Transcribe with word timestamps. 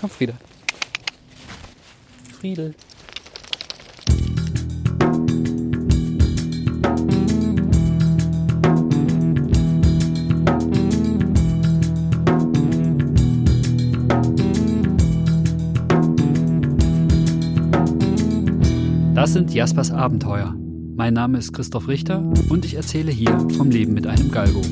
Komm, 0.00 0.08
Frieda. 0.08 0.32
Friedel. 2.38 2.74
Das 19.14 19.34
sind 19.34 19.52
Jaspers 19.52 19.90
Abenteuer. 19.90 20.54
Mein 20.96 21.12
Name 21.12 21.36
ist 21.36 21.52
Christoph 21.52 21.88
Richter 21.88 22.22
und 22.48 22.64
ich 22.64 22.72
erzähle 22.74 23.12
hier 23.12 23.38
vom 23.54 23.70
Leben 23.70 23.92
mit 23.92 24.06
einem 24.06 24.30
Galgo. 24.30 24.62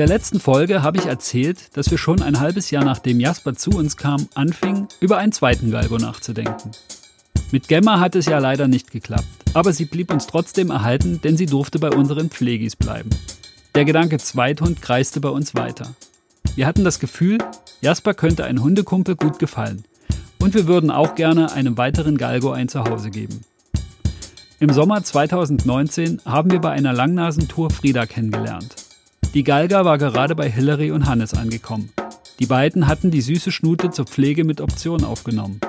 Der 0.00 0.08
letzten 0.08 0.40
Folge 0.40 0.82
habe 0.82 0.96
ich 0.96 1.04
erzählt, 1.04 1.76
dass 1.76 1.90
wir 1.90 1.98
schon 1.98 2.22
ein 2.22 2.40
halbes 2.40 2.70
Jahr 2.70 2.84
nachdem 2.84 3.20
Jasper 3.20 3.52
zu 3.52 3.68
uns 3.68 3.98
kam, 3.98 4.30
anfingen, 4.34 4.88
über 4.98 5.18
einen 5.18 5.30
zweiten 5.30 5.70
Galgo 5.70 5.98
nachzudenken. 5.98 6.70
Mit 7.52 7.68
Gemma 7.68 8.00
hat 8.00 8.14
es 8.14 8.24
ja 8.24 8.38
leider 8.38 8.66
nicht 8.66 8.92
geklappt, 8.92 9.26
aber 9.52 9.74
sie 9.74 9.84
blieb 9.84 10.10
uns 10.10 10.26
trotzdem 10.26 10.70
erhalten, 10.70 11.20
denn 11.22 11.36
sie 11.36 11.44
durfte 11.44 11.78
bei 11.78 11.90
unseren 11.90 12.30
Pflegis 12.30 12.76
bleiben. 12.76 13.10
Der 13.74 13.84
Gedanke 13.84 14.16
Zweithund 14.16 14.80
kreiste 14.80 15.20
bei 15.20 15.28
uns 15.28 15.54
weiter. 15.54 15.94
Wir 16.54 16.66
hatten 16.66 16.82
das 16.82 16.98
Gefühl, 16.98 17.36
Jasper 17.82 18.14
könnte 18.14 18.44
ein 18.44 18.62
Hundekumpel 18.62 19.16
gut 19.16 19.38
gefallen. 19.38 19.84
Und 20.40 20.54
wir 20.54 20.66
würden 20.66 20.90
auch 20.90 21.14
gerne 21.14 21.52
einem 21.52 21.76
weiteren 21.76 22.16
Galgo 22.16 22.52
ein 22.52 22.70
Zuhause 22.70 23.10
geben. 23.10 23.42
Im 24.60 24.72
Sommer 24.72 25.04
2019 25.04 26.22
haben 26.24 26.50
wir 26.50 26.60
bei 26.60 26.70
einer 26.70 26.94
Langnasentour 26.94 27.68
Frieda 27.68 28.06
kennengelernt. 28.06 28.79
Die 29.32 29.44
Galga 29.44 29.84
war 29.84 29.96
gerade 29.96 30.34
bei 30.34 30.50
Hillary 30.50 30.90
und 30.90 31.06
Hannes 31.06 31.34
angekommen. 31.34 31.92
Die 32.40 32.46
beiden 32.46 32.88
hatten 32.88 33.12
die 33.12 33.20
süße 33.20 33.52
Schnute 33.52 33.92
zur 33.92 34.04
Pflege 34.04 34.42
mit 34.42 34.60
Option 34.60 35.04
aufgenommen. 35.04 35.60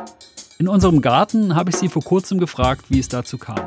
In 0.57 0.67
unserem 0.67 0.99
Garten 0.99 1.53
habe 1.53 1.69
ich 1.69 1.75
sie 1.75 1.87
vor 1.87 2.01
kurzem 2.01 2.39
gefragt, 2.39 2.85
wie 2.89 2.97
es 2.97 3.07
dazu 3.07 3.37
kam. 3.37 3.59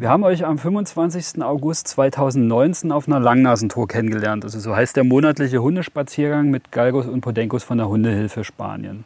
Wir 0.00 0.08
haben 0.10 0.24
euch 0.24 0.44
am 0.44 0.58
25. 0.58 1.40
August 1.44 1.86
2019 1.86 2.90
auf 2.90 3.06
einer 3.06 3.20
Langnasentour 3.20 3.86
kennengelernt. 3.86 4.44
Also 4.44 4.58
so 4.58 4.74
heißt 4.74 4.96
der 4.96 5.04
monatliche 5.04 5.62
Hundespaziergang 5.62 6.50
mit 6.50 6.72
Galgos 6.72 7.06
und 7.06 7.20
Podenkos 7.20 7.62
von 7.62 7.78
der 7.78 7.88
Hundehilfe 7.88 8.42
Spanien. 8.42 9.04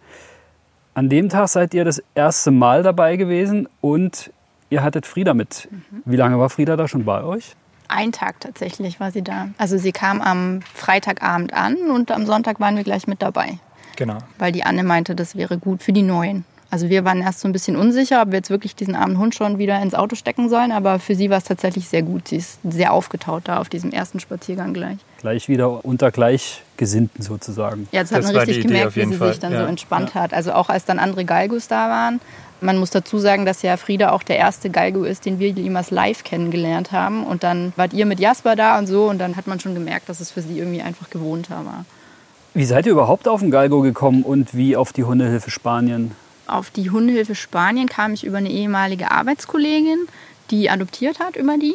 An 1.01 1.09
dem 1.09 1.31
Tag 1.31 1.49
seid 1.49 1.73
ihr 1.73 1.87
das 1.87 2.03
erste 2.15 2.51
Mal 2.51 2.83
dabei 2.83 3.17
gewesen 3.17 3.71
und 3.81 4.31
ihr 4.69 4.83
hattet 4.83 5.07
Frieda 5.07 5.33
mit. 5.33 5.67
Mhm. 5.71 6.03
Wie 6.05 6.17
lange 6.17 6.39
war 6.39 6.51
Frieda 6.51 6.77
da 6.77 6.89
schon 6.89 7.07
bei 7.07 7.25
euch? 7.25 7.57
Ein 7.89 8.13
Tag 8.13 8.39
tatsächlich 8.41 9.01
war 9.01 9.11
sie 9.11 9.23
da. 9.23 9.49
Also 9.57 9.79
sie 9.79 9.93
kam 9.93 10.21
am 10.21 10.61
Freitagabend 10.75 11.55
an 11.55 11.91
und 11.91 12.11
am 12.11 12.27
Sonntag 12.27 12.61
waren 12.61 12.77
wir 12.77 12.85
gleich 12.85 13.07
mit 13.07 13.23
dabei. 13.23 13.59
Genau. 13.97 14.19
Weil 14.39 14.53
die 14.53 14.65
Anne 14.65 14.85
meinte, 14.85 15.15
das 15.15 15.37
wäre 15.37 15.57
gut 15.57 15.83
für 15.83 15.95
die 15.95 16.03
Neuen. 16.03 16.45
Also 16.71 16.89
wir 16.89 17.05
waren 17.05 17.21
erst 17.21 17.41
so 17.41 17.49
ein 17.49 17.53
bisschen 17.53 17.75
unsicher, 17.75 18.23
ob 18.23 18.29
wir 18.29 18.37
jetzt 18.37 18.51
wirklich 18.51 18.77
diesen 18.77 18.95
armen 18.95 19.19
Hund 19.19 19.35
schon 19.35 19.59
wieder 19.59 19.83
ins 19.83 19.95
Auto 19.95 20.15
stecken 20.15 20.49
sollen, 20.49 20.71
aber 20.71 21.01
für 21.01 21.17
sie 21.17 21.29
war 21.29 21.39
es 21.39 21.45
tatsächlich 21.45 21.89
sehr 21.89 22.03
gut. 22.03 22.29
Sie 22.29 22.37
ist 22.37 22.61
sehr 22.63 22.93
aufgetaut 22.93 23.43
da 23.47 23.59
auf 23.59 23.69
diesem 23.69 23.91
ersten 23.91 24.21
Spaziergang 24.21 24.73
gleich. 24.73 24.99
Gleich 25.19 25.49
wieder 25.49 25.85
unter 25.85 26.13
Gleichgesinnten 26.13 27.23
sozusagen. 27.23 27.89
Ja, 27.91 28.03
das 28.03 28.13
hat 28.13 28.23
man 28.23 28.37
richtig 28.37 28.63
gemerkt, 28.63 28.95
wie 28.95 29.05
sie 29.05 29.15
Fall. 29.15 29.31
sich 29.31 29.41
dann 29.41 29.53
ja. 29.53 29.63
so 29.63 29.67
entspannt 29.67 30.13
ja. 30.15 30.21
hat. 30.21 30.33
Also 30.33 30.53
auch 30.53 30.69
als 30.69 30.85
dann 30.85 31.01
andere 31.01 31.25
Galgos 31.25 31.67
da 31.67 31.89
waren. 31.89 32.21
Man 32.61 32.79
muss 32.79 32.91
dazu 32.91 33.19
sagen, 33.19 33.47
dass 33.47 33.63
ja 33.63 33.77
Frieda 33.77 34.13
auch 34.13 34.23
der 34.23 34.37
erste 34.37 34.71
Galgo 34.71 35.03
ist, 35.03 35.25
den 35.25 35.41
wir 35.41 35.49
jemals 35.49 35.91
live 35.91 36.23
kennengelernt 36.23 36.93
haben. 36.93 37.25
Und 37.25 37.43
dann 37.43 37.73
wart 37.75 37.95
ihr 37.95 38.07
mit 38.07 38.21
Jasper 38.21 38.55
da 38.55 38.79
und 38.79 38.87
so 38.87 39.09
und 39.09 39.19
dann 39.19 39.37
hat 39.37 39.49
man 39.49 39.59
schon 39.59 39.75
gemerkt, 39.75 40.09
dass 40.09 40.21
es 40.21 40.31
für 40.31 40.43
sie 40.43 40.59
irgendwie 40.59 40.83
einfach 40.83 41.11
gewohnter 41.11 41.65
war. 41.65 41.85
Wie 42.55 42.65
seid 42.65 42.87
ihr 42.87 42.93
überhaupt 42.93 43.27
auf 43.29 43.41
den 43.41 43.51
Galgo 43.51 43.81
gekommen 43.81 44.23
und 44.23 44.55
wie 44.55 44.77
auf 44.77 44.93
die 44.93 45.05
Hundehilfe 45.05 45.51
Spanien? 45.51 46.13
Auf 46.53 46.71
die 46.71 46.91
Hundehilfe 46.91 47.35
Spanien 47.35 47.89
kam 47.89 48.13
ich 48.13 48.25
über 48.25 48.39
eine 48.39 48.51
ehemalige 48.51 49.11
Arbeitskollegin, 49.11 50.07
die 50.51 50.71
adoptiert 50.71 51.21
hat 51.21 51.37
über 51.37 51.57
die. 51.59 51.75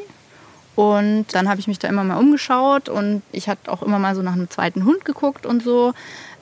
Und 0.75 1.27
dann 1.31 1.47
habe 1.47 1.59
ich 1.59 1.67
mich 1.67 1.79
da 1.79 1.87
immer 1.87 2.03
mal 2.03 2.17
umgeschaut 2.17 2.89
und 2.89 3.21
ich 3.31 3.47
hatte 3.47 3.71
auch 3.71 3.81
immer 3.81 3.97
mal 3.97 4.13
so 4.13 4.21
nach 4.21 4.33
einem 4.33 4.49
zweiten 4.49 4.83
Hund 4.83 5.05
geguckt 5.05 5.45
und 5.45 5.63
so. 5.63 5.93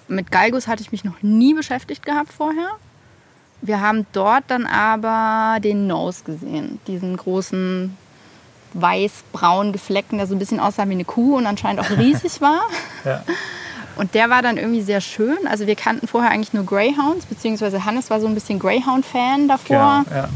Mit 0.08 0.32
Galgos 0.32 0.68
hatte 0.68 0.82
ich 0.82 0.92
mich 0.92 1.04
noch 1.04 1.22
nie 1.22 1.54
beschäftigt 1.54 2.06
gehabt 2.06 2.34
vorher. 2.34 2.72
Wir 3.62 3.80
haben 3.80 4.06
dort 4.12 4.44
dann 4.48 4.66
aber 4.66 5.60
den 5.62 5.88
Nose 5.88 6.24
gesehen, 6.26 6.80
diesen 6.88 7.16
großen 7.16 7.96
weiß-braun 8.74 9.72
gefleckten, 9.72 10.18
der 10.18 10.28
so 10.28 10.36
ein 10.36 10.40
bisschen 10.40 10.60
aussah 10.60 10.88
wie 10.90 10.94
eine 10.94 11.06
Kuh 11.06 11.38
und 11.38 11.46
anscheinend 11.46 11.80
auch 11.80 11.90
riesig 11.92 12.42
war. 12.42 12.62
ja. 13.06 13.24
Und 13.96 14.16
der 14.16 14.30
war 14.30 14.42
dann 14.42 14.58
irgendwie 14.58 14.82
sehr 14.82 15.02
schön. 15.02 15.38
Also 15.48 15.68
wir 15.68 15.76
kannten 15.76 16.08
vorher 16.08 16.32
eigentlich 16.32 16.54
nur 16.54 16.66
Greyhounds, 16.66 17.26
beziehungsweise 17.26 17.86
Hannes 17.86 18.10
war 18.10 18.20
so 18.20 18.28
ein 18.28 18.34
bisschen 18.34 18.60
Greyhound-Fan 18.60 19.48
davor. 19.48 20.04
Genau, 20.08 20.22
ja. 20.22 20.30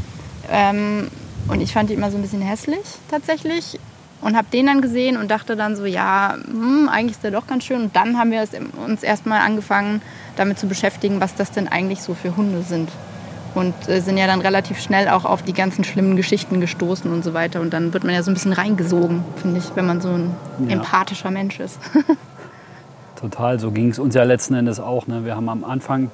ähm, 0.50 1.08
und 1.48 1.60
ich 1.60 1.72
fand 1.72 1.90
die 1.90 1.94
immer 1.94 2.10
so 2.10 2.16
ein 2.16 2.22
bisschen 2.22 2.42
hässlich 2.42 2.84
tatsächlich. 3.10 3.78
Und 4.20 4.36
habe 4.36 4.48
den 4.52 4.66
dann 4.66 4.80
gesehen 4.80 5.16
und 5.16 5.30
dachte 5.30 5.54
dann 5.54 5.76
so, 5.76 5.84
ja, 5.84 6.34
hm, 6.44 6.88
eigentlich 6.88 7.12
ist 7.12 7.22
der 7.22 7.30
doch 7.30 7.46
ganz 7.46 7.64
schön. 7.64 7.82
Und 7.82 7.94
dann 7.94 8.18
haben 8.18 8.32
wir 8.32 8.44
uns 8.84 9.04
erstmal 9.04 9.40
angefangen, 9.40 10.02
damit 10.34 10.58
zu 10.58 10.66
beschäftigen, 10.66 11.20
was 11.20 11.36
das 11.36 11.52
denn 11.52 11.68
eigentlich 11.68 12.02
so 12.02 12.14
für 12.14 12.36
Hunde 12.36 12.62
sind. 12.62 12.90
Und 13.54 13.74
äh, 13.88 14.00
sind 14.00 14.18
ja 14.18 14.26
dann 14.26 14.40
relativ 14.40 14.80
schnell 14.80 15.08
auch 15.08 15.24
auf 15.24 15.42
die 15.42 15.52
ganzen 15.52 15.84
schlimmen 15.84 16.16
Geschichten 16.16 16.60
gestoßen 16.60 17.12
und 17.12 17.22
so 17.22 17.32
weiter. 17.32 17.60
Und 17.60 17.72
dann 17.72 17.92
wird 17.92 18.02
man 18.02 18.12
ja 18.12 18.24
so 18.24 18.32
ein 18.32 18.34
bisschen 18.34 18.52
reingesogen, 18.52 19.22
finde 19.40 19.58
ich, 19.58 19.76
wenn 19.76 19.86
man 19.86 20.00
so 20.00 20.08
ein 20.08 20.34
ja. 20.66 20.74
empathischer 20.74 21.30
Mensch 21.30 21.60
ist. 21.60 21.78
Total, 23.20 23.58
so 23.58 23.70
ging 23.72 23.90
es 23.90 23.98
uns 23.98 24.14
ja 24.14 24.22
letzten 24.22 24.54
Endes 24.54 24.78
auch. 24.78 25.06
Ne? 25.06 25.24
Wir 25.24 25.34
haben 25.34 25.48
am 25.48 25.64
Anfang 25.64 26.10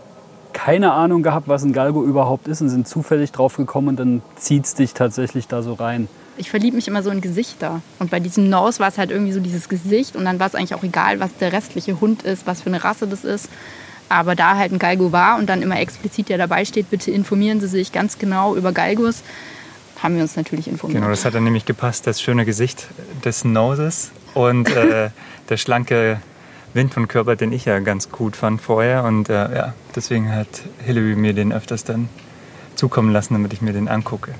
keine 0.55 0.93
Ahnung 0.93 1.23
gehabt, 1.23 1.49
was 1.49 1.63
ein 1.65 1.73
Galgo 1.73 2.03
überhaupt 2.03 2.49
ist 2.49 2.63
und 2.63 2.71
sind 2.71 2.89
zufällig 2.89 3.33
drauf 3.33 3.57
gekommen 3.57 3.89
und 3.89 3.97
dann 3.99 4.23
zieht 4.37 4.65
es 4.65 4.75
dich 4.75 4.95
tatsächlich 4.95 5.49
da 5.49 5.63
so 5.63 5.75
rein. 5.75 6.09
Ich 6.37 6.51
verliebe 6.51 6.77
mich 6.77 6.89
immer 6.89 7.03
so 7.03 7.11
in 7.11 7.21
Gesichter. 7.21 7.83
Und 7.99 8.11
bei 8.11 8.21
diesem 8.21 8.49
Nose 8.49 8.81
war 8.81 8.89
es 8.89 8.97
halt 8.97 9.11
irgendwie 9.11 9.33
so 9.33 9.41
dieses 9.41 9.69
Gesicht 9.69 10.17
und 10.17 10.25
dann 10.25 10.41
war 10.41 10.47
es 10.47 10.55
eigentlich 10.55 10.75
auch 10.75 10.83
egal, 10.83 11.21
was 11.21 11.37
der 11.37 11.53
restliche 11.53 12.01
Hund 12.01 12.23
ist, 12.23 12.47
was 12.47 12.63
für 12.63 12.71
eine 12.71 12.83
Rasse 12.83 13.07
das 13.07 13.25
ist. 13.25 13.49
Aber 14.09 14.35
da 14.35 14.57
halt 14.57 14.73
ein 14.73 14.79
Galgo 14.79 15.13
war 15.13 15.39
und 15.39 15.49
dann 15.49 15.61
immer 15.61 15.79
explizit 15.79 16.31
ja 16.31 16.39
dabei 16.39 16.65
steht, 16.65 16.91
bitte 16.91 17.11
informieren 17.11 17.61
Sie 17.61 17.69
sich 17.69 17.93
ganz 17.93 18.19
genau 18.19 18.55
über 18.57 18.73
Galgos, 18.73 19.23
haben 20.03 20.17
wir 20.17 20.23
uns 20.23 20.37
natürlich 20.37 20.69
informiert. 20.69 21.01
Genau, 21.01 21.11
das 21.11 21.25
hat 21.25 21.35
dann 21.35 21.45
nämlich 21.45 21.65
gepasst, 21.65 22.07
das 22.07 22.21
schöne 22.21 22.45
Gesicht 22.45 22.87
des 23.25 23.45
Noses 23.45 24.11
und 24.35 24.69
äh, 24.71 25.11
der 25.49 25.57
schlanke 25.57 26.21
Wind 26.75 26.93
von 26.93 27.09
Körper, 27.09 27.37
den 27.37 27.53
ich 27.53 27.65
ja 27.65 27.79
ganz 27.79 28.11
gut 28.11 28.37
fand 28.37 28.61
vorher. 28.61 29.05
Und 29.05 29.29
äh, 29.29 29.55
ja, 29.55 29.75
deswegen 29.95 30.35
hat 30.35 30.49
Hillary 30.85 31.15
mir 31.15 31.33
den 31.33 31.53
öfters 31.53 31.85
dann 31.85 32.09
zukommen 32.75 33.13
lassen, 33.13 33.35
damit 33.35 33.53
ich 33.53 33.63
mir 33.63 33.73
den 33.73 33.89
angucke. 33.89 34.35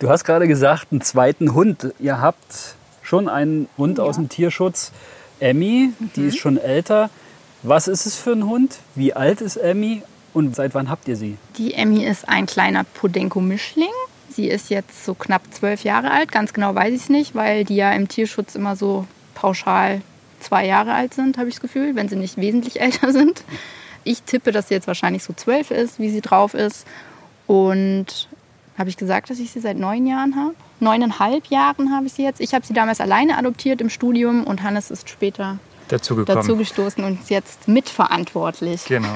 Du 0.00 0.10
hast 0.10 0.24
gerade 0.24 0.48
gesagt, 0.48 0.88
einen 0.90 1.00
zweiten 1.00 1.54
Hund. 1.54 1.94
Ihr 2.00 2.20
habt 2.20 2.74
schon 3.02 3.28
einen 3.28 3.68
Hund 3.78 3.98
ja. 3.98 4.04
aus 4.04 4.16
dem 4.16 4.28
Tierschutz, 4.28 4.92
Emmy, 5.38 5.92
mhm. 5.98 6.10
die 6.16 6.26
ist 6.26 6.38
schon 6.38 6.58
älter. 6.58 7.08
Was 7.62 7.88
ist 7.88 8.06
es 8.06 8.16
für 8.16 8.32
ein 8.32 8.46
Hund? 8.46 8.78
Wie 8.94 9.14
alt 9.14 9.40
ist 9.40 9.56
Emmy 9.56 10.02
und 10.32 10.56
seit 10.56 10.74
wann 10.74 10.90
habt 10.90 11.06
ihr 11.08 11.16
sie? 11.16 11.36
Die 11.56 11.74
Emmy 11.74 12.04
ist 12.04 12.28
ein 12.28 12.46
kleiner 12.46 12.84
Podenco-Mischling. 12.84 13.88
Sie 14.30 14.48
ist 14.48 14.70
jetzt 14.70 15.04
so 15.04 15.14
knapp 15.14 15.42
zwölf 15.52 15.84
Jahre 15.84 16.10
alt. 16.10 16.32
Ganz 16.32 16.52
genau 16.52 16.74
weiß 16.74 16.94
ich 16.94 17.02
es 17.02 17.08
nicht, 17.08 17.34
weil 17.34 17.64
die 17.64 17.76
ja 17.76 17.92
im 17.92 18.08
Tierschutz 18.08 18.54
immer 18.54 18.76
so 18.76 19.06
pauschal 19.34 20.02
zwei 20.40 20.66
Jahre 20.66 20.92
alt 20.92 21.14
sind, 21.14 21.38
habe 21.38 21.48
ich 21.48 21.56
das 21.56 21.60
Gefühl, 21.60 21.94
wenn 21.94 22.08
sie 22.08 22.16
nicht 22.16 22.36
wesentlich 22.36 22.80
älter 22.80 23.12
sind. 23.12 23.44
Ich 24.04 24.22
tippe, 24.22 24.52
dass 24.52 24.68
sie 24.68 24.74
jetzt 24.74 24.86
wahrscheinlich 24.86 25.22
so 25.22 25.32
zwölf 25.32 25.70
ist, 25.70 25.98
wie 25.98 26.10
sie 26.10 26.20
drauf 26.20 26.54
ist. 26.54 26.86
Und 27.46 28.28
habe 28.78 28.88
ich 28.88 28.96
gesagt, 28.96 29.28
dass 29.28 29.38
ich 29.38 29.50
sie 29.50 29.60
seit 29.60 29.76
neun 29.76 30.06
Jahren 30.06 30.36
habe? 30.36 30.54
Neuneinhalb 30.78 31.46
Jahren 31.46 31.94
habe 31.94 32.06
ich 32.06 32.14
sie 32.14 32.22
jetzt. 32.22 32.40
Ich 32.40 32.54
habe 32.54 32.64
sie 32.64 32.72
damals 32.72 33.00
alleine 33.00 33.36
adoptiert 33.36 33.80
im 33.82 33.90
Studium 33.90 34.44
und 34.44 34.62
Hannes 34.62 34.90
ist 34.90 35.10
später 35.10 35.58
dazugekommen. 35.88 36.40
dazugestoßen 36.40 37.04
und 37.04 37.20
ist 37.20 37.30
jetzt 37.30 37.68
mitverantwortlich. 37.68 38.86
Genau. 38.86 39.12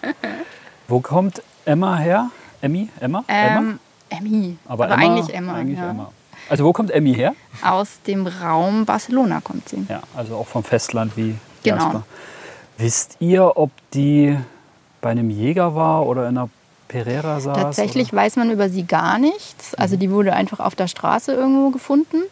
Wo 0.88 1.00
kommt 1.00 1.42
Emma 1.64 1.96
her? 1.96 2.30
Emmy? 2.60 2.88
Emma? 3.00 3.24
Ähm, 3.26 3.80
Emmy. 4.08 4.56
Aber, 4.66 4.84
Aber 4.84 4.94
Emma, 4.94 5.14
eigentlich 5.14 5.34
Emma. 5.34 5.54
Eigentlich 5.54 5.78
ja. 5.78 5.90
Emma. 5.90 6.12
Also 6.48 6.64
wo 6.64 6.72
kommt 6.72 6.90
Emmy 6.90 7.14
her? 7.14 7.34
Aus 7.62 7.98
dem 8.06 8.26
Raum 8.26 8.84
Barcelona 8.84 9.40
kommt 9.40 9.68
sie. 9.68 9.86
Ja, 9.88 10.02
also 10.16 10.36
auch 10.36 10.46
vom 10.46 10.64
Festland 10.64 11.16
wie 11.16 11.36
genau. 11.62 11.76
Jasper. 11.76 12.02
Wisst 12.78 13.16
ihr, 13.20 13.56
ob 13.56 13.70
die 13.94 14.36
bei 15.00 15.10
einem 15.10 15.30
Jäger 15.30 15.74
war 15.74 16.06
oder 16.06 16.28
in 16.28 16.36
einer 16.36 16.50
Pereira 16.88 17.40
saß? 17.40 17.56
Tatsächlich 17.56 18.12
oder? 18.12 18.22
weiß 18.22 18.36
man 18.36 18.50
über 18.50 18.68
sie 18.68 18.84
gar 18.84 19.18
nichts. 19.18 19.74
Also 19.74 19.96
die 19.96 20.10
wurde 20.10 20.32
einfach 20.34 20.60
auf 20.60 20.74
der 20.74 20.88
Straße 20.88 21.32
irgendwo 21.32 21.70
gefunden. 21.70 22.22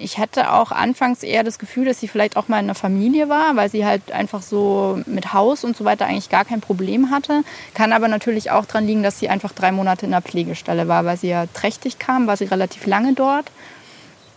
Ich 0.00 0.18
hatte 0.18 0.52
auch 0.52 0.72
anfangs 0.72 1.22
eher 1.22 1.44
das 1.44 1.58
Gefühl, 1.58 1.84
dass 1.84 2.00
sie 2.00 2.08
vielleicht 2.08 2.36
auch 2.36 2.48
mal 2.48 2.58
in 2.58 2.66
einer 2.66 2.74
Familie 2.74 3.28
war, 3.28 3.56
weil 3.56 3.70
sie 3.70 3.84
halt 3.84 4.12
einfach 4.12 4.42
so 4.42 5.00
mit 5.06 5.32
Haus 5.32 5.64
und 5.64 5.76
so 5.76 5.84
weiter 5.84 6.06
eigentlich 6.06 6.28
gar 6.28 6.44
kein 6.44 6.60
Problem 6.60 7.10
hatte. 7.10 7.42
Kann 7.74 7.92
aber 7.92 8.08
natürlich 8.08 8.50
auch 8.50 8.66
daran 8.66 8.86
liegen, 8.86 9.02
dass 9.02 9.18
sie 9.18 9.28
einfach 9.28 9.52
drei 9.52 9.72
Monate 9.72 10.06
in 10.06 10.12
der 10.12 10.22
Pflegestelle 10.22 10.88
war, 10.88 11.04
weil 11.04 11.16
sie 11.16 11.28
ja 11.28 11.46
trächtig 11.46 11.98
kam, 11.98 12.26
war 12.26 12.36
sie 12.36 12.44
relativ 12.44 12.86
lange 12.86 13.14
dort. 13.14 13.50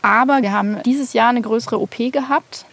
Aber 0.02 0.42
wir 0.42 0.52
haben 0.52 0.82
dieses 0.84 1.14
Jahr 1.14 1.30
eine 1.30 1.42
größere 1.42 1.80
OP 1.80 1.98
gehabt 2.12 2.66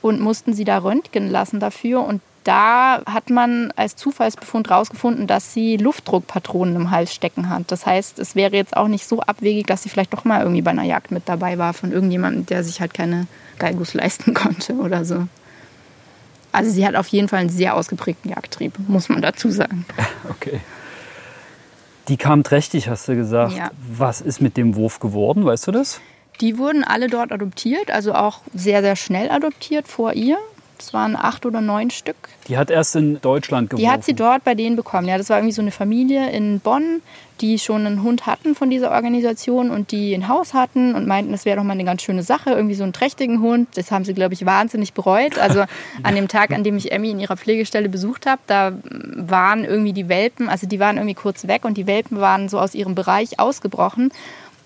und 0.00 0.20
mussten 0.20 0.52
sie 0.52 0.64
da 0.64 0.78
röntgen 0.78 1.28
lassen 1.28 1.60
dafür. 1.60 2.04
Und 2.04 2.20
da 2.48 3.02
hat 3.04 3.28
man 3.28 3.72
als 3.76 3.94
Zufallsbefund 3.94 4.70
herausgefunden, 4.70 5.26
dass 5.26 5.52
sie 5.52 5.76
Luftdruckpatronen 5.76 6.76
im 6.76 6.90
Hals 6.90 7.12
stecken 7.12 7.50
hat. 7.50 7.64
Das 7.70 7.84
heißt, 7.84 8.18
es 8.18 8.34
wäre 8.34 8.56
jetzt 8.56 8.74
auch 8.74 8.88
nicht 8.88 9.06
so 9.06 9.20
abwegig, 9.20 9.66
dass 9.66 9.82
sie 9.82 9.90
vielleicht 9.90 10.14
doch 10.14 10.24
mal 10.24 10.40
irgendwie 10.40 10.62
bei 10.62 10.70
einer 10.70 10.84
Jagd 10.84 11.10
mit 11.10 11.28
dabei 11.28 11.58
war 11.58 11.74
von 11.74 11.92
irgendjemandem, 11.92 12.46
der 12.46 12.64
sich 12.64 12.80
halt 12.80 12.94
keine 12.94 13.26
Galgus 13.58 13.92
leisten 13.92 14.32
konnte 14.34 14.72
oder 14.76 15.04
so. 15.04 15.28
Also 16.50 16.70
sie 16.70 16.86
hat 16.86 16.96
auf 16.96 17.08
jeden 17.08 17.28
Fall 17.28 17.40
einen 17.40 17.50
sehr 17.50 17.76
ausgeprägten 17.76 18.30
Jagdtrieb, 18.30 18.72
muss 18.88 19.10
man 19.10 19.20
dazu 19.20 19.50
sagen. 19.50 19.84
Okay. 20.30 20.60
Die 22.08 22.16
kam 22.16 22.42
trächtig, 22.42 22.88
hast 22.88 23.06
du 23.08 23.14
gesagt. 23.14 23.52
Ja. 23.52 23.70
Was 23.94 24.22
ist 24.22 24.40
mit 24.40 24.56
dem 24.56 24.76
Wurf 24.76 25.00
geworden, 25.00 25.44
weißt 25.44 25.66
du 25.66 25.72
das? 25.72 26.00
Die 26.40 26.56
wurden 26.56 26.84
alle 26.84 27.08
dort 27.08 27.32
adoptiert, 27.32 27.90
also 27.90 28.14
auch 28.14 28.40
sehr, 28.54 28.80
sehr 28.80 28.96
schnell 28.96 29.30
adoptiert 29.30 29.88
vor 29.88 30.14
ihr. 30.14 30.38
Das 30.78 30.94
waren 30.94 31.16
acht 31.16 31.44
oder 31.44 31.60
neun 31.60 31.90
Stück. 31.90 32.16
Die 32.46 32.56
hat 32.56 32.70
erst 32.70 32.96
in 32.96 33.20
Deutschland 33.20 33.70
geworfen? 33.70 33.84
Die 33.84 33.90
hat 33.90 34.04
sie 34.04 34.14
dort 34.14 34.44
bei 34.44 34.54
denen 34.54 34.76
bekommen. 34.76 35.08
Ja, 35.08 35.18
das 35.18 35.28
war 35.28 35.38
irgendwie 35.38 35.54
so 35.54 35.62
eine 35.62 35.70
Familie 35.70 36.30
in 36.30 36.60
Bonn, 36.60 37.02
die 37.40 37.58
schon 37.58 37.86
einen 37.86 38.02
Hund 38.02 38.26
hatten 38.26 38.54
von 38.54 38.70
dieser 38.70 38.90
Organisation 38.90 39.70
und 39.70 39.92
die 39.92 40.14
ein 40.14 40.28
Haus 40.28 40.54
hatten 40.54 40.94
und 40.94 41.06
meinten, 41.06 41.32
das 41.32 41.44
wäre 41.44 41.56
doch 41.56 41.64
mal 41.64 41.72
eine 41.72 41.84
ganz 41.84 42.02
schöne 42.02 42.22
Sache, 42.22 42.50
irgendwie 42.50 42.74
so 42.74 42.84
einen 42.84 42.92
trächtigen 42.92 43.40
Hund. 43.40 43.68
Das 43.74 43.90
haben 43.90 44.04
sie, 44.04 44.14
glaube 44.14 44.34
ich, 44.34 44.46
wahnsinnig 44.46 44.92
bereut. 44.92 45.38
Also 45.38 45.64
an 46.02 46.14
dem 46.14 46.28
Tag, 46.28 46.52
an 46.52 46.64
dem 46.64 46.76
ich 46.76 46.92
Emmy 46.92 47.10
in 47.10 47.20
ihrer 47.20 47.36
Pflegestelle 47.36 47.88
besucht 47.88 48.26
habe, 48.26 48.40
da 48.46 48.72
waren 48.84 49.64
irgendwie 49.64 49.92
die 49.92 50.08
Welpen, 50.08 50.48
also 50.48 50.66
die 50.66 50.80
waren 50.80 50.96
irgendwie 50.96 51.14
kurz 51.14 51.46
weg 51.46 51.64
und 51.64 51.76
die 51.76 51.86
Welpen 51.86 52.20
waren 52.20 52.48
so 52.48 52.58
aus 52.58 52.74
ihrem 52.74 52.94
Bereich 52.94 53.38
ausgebrochen. 53.38 54.12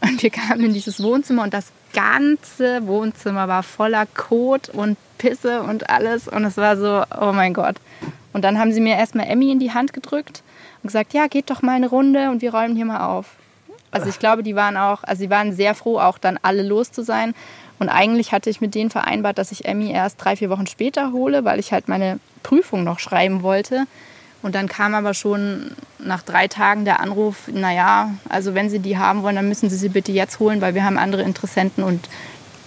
Und 0.02 0.22
wir 0.22 0.30
kamen 0.30 0.64
in 0.64 0.74
dieses 0.74 1.02
Wohnzimmer 1.02 1.44
und 1.44 1.54
das 1.54 1.66
ganze 1.92 2.86
Wohnzimmer 2.86 3.48
war 3.48 3.62
voller 3.62 4.06
Kot 4.06 4.68
und 4.68 4.96
Pisse 5.22 5.62
und 5.62 5.88
alles. 5.88 6.26
Und 6.26 6.44
es 6.44 6.56
war 6.56 6.76
so, 6.76 7.04
oh 7.20 7.32
mein 7.32 7.54
Gott. 7.54 7.76
Und 8.32 8.42
dann 8.42 8.58
haben 8.58 8.72
sie 8.72 8.80
mir 8.80 8.96
erstmal 8.96 9.28
Emmy 9.28 9.52
in 9.52 9.60
die 9.60 9.72
Hand 9.72 9.92
gedrückt 9.92 10.42
und 10.82 10.88
gesagt, 10.88 11.14
ja, 11.14 11.28
geht 11.28 11.48
doch 11.48 11.62
mal 11.62 11.76
eine 11.76 11.88
Runde 11.88 12.30
und 12.30 12.42
wir 12.42 12.52
räumen 12.52 12.74
hier 12.74 12.86
mal 12.86 13.06
auf. 13.06 13.26
Also 13.92 14.08
ich 14.08 14.18
glaube, 14.18 14.42
die 14.42 14.56
waren 14.56 14.76
auch, 14.76 15.04
also 15.04 15.20
sie 15.20 15.30
waren 15.30 15.52
sehr 15.52 15.74
froh, 15.74 15.98
auch 15.98 16.18
dann 16.18 16.38
alle 16.42 16.62
los 16.62 16.90
zu 16.90 17.04
sein. 17.04 17.34
Und 17.78 17.88
eigentlich 17.88 18.32
hatte 18.32 18.50
ich 18.50 18.60
mit 18.60 18.74
denen 18.74 18.90
vereinbart, 18.90 19.38
dass 19.38 19.52
ich 19.52 19.64
Emmy 19.64 19.92
erst 19.92 20.22
drei, 20.22 20.34
vier 20.34 20.50
Wochen 20.50 20.66
später 20.66 21.12
hole, 21.12 21.44
weil 21.44 21.60
ich 21.60 21.72
halt 21.72 21.88
meine 21.88 22.18
Prüfung 22.42 22.84
noch 22.84 22.98
schreiben 22.98 23.42
wollte. 23.42 23.84
Und 24.42 24.56
dann 24.56 24.66
kam 24.66 24.94
aber 24.94 25.14
schon 25.14 25.70
nach 26.00 26.22
drei 26.22 26.48
Tagen 26.48 26.84
der 26.84 26.98
Anruf, 26.98 27.48
naja, 27.52 28.10
also 28.28 28.54
wenn 28.54 28.70
Sie 28.70 28.80
die 28.80 28.98
haben 28.98 29.22
wollen, 29.22 29.36
dann 29.36 29.48
müssen 29.48 29.70
Sie 29.70 29.76
sie 29.76 29.88
bitte 29.88 30.10
jetzt 30.10 30.40
holen, 30.40 30.60
weil 30.60 30.74
wir 30.74 30.84
haben 30.84 30.98
andere 30.98 31.22
Interessenten 31.22 31.84
und 31.84 32.08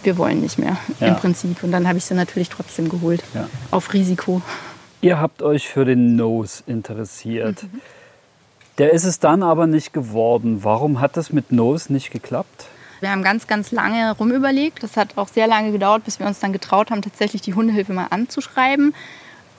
wir 0.05 0.17
wollen 0.17 0.41
nicht 0.41 0.57
mehr 0.57 0.77
ja. 0.99 1.07
im 1.07 1.15
Prinzip. 1.15 1.63
Und 1.63 1.71
dann 1.71 1.87
habe 1.87 1.97
ich 1.97 2.05
sie 2.05 2.13
natürlich 2.13 2.49
trotzdem 2.49 2.89
geholt, 2.89 3.23
ja. 3.33 3.47
auf 3.71 3.93
Risiko. 3.93 4.41
Ihr 5.01 5.19
habt 5.19 5.41
euch 5.41 5.67
für 5.67 5.85
den 5.85 6.15
Nose 6.15 6.63
interessiert. 6.67 7.63
Mhm. 7.63 7.81
Der 8.77 8.91
ist 8.91 9.05
es 9.05 9.19
dann 9.19 9.43
aber 9.43 9.67
nicht 9.67 9.93
geworden. 9.93 10.63
Warum 10.63 10.99
hat 10.99 11.15
das 11.17 11.31
mit 11.31 11.51
Nose 11.51 11.93
nicht 11.93 12.11
geklappt? 12.11 12.67
Wir 12.99 13.11
haben 13.11 13.23
ganz, 13.23 13.47
ganz 13.47 13.71
lange 13.71 14.15
rumüberlegt. 14.17 14.83
Das 14.83 14.97
hat 14.97 15.17
auch 15.17 15.27
sehr 15.27 15.47
lange 15.47 15.71
gedauert, 15.71 16.03
bis 16.05 16.19
wir 16.19 16.27
uns 16.27 16.39
dann 16.39 16.53
getraut 16.53 16.91
haben, 16.91 17.01
tatsächlich 17.01 17.41
die 17.41 17.53
Hundehilfe 17.53 17.93
mal 17.93 18.07
anzuschreiben 18.09 18.93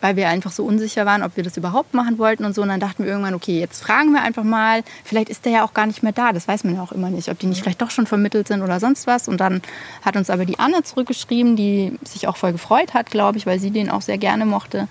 weil 0.01 0.17
wir 0.17 0.29
einfach 0.29 0.53
so 0.53 0.65
unsicher 0.65 1.07
waren, 1.07 1.23
ob 1.23 1.37
wir 1.37 1.45
das 1.45 1.57
überhaupt 1.57 1.95
machen 1.95 2.19
wollten 2.19 2.45
und 2.45 2.55
so. 2.55 2.63
Und 2.63 2.69
dann 2.69 2.81
dachten 2.81 3.05
wir 3.05 3.11
irgendwann, 3.11 3.35
okay, 3.35 3.59
jetzt 3.59 3.83
fragen 3.83 4.13
wir 4.13 4.23
einfach 4.23 4.45
mal. 4.45 4.83
Vielleicht 5.05 5.29
ist 5.29 5.45
der 5.45 5.53
ja 5.53 5.65
auch 5.65 5.75
gar 5.75 5.87
nicht 5.87 6.03
mehr 6.03 6.13
da. 6.13 6.33
Das 6.33 6.47
weiß 6.47 6.65
man 6.65 6.77
ja 6.77 6.83
auch 6.83 6.93
immer 6.93 7.11
nicht, 7.11 7.31
ob 7.31 7.39
die 7.39 7.47
nicht 7.47 7.63
vielleicht 7.63 7.83
doch 7.83 7.91
schon 7.91 8.07
vermittelt 8.07 8.49
sind 8.49 8.63
oder 8.63 8.81
sonst 8.81 9.07
was. 9.07 9.29
Und 9.29 9.41
dann 9.41 9.63
hat 10.03 10.17
uns 10.17 10.31
aber 10.31 10.45
die 10.45 10.59
Anne 10.59 10.83
zurückgeschrieben, 10.83 11.57
die 11.57 11.99
sich 12.05 12.29
auch 12.29 12.37
voll 12.37 12.53
gefreut 12.53 12.95
hat, 12.95 13.11
glaube 13.11 13.39
ich, 13.39 13.47
weil 13.47 13.59
sie 13.59 13.71
den 13.71 13.91
auch 13.91 14.03
sehr 14.03 14.19
gerne 14.19 14.47
mochte, 14.47 14.89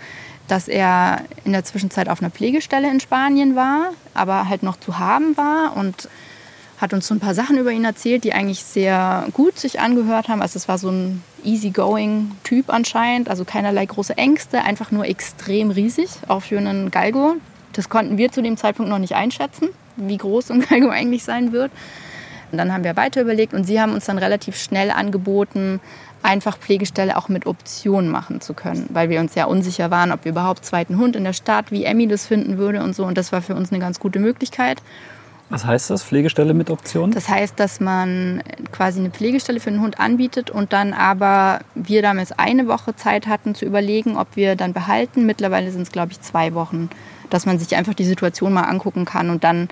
dass 0.47 0.67
er 0.67 1.21
in 1.43 1.51
der 1.51 1.63
Zwischenzeit 1.63 2.09
auf 2.09 2.21
einer 2.21 2.31
Pflegestelle 2.31 2.89
in 2.89 2.99
Spanien 2.99 3.55
war, 3.55 3.91
aber 4.13 4.47
halt 4.47 4.63
noch 4.63 4.79
zu 4.79 4.99
haben 4.99 5.37
war 5.37 5.75
und 5.75 6.09
hat 6.77 6.93
uns 6.93 7.07
so 7.07 7.15
ein 7.15 7.19
paar 7.19 7.33
Sachen 7.33 7.57
über 7.57 7.71
ihn 7.71 7.85
erzählt, 7.85 8.23
die 8.23 8.33
eigentlich 8.33 8.63
sehr 8.63 9.27
gut 9.33 9.57
sich 9.57 9.79
angehört 9.79 10.27
haben. 10.27 10.41
Also 10.41 10.57
es 10.57 10.67
war 10.67 10.77
so 10.77 10.89
ein 10.89 11.23
easygoing 11.45 12.31
Typ 12.43 12.69
anscheinend, 12.69 13.29
also 13.29 13.45
keinerlei 13.45 13.85
große 13.85 14.17
Ängste, 14.17 14.63
einfach 14.63 14.91
nur 14.91 15.05
extrem 15.05 15.71
riesig, 15.71 16.09
auch 16.27 16.41
für 16.41 16.57
einen 16.57 16.91
Galgo. 16.91 17.35
Das 17.73 17.89
konnten 17.89 18.17
wir 18.17 18.31
zu 18.31 18.41
dem 18.41 18.57
Zeitpunkt 18.57 18.89
noch 18.89 18.99
nicht 18.99 19.15
einschätzen, 19.15 19.69
wie 19.95 20.17
groß 20.17 20.51
ein 20.51 20.61
Galgo 20.69 20.89
eigentlich 20.89 21.23
sein 21.23 21.51
wird. 21.51 21.71
Und 22.51 22.57
dann 22.57 22.71
haben 22.71 22.83
wir 22.83 22.95
weiter 22.95 23.21
überlegt 23.21 23.53
und 23.53 23.65
sie 23.65 23.81
haben 23.81 23.93
uns 23.93 24.05
dann 24.05 24.17
relativ 24.17 24.57
schnell 24.57 24.91
angeboten, 24.91 25.81
einfach 26.21 26.57
Pflegestelle 26.57 27.17
auch 27.17 27.29
mit 27.29 27.45
Optionen 27.45 28.09
machen 28.09 28.41
zu 28.41 28.53
können, 28.53 28.87
weil 28.91 29.09
wir 29.09 29.19
uns 29.19 29.35
ja 29.35 29.45
unsicher 29.45 29.91
waren, 29.91 30.11
ob 30.11 30.25
wir 30.25 30.31
überhaupt 30.31 30.65
zweiten 30.65 30.97
Hund 30.97 31.15
in 31.15 31.23
der 31.23 31.33
Stadt, 31.33 31.71
wie 31.71 31.83
Emmy 31.83 32.07
das 32.07 32.25
finden 32.25 32.57
würde 32.57 32.83
und 32.83 32.95
so. 32.95 33.05
Und 33.05 33.17
das 33.17 33.31
war 33.31 33.41
für 33.41 33.55
uns 33.55 33.71
eine 33.71 33.79
ganz 33.79 33.99
gute 33.99 34.19
Möglichkeit. 34.19 34.81
Was 35.49 35.65
heißt 35.65 35.91
das, 35.91 36.03
Pflegestelle 36.03 36.53
mit 36.53 36.71
Option? 36.71 37.11
Das 37.11 37.29
heißt, 37.29 37.59
dass 37.59 37.79
man 37.79 38.41
quasi 38.71 38.99
eine 38.99 39.11
Pflegestelle 39.11 39.59
für 39.59 39.69
den 39.69 39.81
Hund 39.81 39.99
anbietet 39.99 40.49
und 40.49 40.73
dann 40.73 40.93
aber 40.93 41.59
wir 41.75 42.01
damals 42.01 42.31
eine 42.31 42.67
Woche 42.67 42.95
Zeit 42.95 43.27
hatten 43.27 43.53
zu 43.53 43.65
überlegen, 43.65 44.17
ob 44.17 44.35
wir 44.35 44.55
dann 44.55 44.73
behalten. 44.73 45.25
Mittlerweile 45.25 45.71
sind 45.71 45.83
es, 45.83 45.91
glaube 45.91 46.13
ich, 46.13 46.21
zwei 46.21 46.53
Wochen, 46.55 46.89
dass 47.29 47.45
man 47.45 47.59
sich 47.59 47.75
einfach 47.75 47.93
die 47.93 48.05
Situation 48.05 48.53
mal 48.53 48.63
angucken 48.63 49.05
kann 49.05 49.29
und 49.29 49.43
dann, 49.43 49.67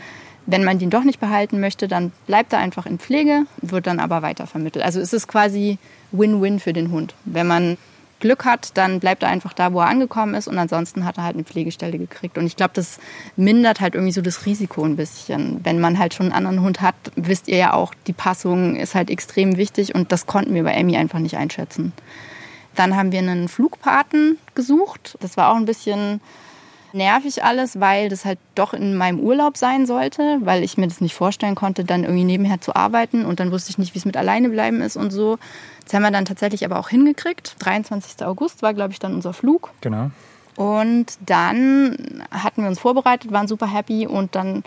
wenn 0.45 0.63
man 0.63 0.77
den 0.77 0.91
doch 0.91 1.03
nicht 1.03 1.19
behalten 1.19 1.59
möchte, 1.59 1.87
dann 1.87 2.11
bleibt 2.27 2.53
er 2.53 2.59
einfach 2.59 2.85
in 2.85 2.99
Pflege, 2.99 3.45
wird 3.61 3.87
dann 3.87 3.99
aber 3.99 4.21
weitervermittelt. 4.21 4.85
Also 4.85 4.99
es 4.99 5.11
ist 5.11 5.27
quasi 5.27 5.79
Win-Win 6.11 6.59
für 6.59 6.73
den 6.73 6.91
Hund. 6.91 7.15
Wenn 7.25 7.47
man 7.47 7.77
Glück 8.23 8.45
hat, 8.45 8.77
dann 8.77 9.01
bleibt 9.01 9.21
er 9.21 9.29
einfach 9.29 9.51
da, 9.51 9.73
wo 9.73 9.81
er 9.81 9.87
angekommen 9.87 10.33
ist 10.33 10.47
und 10.47 10.57
ansonsten 10.57 11.03
hat 11.03 11.17
er 11.17 11.25
halt 11.25 11.35
eine 11.35 11.43
Pflegestelle 11.43 11.97
gekriegt. 11.97 12.37
Und 12.37 12.45
ich 12.45 12.55
glaube, 12.55 12.71
das 12.73 12.99
mindert 13.35 13.81
halt 13.81 13.95
irgendwie 13.95 14.13
so 14.13 14.21
das 14.21 14.45
Risiko 14.45 14.85
ein 14.85 14.95
bisschen. 14.95 15.59
Wenn 15.63 15.81
man 15.81 15.99
halt 15.99 16.13
schon 16.13 16.27
einen 16.27 16.35
anderen 16.35 16.61
Hund 16.61 16.81
hat, 16.81 16.95
wisst 17.17 17.49
ihr 17.49 17.57
ja 17.57 17.73
auch, 17.73 17.93
die 18.07 18.13
Passung 18.13 18.77
ist 18.77 18.95
halt 18.95 19.09
extrem 19.09 19.57
wichtig 19.57 19.93
und 19.93 20.13
das 20.13 20.25
konnten 20.25 20.53
wir 20.53 20.63
bei 20.63 20.71
Emmy 20.71 20.95
einfach 20.95 21.19
nicht 21.19 21.35
einschätzen. 21.35 21.91
Dann 22.75 22.95
haben 22.95 23.11
wir 23.11 23.19
einen 23.19 23.49
Flugpaten 23.49 24.37
gesucht. 24.55 25.17
Das 25.19 25.35
war 25.35 25.51
auch 25.51 25.57
ein 25.57 25.65
bisschen 25.65 26.21
nervig 26.93 27.43
alles, 27.43 27.79
weil 27.79 28.07
das 28.07 28.23
halt 28.23 28.39
doch 28.55 28.73
in 28.73 28.95
meinem 28.95 29.19
Urlaub 29.19 29.57
sein 29.57 29.85
sollte, 29.85 30.37
weil 30.41 30.63
ich 30.63 30.77
mir 30.77 30.87
das 30.87 31.01
nicht 31.01 31.15
vorstellen 31.15 31.55
konnte, 31.55 31.83
dann 31.83 32.03
irgendwie 32.03 32.23
nebenher 32.23 32.61
zu 32.61 32.75
arbeiten 32.75 33.25
und 33.25 33.39
dann 33.39 33.51
wusste 33.51 33.71
ich 33.71 33.77
nicht, 33.77 33.93
wie 33.95 33.99
es 33.99 34.05
mit 34.05 34.15
alleine 34.15 34.49
bleiben 34.49 34.81
ist 34.81 34.95
und 34.95 35.11
so. 35.11 35.39
Das 35.85 35.93
haben 35.93 36.03
wir 36.03 36.11
dann 36.11 36.25
tatsächlich 36.25 36.65
aber 36.65 36.79
auch 36.79 36.89
hingekriegt. 36.89 37.55
23. 37.59 38.25
August 38.25 38.61
war, 38.61 38.73
glaube 38.73 38.93
ich, 38.93 38.99
dann 38.99 39.13
unser 39.13 39.33
Flug. 39.33 39.71
Genau. 39.81 40.11
Und 40.55 41.17
dann 41.25 42.23
hatten 42.31 42.61
wir 42.61 42.69
uns 42.69 42.79
vorbereitet, 42.79 43.31
waren 43.31 43.47
super 43.47 43.67
happy 43.67 44.05
und 44.07 44.35
dann, 44.35 44.63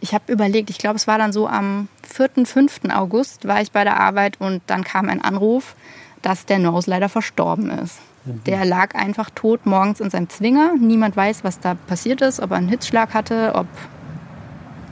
ich 0.00 0.14
habe 0.14 0.32
überlegt, 0.32 0.70
ich 0.70 0.78
glaube, 0.78 0.96
es 0.96 1.06
war 1.06 1.18
dann 1.18 1.32
so 1.32 1.46
am 1.46 1.88
4., 2.02 2.46
5. 2.46 2.80
August 2.94 3.46
war 3.46 3.60
ich 3.60 3.70
bei 3.70 3.84
der 3.84 4.00
Arbeit 4.00 4.40
und 4.40 4.62
dann 4.66 4.82
kam 4.82 5.08
ein 5.08 5.22
Anruf, 5.22 5.76
dass 6.22 6.46
der 6.46 6.58
Nose 6.58 6.90
leider 6.90 7.08
verstorben 7.08 7.70
ist. 7.70 7.98
Mhm. 8.24 8.44
Der 8.44 8.64
lag 8.64 8.94
einfach 8.94 9.30
tot 9.30 9.66
morgens 9.66 10.00
in 10.00 10.10
seinem 10.10 10.28
Zwinger. 10.28 10.74
Niemand 10.78 11.16
weiß, 11.16 11.44
was 11.44 11.60
da 11.60 11.74
passiert 11.74 12.22
ist, 12.22 12.40
ob 12.40 12.50
er 12.50 12.56
einen 12.56 12.68
Hitzschlag 12.68 13.12
hatte, 13.12 13.52
ob, 13.54 13.66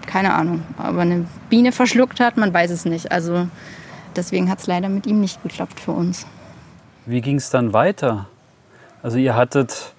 keine 0.06 0.34
Ahnung, 0.34 0.62
ob 0.78 0.94
er 0.94 1.00
eine 1.00 1.26
Biene 1.48 1.72
verschluckt 1.72 2.20
hat, 2.20 2.36
man 2.36 2.52
weiß 2.52 2.70
es 2.70 2.84
nicht. 2.84 3.10
Also 3.10 3.48
deswegen 4.16 4.50
hat 4.50 4.60
es 4.60 4.66
leider 4.66 4.88
mit 4.88 5.06
ihm 5.06 5.20
nicht 5.20 5.42
geklappt 5.42 5.80
für 5.80 5.92
uns. 5.92 6.26
Wie 7.06 7.20
ging 7.20 7.36
es 7.36 7.50
dann 7.50 7.72
weiter? 7.72 8.26
Also 9.02 9.18
ihr 9.18 9.34
hattet 9.34 9.94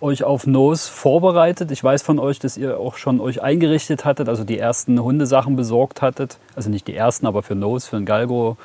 euch 0.00 0.24
auf 0.24 0.46
Nose 0.46 0.90
vorbereitet. 0.90 1.70
Ich 1.70 1.82
weiß 1.82 2.02
von 2.02 2.18
euch, 2.18 2.38
dass 2.38 2.56
ihr 2.56 2.78
auch 2.78 2.96
schon 2.96 3.20
euch 3.20 3.42
eingerichtet 3.42 4.04
hattet, 4.04 4.28
also 4.28 4.44
die 4.44 4.58
ersten 4.58 5.00
Hundesachen 5.00 5.56
besorgt 5.56 6.02
hattet. 6.02 6.38
Also 6.54 6.70
nicht 6.70 6.86
die 6.86 6.94
ersten, 6.94 7.26
aber 7.26 7.42
für 7.42 7.54
Nose, 7.54 7.88
für 7.88 7.96
ein 7.96 8.06
Galgo 8.06 8.56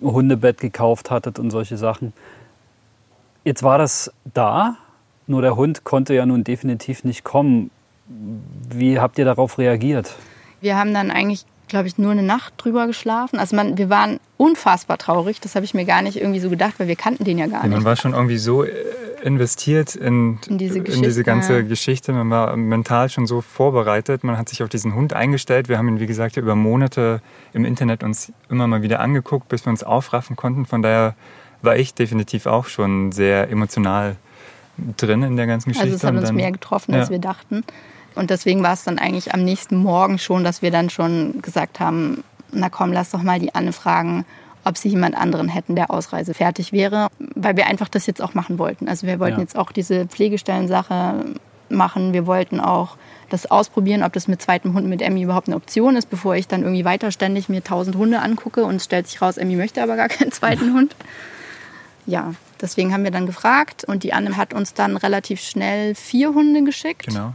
ein 0.00 0.12
Hundebett 0.12 0.60
gekauft 0.60 1.10
hattet 1.10 1.38
und 1.38 1.50
solche 1.50 1.76
Sachen. 1.76 2.12
Jetzt 3.44 3.62
war 3.62 3.78
das 3.78 4.12
da, 4.34 4.76
nur 5.26 5.42
der 5.42 5.56
Hund 5.56 5.84
konnte 5.84 6.14
ja 6.14 6.24
nun 6.26 6.44
definitiv 6.44 7.04
nicht 7.04 7.24
kommen. 7.24 7.70
Wie 8.06 8.98
habt 8.98 9.18
ihr 9.18 9.24
darauf 9.24 9.58
reagiert? 9.58 10.14
Wir 10.60 10.76
haben 10.76 10.94
dann 10.94 11.10
eigentlich 11.10 11.44
glaube 11.68 11.86
ich, 11.88 11.98
nur 11.98 12.12
eine 12.12 12.22
Nacht 12.22 12.54
drüber 12.56 12.86
geschlafen. 12.86 13.38
Also 13.38 13.54
man, 13.56 13.78
wir 13.78 13.90
waren 13.90 14.20
unfassbar 14.36 14.98
traurig. 14.98 15.40
Das 15.40 15.54
habe 15.54 15.64
ich 15.64 15.74
mir 15.74 15.84
gar 15.84 16.02
nicht 16.02 16.16
irgendwie 16.16 16.40
so 16.40 16.50
gedacht, 16.50 16.74
weil 16.78 16.88
wir 16.88 16.96
kannten 16.96 17.24
den 17.24 17.38
ja 17.38 17.46
gar 17.46 17.62
nicht. 17.62 17.72
Man 17.72 17.84
war 17.84 17.96
schon 17.96 18.14
irgendwie 18.14 18.38
so 18.38 18.64
äh, 18.64 18.70
investiert 19.22 19.94
in, 19.94 20.38
In 20.48 20.58
diese 20.58 20.78
in 20.78 21.02
diese 21.02 21.24
ganze 21.24 21.56
ja. 21.56 21.62
Geschichte. 21.62 22.12
Man 22.12 22.30
war 22.30 22.56
mental 22.56 23.08
schon 23.10 23.26
so 23.26 23.40
vorbereitet. 23.40 24.24
Man 24.24 24.38
hat 24.38 24.48
sich 24.48 24.62
auf 24.62 24.68
diesen 24.68 24.94
Hund 24.94 25.12
eingestellt. 25.12 25.68
Wir 25.68 25.78
haben 25.78 25.88
ihn, 25.88 26.00
wie 26.00 26.06
gesagt, 26.06 26.36
über 26.36 26.54
Monate 26.54 27.20
im 27.52 27.64
Internet 27.64 28.02
uns 28.02 28.32
immer 28.48 28.66
mal 28.66 28.82
wieder 28.82 29.00
angeguckt, 29.00 29.48
bis 29.48 29.66
wir 29.66 29.70
uns 29.70 29.82
aufraffen 29.82 30.36
konnten. 30.36 30.66
Von 30.66 30.82
daher 30.82 31.14
war 31.62 31.76
ich 31.76 31.94
definitiv 31.94 32.46
auch 32.46 32.66
schon 32.66 33.12
sehr 33.12 33.50
emotional 33.50 34.16
drin 34.96 35.22
in 35.22 35.36
der 35.36 35.46
ganzen 35.46 35.70
Geschichte. 35.70 35.92
Also 35.92 35.96
es 35.96 36.04
hat 36.04 36.14
uns 36.14 36.24
dann- 36.26 36.36
mehr 36.36 36.52
getroffen, 36.52 36.94
als 36.94 37.08
ja. 37.08 37.12
wir 37.12 37.18
dachten. 37.18 37.64
Und 38.18 38.30
deswegen 38.30 38.62
war 38.62 38.72
es 38.74 38.84
dann 38.84 38.98
eigentlich 38.98 39.32
am 39.32 39.44
nächsten 39.44 39.76
Morgen 39.76 40.18
schon, 40.18 40.44
dass 40.44 40.60
wir 40.62 40.70
dann 40.70 40.90
schon 40.90 41.40
gesagt 41.40 41.80
haben, 41.80 42.24
na 42.52 42.68
komm, 42.68 42.92
lass 42.92 43.10
doch 43.10 43.22
mal 43.22 43.38
die 43.38 43.54
Anne 43.54 43.72
fragen, 43.72 44.24
ob 44.64 44.76
sie 44.76 44.88
jemand 44.88 45.16
anderen 45.16 45.48
hätten, 45.48 45.76
der 45.76 45.90
Ausreise 45.90 46.34
fertig 46.34 46.72
wäre, 46.72 47.08
weil 47.34 47.56
wir 47.56 47.66
einfach 47.66 47.88
das 47.88 48.06
jetzt 48.06 48.20
auch 48.20 48.34
machen 48.34 48.58
wollten. 48.58 48.88
Also 48.88 49.06
wir 49.06 49.18
wollten 49.20 49.36
Ja. 49.36 49.42
jetzt 49.42 49.56
auch 49.56 49.72
diese 49.72 50.06
Pflegestellensache 50.06 51.24
machen. 51.70 52.12
Wir 52.12 52.26
wollten 52.26 52.60
auch 52.60 52.96
das 53.30 53.50
ausprobieren, 53.50 54.02
ob 54.02 54.12
das 54.14 54.26
mit 54.26 54.40
zweitem 54.42 54.74
Hund 54.74 54.86
mit 54.86 55.02
Emmy 55.02 55.22
überhaupt 55.22 55.48
eine 55.48 55.56
Option 55.56 55.96
ist, 55.96 56.08
bevor 56.10 56.34
ich 56.34 56.48
dann 56.48 56.62
irgendwie 56.62 56.84
weiter 56.84 57.12
ständig 57.12 57.48
mir 57.48 57.62
tausend 57.62 57.96
Hunde 57.96 58.20
angucke 58.20 58.64
und 58.64 58.76
es 58.76 58.84
stellt 58.84 59.06
sich 59.06 59.20
raus, 59.22 59.36
Emmy 59.36 59.54
möchte 59.56 59.82
aber 59.82 59.96
gar 59.96 60.08
keinen 60.08 60.32
zweiten 60.32 60.72
Hund. 60.74 60.96
Ja, 62.06 62.32
deswegen 62.60 62.92
haben 62.92 63.04
wir 63.04 63.10
dann 63.10 63.26
gefragt 63.26 63.84
und 63.84 64.02
die 64.02 64.12
Anne 64.14 64.36
hat 64.38 64.54
uns 64.54 64.72
dann 64.74 64.96
relativ 64.96 65.40
schnell 65.40 65.94
vier 65.94 66.32
Hunde 66.32 66.62
geschickt. 66.64 67.06
Genau. 67.08 67.34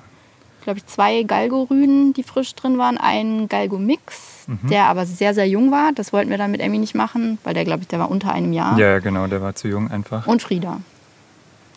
Glaube 0.64 0.80
ich, 0.80 0.86
zwei 0.86 1.24
Galgo-Rüden, 1.24 2.14
die 2.14 2.24
frisch 2.24 2.56
drin 2.56 2.78
waren, 2.78 2.98
ein 2.98 3.48
Galgo-Mix, 3.50 4.48
Mhm. 4.48 4.70
der 4.70 4.86
aber 4.86 5.06
sehr, 5.06 5.34
sehr 5.34 5.48
jung 5.48 5.72
war. 5.72 5.92
Das 5.94 6.12
wollten 6.14 6.30
wir 6.30 6.38
dann 6.38 6.52
mit 6.52 6.62
Emmy 6.62 6.78
nicht 6.78 6.96
machen, 6.96 7.38
weil 7.44 7.54
der, 7.54 7.64
glaube 7.66 7.82
ich, 7.82 7.88
der 7.88 8.00
war 8.00 8.10
unter 8.12 8.34
einem 8.34 8.54
Jahr. 8.54 8.78
Ja, 8.78 9.00
genau. 9.00 9.28
Der 9.28 9.42
war 9.42 9.56
zu 9.56 9.68
jung 9.68 9.90
einfach. 9.92 10.26
Und 10.28 10.42
Frieda. 10.42 10.80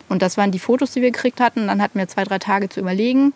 Und 0.09 0.21
das 0.21 0.37
waren 0.37 0.51
die 0.51 0.59
Fotos, 0.59 0.91
die 0.91 1.01
wir 1.01 1.11
gekriegt 1.11 1.39
hatten. 1.41 1.67
Dann 1.67 1.81
hatten 1.81 1.99
wir 1.99 2.07
zwei, 2.07 2.23
drei 2.23 2.39
Tage 2.39 2.69
zu 2.69 2.79
überlegen. 2.79 3.33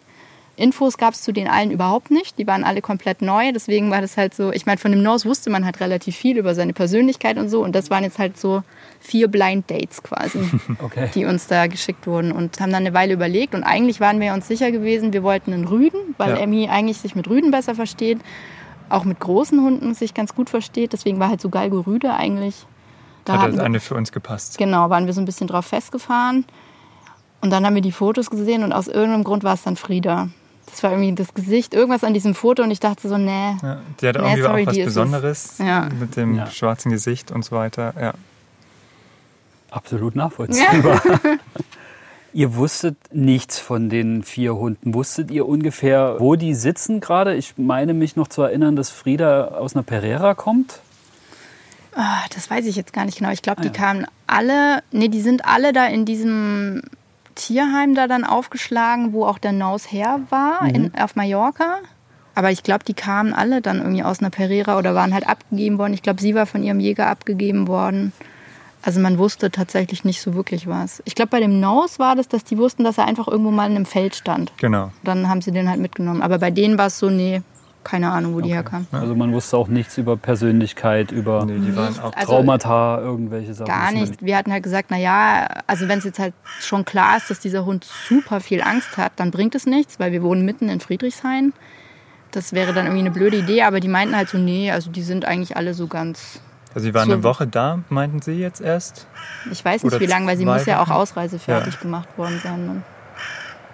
Infos 0.58 0.98
gab 0.98 1.14
es 1.14 1.22
zu 1.22 1.32
den 1.32 1.48
allen 1.48 1.72
überhaupt 1.72 2.12
nicht. 2.12 2.38
Die 2.38 2.48
waren 2.48 2.64
alle 2.64 2.82
komplett 2.82 3.22
neu. 3.22 3.52
Deswegen 3.52 3.90
war 3.92 4.00
das 4.02 4.16
halt 4.18 4.34
so, 4.34 4.52
ich 4.52 4.66
meine, 4.66 4.78
von 4.78 4.92
dem 4.92 5.02
Nose 5.02 5.28
wusste 5.28 5.50
man 5.50 5.66
halt 5.66 5.80
relativ 5.80 6.16
viel 6.16 6.38
über 6.38 6.56
seine 6.56 6.74
Persönlichkeit 6.74 7.38
und 7.38 7.50
so. 7.50 7.64
Und 7.64 7.74
das 7.74 7.90
waren 7.90 8.04
jetzt 8.04 8.20
halt 8.20 8.38
so 8.38 8.64
vier 9.02 9.28
Blind 9.28 9.70
Dates 9.70 10.02
quasi, 10.04 10.40
Okay. 10.82 11.10
die 11.14 11.26
uns 11.26 11.48
da 11.48 11.68
geschickt 11.68 12.08
wurden. 12.08 12.32
Und 12.32 12.60
haben 12.62 12.72
dann 12.72 12.86
eine 12.86 12.94
Weile 12.94 13.14
überlegt. 13.14 13.54
Und 13.56 13.64
eigentlich 13.64 14.00
waren 14.00 14.20
wir 14.22 14.34
uns 14.34 14.48
sicher 14.48 14.72
gewesen, 14.72 15.12
wir 15.12 15.24
wollten 15.24 15.52
einen 15.54 15.66
Rüden, 15.66 16.00
weil 16.18 16.32
Ja. 16.32 16.38
Emmy 16.38 16.70
eigentlich 16.70 16.98
sich 17.00 17.16
mit 17.16 17.28
Rüden 17.28 17.52
besser 17.52 17.76
versteht. 17.76 18.20
Auch 18.90 19.04
mit 19.04 19.20
großen 19.20 19.60
Hunden 19.62 19.94
sich 19.94 20.14
ganz 20.14 20.34
gut 20.36 20.50
versteht. 20.50 20.94
Deswegen 20.94 21.20
war 21.20 21.30
halt 21.30 21.42
so 21.42 21.50
Galgo 21.50 21.82
Rüde 21.82 22.14
eigentlich. 22.14 22.66
Da 23.26 23.42
Hat 23.42 23.54
wir- 23.54 23.64
eine 23.64 23.80
für 23.80 23.96
uns 23.96 24.12
gepasst. 24.12 24.58
Genau, 24.58 24.90
waren 24.90 25.06
wir 25.06 25.14
so 25.14 25.22
ein 25.22 25.26
bisschen 25.26 25.48
drauf 25.48 25.66
festgefahren. 25.66 26.46
Und 27.42 27.50
dann 27.52 27.66
haben 27.66 27.74
wir 27.76 27.82
die 27.82 27.92
Fotos 27.92 28.30
gesehen 28.30 28.64
und 28.64 28.72
aus 28.72 28.88
irgendeinem 28.88 29.24
Grund 29.24 29.44
war 29.44 29.54
es 29.56 29.64
dann 29.64 29.76
Frieda. 29.76 30.30
Das 30.68 30.84
war 30.84 30.92
irgendwie 30.92 31.14
das 31.16 31.34
Gesicht, 31.34 31.74
irgendwas 31.74 32.04
an 32.04 32.14
diesem 32.14 32.34
Foto 32.36 32.64
und 32.64 32.72
ich 32.72 32.80
dachte 32.80 33.08
so, 33.10 33.18
nee. 33.18 33.56
Ja, 33.62 33.80
die 34.00 34.08
hat 34.08 34.16
Nee, 34.16 34.22
irgendwie 34.22 34.42
sorry, 34.42 34.64
auch 34.64 34.68
was. 34.68 34.78
Besonderes 34.78 35.58
Ja. 35.58 35.90
mit 36.00 36.16
dem 36.16 36.36
Ja. 36.36 36.46
schwarzen 36.48 36.92
Gesicht 36.92 37.32
und 37.32 37.44
so 37.44 37.56
weiter. 37.56 37.94
Ja. 38.00 38.14
Absolut 39.72 40.16
nachvollziehbar. 40.16 41.02
ihr 42.34 42.56
wusstet 42.56 42.98
nichts 43.12 43.58
von 43.60 43.90
den 43.90 44.22
vier 44.24 44.56
Hunden. 44.56 44.94
Wusstet 44.94 45.32
ihr 45.32 45.48
ungefähr, 45.48 46.18
wo 46.20 46.36
die 46.36 46.54
sitzen 46.54 47.00
gerade? 47.00 47.36
Ich 47.36 47.54
meine 47.58 47.94
mich 47.94 48.16
noch 48.16 48.28
zu 48.28 48.42
erinnern, 48.44 48.76
dass 48.76 48.90
Frieda 48.90 49.50
aus 49.50 49.76
einer 49.76 49.84
Pereira 49.84 50.34
kommt. 50.36 50.80
Ah, 51.94 52.22
das 52.34 52.50
weiß 52.50 52.68
ich 52.68 52.76
jetzt 52.76 52.94
gar 52.94 53.06
nicht 53.06 53.18
genau. 53.18 53.32
Ich 53.32 53.42
glaube, 53.42 53.60
Ah, 53.60 53.64
die 53.64 53.68
ja. 53.68 53.74
kamen 53.74 54.06
alle, 54.28 54.82
nee, 54.92 55.10
die 55.10 55.22
sind 55.22 55.46
alle 55.46 55.74
da 55.74 55.88
in 55.88 56.06
diesem 56.06 56.82
Tierheim 57.36 57.96
da 57.96 58.08
dann 58.08 58.24
aufgeschlagen, 58.24 59.12
wo 59.14 59.26
auch 59.26 59.38
der 59.40 59.52
Nose 59.52 59.90
her 59.90 60.20
war, 60.30 60.64
Mhm. 60.64 60.70
in, 60.76 60.96
auf 60.96 61.16
Mallorca. 61.16 61.78
Aber 62.34 62.50
ich 62.52 62.64
glaube, 62.64 62.86
die 62.86 62.94
kamen 62.94 63.34
alle 63.34 63.62
dann 63.62 63.80
irgendwie 63.80 64.04
aus 64.04 64.20
einer 64.20 64.30
Pereira 64.30 64.78
oder 64.78 64.96
waren 64.96 65.14
halt 65.14 65.28
abgegeben 65.28 65.78
worden. 65.78 65.94
Ich 65.94 66.02
glaube, 66.02 66.22
sie 66.22 66.34
war 66.34 66.46
von 66.46 66.64
ihrem 66.64 66.80
Jäger 66.80 67.08
abgegeben 67.08 67.68
worden. 67.68 68.14
Also 68.84 69.00
man 69.00 69.18
wusste 69.18 69.52
tatsächlich 69.52 70.04
nicht 70.04 70.22
so 70.22 70.34
wirklich 70.34 70.68
was. 70.68 71.02
Ich 71.06 71.14
glaube, 71.16 71.30
bei 71.30 71.40
dem 71.40 71.60
Nose 71.60 72.00
war 72.00 72.16
das, 72.16 72.28
dass 72.28 72.44
die 72.44 72.58
wussten, 72.58 72.84
dass 72.84 72.98
er 72.98 73.06
einfach 73.06 73.28
irgendwo 73.28 73.52
mal 73.52 73.70
in 73.70 73.76
einem 73.76 73.86
Feld 73.86 74.16
stand. 74.16 74.52
Genau. 74.58 74.92
Dann 75.04 75.30
haben 75.30 75.42
sie 75.42 75.52
den 75.52 75.70
halt 75.70 75.80
mitgenommen. 75.80 76.22
Aber 76.22 76.40
bei 76.40 76.50
denen 76.52 76.78
war 76.80 76.88
es 76.88 76.98
so, 76.98 77.10
nee, 77.10 77.42
keine 77.84 78.12
Ahnung, 78.12 78.34
wo 78.36 78.42
die 78.42 78.54
herkamen. 78.54 78.88
Also 78.92 79.16
man 79.16 79.32
wusste 79.34 79.58
auch 79.58 79.68
nichts 79.68 79.98
über 79.98 80.16
Persönlichkeit, 80.18 81.12
über 81.12 81.46
Nee, 81.46 81.60
die 81.60 81.76
waren 81.76 81.88
Nichts. 81.90 82.00
auch 82.00 82.14
Also- 82.16 82.34
Traumata, 82.34 83.00
irgendwelche 83.02 83.54
Sachen. 83.54 83.68
Gar 83.68 83.92
nicht. 83.92 84.24
Wir 84.24 84.38
hatten 84.38 84.52
halt 84.52 84.64
gesagt, 84.64 84.92
na 84.92 84.98
ja, 84.98 85.48
also 85.68 85.88
wenn 85.88 86.00
es 86.00 86.06
jetzt 86.06 86.20
halt 86.20 86.34
schon 86.60 86.86
klar 86.86 87.18
ist, 87.18 87.30
dass 87.30 87.40
dieser 87.40 87.66
Hund 87.66 87.84
super 88.08 88.40
viel 88.40 88.62
Angst 88.62 88.98
hat, 88.98 89.14
dann 89.16 89.32
bringt 89.32 89.56
es 89.56 89.66
nichts, 89.66 90.00
weil 90.00 90.12
wir 90.12 90.22
wohnen 90.24 90.46
mitten 90.46 90.70
in 90.70 90.80
Friedrichshain. 90.80 91.54
Das 92.32 92.54
wäre 92.54 92.74
dann 92.74 92.86
irgendwie 92.86 93.02
eine 93.02 93.12
blöde 93.12 93.38
Idee, 93.38 93.64
aber 93.64 93.80
die 93.80 93.88
meinten 93.90 94.16
halt 94.16 94.30
so, 94.30 94.38
nee, 94.38 94.72
also 94.72 94.90
die 94.92 95.02
sind 95.04 95.26
eigentlich 95.26 95.58
alle 95.58 95.74
so 95.74 95.88
ganz. 95.88 96.40
Also 96.74 96.86
sie 96.86 96.94
waren 96.94 97.08
So- 97.08 97.14
eine 97.14 97.24
Woche 97.24 97.48
da, 97.48 97.80
meinten 97.90 98.22
sie 98.22 98.34
jetzt 98.34 98.62
erst. 98.62 99.08
Ich 99.52 99.64
weiß 99.64 99.84
nicht 99.84 99.94
Oder 99.94 100.02
wie 100.02 100.06
lange, 100.06 100.28
weil 100.28 100.38
sie 100.38 100.46
muss 100.46 100.66
ja 100.66 100.82
auch 100.82 100.90
ausreisefertig 100.90 101.80
gemacht 101.80 102.08
worden 102.18 102.40
sein. 102.44 102.66
Ne? 102.66 102.82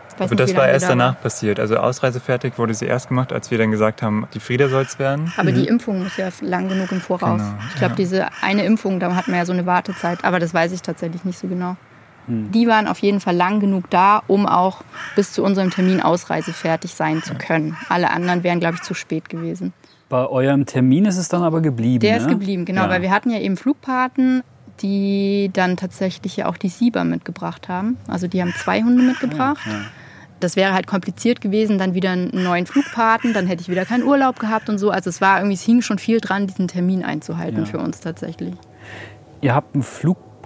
Ich 0.10 0.20
weiß 0.20 0.32
Aber 0.32 0.36
nicht, 0.36 0.40
das 0.40 0.50
wie 0.50 0.56
war 0.56 0.62
lange 0.64 0.74
erst 0.74 0.90
danach 0.90 1.22
passiert. 1.22 1.60
Also 1.60 1.78
ausreisefertig 1.78 2.58
wurde 2.58 2.74
sie 2.74 2.86
erst 2.86 3.10
gemacht, 3.10 3.32
als 3.32 3.52
wir 3.52 3.60
dann 3.60 3.70
gesagt 3.70 4.02
haben, 4.02 4.28
die 4.34 4.40
Frieda 4.40 4.68
soll 4.68 4.82
es 4.82 4.98
werden. 4.98 5.32
Aber 5.38 5.52
die 5.52 5.68
Impfung 5.68 6.02
muss 6.04 6.18
ja 6.18 6.30
lang 6.42 6.70
genug 6.70 6.92
im 6.92 7.02
Voraus. 7.02 7.40
Genau, 7.40 7.54
ich 7.70 7.76
glaube, 7.76 7.92
ja. 7.92 7.96
diese 7.98 8.28
eine 8.42 8.66
Impfung, 8.66 9.00
da 9.00 9.14
hat 9.16 9.28
man 9.28 9.38
ja 9.38 9.46
so 9.46 9.54
eine 9.54 9.68
Wartezeit, 9.68 10.24
aber 10.26 10.40
das 10.40 10.56
weiß 10.56 10.72
ich 10.72 10.82
tatsächlich 10.82 11.24
nicht 11.24 11.38
so 11.38 11.48
genau. 11.48 11.76
Hm. 12.26 12.52
Die 12.52 12.68
waren 12.68 12.88
auf 12.88 12.98
jeden 13.00 13.20
Fall 13.20 13.36
lang 13.36 13.60
genug 13.60 13.92
da, 13.92 14.24
um 14.26 14.48
auch 14.48 14.84
bis 15.16 15.34
zu 15.34 15.44
unserem 15.44 15.70
Termin 15.70 16.02
ausreisefertig 16.02 16.96
sein 16.96 17.22
zu 17.22 17.36
können. 17.36 17.78
Alle 17.88 18.10
anderen 18.10 18.44
wären, 18.44 18.60
glaube 18.60 18.76
ich, 18.76 18.82
zu 18.82 18.96
spät 18.96 19.30
gewesen. 19.30 19.72
Bei 20.10 20.26
eurem 20.28 20.66
Termin 20.66 21.06
ist 21.06 21.18
es 21.18 21.28
dann 21.30 21.44
aber 21.44 21.62
geblieben. 21.62 22.00
Der 22.00 22.14
ne? 22.14 22.18
ist 22.22 22.28
geblieben, 22.30 22.66
genau, 22.66 22.84
Ja. 22.84 22.90
weil 22.90 23.02
wir 23.02 23.12
hatten 23.12 23.30
ja 23.30 23.40
eben 23.40 23.58
Flugpaten, 23.58 24.42
die 24.82 25.50
dann 25.54 25.76
tatsächlich 25.76 26.38
ja 26.38 26.46
auch 26.48 26.58
die 26.58 26.70
Sieber 26.70 27.04
mitgebracht 27.04 27.68
haben. 27.68 27.98
Also 28.08 28.28
die 28.28 28.42
haben 28.42 28.54
zwei 28.56 28.84
Hunde 28.84 29.04
mitgebracht. 29.04 29.66
Ja. 29.66 29.82
Das 30.40 30.56
wäre 30.56 30.74
halt 30.74 30.86
kompliziert 30.86 31.42
gewesen, 31.42 31.80
dann 31.80 31.96
wieder 31.96 32.12
einen 32.12 32.44
neuen 32.44 32.68
Flugpaten, 32.68 33.34
dann 33.34 33.48
hätte 33.48 33.64
ich 33.64 33.70
wieder 33.70 33.86
keinen 33.86 34.04
Urlaub 34.04 34.38
gehabt 34.40 34.70
und 34.70 34.78
so. 34.78 34.92
Also 34.92 35.10
es 35.10 35.20
war 35.20 35.40
irgendwie, 35.40 35.56
es 35.56 35.64
hing 35.64 35.82
schon 35.82 35.98
viel 35.98 36.22
dran, 36.22 36.46
diesen 36.46 36.68
Termin 36.68 37.04
einzuhalten 37.04 37.62
Ja. 37.62 37.66
für 37.66 37.80
uns 37.80 38.02
tatsächlich. 38.02 38.54
Ihr 39.42 39.56
habt 39.56 39.74
einen 39.74 39.84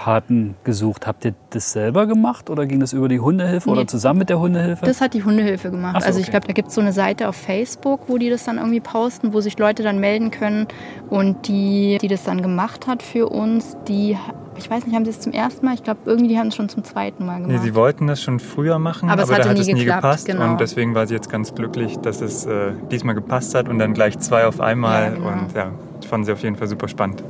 Flugpaten 0.01 0.55
gesucht. 0.63 1.05
Habt 1.07 1.25
ihr 1.25 1.33
das 1.51 1.71
selber 1.71 2.07
gemacht 2.07 2.49
oder 2.49 2.65
ging 2.65 2.79
das 2.79 2.93
über 2.93 3.07
die 3.07 3.19
Hundehilfe 3.19 3.69
Nee. 3.69 3.73
oder 3.77 3.87
zusammen 3.87 4.19
mit 4.19 4.29
der 4.29 4.39
Hundehilfe? 4.39 4.85
Das 4.85 4.99
hat 5.01 5.13
die 5.13 5.23
Hundehilfe 5.23 5.69
gemacht. 5.71 5.95
Ach 5.97 6.01
so, 6.01 6.07
also 6.07 6.19
ich 6.19 6.25
okay. 6.25 6.31
glaube, 6.31 6.47
da 6.47 6.53
gibt 6.53 6.69
es 6.69 6.75
so 6.75 6.81
eine 6.81 6.91
Seite 6.93 7.27
auf 7.29 7.35
Facebook, 7.35 8.01
wo 8.07 8.17
die 8.17 8.29
das 8.29 8.43
dann 8.43 8.57
irgendwie 8.57 8.79
posten, 8.79 9.33
wo 9.33 9.41
sich 9.41 9.57
Leute 9.59 9.83
dann 9.83 9.99
melden 9.99 10.31
können. 10.31 10.67
Und 11.09 11.47
die, 11.47 11.97
die 12.01 12.07
das 12.07 12.23
dann 12.23 12.41
gemacht 12.41 12.87
hat 12.87 13.03
für 13.03 13.29
uns, 13.29 13.77
die, 13.87 14.17
ich 14.57 14.69
weiß 14.69 14.85
nicht, 14.85 14.95
haben 14.95 15.05
sie 15.05 15.11
es 15.11 15.19
zum 15.19 15.33
ersten 15.33 15.65
Mal? 15.65 15.75
Ich 15.75 15.83
glaube, 15.83 15.99
irgendwie 16.05 16.29
die 16.29 16.39
haben 16.39 16.47
es 16.47 16.55
schon 16.55 16.69
zum 16.69 16.83
zweiten 16.83 17.25
Mal 17.25 17.39
Nee, 17.41 17.47
gemacht. 17.47 17.63
sie 17.63 17.75
wollten 17.75 18.07
das 18.07 18.21
schon 18.21 18.39
früher 18.39 18.79
machen, 18.79 19.09
Aber 19.09 19.23
aber, 19.23 19.33
es 19.33 19.37
da 19.37 19.49
hat 19.49 19.53
nie 19.55 19.61
es 19.61 19.67
nie 19.67 19.73
geklappt, 19.75 20.01
gepasst. 20.01 20.25
genau. 20.27 20.51
Und 20.51 20.59
deswegen 20.61 20.95
war 20.95 21.05
sie 21.07 21.13
jetzt 21.13 21.29
ganz 21.29 21.53
glücklich, 21.53 21.97
dass 21.99 22.21
es 22.21 22.45
äh, 22.45 22.71
diesmal 22.89 23.15
gepasst 23.15 23.53
hat 23.55 23.69
und 23.69 23.77
dann 23.79 23.93
gleich 23.93 24.17
zwei 24.19 24.45
auf 24.47 24.59
einmal. 24.61 25.03
Ja, 25.03 25.09
genau. 25.11 25.27
Und 25.27 25.53
ja, 25.55 25.71
das 25.99 26.05
fanden 26.09 26.25
sie 26.25 26.31
auf 26.33 26.41
jeden 26.41 26.55
Fall 26.55 26.67
super 26.67 26.87
spannend. 26.87 27.23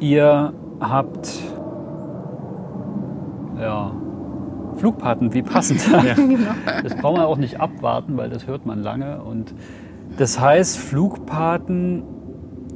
Ihr 0.00 0.52
habt 0.80 1.28
ja 3.62 3.92
Flugpaten, 4.76 5.32
wie 5.34 5.42
passend. 5.42 5.80
genau. 6.16 6.50
Das 6.82 6.94
braucht 6.96 7.16
man 7.16 7.26
auch 7.26 7.36
nicht 7.38 7.60
abwarten, 7.60 8.16
weil 8.16 8.30
das 8.30 8.46
hört 8.46 8.66
man 8.66 8.82
lange. 8.82 9.20
Und 9.22 9.54
das 10.16 10.40
heißt, 10.40 10.78
Flugpaten 10.78 12.02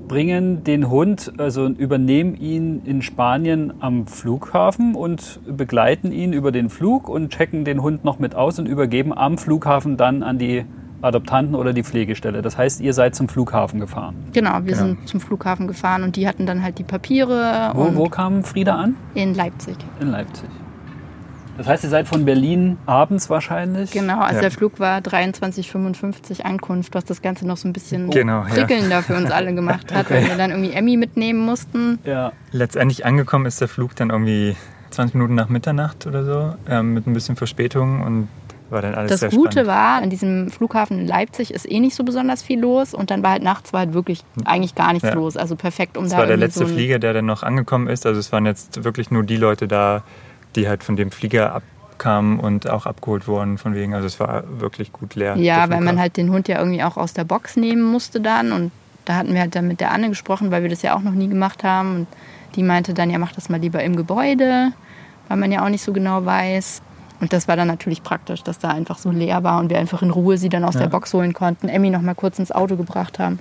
bringen 0.08 0.62
den 0.62 0.88
Hund, 0.88 1.32
also 1.38 1.66
übernehmen 1.66 2.36
ihn 2.36 2.82
in 2.84 3.02
Spanien 3.02 3.72
am 3.80 4.06
Flughafen 4.06 4.94
und 4.94 5.40
begleiten 5.46 6.12
ihn 6.12 6.32
über 6.32 6.52
den 6.52 6.70
Flug 6.70 7.08
und 7.08 7.30
checken 7.30 7.64
den 7.64 7.82
Hund 7.82 8.04
noch 8.04 8.18
mit 8.20 8.34
aus 8.36 8.58
und 8.58 8.66
übergeben 8.66 9.12
am 9.16 9.36
Flughafen 9.36 9.96
dann 9.96 10.22
an 10.22 10.38
die 10.38 10.64
Adoptanten 11.02 11.54
oder 11.56 11.72
die 11.72 11.82
Pflegestelle. 11.82 12.40
Das 12.40 12.56
heißt, 12.56 12.80
ihr 12.80 12.92
seid 12.94 13.14
zum 13.16 13.28
Flughafen 13.28 13.80
gefahren. 13.80 14.14
Genau, 14.32 14.54
wir 14.62 14.74
Genau. 14.74 14.76
sind 14.76 15.08
zum 15.08 15.20
Flughafen 15.20 15.66
gefahren 15.66 16.02
und 16.04 16.16
die 16.16 16.26
hatten 16.28 16.46
dann 16.46 16.62
halt 16.62 16.78
die 16.78 16.84
Papiere 16.84 17.72
Wo, 17.74 17.82
und 17.82 17.96
wo 17.96 18.04
kam 18.08 18.44
Frieda 18.44 18.76
an? 18.76 18.94
in 19.14 19.34
Leipzig. 19.34 19.76
In 20.00 20.08
Leipzig. 20.10 20.48
Das 21.56 21.66
heißt, 21.66 21.84
ihr 21.84 21.90
seid 21.90 22.06
von 22.08 22.24
Berlin 22.24 22.76
abends 22.86 23.30
wahrscheinlich? 23.30 23.90
Genau, 23.90 24.20
also 24.20 24.36
Ja. 24.36 24.40
der 24.42 24.50
Flug 24.50 24.78
war 24.78 25.00
23,55 25.00 26.42
Ankunft, 26.44 26.94
was 26.94 27.04
das 27.04 27.22
Ganze 27.22 27.46
noch 27.46 27.56
so 27.56 27.66
ein 27.68 27.72
bisschen 27.72 28.10
Genau, 28.10 28.42
ja. 28.42 28.48
prickelnder 28.66 29.02
für 29.02 29.16
uns 29.16 29.30
alle 29.30 29.54
gemacht 29.54 29.92
hat, 29.94 30.10
weil 30.10 30.26
wir 30.28 30.36
dann 30.36 30.50
irgendwie 30.50 30.72
Emmy 30.72 30.96
mitnehmen 30.96 31.40
mussten. 31.40 31.98
Ja. 32.04 32.32
Letztendlich 32.52 33.04
angekommen 33.06 33.46
ist 33.46 33.60
der 33.60 33.68
Flug 33.68 33.96
dann 33.96 34.10
irgendwie 34.10 34.56
20 34.90 35.14
Minuten 35.14 35.34
nach 35.34 35.48
Mitternacht 35.48 36.06
oder 36.06 36.24
so, 36.24 36.54
ähm, 36.68 36.94
mit 36.94 37.06
ein 37.06 37.12
bisschen 37.14 37.36
Verspätung 37.36 38.02
und 38.02 38.28
war 38.68 38.82
dann 38.82 38.94
alles 38.94 39.10
Das 39.10 39.20
sehr 39.20 39.30
Gute 39.30 39.52
spannend. 39.52 39.68
war, 39.68 40.02
an 40.02 40.10
diesem 40.10 40.50
Flughafen 40.50 40.98
in 40.98 41.06
Leipzig 41.06 41.54
ist 41.54 41.70
eh 41.70 41.78
nicht 41.78 41.94
so 41.94 42.02
besonders 42.02 42.42
viel 42.42 42.58
los 42.60 42.94
und 42.94 43.10
dann 43.12 43.22
war 43.22 43.30
halt 43.32 43.42
nachts 43.44 43.72
war 43.72 43.80
halt 43.80 43.94
wirklich 43.94 44.22
eigentlich 44.44 44.74
gar 44.74 44.92
nichts 44.92 45.08
Ja. 45.08 45.14
los. 45.14 45.36
Also 45.36 45.54
perfekt, 45.54 45.96
um 45.96 46.04
Es 46.04 46.10
da 46.10 46.18
war 46.18 46.26
der 46.26 46.36
letzte 46.36 46.60
so 46.60 46.66
Flieger, 46.66 46.98
der 46.98 47.12
dann 47.12 47.26
noch 47.26 47.42
angekommen 47.44 47.86
ist. 47.86 48.06
Also 48.06 48.18
es 48.18 48.32
waren 48.32 48.44
jetzt 48.44 48.82
wirklich 48.84 49.10
nur 49.12 49.22
die 49.22 49.36
Leute 49.36 49.68
da, 49.68 50.02
die 50.56 50.68
halt 50.68 50.82
von 50.82 50.96
dem 50.96 51.10
Flieger 51.10 51.54
abkamen 51.54 52.40
und 52.40 52.68
auch 52.68 52.86
abgeholt 52.86 53.28
wurden 53.28 53.58
von 53.58 53.74
wegen. 53.74 53.94
Also 53.94 54.06
es 54.06 54.18
war 54.18 54.44
wirklich 54.60 54.92
gut 54.92 55.14
leer. 55.14 55.36
Ja, 55.36 55.68
weil 55.70 55.80
man 55.80 56.00
halt 56.00 56.16
den 56.16 56.30
Hund 56.30 56.48
ja 56.48 56.58
irgendwie 56.58 56.82
auch 56.82 56.96
aus 56.96 57.12
der 57.12 57.24
Box 57.24 57.56
nehmen 57.56 57.82
musste 57.82 58.20
dann 58.20 58.52
und 58.52 58.72
da 59.04 59.14
hatten 59.14 59.34
wir 59.34 59.40
halt 59.40 59.54
dann 59.54 59.68
mit 59.68 59.80
der 59.80 59.92
Anne 59.92 60.08
gesprochen, 60.08 60.50
weil 60.50 60.62
wir 60.62 60.70
das 60.70 60.82
ja 60.82 60.96
auch 60.96 61.02
noch 61.02 61.12
nie 61.12 61.28
gemacht 61.28 61.62
haben 61.62 61.96
und 61.96 62.06
die 62.56 62.62
meinte 62.62 62.92
dann, 62.92 63.10
ja 63.10 63.18
mach 63.18 63.32
das 63.32 63.48
mal 63.48 63.60
lieber 63.60 63.82
im 63.82 63.96
Gebäude, 63.96 64.72
weil 65.28 65.36
man 65.36 65.52
ja 65.52 65.64
auch 65.64 65.68
nicht 65.68 65.84
so 65.84 65.92
genau 65.92 66.24
weiß. 66.24 66.82
Und 67.20 67.32
das 67.32 67.48
war 67.48 67.56
dann 67.56 67.68
natürlich 67.68 68.02
praktisch, 68.02 68.42
dass 68.42 68.58
da 68.58 68.68
einfach 68.68 68.98
so 68.98 69.10
leer 69.10 69.42
war 69.42 69.58
und 69.60 69.70
wir 69.70 69.78
einfach 69.78 70.02
in 70.02 70.10
Ruhe 70.10 70.36
sie 70.36 70.48
dann 70.48 70.64
aus 70.64 70.74
ja. 70.74 70.80
der 70.80 70.88
Box 70.88 71.14
holen 71.14 71.32
konnten, 71.32 71.68
Emmy 71.68 71.88
noch 71.90 72.02
mal 72.02 72.14
kurz 72.14 72.38
ins 72.38 72.52
Auto 72.52 72.76
gebracht 72.76 73.18
haben. 73.18 73.38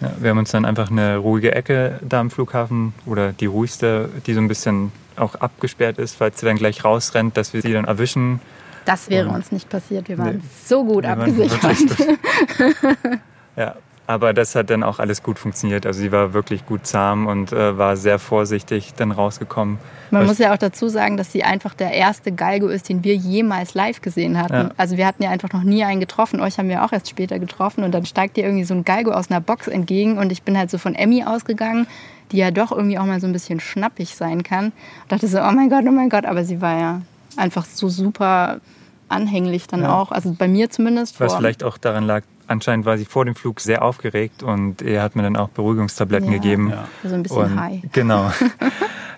Ja, 0.00 0.12
wir 0.18 0.30
haben 0.30 0.38
uns 0.38 0.50
dann 0.50 0.64
einfach 0.64 0.90
eine 0.90 1.16
ruhige 1.16 1.54
Ecke 1.54 2.00
da 2.02 2.20
am 2.20 2.30
Flughafen 2.30 2.92
oder 3.06 3.32
die 3.32 3.46
ruhigste, 3.46 4.10
die 4.26 4.34
so 4.34 4.40
ein 4.40 4.48
bisschen 4.48 4.92
auch 5.18 5.34
abgesperrt 5.36 5.98
ist, 5.98 6.16
falls 6.16 6.40
sie 6.40 6.46
dann 6.46 6.56
gleich 6.56 6.84
rausrennt, 6.84 7.36
dass 7.36 7.52
wir 7.52 7.62
sie 7.62 7.72
dann 7.72 7.84
erwischen. 7.84 8.40
Das 8.84 9.10
wäre 9.10 9.28
und 9.28 9.36
uns 9.36 9.52
nicht 9.52 9.68
passiert. 9.68 10.08
Wir 10.08 10.18
waren 10.18 10.36
nee, 10.36 10.42
so 10.64 10.84
gut 10.84 11.04
abgesichert. 11.04 11.60
ja, 13.56 13.74
aber 14.06 14.32
das 14.32 14.54
hat 14.54 14.70
dann 14.70 14.84
auch 14.84 15.00
alles 15.00 15.22
gut 15.22 15.38
funktioniert. 15.38 15.84
Also 15.84 16.00
sie 16.00 16.12
war 16.12 16.32
wirklich 16.32 16.64
gut 16.64 16.86
zahm 16.86 17.26
und 17.26 17.52
äh, 17.52 17.76
war 17.76 17.96
sehr 17.96 18.20
vorsichtig 18.20 18.94
dann 18.94 19.10
rausgekommen. 19.10 19.78
Man 20.12 20.26
muss 20.26 20.38
ja 20.38 20.54
auch 20.54 20.58
dazu 20.58 20.88
sagen, 20.88 21.16
dass 21.16 21.32
sie 21.32 21.42
einfach 21.42 21.74
der 21.74 21.90
erste 21.90 22.30
Galgo 22.30 22.68
ist, 22.68 22.88
den 22.88 23.02
wir 23.02 23.16
jemals 23.16 23.74
live 23.74 24.00
gesehen 24.00 24.40
hatten. 24.40 24.54
Ja. 24.54 24.70
Also 24.76 24.96
wir 24.96 25.06
hatten 25.06 25.24
ja 25.24 25.30
einfach 25.30 25.52
noch 25.52 25.64
nie 25.64 25.82
einen 25.84 25.98
getroffen. 25.98 26.40
Euch 26.40 26.58
haben 26.58 26.68
wir 26.68 26.84
auch 26.84 26.92
erst 26.92 27.10
später 27.10 27.40
getroffen 27.40 27.82
und 27.82 27.92
dann 27.92 28.06
steigt 28.06 28.36
dir 28.36 28.44
irgendwie 28.44 28.64
so 28.64 28.74
ein 28.74 28.84
Galgo 28.84 29.10
aus 29.10 29.30
einer 29.30 29.40
Box 29.40 29.66
entgegen 29.66 30.18
und 30.18 30.30
ich 30.30 30.44
bin 30.44 30.56
halt 30.56 30.70
so 30.70 30.78
von 30.78 30.94
Emmy 30.94 31.24
ausgegangen, 31.24 31.88
die 32.32 32.38
ja 32.38 32.50
doch 32.50 32.72
irgendwie 32.72 32.98
auch 32.98 33.06
mal 33.06 33.20
so 33.20 33.26
ein 33.26 33.32
bisschen 33.32 33.60
schnappig 33.60 34.16
sein 34.16 34.42
kann. 34.42 34.66
Und 34.66 35.12
dachte 35.12 35.28
so, 35.28 35.38
oh 35.38 35.52
mein 35.52 35.70
Gott, 35.70 35.84
oh 35.86 35.92
mein 35.92 36.08
Gott, 36.08 36.24
aber 36.24 36.44
sie 36.44 36.60
war 36.60 36.78
ja 36.78 37.02
einfach 37.36 37.64
so 37.64 37.88
super 37.88 38.60
anhänglich 39.08 39.66
dann 39.66 39.82
ja. 39.82 39.94
auch. 39.94 40.10
Also 40.10 40.34
bei 40.36 40.48
mir 40.48 40.70
zumindest. 40.70 41.20
Was 41.20 41.34
vielleicht 41.34 41.62
auch 41.62 41.78
daran 41.78 42.04
lag, 42.04 42.22
anscheinend 42.46 42.86
war 42.86 42.98
sie 42.98 43.04
vor 43.04 43.24
dem 43.24 43.34
Flug 43.34 43.60
sehr 43.60 43.82
aufgeregt 43.82 44.42
und 44.42 44.82
er 44.82 45.02
hat 45.02 45.16
mir 45.16 45.22
dann 45.22 45.36
auch 45.36 45.48
Beruhigungstabletten 45.48 46.30
ja, 46.30 46.38
gegeben. 46.38 46.70
Ja. 46.70 46.88
So 47.08 47.14
ein 47.14 47.22
bisschen 47.22 47.42
und, 47.42 47.60
high. 47.60 47.80
Genau. 47.92 48.30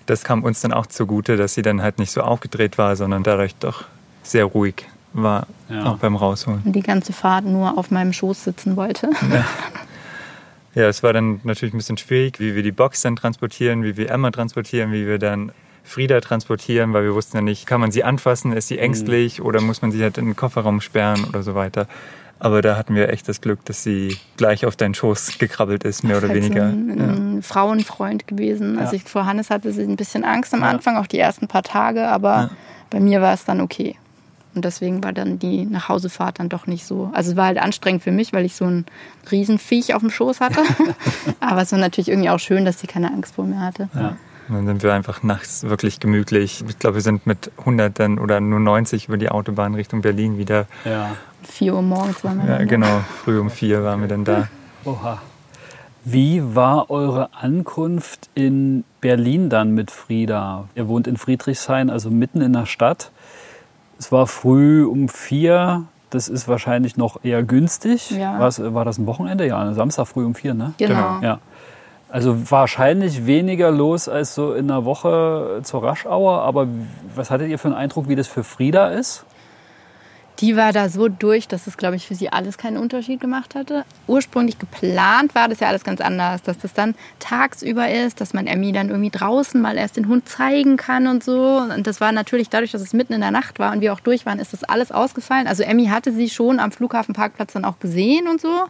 Das 0.09 0.25
kam 0.25 0.43
uns 0.43 0.63
dann 0.63 0.73
auch 0.73 0.87
zugute, 0.87 1.37
dass 1.37 1.53
sie 1.53 1.61
dann 1.61 1.83
halt 1.83 1.99
nicht 1.99 2.11
so 2.11 2.23
aufgedreht 2.23 2.79
war, 2.79 2.97
sondern 2.97 3.25
dadurch 3.25 3.55
doch 3.57 3.85
sehr 4.23 4.47
ruhig 4.47 4.87
war, 5.13 5.47
ja. 5.69 5.85
auch 5.85 5.99
beim 5.99 6.17
Rausholen. 6.17 6.63
Und 6.65 6.73
die 6.73 6.81
ganze 6.81 7.13
Fahrt 7.13 7.45
nur 7.45 7.77
auf 7.77 7.91
meinem 7.91 8.15
Schoß 8.15 8.45
sitzen 8.45 8.77
wollte. 8.77 9.11
Ja. 9.31 9.45
ja, 10.79 10.89
es 10.89 11.03
war 11.03 11.13
dann 11.13 11.41
natürlich 11.43 11.75
ein 11.75 11.79
bisschen 11.79 11.99
schwierig, 11.99 12.39
wie 12.39 12.55
wir 12.55 12.63
die 12.63 12.73
Box 12.73 13.03
dann 13.03 13.17
transportieren, 13.17 13.83
wie 13.83 13.97
wir 13.97 14.11
Emma 14.11 14.31
transportieren, 14.31 14.93
wie 14.93 15.07
wir 15.07 15.19
dann 15.19 15.51
Frieda 15.83 16.21
transportieren, 16.21 16.93
weil 16.93 17.03
wir 17.03 17.15
wussten 17.15 17.39
ja 17.39 17.43
nicht, 17.43 17.67
kann 17.67 17.81
man 17.81 17.91
sie 17.91 18.05
anfassen, 18.05 18.53
ist 18.53 18.69
sie 18.69 18.75
mhm. 18.75 18.83
ängstlich 18.83 19.43
oder 19.43 19.61
muss 19.61 19.83
man 19.83 19.91
sie 19.91 20.03
halt 20.03 20.19
in 20.19 20.27
den 20.27 20.37
Kofferraum 20.37 20.81
sperren 20.81 21.25
oder 21.25 21.43
so 21.43 21.55
weiter. 21.55 21.89
Aber 22.39 22.63
da 22.63 22.77
hatten 22.77 22.95
wir 22.95 23.09
echt 23.09 23.29
das 23.29 23.41
Glück, 23.41 23.65
dass 23.65 23.83
sie 23.83 24.17
gleich 24.37 24.65
auf 24.65 24.77
deinen 24.77 24.95
Schoß 24.95 25.39
gekrabbelt 25.39 25.83
ist, 25.83 26.05
mehr 26.05 26.19
oder 26.19 26.29
halt 26.29 26.41
weniger. 26.41 26.67
Ein, 26.67 26.91
ein 26.91 27.35
ja. 27.37 27.43
Frauenfreund 27.43 28.29
gewesen. 28.29 28.77
Ja. 28.77 28.83
Also 28.83 28.95
ich, 28.95 29.03
vor 29.03 29.27
Hannes 29.27 29.51
hatte 29.51 29.73
sie 29.73 29.83
ein 29.83 29.97
bisschen 29.97 30.23
Angst 30.23 30.55
am 30.55 30.61
ja. 30.61 30.69
Anfang, 30.69 30.97
auch 30.97 31.09
die 31.09 31.19
ersten 31.19 31.49
paar 31.49 31.65
Tage, 31.65 32.07
aber 32.07 32.51
bei 32.91 33.01
mir 33.01 33.21
war 33.21 33.35
es 33.35 33.45
dann 33.45 33.61
okay. 33.61 33.97
Und 34.59 34.65
deswegen 34.65 35.05
war 35.05 35.13
dann 35.13 35.39
die 35.39 35.67
Nachhausefahrt 35.67 36.41
dann 36.41 36.49
doch 36.49 36.67
nicht 36.67 36.85
so. 36.85 37.13
Also 37.13 37.31
es 37.31 37.37
war 37.37 37.47
halt 37.47 37.59
anstrengend 37.59 38.03
für 38.03 38.11
mich, 38.11 38.33
weil 38.33 38.45
ich 38.45 38.57
so 38.57 38.65
ein 38.65 38.87
Riesenviech 39.31 39.95
auf 39.95 40.01
dem 40.01 40.11
Schoß 40.11 40.41
hatte. 40.41 40.63
aber 41.41 41.63
es 41.63 41.71
war 41.71 41.79
natürlich 41.79 42.09
irgendwie 42.09 42.29
auch 42.29 42.41
schön, 42.41 42.65
dass 42.65 42.81
sie 42.81 42.89
keine 42.89 43.13
Angst 43.13 43.37
vor 43.37 43.45
mir 43.45 43.61
hatte. 43.61 43.89
Ja. 43.95 44.17
Und 44.49 44.57
dann 44.57 44.67
sind 44.67 44.83
wir 44.83 44.95
einfach 44.95 45.23
nachts 45.23 45.63
wirklich 45.63 46.01
gemütlich. 46.01 46.65
Ich 46.69 46.81
glaube, 46.81 46.97
wir 46.97 47.03
sind 47.03 47.25
mit 47.25 47.53
100 47.59 48.01
dann 48.01 48.19
oder 48.19 48.41
nur 48.41 48.59
90 48.59 49.07
über 49.07 49.17
die 49.17 49.29
Autobahn 49.29 49.77
Richtung 49.77 50.03
Berlin 50.03 50.39
wieder. 50.39 50.67
Ja. 50.85 51.11
4 51.45 51.75
Uhr 51.75 51.83
morgens 51.83 52.25
waren 52.25 52.43
wir 52.43 52.59
Ja, 52.59 52.65
genau. 52.65 53.05
Früh 53.23 53.39
um 53.39 53.51
4 53.51 53.85
waren 53.85 54.01
wir 54.01 54.09
dann 54.09 54.25
da. 54.25 54.49
Oha. 54.85 55.23
Wie 56.05 56.43
war 56.57 56.91
eure 56.91 57.33
Ankunft 57.33 58.29
in 58.35 58.83
Berlin 59.01 59.51
dann 59.51 59.73
mit 59.73 59.93
Frieda? 59.93 60.69
Ihr 60.75 60.89
wohnt 60.89 61.07
in 61.07 61.17
Friedrichshain, 61.17 61.91
also 61.91 62.11
mitten 62.11 62.41
in 62.41 62.55
der 62.55 62.67
Stadt. 62.67 63.13
Es 63.99 64.13
war 64.13 64.27
früh 64.27 64.85
um 64.85 65.09
vier. 65.09 65.85
Das 66.11 66.29
ist 66.29 66.49
wahrscheinlich 66.49 66.97
noch 66.97 67.23
eher 67.23 67.43
günstig. 67.43 68.11
Ja. 68.13 68.39
war 68.41 68.85
das 68.85 68.99
ein 68.99 69.07
Wochenende? 69.07 69.47
Ja, 69.47 69.73
Samstag 69.75 70.07
früh 70.07 70.25
um 70.25 70.35
vier, 70.35 70.55
ne? 70.55 70.73
Genau. 70.79 71.19
Ja. 71.21 71.41
Also 72.09 72.51
wahrscheinlich 72.51 73.27
weniger 73.27 73.71
los 73.71 74.09
als 74.09 74.35
so 74.35 74.55
in 74.55 74.71
einer 74.71 74.87
Woche 74.87 75.61
zur 75.63 75.83
Raschauer. 75.83 76.41
Aber 76.43 76.67
was 77.15 77.31
hattet 77.31 77.51
ihr 77.51 77.59
für 77.59 77.69
einen 77.69 77.77
Eindruck, 77.77 78.09
wie 78.09 78.17
das 78.17 78.29
für 78.29 78.45
Frieda 78.45 78.89
ist? 78.89 79.27
Die 80.41 80.57
war 80.57 80.73
da 80.73 80.89
so 80.89 81.09
durch, 81.09 81.49
dass 81.49 81.67
es, 81.67 81.77
glaube 81.77 81.97
ich, 81.97 82.07
für 82.07 82.15
sie 82.15 82.29
alles 82.33 82.59
keinen 82.59 82.77
Unterschied 82.77 83.21
gemacht 83.21 83.57
hatte. 83.57 83.85
Ursprünglich 84.07 84.59
geplant 84.59 85.35
war 85.35 85.49
das 85.49 85.59
ja 85.59 85.67
alles 85.67 85.83
ganz 85.83 86.01
anders, 86.01 86.43
dass 86.43 86.59
das 86.59 86.73
dann 86.75 86.95
tagsüber 87.19 87.91
ist, 87.91 88.21
dass 88.21 88.35
man 88.35 88.47
Emmy 88.47 88.71
dann 88.71 88.89
irgendwie 88.89 89.11
draußen 89.11 89.61
mal 89.61 89.77
erst 89.77 89.97
den 89.97 90.07
Hund 90.07 90.29
zeigen 90.29 90.77
kann 90.77 91.09
und 91.09 91.25
so. 91.25 91.59
Und 91.59 91.89
das 91.89 92.01
war 92.01 92.13
natürlich 92.13 92.49
dadurch, 92.49 92.71
dass 92.71 92.83
es 92.83 92.93
mitten 92.93 93.15
in 93.15 93.21
der 93.21 93.33
Nacht 93.33 93.59
war 93.59 93.73
und 93.73 93.81
wir 93.81 93.93
auch 93.93 94.01
durch 94.01 94.27
waren, 94.27 94.39
ist 94.39 94.53
das 94.53 94.63
alles 94.63 94.93
ausgefallen. 94.93 95.49
Also 95.49 95.65
Emmy 95.65 95.87
hatte 95.87 96.13
sie 96.13 96.31
schon 96.31 96.61
am 96.61 96.71
Flughafenparkplatz 96.71 97.55
dann 97.55 97.65
auch 97.65 97.81
gesehen 97.81 98.29
und 98.29 98.41
so. 98.41 98.67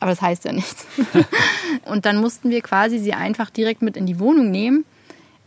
Aber 0.00 0.10
das 0.10 0.20
heißt 0.20 0.44
ja 0.44 0.52
nichts. 0.52 0.86
und 1.86 2.04
dann 2.04 2.18
mussten 2.18 2.50
wir 2.50 2.60
quasi 2.60 2.98
sie 2.98 3.14
einfach 3.14 3.48
direkt 3.48 3.80
mit 3.80 3.96
in 3.96 4.04
die 4.04 4.20
Wohnung 4.20 4.50
nehmen. 4.50 4.84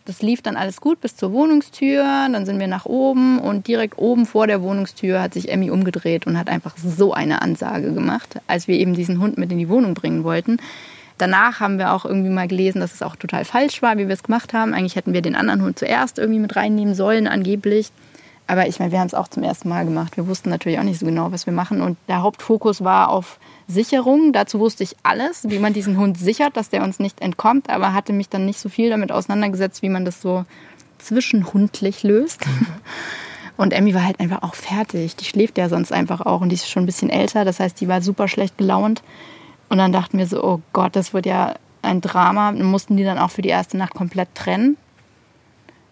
Das 0.10 0.24
lief 0.24 0.42
dann 0.42 0.58
alles 0.58 0.82
gut 0.82 1.02
bis 1.02 1.16
zur 1.16 1.34
Wohnungstür. 1.34 2.02
Dann 2.04 2.44
sind 2.44 2.60
wir 2.60 2.66
nach 2.66 2.88
oben 2.88 3.38
und 3.38 3.68
direkt 3.68 4.00
oben 4.00 4.26
vor 4.26 4.48
der 4.48 4.64
Wohnungstür 4.64 5.22
hat 5.22 5.36
sich 5.36 5.52
Emmy 5.52 5.70
umgedreht 5.70 6.26
und 6.26 6.36
hat 6.36 6.50
einfach 6.50 6.76
so 6.78 7.14
eine 7.14 7.44
Ansage 7.44 7.94
gemacht, 7.94 8.42
als 8.48 8.68
wir 8.68 8.76
eben 8.80 8.96
diesen 8.96 9.22
Hund 9.22 9.38
mit 9.38 9.52
in 9.52 9.60
die 9.60 9.70
Wohnung 9.70 9.94
bringen 9.94 10.24
wollten. 10.24 10.58
Danach 11.20 11.60
haben 11.60 11.78
wir 11.78 11.94
auch 11.94 12.06
irgendwie 12.06 12.32
mal 12.32 12.48
gelesen, 12.48 12.80
dass 12.80 12.96
es 12.96 13.04
auch 13.04 13.18
total 13.18 13.46
falsch 13.46 13.84
war, 13.84 14.00
wie 14.00 14.08
wir 14.08 14.16
es 14.16 14.24
gemacht 14.24 14.52
haben. 14.52 14.74
Eigentlich 14.74 14.96
hätten 14.96 15.14
wir 15.14 15.22
den 15.22 15.36
anderen 15.36 15.62
Hund 15.62 15.78
zuerst 15.78 16.18
irgendwie 16.18 16.40
mit 16.40 16.56
reinnehmen 16.56 16.96
sollen, 16.96 17.28
angeblich. 17.28 17.92
Aber 18.50 18.68
ich 18.68 18.80
meine, 18.80 18.92
wir 18.92 19.00
haben 19.00 19.06
es 19.06 19.14
auch 19.14 19.28
zum 19.28 19.44
ersten 19.44 19.70
Mal 19.70 19.86
gemacht. 19.86 20.18
Wir 20.18 20.26
wussten 20.26 20.50
natürlich 20.50 20.80
auch 20.80 20.84
nicht 20.84 21.00
so 21.00 21.06
genau, 21.06 21.32
was 21.32 21.46
wir 21.46 21.54
machen. 21.54 21.82
Und 21.82 22.00
der 22.08 22.24
Hauptfokus 22.24 22.84
war 22.84 23.10
auf 23.10 23.40
Sicherung. 23.68 24.34
Dazu 24.34 24.60
wusste 24.60 24.84
ich 24.84 24.96
alles, 25.04 25.48
wie 25.48 25.60
man 25.60 25.72
diesen 25.72 25.98
Hund 26.00 26.18
sichert, 26.18 26.58
dass 26.58 26.72
der 26.72 26.84
uns 26.84 26.98
nicht 26.98 27.22
entkommt, 27.22 27.70
aber 27.70 27.94
hatte 27.94 28.12
mich 28.12 28.28
dann 28.28 28.48
nicht 28.48 28.60
so 28.60 28.68
viel 28.68 28.90
damit 28.90 29.12
auseinandergesetzt, 29.12 29.84
wie 29.84 29.90
man 29.90 30.04
das 30.04 30.20
so 30.20 30.46
zwischenhundlich 30.98 32.02
löst. 32.02 32.44
Und 33.56 33.72
Emmy 33.72 33.94
war 33.94 34.04
halt 34.04 34.20
einfach 34.20 34.42
auch 34.42 34.56
fertig. 34.56 35.16
Die 35.16 35.26
schläft 35.26 35.60
ja 35.60 35.70
sonst 35.70 35.92
einfach 35.92 36.22
auch 36.22 36.40
und 36.40 36.48
die 36.48 36.56
ist 36.56 36.70
schon 36.70 36.84
ein 36.84 36.86
bisschen 36.86 37.10
älter. 37.10 37.44
Das 37.44 37.60
heißt, 37.60 37.80
die 37.82 37.90
war 37.90 38.02
super 38.02 38.30
schlecht 38.30 38.58
gelaunt. 38.58 39.04
Und 39.68 39.80
dann 39.80 39.92
dachten 39.92 40.18
wir 40.18 40.28
so, 40.28 40.42
oh 40.42 40.62
Gott, 40.72 40.96
das 40.96 41.14
wird 41.14 41.26
ja 41.26 41.56
ein 41.82 42.00
Drama. 42.00 42.54
Dann 42.54 42.64
mussten 42.64 42.96
die 42.96 43.04
dann 43.04 43.20
auch 43.20 43.32
für 43.32 43.42
die 43.42 43.50
erste 43.50 43.76
Nacht 43.76 43.94
komplett 43.94 44.34
trennen. 44.34 44.78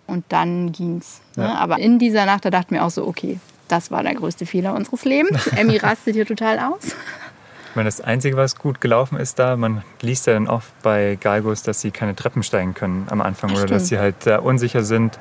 Und 0.07 0.25
dann 0.29 0.71
ging's. 0.71 1.21
Ne? 1.35 1.43
Ja. 1.43 1.55
Aber 1.55 1.79
in 1.79 1.99
dieser 1.99 2.25
Nacht, 2.25 2.45
da 2.45 2.49
dachten 2.49 2.73
wir 2.73 2.85
auch 2.85 2.89
so, 2.89 3.05
okay, 3.05 3.39
das 3.67 3.91
war 3.91 4.03
der 4.03 4.15
größte 4.15 4.45
Fehler 4.45 4.73
unseres 4.73 5.05
Lebens. 5.05 5.47
Emmy 5.55 5.77
rastet 5.77 6.15
hier 6.15 6.25
total 6.25 6.59
aus. 6.59 6.95
Ich 7.69 7.75
meine, 7.75 7.87
das 7.87 8.01
Einzige, 8.01 8.37
was 8.37 8.55
gut 8.55 8.81
gelaufen 8.81 9.19
ist 9.19 9.37
da, 9.37 9.55
man 9.55 9.83
liest 10.01 10.25
ja 10.25 10.33
dann 10.33 10.47
oft 10.47 10.71
bei 10.81 11.17
Galgos, 11.19 11.61
dass 11.61 11.81
sie 11.81 11.91
keine 11.91 12.15
Treppen 12.15 12.41
steigen 12.41 12.73
können 12.73 13.07
am 13.09 13.21
Anfang 13.21 13.51
Ach, 13.51 13.57
oder 13.57 13.65
dass 13.67 13.89
sie 13.89 13.99
halt 13.99 14.23
sehr 14.23 14.43
unsicher 14.43 14.83
sind 14.83 15.19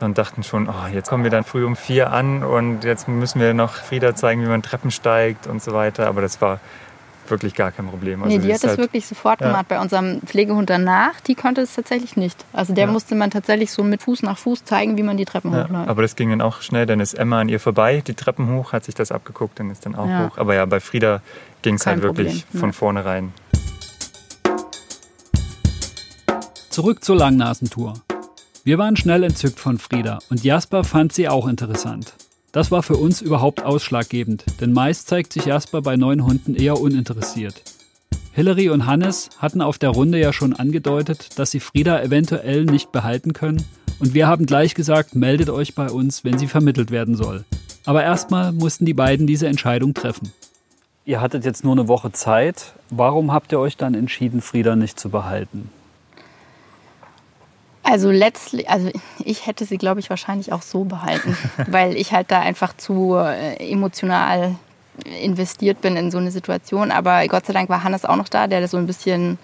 und 0.00 0.18
dachten 0.18 0.42
schon, 0.42 0.68
oh, 0.68 0.86
jetzt 0.92 1.08
kommen 1.08 1.24
wir 1.24 1.30
dann 1.30 1.44
früh 1.44 1.64
um 1.64 1.76
vier 1.76 2.12
an 2.12 2.42
und 2.42 2.84
jetzt 2.84 3.08
müssen 3.08 3.40
wir 3.40 3.54
noch 3.54 3.74
Frieda 3.74 4.14
zeigen, 4.14 4.42
wie 4.42 4.48
man 4.48 4.62
Treppen 4.62 4.90
steigt 4.90 5.46
und 5.46 5.62
so 5.62 5.72
weiter. 5.72 6.08
Aber 6.08 6.20
das 6.20 6.40
war 6.40 6.60
wirklich 7.30 7.54
gar 7.54 7.72
kein 7.72 7.86
Problem. 7.88 8.22
Also 8.22 8.36
nee, 8.36 8.42
die 8.42 8.52
hat 8.52 8.62
das 8.62 8.70
halt, 8.70 8.78
wirklich 8.78 9.06
sofort 9.06 9.40
ja. 9.40 9.48
gemacht. 9.48 9.68
Bei 9.68 9.80
unserem 9.80 10.20
Pflegehund 10.22 10.70
danach, 10.70 11.20
die 11.20 11.34
konnte 11.34 11.60
es 11.60 11.74
tatsächlich 11.74 12.16
nicht. 12.16 12.44
Also 12.52 12.74
der 12.74 12.86
ja. 12.86 12.90
musste 12.90 13.14
man 13.14 13.30
tatsächlich 13.30 13.70
so 13.72 13.82
mit 13.82 14.02
Fuß 14.02 14.22
nach 14.22 14.38
Fuß 14.38 14.64
zeigen, 14.64 14.96
wie 14.96 15.02
man 15.02 15.16
die 15.16 15.24
Treppen 15.24 15.52
ja, 15.52 15.64
hochläuft. 15.64 15.88
Aber 15.88 16.02
das 16.02 16.16
ging 16.16 16.30
dann 16.30 16.40
auch 16.40 16.62
schnell. 16.62 16.86
Dann 16.86 17.00
ist 17.00 17.14
Emma 17.14 17.40
an 17.40 17.48
ihr 17.48 17.60
vorbei, 17.60 18.02
die 18.06 18.14
Treppen 18.14 18.50
hoch, 18.54 18.72
hat 18.72 18.84
sich 18.84 18.94
das 18.94 19.12
abgeguckt, 19.12 19.58
dann 19.58 19.70
ist 19.70 19.86
dann 19.86 19.94
auch 19.94 20.06
hoch. 20.06 20.38
Aber 20.38 20.54
ja, 20.54 20.64
bei 20.66 20.80
Frieda 20.80 21.22
ging 21.62 21.74
es 21.74 21.86
halt 21.86 22.02
wirklich 22.02 22.44
Problem. 22.46 22.60
von 22.60 22.72
vornherein. 22.72 23.32
Zurück 26.70 27.02
zur 27.02 27.16
Langnasentour. 27.16 27.94
Wir 28.62 28.78
waren 28.78 28.96
schnell 28.96 29.24
entzückt 29.24 29.58
von 29.58 29.78
Frieda 29.78 30.18
und 30.30 30.44
Jasper 30.44 30.84
fand 30.84 31.12
sie 31.12 31.28
auch 31.28 31.48
interessant. 31.48 32.14
Das 32.52 32.70
war 32.70 32.82
für 32.82 32.96
uns 32.96 33.20
überhaupt 33.20 33.62
ausschlaggebend, 33.62 34.44
denn 34.60 34.72
meist 34.72 35.08
zeigt 35.08 35.32
sich 35.32 35.44
Jasper 35.44 35.82
bei 35.82 35.96
neuen 35.96 36.24
Hunden 36.24 36.54
eher 36.54 36.80
uninteressiert. 36.80 37.62
Hillary 38.32 38.70
und 38.70 38.86
Hannes 38.86 39.30
hatten 39.38 39.60
auf 39.60 39.78
der 39.78 39.90
Runde 39.90 40.18
ja 40.18 40.32
schon 40.32 40.52
angedeutet, 40.52 41.38
dass 41.38 41.50
sie 41.50 41.60
Frieda 41.60 42.02
eventuell 42.02 42.64
nicht 42.64 42.92
behalten 42.92 43.32
können 43.32 43.64
und 43.98 44.14
wir 44.14 44.28
haben 44.28 44.46
gleich 44.46 44.74
gesagt, 44.74 45.14
meldet 45.14 45.50
euch 45.50 45.74
bei 45.74 45.90
uns, 45.90 46.24
wenn 46.24 46.38
sie 46.38 46.46
vermittelt 46.46 46.90
werden 46.90 47.16
soll. 47.16 47.44
Aber 47.84 48.02
erstmal 48.02 48.52
mussten 48.52 48.84
die 48.84 48.94
beiden 48.94 49.26
diese 49.26 49.48
Entscheidung 49.48 49.92
treffen. 49.92 50.32
Ihr 51.04 51.20
hattet 51.20 51.44
jetzt 51.44 51.64
nur 51.64 51.72
eine 51.72 51.88
Woche 51.88 52.12
Zeit. 52.12 52.74
Warum 52.90 53.32
habt 53.32 53.50
ihr 53.52 53.58
euch 53.58 53.76
dann 53.76 53.94
entschieden, 53.94 54.40
Frieda 54.40 54.76
nicht 54.76 55.00
zu 55.00 55.08
behalten? 55.08 55.70
Also 57.90 58.10
letztlich, 58.10 58.68
also 58.68 58.90
ich 59.24 59.46
hätte 59.46 59.64
sie, 59.64 59.78
glaube 59.78 60.00
ich, 60.00 60.10
wahrscheinlich 60.10 60.52
auch 60.52 60.60
so 60.60 60.84
behalten, 60.84 61.36
weil 61.68 61.96
ich 61.96 62.12
halt 62.12 62.30
da 62.30 62.40
einfach 62.40 62.76
zu 62.76 63.14
äh, 63.16 63.56
emotional 63.72 64.56
investiert 65.22 65.80
bin 65.80 65.96
in 65.96 66.10
so 66.10 66.18
eine 66.18 66.30
Situation. 66.30 66.90
Aber 66.90 67.26
Gott 67.28 67.46
sei 67.46 67.54
Dank 67.54 67.70
war 67.70 67.84
Hannes 67.84 68.04
auch 68.04 68.16
noch 68.16 68.28
da, 68.28 68.46
der 68.46 68.66
so 68.68 68.76
ein 68.76 68.86
bisschen 68.86 69.38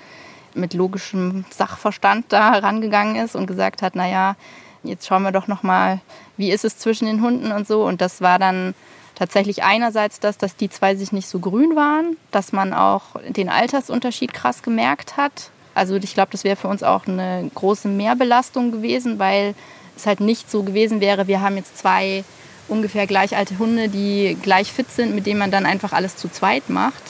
mit 0.54 0.74
logischem 0.74 1.46
Sachverstand 1.50 2.26
da 2.28 2.50
rangegangen 2.50 3.16
ist 3.16 3.34
und 3.34 3.46
gesagt 3.46 3.80
hat, 3.80 3.96
naja, 3.96 4.36
jetzt 4.82 5.06
schauen 5.06 5.22
wir 5.22 5.32
doch 5.32 5.48
noch 5.48 5.62
mal, 5.62 6.00
wie 6.36 6.50
ist 6.50 6.66
es 6.66 6.76
zwischen 6.76 7.06
den 7.06 7.22
Hunden 7.22 7.50
und 7.50 7.66
so. 7.66 7.84
Und 7.84 8.02
das 8.02 8.20
war 8.20 8.38
dann 8.38 8.74
tatsächlich 9.14 9.62
einerseits 9.62 10.20
das, 10.20 10.36
dass 10.36 10.54
die 10.54 10.68
zwei 10.68 10.96
sich 10.96 11.12
nicht 11.12 11.28
so 11.28 11.38
grün 11.38 11.76
waren, 11.76 12.18
dass 12.30 12.52
man 12.52 12.74
auch 12.74 13.16
den 13.26 13.48
Altersunterschied 13.48 14.34
krass 14.34 14.62
gemerkt 14.62 15.16
hat. 15.16 15.50
Also 15.74 15.96
ich 15.96 16.14
glaube, 16.14 16.30
das 16.32 16.44
wäre 16.44 16.56
für 16.56 16.68
uns 16.68 16.82
auch 16.82 17.06
eine 17.06 17.50
große 17.54 17.88
Mehrbelastung 17.88 18.70
gewesen, 18.70 19.18
weil 19.18 19.54
es 19.96 20.06
halt 20.06 20.20
nicht 20.20 20.50
so 20.50 20.62
gewesen 20.62 21.00
wäre, 21.00 21.26
wir 21.26 21.40
haben 21.40 21.56
jetzt 21.56 21.78
zwei 21.78 22.24
ungefähr 22.68 23.06
gleich 23.06 23.36
alte 23.36 23.58
Hunde, 23.58 23.88
die 23.88 24.36
gleich 24.40 24.72
fit 24.72 24.90
sind, 24.90 25.14
mit 25.14 25.26
denen 25.26 25.38
man 25.38 25.50
dann 25.50 25.66
einfach 25.66 25.92
alles 25.92 26.16
zu 26.16 26.28
zweit 26.28 26.70
macht. 26.70 27.02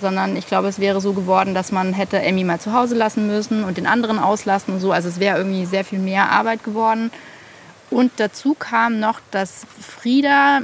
Sondern 0.00 0.36
ich 0.36 0.46
glaube, 0.46 0.68
es 0.68 0.78
wäre 0.78 1.00
so 1.00 1.14
geworden, 1.14 1.54
dass 1.54 1.72
man 1.72 1.94
hätte 1.94 2.20
Emmy 2.20 2.44
mal 2.44 2.60
zu 2.60 2.74
Hause 2.74 2.94
lassen 2.94 3.26
müssen 3.26 3.64
und 3.64 3.78
den 3.78 3.86
anderen 3.86 4.18
auslassen 4.18 4.74
und 4.74 4.80
so. 4.80 4.92
Also 4.92 5.08
es 5.08 5.20
wäre 5.20 5.38
irgendwie 5.38 5.64
sehr 5.64 5.84
viel 5.84 5.98
mehr 5.98 6.30
Arbeit 6.30 6.64
geworden. 6.64 7.10
Und 7.90 8.12
dazu 8.16 8.54
kam 8.58 9.00
noch, 9.00 9.20
dass 9.30 9.66
Frieda 9.80 10.60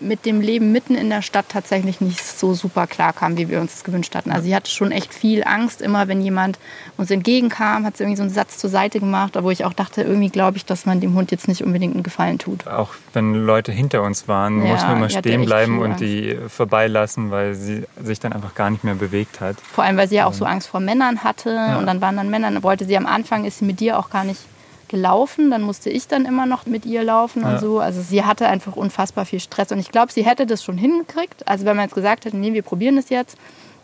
mit 0.00 0.26
dem 0.26 0.40
Leben 0.40 0.72
mitten 0.72 0.94
in 0.94 1.10
der 1.10 1.22
Stadt 1.22 1.46
tatsächlich 1.48 2.00
nicht 2.00 2.24
so 2.24 2.54
super 2.54 2.86
klar 2.86 3.12
kam, 3.12 3.36
wie 3.36 3.48
wir 3.48 3.60
uns 3.60 3.72
das 3.72 3.84
gewünscht 3.84 4.14
hatten. 4.14 4.30
Also 4.30 4.44
sie 4.44 4.54
hatte 4.54 4.70
schon 4.70 4.92
echt 4.92 5.14
viel 5.14 5.44
Angst, 5.44 5.82
immer 5.82 6.08
wenn 6.08 6.20
jemand 6.20 6.58
uns 6.96 7.10
entgegenkam, 7.10 7.84
hat 7.84 7.96
sie 7.96 8.04
irgendwie 8.04 8.16
so 8.16 8.22
einen 8.22 8.30
Satz 8.30 8.58
zur 8.58 8.70
Seite 8.70 9.00
gemacht, 9.00 9.36
wo 9.40 9.50
ich 9.50 9.64
auch 9.64 9.72
dachte, 9.72 10.02
irgendwie 10.02 10.28
glaube 10.28 10.56
ich, 10.56 10.64
dass 10.64 10.86
man 10.86 11.00
dem 11.00 11.14
Hund 11.14 11.30
jetzt 11.30 11.48
nicht 11.48 11.62
unbedingt 11.62 11.94
einen 11.94 12.02
Gefallen 12.02 12.38
tut. 12.38 12.66
Auch 12.66 12.90
wenn 13.12 13.34
Leute 13.34 13.72
hinter 13.72 14.02
uns 14.02 14.28
waren, 14.28 14.64
ja, 14.64 14.72
mussten 14.72 14.88
wir 14.88 14.96
immer 14.96 15.10
stehen 15.10 15.44
bleiben 15.44 15.78
und 15.80 16.00
die 16.00 16.38
vorbeilassen, 16.48 17.30
weil 17.30 17.54
sie 17.54 17.84
sich 18.02 18.20
dann 18.20 18.32
einfach 18.32 18.54
gar 18.54 18.70
nicht 18.70 18.84
mehr 18.84 18.94
bewegt 18.94 19.40
hat. 19.40 19.56
Vor 19.60 19.84
allem, 19.84 19.96
weil 19.96 20.08
sie 20.08 20.16
ja 20.16 20.26
auch 20.26 20.34
so 20.34 20.44
Angst 20.44 20.68
vor 20.68 20.80
Männern 20.80 21.24
hatte 21.24 21.50
ja. 21.50 21.78
und 21.78 21.86
dann 21.86 22.00
waren 22.00 22.16
dann 22.16 22.30
Männer, 22.30 22.50
dann 22.50 22.62
wollte 22.62 22.84
sie 22.84 22.96
am 22.96 23.06
Anfang, 23.06 23.44
ist 23.44 23.58
sie 23.58 23.64
mit 23.64 23.80
dir 23.80 23.98
auch 23.98 24.10
gar 24.10 24.24
nicht 24.24 24.40
gelaufen. 24.88 25.50
Dann 25.50 25.62
musste 25.62 25.90
ich 25.90 26.08
dann 26.08 26.24
immer 26.24 26.46
noch 26.46 26.66
mit 26.66 26.86
ihr 26.86 27.02
laufen 27.02 27.42
ja. 27.42 27.52
und 27.52 27.60
so. 27.60 27.80
Also 27.80 28.00
sie 28.02 28.24
hatte 28.24 28.46
einfach 28.48 28.76
unfassbar 28.76 29.24
viel 29.24 29.40
Stress. 29.40 29.72
Und 29.72 29.78
ich 29.78 29.90
glaube, 29.90 30.12
sie 30.12 30.24
hätte 30.24 30.46
das 30.46 30.64
schon 30.64 30.78
hingekriegt. 30.78 31.46
Also 31.46 31.64
wenn 31.64 31.76
man 31.76 31.86
jetzt 31.86 31.94
gesagt 31.94 32.24
hätte, 32.24 32.36
nee, 32.36 32.52
wir 32.52 32.62
probieren 32.62 32.96
das 32.96 33.10
jetzt. 33.10 33.38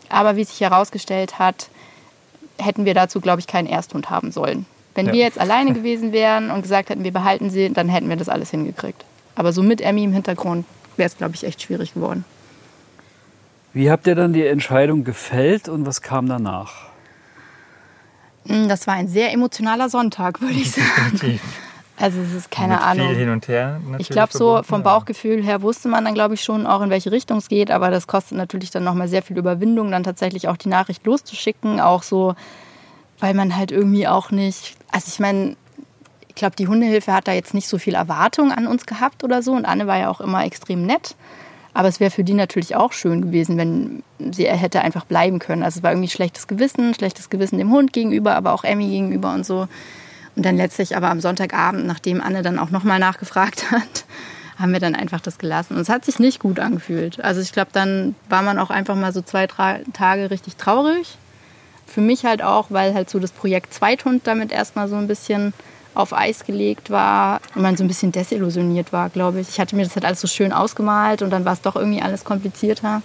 Aber 0.09 0.35
wie 0.35 0.43
sich 0.43 0.61
herausgestellt 0.61 1.39
hat, 1.39 1.69
hätten 2.57 2.85
wir 2.85 2.93
dazu, 2.93 3.21
glaube 3.21 3.39
ich, 3.39 3.47
keinen 3.47 3.67
Ersthund 3.67 4.09
haben 4.09 4.31
sollen. 4.31 4.65
Wenn 4.93 5.07
ja. 5.07 5.13
wir 5.13 5.19
jetzt 5.21 5.39
alleine 5.39 5.73
gewesen 5.73 6.13
wären 6.13 6.51
und 6.51 6.61
gesagt 6.61 6.89
hätten, 6.89 7.03
wir 7.03 7.11
behalten 7.11 7.49
sie, 7.49 7.71
dann 7.71 7.89
hätten 7.89 8.07
wir 8.07 8.15
das 8.15 8.29
alles 8.29 8.51
hingekriegt. 8.51 9.03
Aber 9.35 9.51
so 9.51 9.61
mit 9.61 9.81
Emmy 9.81 10.03
im 10.03 10.13
Hintergrund 10.13 10.65
wäre 10.95 11.07
es, 11.07 11.17
glaube 11.17 11.35
ich, 11.35 11.43
echt 11.43 11.61
schwierig 11.61 11.93
geworden. 11.93 12.23
Wie 13.73 13.91
habt 13.91 14.07
ihr 14.07 14.15
dann 14.15 14.31
die 14.31 14.45
Entscheidung 14.45 15.03
gefällt 15.03 15.67
und 15.67 15.85
was 15.85 16.01
kam 16.01 16.27
danach? 16.27 16.84
Hm, 18.47 18.69
das 18.69 18.87
war 18.87 18.95
ein 18.95 19.07
sehr 19.07 19.31
emotionaler 19.33 19.89
Sonntag, 19.89 20.41
würde 20.41 20.55
ich 20.55 20.71
sagen. 20.71 21.39
Also 21.97 22.19
es 22.19 22.33
ist 22.33 22.51
keine 22.51 22.73
Mit 22.73 22.83
Ahnung. 22.83 23.07
Viel 23.07 23.17
hin 23.17 23.29
und 23.29 23.47
her. 23.47 23.79
Ich 23.99 24.09
glaube 24.09 24.33
so 24.33 24.61
vom 24.63 24.83
Bauchgefühl 24.83 25.41
her 25.41 25.61
wusste 25.61 25.87
man 25.87 26.03
dann 26.03 26.13
glaube 26.13 26.33
ich 26.33 26.43
schon 26.43 26.67
auch 26.67 26.81
in 26.81 26.89
welche 26.89 27.11
Richtung 27.11 27.37
es 27.37 27.47
geht, 27.47 27.71
aber 27.71 27.89
das 27.89 28.05
kostet 28.05 28.37
natürlich 28.37 28.69
dann 28.69 28.83
nochmal 28.83 29.07
sehr 29.07 29.23
viel 29.23 29.37
Überwindung, 29.37 29.91
dann 29.91 30.03
tatsächlich 30.03 30.49
auch 30.49 30.57
die 30.57 30.67
Nachricht 30.67 31.05
loszuschicken, 31.05 31.79
auch 31.79 32.03
so, 32.03 32.35
weil 33.19 33.33
man 33.33 33.55
halt 33.55 33.71
irgendwie 33.71 34.09
auch 34.09 34.29
nicht, 34.31 34.75
also 34.91 35.05
ich 35.07 35.19
meine, 35.19 35.55
ich 36.27 36.35
glaube 36.35 36.57
die 36.57 36.67
Hundehilfe 36.67 37.13
hat 37.13 37.29
da 37.29 37.31
jetzt 37.31 37.53
nicht 37.53 37.69
so 37.69 37.77
viel 37.77 37.95
Erwartung 37.95 38.51
an 38.51 38.67
uns 38.67 38.85
gehabt 38.85 39.23
oder 39.23 39.41
so 39.41 39.53
und 39.53 39.63
Anne 39.63 39.87
war 39.87 39.97
ja 39.97 40.09
auch 40.09 40.19
immer 40.19 40.43
extrem 40.43 40.85
nett. 40.85 41.15
Aber 41.75 41.89
es 41.89 41.99
wäre 41.99 42.09
für 42.09 42.23
die 42.23 42.33
natürlich 42.33 42.77
auch 42.77 42.93
schön 42.93 43.21
gewesen, 43.21 43.57
wenn 43.57 44.01
sie 44.31 44.47
hätte 44.47 44.79
einfach 44.79 45.03
bleiben 45.03 45.39
können. 45.39 45.61
Also 45.61 45.79
es 45.79 45.83
war 45.83 45.91
irgendwie 45.91 46.07
schlechtes 46.07 46.47
Gewissen, 46.47 46.93
schlechtes 46.93 47.29
Gewissen 47.29 47.57
dem 47.57 47.69
Hund 47.69 47.91
gegenüber, 47.91 48.33
aber 48.35 48.53
auch 48.53 48.63
Emmy 48.63 48.87
gegenüber 48.87 49.33
und 49.33 49.45
so. 49.45 49.67
Und 50.37 50.45
dann 50.45 50.55
letztlich 50.55 50.95
aber 50.95 51.09
am 51.09 51.19
Sonntagabend, 51.19 51.85
nachdem 51.85 52.21
Anne 52.21 52.43
dann 52.43 52.59
auch 52.59 52.71
nochmal 52.71 52.99
nachgefragt 52.99 53.71
hat, 53.71 54.05
haben 54.57 54.71
wir 54.71 54.79
dann 54.79 54.95
einfach 54.95 55.19
das 55.19 55.37
gelassen. 55.37 55.75
Und 55.75 55.81
es 55.81 55.89
hat 55.89 56.05
sich 56.05 56.17
nicht 56.17 56.39
gut 56.39 56.61
angefühlt. 56.61 57.21
Also 57.21 57.41
ich 57.41 57.51
glaube, 57.51 57.71
dann 57.73 58.15
war 58.29 58.41
man 58.41 58.57
auch 58.57 58.69
einfach 58.69 58.95
mal 58.95 59.11
so 59.11 59.21
zwei, 59.21 59.45
drei 59.45 59.81
Tage 59.91 60.31
richtig 60.31 60.55
traurig. 60.55 61.17
Für 61.85 61.99
mich 61.99 62.23
halt 62.23 62.41
auch, 62.41 62.67
weil 62.69 62.93
halt 62.93 63.09
so 63.09 63.19
das 63.19 63.31
Projekt 63.31 63.73
Zweithund 63.73 64.27
damit 64.27 64.53
erstmal 64.53 64.87
so 64.87 64.95
ein 64.95 65.07
bisschen 65.07 65.53
auf 65.95 66.13
Eis 66.13 66.45
gelegt 66.45 66.89
war 66.89 67.41
und 67.55 67.61
man 67.61 67.77
so 67.77 67.83
ein 67.83 67.87
bisschen 67.87 68.11
desillusioniert 68.11 68.93
war, 68.93 69.09
glaube 69.09 69.39
ich. 69.39 69.49
Ich 69.49 69.59
hatte 69.59 69.75
mir 69.75 69.83
das 69.83 69.95
halt 69.95 70.05
alles 70.05 70.21
so 70.21 70.27
schön 70.27 70.53
ausgemalt 70.53 71.21
und 71.21 71.29
dann 71.29 71.45
war 71.45 71.53
es 71.53 71.61
doch 71.61 71.75
irgendwie 71.75 72.01
alles 72.01 72.23
komplizierter. 72.23 73.01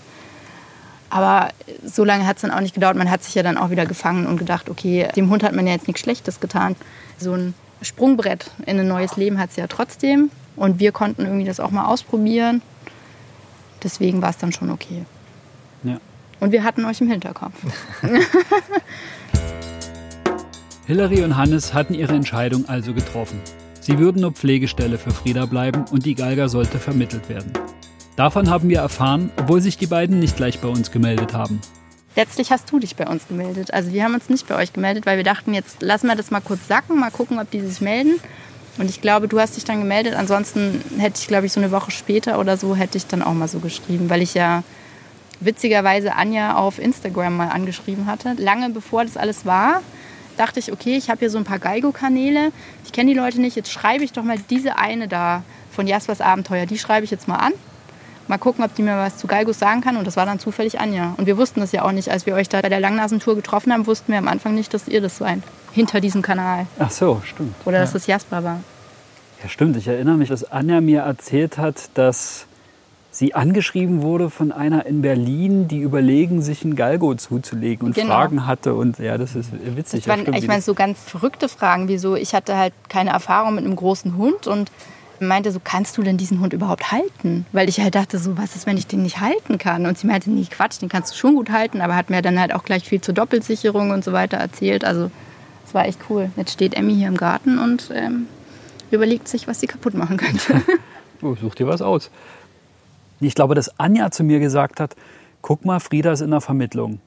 Aber 1.09 1.48
so 1.85 2.05
lange 2.05 2.26
hat 2.26 2.37
es 2.37 2.42
dann 2.42 2.53
auch 2.53 2.61
nicht 2.61 2.74
gedauert. 2.74 2.96
Man 2.96 3.11
hat 3.11 3.24
sich 3.24 3.35
ja 3.35 3.42
dann 3.42 3.57
auch 3.57 3.70
wieder 3.70 3.87
gefangen 3.87 4.26
und 4.26 4.37
gedacht, 4.37 4.70
okay, 4.70 5.09
dem 5.16 5.29
Hund 5.31 5.42
hat 5.42 5.55
man 5.55 5.66
ja 5.66 5.72
jetzt 5.72 5.88
nichts 5.88 6.03
Schlechtes 6.03 6.38
getan. 6.38 6.76
So 7.18 7.33
ein 7.33 7.55
Sprungbrett 7.83 8.50
in 8.66 8.79
ein 8.79 8.87
neues 8.87 9.16
Leben 9.16 9.38
hat 9.38 9.50
es 9.50 9.57
ja 9.57 9.66
trotzdem. 9.66 10.31
Und 10.57 10.79
wir 10.79 10.92
konnten 10.92 11.22
irgendwie 11.22 11.46
das 11.46 11.59
auch 11.59 11.70
mal 11.70 11.87
ausprobieren. 11.87 12.62
Deswegen 13.83 14.22
war 14.22 14.31
es 14.31 14.38
dann 14.38 14.53
schon 14.53 14.70
okay. 14.70 15.05
Ja. 15.83 15.98
Und 16.38 16.53
wir 16.53 16.64
hatten 16.64 16.85
euch 16.85 17.00
im 17.00 17.11
Hinterkopf. 17.11 17.55
Hillary 20.90 21.22
und 21.22 21.37
Hannes 21.37 21.72
hatten 21.72 21.94
ihre 21.94 22.14
Entscheidung 22.14 22.68
also 22.68 22.92
getroffen. 22.92 23.40
Sie 23.81 24.00
würden 24.00 24.22
nur 24.22 24.33
Pflegestelle 24.33 24.98
für 24.98 25.12
Frieda 25.12 25.46
bleiben 25.46 25.85
und 25.92 26.05
die 26.05 26.16
Galga 26.16 26.48
sollte 26.48 26.81
vermittelt 26.81 27.29
werden. 27.29 27.53
Davon 28.16 28.50
haben 28.50 28.68
wir 28.68 28.81
erfahren, 28.81 29.31
obwohl 29.37 29.61
sich 29.61 29.79
die 29.79 29.87
beiden 29.87 30.18
nicht 30.18 30.37
gleich 30.37 30.59
bei 30.59 30.66
uns 30.66 30.90
gemeldet 30.90 31.33
haben. 31.33 31.61
Letztlich 32.16 32.50
hast 32.50 32.72
du 32.72 32.81
dich 32.81 32.96
bei 32.96 33.07
uns 33.07 33.29
gemeldet. 33.29 33.72
Also 33.72 33.92
wir 33.92 34.03
haben 34.03 34.14
uns 34.14 34.29
nicht 34.29 34.48
bei 34.48 34.57
euch 34.57 34.72
gemeldet, 34.72 35.07
weil 35.07 35.16
wir 35.16 35.22
dachten, 35.22 35.55
jetzt 35.55 35.81
lassen 35.81 36.09
wir 36.09 36.16
das 36.16 36.33
mal 36.33 36.40
kurz 36.40 36.66
sacken, 36.66 36.98
mal 36.98 37.12
gucken, 37.12 37.38
ob 37.38 37.48
die 37.53 37.61
sich 37.61 37.81
melden. 37.81 38.18
Und 38.76 38.90
ich 38.90 39.00
glaube, 39.00 39.29
du 39.29 39.38
hast 39.38 39.57
dich 39.57 39.64
dann 39.64 39.79
gemeldet. 39.79 40.14
Ansonsten 40.14 40.83
hätte 40.98 41.20
ich, 41.20 41.29
glaube 41.29 41.46
ich, 41.46 41.53
so 41.53 41.61
eine 41.61 41.70
Woche 41.70 41.92
später 41.92 42.40
oder 42.40 42.57
so, 42.57 42.74
hätte 42.74 42.98
ich 42.98 43.07
dann 43.07 43.22
auch 43.22 43.35
mal 43.35 43.46
so 43.46 43.61
geschrieben, 43.61 44.11
weil 44.11 44.22
ich 44.22 44.35
ja 44.35 44.64
witzigerweise 45.38 46.16
Anja 46.16 46.57
auf 46.57 46.81
Instagram 46.81 47.37
mal 47.37 47.50
angeschrieben 47.50 48.07
hatte. 48.07 48.35
Lange 48.38 48.70
bevor 48.70 49.05
das 49.05 49.16
alles 49.16 49.46
war, 49.46 49.83
dachte 50.40 50.59
ich, 50.59 50.72
okay, 50.72 50.96
ich 50.96 51.11
habe 51.11 51.20
hier 51.20 51.31
so 51.31 51.38
ein 51.38 51.44
paar 51.44 51.59
Geigo-Kanäle. 51.59 52.53
Ich 52.85 52.92
kenne 52.92 53.12
die 53.12 53.18
Leute 53.18 53.40
nicht. 53.40 53.57
Jetzt 53.57 53.70
schreibe 53.70 54.05
ich 54.05 54.12
doch 54.12 54.22
mal 54.22 54.38
diese 54.48 54.76
eine 54.76 55.07
da 55.07 55.42
von 55.70 55.87
Jaspers 55.87 56.20
Abenteuer. 56.20 56.66
Die 56.66 56.79
schreibe 56.79 57.05
ich 57.05 57.11
jetzt 57.11 57.29
mal 57.29 57.37
an. 57.37 57.53
Mal 58.26 58.38
gucken, 58.38 58.64
ob 58.64 58.74
die 58.74 58.83
mir 58.83 58.96
was 58.96 59.18
zu 59.18 59.26
Galgos 59.26 59.59
sagen 59.59 59.81
kann. 59.81 59.96
Und 59.96 60.07
das 60.07 60.16
war 60.16 60.24
dann 60.24 60.38
zufällig 60.38 60.81
Anja. 60.81 61.14
Und 61.16 61.26
wir 61.26 61.37
wussten 61.37 61.61
das 61.61 61.72
ja 61.72 61.83
auch 61.83 61.92
nicht. 61.92 62.11
Als 62.11 62.26
wir 62.26 62.35
euch 62.35 62.48
da 62.48 62.61
bei 62.62 62.68
der 62.68 62.81
Langnasentour 62.81 63.35
getroffen 63.37 63.72
haben, 63.72 63.87
wussten 63.87 64.12
wir 64.12 64.18
am 64.18 64.29
Anfang 64.29 64.55
nicht, 64.55 64.72
dass 64.72 64.88
ihr 64.88 65.00
das 65.00 65.18
seid. 65.18 65.42
Hinter 65.72 66.00
diesem 66.00 66.22
Kanal. 66.22 66.66
Ach 66.79 66.90
so, 66.90 67.20
stimmt. 67.24 67.55
Oder 67.64 67.76
ja. 67.76 67.83
dass 67.83 67.92
das 67.92 68.07
Jasper 68.07 68.42
war. 68.42 68.61
Ja, 69.42 69.48
stimmt. 69.48 69.76
Ich 69.76 69.88
erinnere 69.88 70.16
mich, 70.16 70.29
dass 70.29 70.44
Anja 70.44 70.81
mir 70.81 71.00
erzählt 71.03 71.59
hat, 71.59 71.90
dass 71.94 72.46
sie 73.20 73.35
angeschrieben 73.35 74.00
wurde 74.00 74.30
von 74.30 74.50
einer 74.50 74.87
in 74.87 75.02
Berlin, 75.02 75.68
die 75.68 75.80
überlegen, 75.80 76.40
sich 76.40 76.64
ein 76.64 76.74
Galgo 76.74 77.14
zuzulegen 77.14 77.88
und 77.88 77.94
genau. 77.94 78.14
Fragen 78.14 78.46
hatte. 78.46 78.74
Und 78.74 78.98
ja, 78.98 79.18
das 79.18 79.37
ist 79.37 79.52
witzig. 79.52 80.00
Das 80.00 80.09
waren, 80.09 80.22
stimmt, 80.22 80.38
ich 80.38 80.48
meine, 80.48 80.62
so 80.62 80.72
ganz 80.72 80.98
verrückte 80.98 81.50
Fragen, 81.50 81.87
wie 81.88 81.98
so, 81.98 82.16
ich 82.16 82.35
hatte 82.35 82.56
halt 82.56 82.72
keine 82.88 83.11
Erfahrung 83.11 83.54
mit 83.54 83.66
einem 83.66 83.76
großen 83.76 84.16
Hund 84.16 84.46
und 84.46 84.72
meinte 85.20 85.52
so, 85.52 85.61
kannst 85.62 85.98
du 85.98 86.02
denn 86.02 86.16
diesen 86.16 86.40
Hund 86.40 86.54
überhaupt 86.54 86.92
halten? 86.92 87.44
Weil 87.52 87.68
ich 87.68 87.78
halt 87.78 87.94
dachte 87.94 88.18
so, 88.18 88.38
was 88.38 88.56
ist, 88.56 88.66
wenn 88.66 88.78
ich 88.78 88.87
den 88.87 89.02
nicht 89.02 89.20
halten 89.20 89.59
kann? 89.59 89.85
Und 89.85 89.98
sie 89.98 90.06
meinte, 90.06 90.30
nee, 90.30 90.46
Quatsch, 90.50 90.80
den 90.80 90.88
kannst 90.88 91.12
du 91.12 91.16
schon 91.18 91.35
gut 91.35 91.50
halten, 91.50 91.83
aber 91.83 91.96
hat 91.96 92.09
mir 92.09 92.22
dann 92.22 92.40
halt 92.40 92.54
auch 92.54 92.64
gleich 92.64 92.85
viel 92.88 93.02
zur 93.02 93.12
Doppelsicherung 93.12 93.90
und 93.90 94.02
so 94.02 94.14
weiter 94.14 94.38
erzählt. 94.38 94.83
Also 94.83 95.11
es 95.66 95.74
war 95.74 95.85
echt 95.85 96.00
cool. 96.09 96.30
Jetzt 96.37 96.52
steht 96.52 96.72
Emmy 96.72 96.94
hier 96.94 97.09
im 97.09 97.18
Garten 97.18 97.59
und 97.59 97.90
ähm, 97.94 98.28
überlegt 98.90 99.28
sich, 99.28 99.46
was 99.46 99.61
sie 99.61 99.66
kaputt 99.66 99.92
machen 99.92 100.16
könnte. 100.16 100.62
oh, 101.20 101.35
such 101.38 101.54
dir 101.56 101.66
was 101.66 101.83
aus. 101.83 102.11
Ich 103.20 103.35
glaube, 103.35 103.54
dass 103.54 103.78
Anja 103.78 104.11
zu 104.11 104.24
mir 104.24 104.40
gesagt 104.40 104.80
hat, 104.80 104.96
guck 105.42 105.64
mal, 105.64 105.80
Frieda 105.80 106.12
ist 106.12 106.20
in 106.20 106.30
der 106.30 106.40
Vermittlung. 106.40 107.00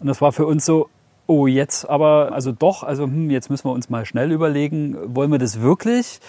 Und 0.00 0.06
das 0.06 0.20
war 0.20 0.32
für 0.32 0.46
uns 0.46 0.64
so, 0.64 0.88
oh, 1.26 1.46
jetzt 1.46 1.88
aber, 1.88 2.32
also 2.32 2.52
doch, 2.52 2.82
also 2.82 3.04
hm, 3.04 3.30
jetzt 3.30 3.50
müssen 3.50 3.66
wir 3.66 3.72
uns 3.72 3.90
mal 3.90 4.04
schnell 4.04 4.32
überlegen, 4.32 4.96
wollen 5.14 5.30
wir 5.30 5.38
das 5.38 5.60
wirklich? 5.60 6.20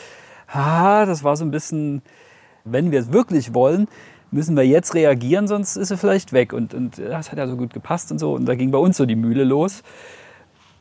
Ah, 0.47 1.05
das 1.05 1.23
war 1.23 1.35
so 1.35 1.43
ein 1.43 1.51
bisschen, 1.51 2.01
wenn 2.63 2.91
wir 2.91 2.99
es 2.99 3.11
wirklich 3.11 3.53
wollen, 3.53 3.87
müssen 4.31 4.55
wir 4.55 4.65
jetzt 4.65 4.93
reagieren, 4.93 5.47
sonst 5.47 5.75
ist 5.75 5.87
sie 5.89 5.97
vielleicht 5.97 6.33
weg. 6.33 6.53
Und, 6.53 6.73
und 6.73 6.99
das 6.99 7.31
hat 7.31 7.39
ja 7.39 7.47
so 7.47 7.57
gut 7.57 7.73
gepasst 7.73 8.11
und 8.11 8.19
so. 8.19 8.33
Und 8.33 8.45
da 8.45 8.55
ging 8.55 8.71
bei 8.71 8.77
uns 8.77 8.97
so 8.97 9.05
die 9.05 9.15
Mühle 9.15 9.43
los. 9.43 9.83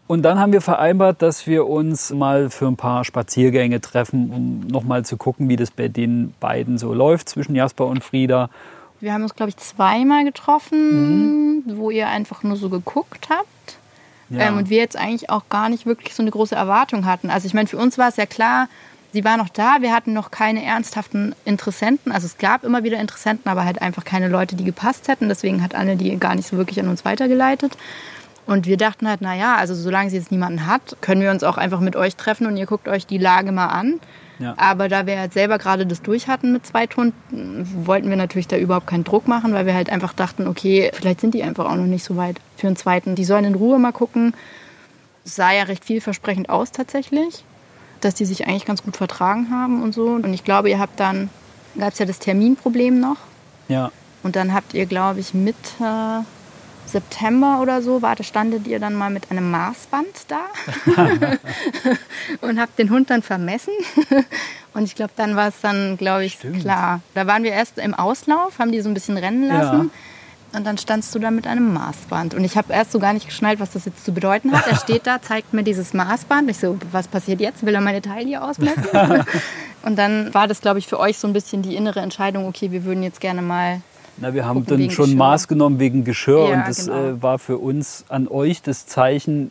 Und 0.07 0.23
dann 0.23 0.39
haben 0.39 0.53
wir 0.53 0.61
vereinbart, 0.61 1.23
dass 1.23 1.47
wir 1.47 1.67
uns 1.67 2.11
mal 2.11 2.51
für 2.51 2.67
ein 2.67 2.77
paar 2.77 3.05
Spaziergänge 3.05 3.81
treffen, 3.81 4.31
um 4.31 4.67
nochmal 4.67 5.05
zu 5.05 5.17
gucken, 5.17 5.49
wie 5.49 5.57
das 5.57 5.71
bei 5.71 5.89
den 5.89 6.35
beiden 6.41 6.77
so 6.77 6.93
läuft 6.93 7.31
zwischen 7.31 7.55
Jasper 7.55 7.87
und 7.87 8.05
Frieda. 8.05 8.51
Wir 9.01 9.15
haben 9.15 9.23
uns, 9.23 9.35
glaube 9.35 9.51
ich, 9.51 9.57
zweimal 9.57 10.25
getroffen, 10.25 11.57
mhm. 11.57 11.63
wo 11.77 11.91
ihr 11.91 12.09
einfach 12.09 12.43
nur 12.43 12.57
so 12.57 12.69
geguckt 12.69 13.29
habt. 13.31 13.79
Ja. 14.29 14.49
Ähm, 14.49 14.59
und 14.59 14.71
wir 14.71 14.79
jetzt 14.79 14.97
eigentlich 14.97 15.31
auch 15.31 15.49
gar 15.49 15.69
nicht 15.69 15.87
wirklich 15.87 16.15
so 16.15 16.23
eine 16.23 16.31
große 16.31 16.55
Erwartung 16.55 17.07
hatten. 17.07 17.31
Also 17.31 17.47
ich 17.47 17.55
meine, 17.55 17.69
für 17.69 17.77
uns 17.77 17.97
war 17.99 18.09
es 18.09 18.17
ja 18.17 18.27
klar, 18.27 18.69
sie 19.13 19.25
war 19.25 19.37
noch 19.37 19.49
da, 19.49 19.77
wir 19.81 19.95
hatten 19.95 20.13
noch 20.13 20.31
keine 20.31 20.65
ernsthaften 20.65 21.35
Interessenten. 21.45 22.13
Also 22.13 22.27
es 22.27 22.39
gab 22.39 22.65
immer 22.65 22.85
wieder 22.85 22.99
Interessenten, 22.99 23.51
aber 23.51 23.65
halt 23.65 23.81
einfach 23.81 24.05
keine 24.05 24.29
Leute, 24.29 24.57
die 24.57 24.65
gepasst 24.65 25.09
hätten. 25.09 25.29
Deswegen 25.29 25.63
hat 25.63 25.75
Anne 25.75 25.97
die 25.97 26.17
gar 26.19 26.35
nicht 26.35 26.49
so 26.49 26.57
wirklich 26.57 26.81
an 26.81 26.89
uns 26.89 27.05
weitergeleitet. 27.05 27.77
Und 28.47 28.67
wir 28.67 28.77
dachten 28.77 29.09
halt, 29.09 29.23
naja, 29.23 29.57
also 29.57 29.75
solange 29.75 30.11
sie 30.11 30.17
jetzt 30.17 30.31
niemanden 30.31 30.67
hat, 30.67 30.97
können 31.01 31.23
wir 31.23 31.31
uns 31.31 31.43
auch 31.43 31.57
einfach 31.57 31.81
mit 31.81 31.97
euch 31.97 32.17
treffen 32.17 32.47
und 32.47 32.57
ihr 32.57 32.67
guckt 32.67 32.89
euch 32.89 33.07
die 33.07 33.19
Lage 33.19 33.53
mal 33.53 33.69
an. 33.69 34.01
Ja. 34.39 34.55
Aber 34.59 34.89
da 34.89 35.07
wir 35.07 35.19
halt 35.19 35.33
selber 35.33 35.59
gerade 35.59 35.87
das 35.87 36.03
durch 36.03 36.29
hatten 36.29 36.53
mit 36.53 36.67
zwei 36.67 36.87
Tunden, 36.87 37.87
wollten 37.87 38.11
wir 38.11 38.17
natürlich 38.17 38.49
da 38.49 38.57
überhaupt 38.57 38.87
keinen 38.87 39.05
Druck 39.05 39.29
machen, 39.29 39.55
weil 39.55 39.65
wir 39.65 39.75
halt 39.75 39.91
einfach 39.91 40.13
dachten, 40.13 40.47
okay, 40.47 40.91
vielleicht 40.93 41.21
sind 41.21 41.35
die 41.35 41.43
einfach 41.43 41.67
auch 41.67 41.77
noch 41.77 41.87
nicht 41.87 42.05
so 42.05 42.17
weit 42.17 42.41
für 42.57 42.67
einen 42.67 42.77
zweiten. 42.77 43.15
Die 43.15 43.25
sollen 43.25 43.45
in 43.45 43.55
Ruhe 43.55 43.79
mal 43.79 43.93
gucken. 43.93 44.35
Sah 45.25 45.53
ja 45.53 45.63
recht 45.63 45.85
vielversprechend 45.85 46.51
aus 46.51 46.73
tatsächlich, 46.73 47.45
dass 48.01 48.15
die 48.15 48.27
sich 48.27 48.47
eigentlich 48.47 48.67
ganz 48.67 48.83
gut 48.83 48.97
vertragen 48.97 49.51
haben 49.51 49.83
und 49.83 49.95
so. 49.95 50.07
Und 50.09 50.35
ich 50.35 50.45
glaube, 50.45 50.69
ihr 50.69 50.79
habt 50.79 51.01
dann, 51.01 51.31
gab 51.79 51.93
es 51.93 51.99
ja 51.99 52.05
das 52.05 52.19
Terminproblem 52.19 53.01
noch. 53.01 53.17
Ja. 53.69 53.91
Und 54.23 54.37
dann 54.37 54.53
habt 54.53 54.75
ihr, 54.75 54.87
glaube 54.87 55.21
ich, 55.21 55.33
Mitte 55.33 56.25
September 56.87 57.61
oder 57.61 57.83
so 57.83 58.03
war, 58.03 58.15
da 58.15 58.23
standet 58.23 58.67
ihr 58.67 58.79
dann 58.79 58.95
mal 58.95 59.11
mit 59.11 59.31
einem 59.31 59.51
Maßband 59.51 60.27
da 60.29 60.41
und 62.41 62.61
habt 62.61 62.79
den 62.79 62.91
Hund 62.91 63.11
dann 63.11 63.23
vermessen. 63.23 63.73
Und 64.75 64.83
ich 64.83 64.97
glaube, 64.97 65.13
dann 65.15 65.37
war 65.37 65.49
es 65.49 65.61
dann, 65.63 65.97
glaube 65.97 66.25
ich, 66.25 66.35
Stimmt. 66.35 66.63
klar. 66.63 67.01
Da 67.15 67.29
waren 67.29 67.45
wir 67.45 67.53
erst 67.53 67.79
im 67.79 67.95
Auslauf, 67.95 68.59
haben 68.59 68.73
die 68.73 68.81
so 68.81 68.91
ein 68.91 68.95
bisschen 68.95 69.17
rennen 69.17 69.47
lassen. 69.47 69.91
Ja. 70.53 70.59
Und 70.59 70.65
dann 70.65 70.79
standst 70.79 71.15
du 71.15 71.19
da 71.19 71.31
mit 71.31 71.47
einem 71.47 71.73
Maßband. 71.73 72.35
Und 72.35 72.45
ich 72.45 72.57
habe 72.57 72.73
erst 72.73 72.93
so 72.93 72.99
gar 72.99 73.13
nicht 73.13 73.27
geschnallt, 73.27 73.61
was 73.61 73.71
das 73.71 73.85
jetzt 73.85 74.05
zu 74.05 74.13
bedeuten 74.13 74.53
hat. 74.53 74.67
Er 74.67 74.77
steht 74.77 75.07
da, 75.07 75.23
zeigt 75.23 75.53
mir 75.53 75.63
dieses 75.63 75.95
Maßband. 75.95 76.51
Ich 76.51 76.59
so, 76.59 76.79
was 76.93 77.09
passiert 77.09 77.41
jetzt? 77.41 77.65
Will 77.65 77.75
er 77.75 77.81
meine 77.81 78.03
Taille 78.03 78.43
ausmessen? 78.43 78.85
und 79.83 79.97
dann 79.97 80.33
war 80.35 80.47
das, 80.47 80.61
glaube 80.61 80.79
ich, 80.79 80.87
für 80.87 80.99
euch 80.99 81.19
so 81.19 81.27
ein 81.27 81.33
bisschen 81.33 81.63
die 81.63 81.75
innere 81.75 82.01
Entscheidung, 82.01 82.47
okay, 82.47 82.71
wir 82.71 82.85
würden 82.85 83.03
jetzt 83.03 83.21
gerne 83.21 83.43
mal 83.43 83.81
na, 84.17 84.35
wir 84.35 84.47
haben 84.47 84.65
dann 84.67 84.91
schon 84.91 85.07
Geschirr. 85.07 85.17
Maß 85.17 85.49
genommen 85.49 85.79
wegen 85.79 86.05
Geschirr 86.05 86.49
ja, 86.49 86.57
und 86.57 86.69
das 86.69 86.87
genau. 86.87 86.99
äh, 86.99 87.23
war 87.23 87.39
für 87.39 87.59
uns 87.59 88.05
an 88.09 88.29
euch 88.29 88.63
das 88.63 88.87
Zeichen, 88.87 89.51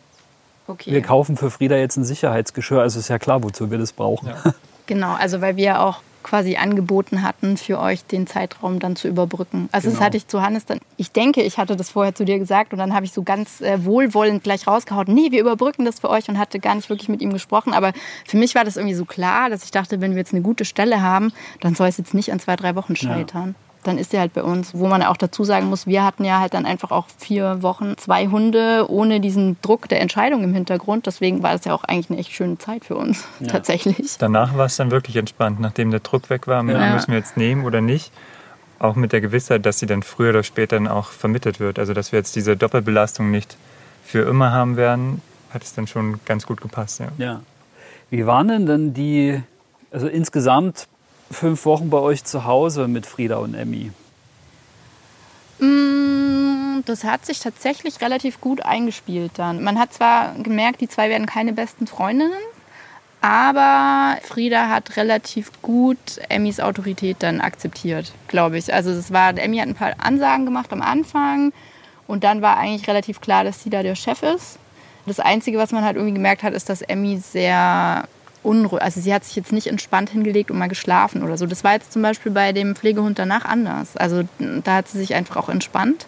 okay. 0.66 0.92
wir 0.92 1.02
kaufen 1.02 1.36
für 1.36 1.50
Frieda 1.50 1.76
jetzt 1.76 1.96
ein 1.96 2.04
Sicherheitsgeschirr. 2.04 2.80
Also 2.80 2.98
ist 2.98 3.08
ja 3.08 3.18
klar, 3.18 3.42
wozu 3.42 3.70
wir 3.70 3.78
das 3.78 3.92
brauchen. 3.92 4.28
Ja. 4.28 4.54
Genau, 4.86 5.14
also 5.14 5.40
weil 5.40 5.56
wir 5.56 5.80
auch 5.80 6.02
quasi 6.22 6.56
angeboten 6.56 7.22
hatten, 7.22 7.56
für 7.56 7.78
euch 7.78 8.04
den 8.04 8.26
Zeitraum 8.26 8.80
dann 8.80 8.96
zu 8.96 9.08
überbrücken. 9.08 9.68
Also 9.72 9.88
genau. 9.88 9.98
das 9.98 10.06
hatte 10.06 10.16
ich 10.16 10.26
zu 10.26 10.42
Hannes 10.42 10.66
dann, 10.66 10.80
ich 10.96 11.12
denke, 11.12 11.42
ich 11.42 11.58
hatte 11.58 11.76
das 11.76 11.90
vorher 11.90 12.14
zu 12.14 12.24
dir 12.24 12.38
gesagt 12.38 12.72
und 12.72 12.78
dann 12.78 12.94
habe 12.94 13.06
ich 13.06 13.12
so 13.12 13.22
ganz 13.22 13.60
äh, 13.60 13.84
wohlwollend 13.84 14.42
gleich 14.42 14.66
rausgehauen, 14.66 15.06
nee, 15.08 15.30
wir 15.30 15.40
überbrücken 15.40 15.84
das 15.84 16.00
für 16.00 16.10
euch 16.10 16.28
und 16.28 16.38
hatte 16.38 16.58
gar 16.58 16.74
nicht 16.74 16.90
wirklich 16.90 17.08
mit 17.08 17.22
ihm 17.22 17.32
gesprochen. 17.32 17.72
Aber 17.72 17.92
für 18.26 18.36
mich 18.36 18.54
war 18.54 18.64
das 18.64 18.76
irgendwie 18.76 18.94
so 18.94 19.04
klar, 19.04 19.50
dass 19.50 19.64
ich 19.64 19.70
dachte, 19.70 20.00
wenn 20.00 20.12
wir 20.12 20.18
jetzt 20.18 20.32
eine 20.32 20.42
gute 20.42 20.64
Stelle 20.64 21.00
haben, 21.00 21.32
dann 21.60 21.74
soll 21.74 21.88
es 21.88 21.98
jetzt 21.98 22.14
nicht 22.14 22.32
an 22.32 22.40
zwei, 22.40 22.56
drei 22.56 22.74
Wochen 22.74 22.96
scheitern. 22.96 23.54
Ja 23.56 23.73
dann 23.86 23.98
ist 23.98 24.12
er 24.14 24.20
halt 24.20 24.32
bei 24.32 24.42
uns. 24.42 24.74
Wo 24.74 24.86
man 24.86 25.02
auch 25.02 25.16
dazu 25.16 25.44
sagen 25.44 25.66
muss, 25.66 25.86
wir 25.86 26.04
hatten 26.04 26.24
ja 26.24 26.40
halt 26.40 26.54
dann 26.54 26.66
einfach 26.66 26.90
auch 26.90 27.06
vier 27.18 27.62
Wochen 27.62 27.96
zwei 27.96 28.26
Hunde 28.28 28.86
ohne 28.88 29.20
diesen 29.20 29.56
Druck 29.62 29.88
der 29.88 30.00
Entscheidung 30.00 30.42
im 30.44 30.54
Hintergrund. 30.54 31.06
Deswegen 31.06 31.42
war 31.42 31.52
das 31.52 31.64
ja 31.64 31.74
auch 31.74 31.84
eigentlich 31.84 32.10
eine 32.10 32.18
echt 32.18 32.32
schöne 32.32 32.58
Zeit 32.58 32.84
für 32.84 32.96
uns, 32.96 33.24
ja. 33.40 33.46
tatsächlich. 33.52 34.16
Danach 34.18 34.56
war 34.56 34.66
es 34.66 34.76
dann 34.76 34.90
wirklich 34.90 35.16
entspannt, 35.16 35.60
nachdem 35.60 35.90
der 35.90 36.00
Druck 36.00 36.30
weg 36.30 36.46
war, 36.46 36.64
ja. 36.64 36.94
müssen 36.94 37.12
wir 37.12 37.18
jetzt 37.18 37.36
nehmen 37.36 37.64
oder 37.64 37.80
nicht. 37.80 38.12
Auch 38.78 38.96
mit 38.96 39.12
der 39.12 39.20
Gewissheit, 39.20 39.64
dass 39.64 39.78
sie 39.78 39.86
dann 39.86 40.02
früher 40.02 40.30
oder 40.30 40.42
später 40.42 40.76
dann 40.76 40.88
auch 40.88 41.08
vermittelt 41.08 41.60
wird. 41.60 41.78
Also 41.78 41.94
dass 41.94 42.12
wir 42.12 42.18
jetzt 42.18 42.34
diese 42.36 42.56
Doppelbelastung 42.56 43.30
nicht 43.30 43.56
für 44.04 44.28
immer 44.28 44.52
haben 44.52 44.76
werden, 44.76 45.22
hat 45.50 45.62
es 45.62 45.74
dann 45.74 45.86
schon 45.86 46.20
ganz 46.24 46.46
gut 46.46 46.60
gepasst. 46.60 47.00
Ja. 47.00 47.08
ja. 47.18 47.40
Wie 48.10 48.26
waren 48.26 48.48
denn 48.48 48.66
dann 48.66 48.94
die, 48.94 49.42
also 49.90 50.08
insgesamt 50.08 50.88
fünf 51.34 51.66
Wochen 51.66 51.90
bei 51.90 51.98
euch 51.98 52.24
zu 52.24 52.44
Hause 52.44 52.88
mit 52.88 53.06
Frieda 53.06 53.36
und 53.36 53.54
Emmy? 53.54 53.90
Mm, 55.58 56.80
das 56.86 57.04
hat 57.04 57.26
sich 57.26 57.40
tatsächlich 57.40 58.00
relativ 58.00 58.40
gut 58.40 58.64
eingespielt 58.64 59.32
dann. 59.36 59.62
Man 59.62 59.78
hat 59.78 59.92
zwar 59.92 60.34
gemerkt, 60.34 60.80
die 60.80 60.88
zwei 60.88 61.10
werden 61.10 61.26
keine 61.26 61.52
besten 61.52 61.86
Freundinnen, 61.86 62.32
aber 63.20 64.18
Frieda 64.22 64.68
hat 64.68 64.96
relativ 64.96 65.50
gut 65.62 66.20
Emmys 66.28 66.60
Autorität 66.60 67.18
dann 67.20 67.40
akzeptiert, 67.40 68.12
glaube 68.28 68.58
ich. 68.58 68.72
Also 68.72 68.90
es 68.90 69.12
war, 69.12 69.36
Emmy 69.36 69.58
hat 69.58 69.68
ein 69.68 69.74
paar 69.74 69.94
Ansagen 69.98 70.44
gemacht 70.44 70.72
am 70.72 70.82
Anfang 70.82 71.52
und 72.06 72.24
dann 72.24 72.42
war 72.42 72.58
eigentlich 72.58 72.88
relativ 72.88 73.20
klar, 73.20 73.44
dass 73.44 73.62
sie 73.62 73.70
da 73.70 73.82
der 73.82 73.94
Chef 73.94 74.22
ist. 74.22 74.58
Das 75.06 75.20
Einzige, 75.20 75.58
was 75.58 75.72
man 75.72 75.84
halt 75.84 75.96
irgendwie 75.96 76.14
gemerkt 76.14 76.42
hat, 76.42 76.54
ist, 76.54 76.68
dass 76.68 76.82
Emmy 76.82 77.18
sehr 77.18 78.08
unruhig. 78.44 78.82
Also 78.82 79.00
sie 79.00 79.12
hat 79.12 79.24
sich 79.24 79.36
jetzt 79.36 79.52
nicht 79.52 79.66
entspannt 79.66 80.10
hingelegt 80.10 80.50
und 80.50 80.58
mal 80.58 80.68
geschlafen 80.68 81.22
oder 81.22 81.36
so. 81.36 81.46
Das 81.46 81.64
war 81.64 81.72
jetzt 81.72 81.92
zum 81.92 82.02
Beispiel 82.02 82.32
bei 82.32 82.52
dem 82.52 82.76
Pflegehund 82.76 83.18
danach 83.18 83.44
anders. 83.44 83.96
Also 83.96 84.22
da 84.38 84.76
hat 84.76 84.88
sie 84.88 84.98
sich 84.98 85.14
einfach 85.14 85.36
auch 85.36 85.48
entspannt. 85.48 86.06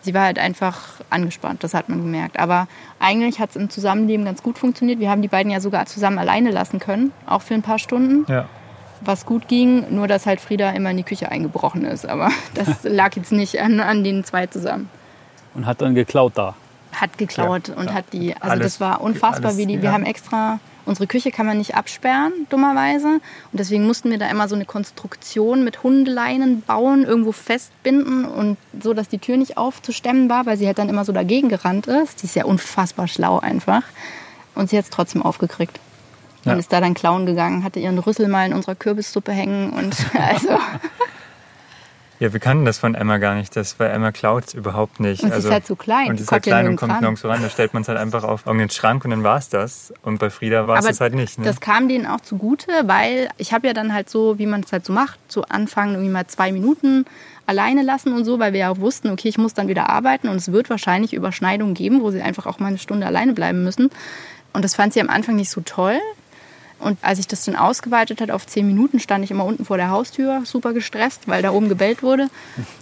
Sie 0.00 0.14
war 0.14 0.22
halt 0.22 0.38
einfach 0.38 0.78
angespannt, 1.10 1.64
das 1.64 1.74
hat 1.74 1.88
man 1.88 1.98
gemerkt. 1.98 2.38
Aber 2.38 2.68
eigentlich 3.00 3.40
hat 3.40 3.50
es 3.50 3.56
im 3.56 3.68
Zusammenleben 3.68 4.24
ganz 4.24 4.42
gut 4.42 4.58
funktioniert. 4.58 5.00
Wir 5.00 5.10
haben 5.10 5.22
die 5.22 5.28
beiden 5.28 5.50
ja 5.50 5.60
sogar 5.60 5.86
zusammen 5.86 6.18
alleine 6.18 6.50
lassen 6.50 6.78
können, 6.78 7.12
auch 7.26 7.42
für 7.42 7.54
ein 7.54 7.62
paar 7.62 7.78
Stunden. 7.78 8.30
Ja. 8.30 8.48
Was 9.00 9.26
gut 9.26 9.48
ging, 9.48 9.94
nur 9.94 10.08
dass 10.08 10.26
halt 10.26 10.40
Frieda 10.40 10.70
immer 10.70 10.90
in 10.90 10.96
die 10.96 11.02
Küche 11.04 11.30
eingebrochen 11.30 11.84
ist. 11.84 12.06
Aber 12.06 12.30
das 12.54 12.68
lag 12.84 13.16
jetzt 13.16 13.32
nicht 13.32 13.60
an, 13.60 13.80
an 13.80 14.04
den 14.04 14.24
zwei 14.24 14.46
zusammen. 14.46 14.88
Und 15.54 15.66
hat 15.66 15.80
dann 15.80 15.94
geklaut 15.94 16.32
da 16.36 16.54
hat 17.00 17.18
geklaut 17.18 17.68
ja, 17.68 17.74
und 17.74 17.86
ja. 17.86 17.94
hat 17.94 18.06
die, 18.12 18.34
also 18.34 18.50
alles, 18.50 18.64
das 18.64 18.80
war 18.80 19.00
unfassbar, 19.00 19.50
alles, 19.50 19.58
wie 19.58 19.66
die, 19.66 19.74
ja. 19.74 19.82
wir 19.82 19.92
haben 19.92 20.04
extra 20.04 20.58
Unsere 20.88 21.06
Küche 21.06 21.30
kann 21.30 21.44
man 21.44 21.58
nicht 21.58 21.74
absperren, 21.74 22.32
dummerweise. 22.48 23.08
Und 23.08 23.22
deswegen 23.52 23.86
mussten 23.86 24.10
wir 24.10 24.16
da 24.16 24.30
immer 24.30 24.48
so 24.48 24.54
eine 24.54 24.64
Konstruktion 24.64 25.62
mit 25.62 25.82
Hundeleinen 25.82 26.62
bauen, 26.62 27.04
irgendwo 27.04 27.32
festbinden 27.32 28.24
und 28.24 28.56
so, 28.80 28.94
dass 28.94 29.08
die 29.08 29.18
Tür 29.18 29.36
nicht 29.36 29.58
aufzustemmen 29.58 30.30
war, 30.30 30.46
weil 30.46 30.56
sie 30.56 30.66
halt 30.66 30.78
dann 30.78 30.88
immer 30.88 31.04
so 31.04 31.12
dagegen 31.12 31.50
gerannt 31.50 31.88
ist. 31.88 32.22
Die 32.22 32.26
ist 32.26 32.36
ja 32.36 32.46
unfassbar 32.46 33.06
schlau 33.06 33.38
einfach. 33.38 33.82
Und 34.54 34.70
sie 34.70 34.78
hat 34.78 34.84
es 34.84 34.90
trotzdem 34.90 35.20
aufgekriegt. 35.22 35.78
Ja. 36.44 36.52
Und 36.52 36.58
ist 36.58 36.72
da 36.72 36.80
dann 36.80 36.94
klauen 36.94 37.26
gegangen, 37.26 37.64
hatte 37.64 37.80
ihren 37.80 37.98
Rüssel 37.98 38.26
mal 38.26 38.46
in 38.46 38.54
unserer 38.54 38.74
Kürbissuppe 38.74 39.32
hängen 39.32 39.70
und 39.70 39.94
also. 40.18 40.58
Ja, 42.20 42.32
wir 42.32 42.40
kannten 42.40 42.64
das 42.64 42.78
von 42.78 42.94
Emma 42.94 43.18
gar 43.18 43.36
nicht. 43.36 43.54
Das 43.54 43.74
bei 43.74 43.86
Emma 43.86 44.10
klaut 44.10 44.52
überhaupt 44.54 44.98
nicht. 44.98 45.22
Und 45.22 45.32
also, 45.32 45.48
ist 45.48 45.54
halt 45.54 45.66
zu 45.66 45.76
klein. 45.76 46.10
Und 46.10 46.20
ist 46.20 46.32
halt 46.32 46.42
klein 46.42 46.66
und 46.66 46.76
kommt 46.76 47.00
nirgendwo 47.00 47.28
ran. 47.28 47.42
Da 47.42 47.48
stellt 47.48 47.74
man 47.74 47.82
es 47.82 47.88
halt 47.88 47.98
einfach 47.98 48.24
auf 48.24 48.46
irgendeinen 48.46 48.70
Schrank 48.70 49.04
und 49.04 49.12
dann 49.12 49.22
war 49.22 49.38
es 49.38 49.48
das. 49.48 49.92
Und 50.02 50.18
bei 50.18 50.28
Frieda 50.28 50.66
war 50.66 50.78
es 50.78 51.00
halt 51.00 51.14
nicht. 51.14 51.38
Ne? 51.38 51.44
Das 51.44 51.60
kam 51.60 51.88
denen 51.88 52.06
auch 52.06 52.20
zugute, 52.20 52.72
weil 52.84 53.28
ich 53.36 53.52
habe 53.52 53.68
ja 53.68 53.72
dann 53.72 53.94
halt 53.94 54.10
so, 54.10 54.38
wie 54.38 54.46
man 54.46 54.62
es 54.62 54.72
halt 54.72 54.84
so 54.84 54.92
macht, 54.92 55.18
zu 55.28 55.44
Anfang 55.44 55.92
irgendwie 55.92 56.10
mal 56.10 56.26
zwei 56.26 56.50
Minuten 56.50 57.04
alleine 57.46 57.82
lassen 57.82 58.12
und 58.12 58.24
so, 58.24 58.38
weil 58.38 58.52
wir 58.52 58.60
ja 58.60 58.70
auch 58.70 58.78
wussten, 58.78 59.10
okay, 59.10 59.28
ich 59.28 59.38
muss 59.38 59.54
dann 59.54 59.68
wieder 59.68 59.88
arbeiten 59.88 60.28
und 60.28 60.36
es 60.36 60.52
wird 60.52 60.68
wahrscheinlich 60.70 61.14
Überschneidungen 61.14 61.74
geben, 61.74 62.02
wo 62.02 62.10
sie 62.10 62.20
einfach 62.20 62.46
auch 62.46 62.58
mal 62.58 62.66
eine 62.66 62.78
Stunde 62.78 63.06
alleine 63.06 63.32
bleiben 63.32 63.62
müssen. 63.64 63.90
Und 64.52 64.64
das 64.64 64.74
fand 64.74 64.92
sie 64.92 65.00
am 65.00 65.08
Anfang 65.08 65.36
nicht 65.36 65.50
so 65.50 65.60
toll. 65.60 65.98
Und 66.78 66.98
als 67.02 67.18
ich 67.18 67.26
das 67.26 67.44
dann 67.44 67.56
ausgeweitet 67.56 68.20
hat 68.20 68.30
auf 68.30 68.46
zehn 68.46 68.66
Minuten, 68.66 69.00
stand 69.00 69.24
ich 69.24 69.30
immer 69.30 69.44
unten 69.44 69.64
vor 69.64 69.76
der 69.76 69.90
Haustür, 69.90 70.42
super 70.44 70.72
gestresst, 70.72 71.26
weil 71.26 71.42
da 71.42 71.50
oben 71.50 71.68
gebellt 71.68 72.02
wurde. 72.02 72.28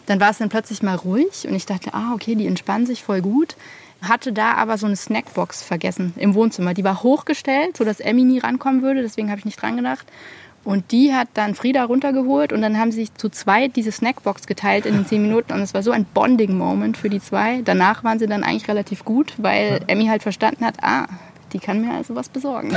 Dann 0.07 0.21
war 0.21 0.31
es 0.31 0.39
dann 0.39 0.49
plötzlich 0.49 0.83
mal 0.83 0.97
ruhig 0.97 1.47
und 1.49 1.55
ich 1.55 1.67
dachte, 1.67 1.95
ah, 1.95 2.13
okay, 2.15 2.35
die 2.35 2.47
entspannen 2.47 2.87
sich 2.87 3.03
voll 3.03 3.23
gut. 3.23 3.57
Hatte 4.03 4.33
da 4.33 4.53
aber 4.53 4.77
so 4.77 4.87
eine 4.87 4.97
Snackbox 4.97 5.63
vergessen 5.63 6.13
im 6.17 6.35
Wohnzimmer. 6.35 6.75
Die 6.75 6.85
war 6.85 7.03
hochgestellt, 7.03 7.79
sodass 7.79 8.01
Emmy 8.01 8.25
nie 8.25 8.39
rankommen 8.39 8.83
würde, 8.83 9.01
deswegen 9.03 9.31
habe 9.31 9.39
ich 9.39 9.47
nicht 9.47 9.61
dran 9.61 9.77
gedacht. 9.77 10.07
Und 10.67 10.91
die 10.91 11.15
hat 11.15 11.29
dann 11.35 11.55
Frieda 11.55 11.85
runtergeholt 11.85 12.53
und 12.53 12.61
dann 12.61 12.77
haben 12.77 12.91
sie 12.91 13.03
sich 13.03 13.15
zu 13.15 13.29
zweit 13.29 13.77
diese 13.77 13.93
Snackbox 13.93 14.49
geteilt 14.49 14.85
in 14.85 14.95
den 14.95 15.07
zehn 15.07 15.23
Minuten. 15.23 15.53
Und 15.53 15.61
es 15.61 15.75
war 15.75 15.83
so 15.85 15.93
ein 15.93 16.05
Bonding-Moment 16.05 16.97
für 16.97 17.09
die 17.09 17.21
zwei. 17.21 17.63
Danach 17.65 18.03
waren 18.03 18.19
sie 18.19 18.27
dann 18.27 18.43
eigentlich 18.43 18.67
relativ 18.69 19.05
gut, 19.05 19.35
weil 19.37 19.81
Emmy 19.87 20.07
halt 20.07 20.25
verstanden 20.25 20.67
hat, 20.67 20.83
ah, 20.83 21.07
die 21.57 21.61
kann 21.65 21.81
mir 21.81 21.95
also 21.95 22.15
was 22.15 22.29
besorgen. 22.29 22.71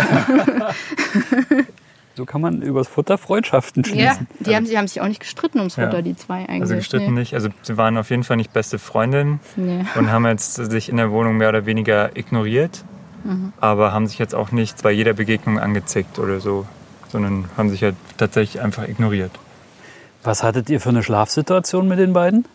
so 2.15 2.23
kann 2.23 2.39
man 2.39 2.61
übers 2.61 2.87
Futter 2.87 3.17
Freundschaften 3.17 3.83
schließen. 3.83 4.27
Ja, 4.39 4.45
die 4.45 4.55
haben, 4.55 4.65
sie 4.65 4.77
haben 4.77 4.87
sich 4.87 5.01
auch 5.01 5.07
nicht 5.07 5.19
gestritten 5.19 5.57
ums 5.57 5.75
Futter, 5.75 5.95
ja. 5.95 6.01
die 6.01 6.15
zwei 6.15 6.47
eigentlich. 6.47 6.61
Also 6.61 6.75
gestritten 6.75 7.13
nee. 7.13 7.19
nicht. 7.19 7.33
Also 7.33 7.49
sie 7.61 7.75
waren 7.75 7.97
auf 7.97 8.09
jeden 8.09 8.23
Fall 8.23 8.37
nicht 8.37 8.53
beste 8.53 8.79
Freundinnen 8.79 9.41
nee. 9.57 9.83
und 9.95 10.09
haben 10.11 10.25
jetzt 10.25 10.55
sich 10.55 10.87
in 10.87 10.95
der 10.95 11.11
Wohnung 11.11 11.35
mehr 11.35 11.49
oder 11.49 11.65
weniger 11.65 12.15
ignoriert, 12.15 12.85
mhm. 13.25 13.51
aber 13.59 13.91
haben 13.91 14.07
sich 14.07 14.17
jetzt 14.17 14.33
auch 14.33 14.53
nicht 14.53 14.81
bei 14.81 14.91
jeder 14.91 15.11
Begegnung 15.11 15.59
angezickt 15.59 16.19
oder 16.19 16.39
so, 16.39 16.65
sondern 17.09 17.49
haben 17.57 17.69
sich 17.69 17.83
halt 17.83 17.95
tatsächlich 18.15 18.61
einfach 18.61 18.87
ignoriert. 18.87 19.31
Was 20.23 20.41
hattet 20.41 20.69
ihr 20.69 20.79
für 20.79 20.89
eine 20.89 21.03
Schlafsituation 21.03 21.85
mit 21.85 21.99
den 21.99 22.13
beiden? 22.13 22.45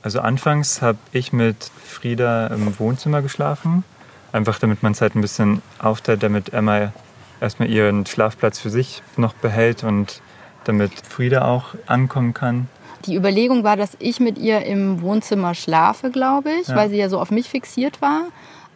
Also 0.00 0.20
anfangs 0.20 0.80
habe 0.80 0.96
ich 1.12 1.34
mit 1.34 1.70
Frieda 1.84 2.46
im 2.46 2.78
Wohnzimmer 2.78 3.20
geschlafen 3.20 3.84
Einfach 4.32 4.58
damit 4.58 4.82
man 4.82 4.92
es 4.92 5.00
halt 5.00 5.14
ein 5.14 5.20
bisschen 5.20 5.62
aufteilt, 5.78 6.22
damit 6.22 6.52
Emma 6.52 6.92
erstmal 7.40 7.70
ihren 7.70 8.06
Schlafplatz 8.06 8.58
für 8.58 8.70
sich 8.70 9.02
noch 9.16 9.32
behält 9.34 9.84
und 9.84 10.20
damit 10.64 10.92
Frieda 11.08 11.46
auch 11.46 11.74
ankommen 11.86 12.34
kann. 12.34 12.68
Die 13.06 13.14
Überlegung 13.14 13.64
war, 13.64 13.76
dass 13.76 13.96
ich 14.00 14.20
mit 14.20 14.38
ihr 14.38 14.64
im 14.66 15.00
Wohnzimmer 15.02 15.54
schlafe, 15.54 16.10
glaube 16.10 16.50
ich, 16.60 16.68
ja. 16.68 16.76
weil 16.76 16.90
sie 16.90 16.96
ja 16.96 17.08
so 17.08 17.20
auf 17.20 17.30
mich 17.30 17.48
fixiert 17.48 18.02
war. 18.02 18.24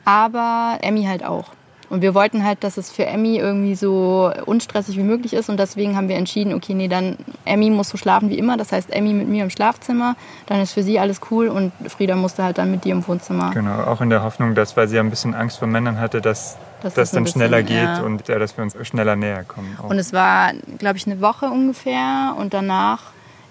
aber 0.05 0.79
Emmy 0.81 1.05
halt 1.05 1.25
auch. 1.25 1.51
Und 1.93 2.01
wir 2.01 2.15
wollten 2.15 2.43
halt, 2.43 2.65
dass 2.65 2.79
es 2.79 2.91
für 2.91 3.05
Emmy 3.05 3.37
irgendwie 3.37 3.75
so 3.75 4.33
unstressig 4.47 4.97
wie 4.97 5.03
möglich 5.03 5.35
ist. 5.35 5.51
Und 5.51 5.61
deswegen 5.61 5.95
haben 5.95 6.09
wir 6.09 6.17
entschieden, 6.17 6.55
okay, 6.55 6.73
nee, 6.73 6.89
dann 6.89 7.19
Emmy 7.45 7.69
muss 7.69 7.91
so 7.91 7.99
schlafen 7.99 8.31
wie 8.31 8.39
immer. 8.39 8.57
Das 8.57 8.73
heißt, 8.73 8.91
Emmy 8.91 9.13
mit 9.13 9.29
mir 9.29 9.45
im 9.45 9.51
Schlafzimmer. 9.51 10.17
Dann 10.47 10.61
ist 10.63 10.73
für 10.73 10.83
sie 10.83 10.99
alles 10.99 11.21
cool. 11.31 11.49
Und 11.49 11.71
Frieda 11.87 12.17
musste 12.17 12.45
halt 12.45 12.57
dann 12.57 12.71
mit 12.71 12.85
dir 12.85 12.93
im 12.93 13.07
Wohnzimmer. 13.07 13.51
Genau, 13.53 13.83
auch 13.83 14.01
in 14.01 14.09
der 14.09 14.23
Hoffnung, 14.23 14.55
dass, 14.55 14.75
weil 14.75 14.89
sie 14.89 14.97
ja 14.97 15.03
ein 15.03 15.11
bisschen 15.11 15.35
Angst 15.35 15.59
vor 15.59 15.69
Männern 15.69 16.01
hatte, 16.01 16.23
dass 16.23 16.57
Dass 16.83 16.95
das 16.95 17.11
dann 17.11 17.25
bisschen, 17.25 17.43
schneller 17.43 17.63
geht 17.63 17.77
ja. 17.77 18.01
und 18.01 18.27
ja, 18.27 18.39
dass 18.39 18.57
wir 18.57 18.65
uns 18.65 18.75
schneller 18.87 19.15
näher 19.15 19.45
kommen. 19.45 19.77
Auch. 19.79 19.91
Und 19.91 19.99
es 19.99 20.15
war, 20.15 20.53
glaube 20.79 20.97
ich, 20.97 21.07
eine 21.07 21.21
Woche 21.21 21.47
ungefähr. 21.47 22.35
Und 22.39 22.55
danach 22.55 23.03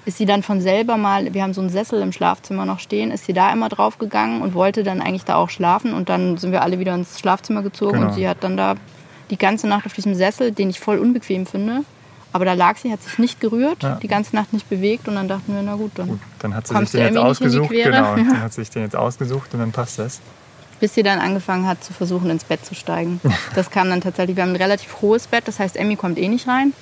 ist 0.05 0.17
sie 0.17 0.25
dann 0.25 0.41
von 0.43 0.61
selber 0.61 0.97
mal, 0.97 1.33
wir 1.33 1.43
haben 1.43 1.53
so 1.53 1.61
einen 1.61 1.69
Sessel 1.69 2.01
im 2.01 2.11
Schlafzimmer 2.11 2.65
noch 2.65 2.79
stehen, 2.79 3.11
ist 3.11 3.25
sie 3.25 3.33
da 3.33 3.51
immer 3.53 3.69
drauf 3.69 3.97
gegangen 3.99 4.41
und 4.41 4.53
wollte 4.53 4.83
dann 4.83 5.01
eigentlich 5.01 5.25
da 5.25 5.35
auch 5.35 5.49
schlafen. 5.49 5.93
Und 5.93 6.09
dann 6.09 6.37
sind 6.37 6.51
wir 6.51 6.61
alle 6.63 6.79
wieder 6.79 6.95
ins 6.95 7.19
Schlafzimmer 7.19 7.61
gezogen 7.61 7.93
Genau. 7.99 8.07
und 8.07 8.13
sie 8.13 8.27
hat 8.27 8.37
dann 8.43 8.57
da 8.57 8.75
die 9.29 9.37
ganze 9.37 9.67
Nacht 9.67 9.85
auf 9.85 9.93
diesem 9.93 10.15
Sessel, 10.15 10.51
den 10.51 10.69
ich 10.69 10.79
voll 10.79 10.97
unbequem 10.97 11.45
finde. 11.45 11.81
Aber 12.33 12.45
da 12.45 12.53
lag 12.53 12.77
sie, 12.77 12.91
hat 12.91 13.03
sich 13.03 13.19
nicht 13.19 13.39
gerührt, 13.41 13.83
Ja. 13.83 13.95
die 14.01 14.07
ganze 14.07 14.35
Nacht 14.35 14.53
nicht 14.53 14.69
bewegt 14.69 15.07
und 15.07 15.15
dann 15.15 15.27
dachten 15.27 15.53
wir, 15.53 15.61
na 15.61 15.75
gut, 15.75 15.91
dann. 15.95 16.07
Gut, 16.07 16.19
dann 16.39 16.55
hat 16.55 16.65
sie 16.67 16.75
sich 16.77 16.91
den 16.91 17.01
jetzt 17.05 17.17
ausgesucht. 17.17 17.69
Genau, 17.69 17.89
Ja. 17.91 18.15
dann 18.15 18.41
hat 18.41 18.53
sie 18.53 18.61
sich 18.61 18.69
den 18.69 18.83
jetzt 18.83 18.95
ausgesucht 18.95 19.53
und 19.53 19.59
dann 19.59 19.71
passt 19.71 19.99
das. 19.99 20.21
Bis 20.79 20.95
sie 20.95 21.03
dann 21.03 21.19
angefangen 21.19 21.67
hat 21.67 21.83
zu 21.83 21.93
versuchen, 21.93 22.29
ins 22.31 22.43
Bett 22.45 22.65
zu 22.65 22.73
steigen. 22.73 23.19
Das 23.55 23.69
kam 23.69 23.89
dann 23.89 24.01
tatsächlich, 24.01 24.35
wir 24.37 24.43
haben 24.43 24.51
ein 24.53 24.55
relativ 24.55 25.01
hohes 25.01 25.27
Bett, 25.27 25.47
das 25.47 25.59
heißt, 25.59 25.75
Emmy 25.77 25.95
kommt 25.95 26.17
eh 26.17 26.27
nicht 26.27 26.47
rein. 26.47 26.73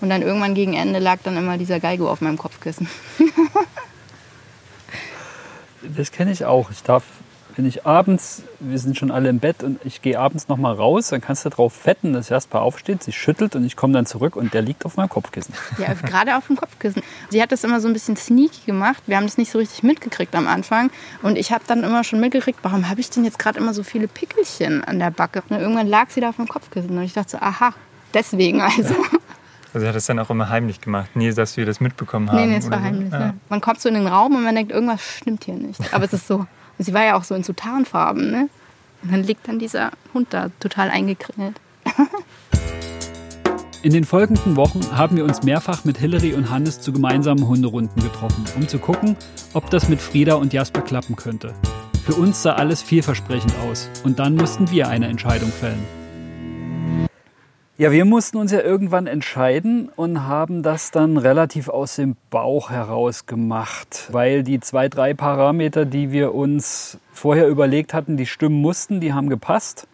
Und 0.00 0.10
dann 0.10 0.22
irgendwann 0.22 0.54
gegen 0.54 0.74
Ende 0.74 0.98
lag 0.98 1.18
dann 1.24 1.36
immer 1.36 1.58
dieser 1.58 1.80
Geigo 1.80 2.08
auf 2.10 2.20
meinem 2.20 2.38
Kopfkissen. 2.38 2.88
Das 5.82 6.12
kenne 6.12 6.32
ich 6.32 6.44
auch. 6.44 6.70
Ich 6.70 6.82
darf, 6.82 7.04
wenn 7.56 7.66
ich 7.66 7.86
abends, 7.86 8.42
wir 8.60 8.78
sind 8.78 8.96
schon 8.96 9.10
alle 9.10 9.28
im 9.28 9.38
Bett 9.38 9.62
und 9.62 9.78
ich 9.84 10.02
gehe 10.02 10.18
abends 10.18 10.48
noch 10.48 10.56
mal 10.56 10.72
raus, 10.74 11.08
dann 11.08 11.20
kannst 11.20 11.44
du 11.44 11.50
drauf 11.50 11.86
wetten, 11.86 12.12
dass 12.12 12.28
Jasper 12.28 12.62
aufsteht, 12.62 13.02
sich 13.02 13.16
schüttelt 13.16 13.54
und 13.56 13.64
ich 13.64 13.76
komme 13.76 13.92
dann 13.92 14.06
zurück 14.06 14.36
und 14.36 14.54
der 14.54 14.62
liegt 14.62 14.84
auf 14.84 14.96
meinem 14.96 15.08
Kopfkissen. 15.08 15.54
Ja, 15.78 15.94
gerade 15.94 16.36
auf 16.36 16.46
dem 16.46 16.56
Kopfkissen. 16.56 17.02
Sie 17.30 17.40
hat 17.42 17.52
das 17.52 17.64
immer 17.64 17.80
so 17.80 17.88
ein 17.88 17.92
bisschen 17.92 18.16
sneaky 18.16 18.66
gemacht. 18.66 19.02
Wir 19.06 19.16
haben 19.16 19.24
das 19.24 19.38
nicht 19.38 19.50
so 19.50 19.58
richtig 19.58 19.82
mitgekriegt 19.82 20.34
am 20.34 20.46
Anfang. 20.46 20.90
Und 21.22 21.36
ich 21.36 21.52
habe 21.52 21.64
dann 21.66 21.84
immer 21.84 22.04
schon 22.04 22.20
mitgekriegt, 22.20 22.58
warum 22.62 22.88
habe 22.88 23.00
ich 23.00 23.10
denn 23.10 23.24
jetzt 23.24 23.38
gerade 23.38 23.58
immer 23.58 23.74
so 23.74 23.82
viele 23.82 24.08
Pickelchen 24.08 24.84
an 24.84 24.98
der 24.98 25.10
Backe? 25.10 25.42
Und 25.48 25.58
irgendwann 25.58 25.86
lag 25.86 26.10
sie 26.10 26.20
da 26.20 26.30
auf 26.30 26.38
meinem 26.38 26.48
Kopfkissen. 26.48 26.96
Und 26.96 27.04
ich 27.04 27.12
dachte 27.12 27.30
so, 27.30 27.38
aha, 27.38 27.72
deswegen 28.14 28.60
also. 28.60 28.94
Also 29.78 29.84
sie 29.84 29.88
hat 29.90 29.94
das 29.94 30.06
dann 30.06 30.18
auch 30.18 30.28
immer 30.28 30.48
heimlich 30.48 30.80
gemacht. 30.80 31.14
Nie, 31.14 31.32
dass 31.32 31.56
wir 31.56 31.64
das 31.64 31.78
mitbekommen 31.78 32.32
haben. 32.32 32.40
Nee, 32.40 32.46
nee, 32.46 32.56
es 32.56 32.68
war 32.68 32.78
so. 32.78 32.84
heimlich. 32.84 33.12
Ja. 33.12 33.18
Ne? 33.18 33.34
Man 33.48 33.60
kommt 33.60 33.80
so 33.80 33.88
in 33.88 33.94
den 33.94 34.08
Raum 34.08 34.34
und 34.34 34.42
man 34.42 34.52
denkt, 34.52 34.72
irgendwas 34.72 35.00
stimmt 35.00 35.44
hier 35.44 35.54
nicht. 35.54 35.94
Aber 35.94 36.04
es 36.04 36.12
ist 36.12 36.26
so. 36.26 36.38
Und 36.38 36.84
sie 36.84 36.92
war 36.92 37.04
ja 37.04 37.16
auch 37.16 37.22
so 37.22 37.36
in 37.36 37.44
so 37.44 37.52
Tarnfarben, 37.52 38.28
ne? 38.28 38.48
Und 39.04 39.12
dann 39.12 39.22
liegt 39.22 39.46
dann 39.46 39.60
dieser 39.60 39.92
Hund 40.12 40.26
da 40.30 40.48
total 40.58 40.90
eingekringelt. 40.90 41.60
In 43.84 43.92
den 43.92 44.02
folgenden 44.02 44.56
Wochen 44.56 44.80
haben 44.96 45.16
wir 45.16 45.22
uns 45.22 45.44
mehrfach 45.44 45.84
mit 45.84 45.96
Hillary 45.96 46.32
und 46.32 46.50
Hannes 46.50 46.80
zu 46.80 46.92
gemeinsamen 46.92 47.46
Hunderunden 47.46 48.02
getroffen, 48.02 48.44
um 48.56 48.66
zu 48.66 48.80
gucken, 48.80 49.16
ob 49.54 49.70
das 49.70 49.88
mit 49.88 50.00
Frieda 50.00 50.34
und 50.34 50.52
Jasper 50.52 50.80
klappen 50.80 51.14
könnte. 51.14 51.54
Für 52.04 52.14
uns 52.14 52.42
sah 52.42 52.54
alles 52.54 52.82
vielversprechend 52.82 53.54
aus 53.68 53.88
und 54.02 54.18
dann 54.18 54.34
mussten 54.34 54.68
wir 54.72 54.88
eine 54.88 55.06
Entscheidung 55.06 55.52
fällen. 55.52 55.84
Ja, 57.80 57.92
wir 57.92 58.04
mussten 58.04 58.38
uns 58.38 58.50
ja 58.50 58.60
irgendwann 58.60 59.06
entscheiden 59.06 59.88
und 59.94 60.26
haben 60.26 60.64
das 60.64 60.90
dann 60.90 61.16
relativ 61.16 61.68
aus 61.68 61.94
dem 61.94 62.16
Bauch 62.28 62.70
heraus 62.70 63.26
gemacht, 63.26 64.08
weil 64.10 64.42
die 64.42 64.58
zwei, 64.58 64.88
drei 64.88 65.14
Parameter, 65.14 65.84
die 65.84 66.10
wir 66.10 66.34
uns 66.34 66.98
vorher 67.12 67.46
überlegt 67.46 67.94
hatten, 67.94 68.16
die 68.16 68.26
stimmen 68.26 68.60
mussten, 68.60 68.98
die 68.98 69.12
haben 69.12 69.28
gepasst. 69.28 69.86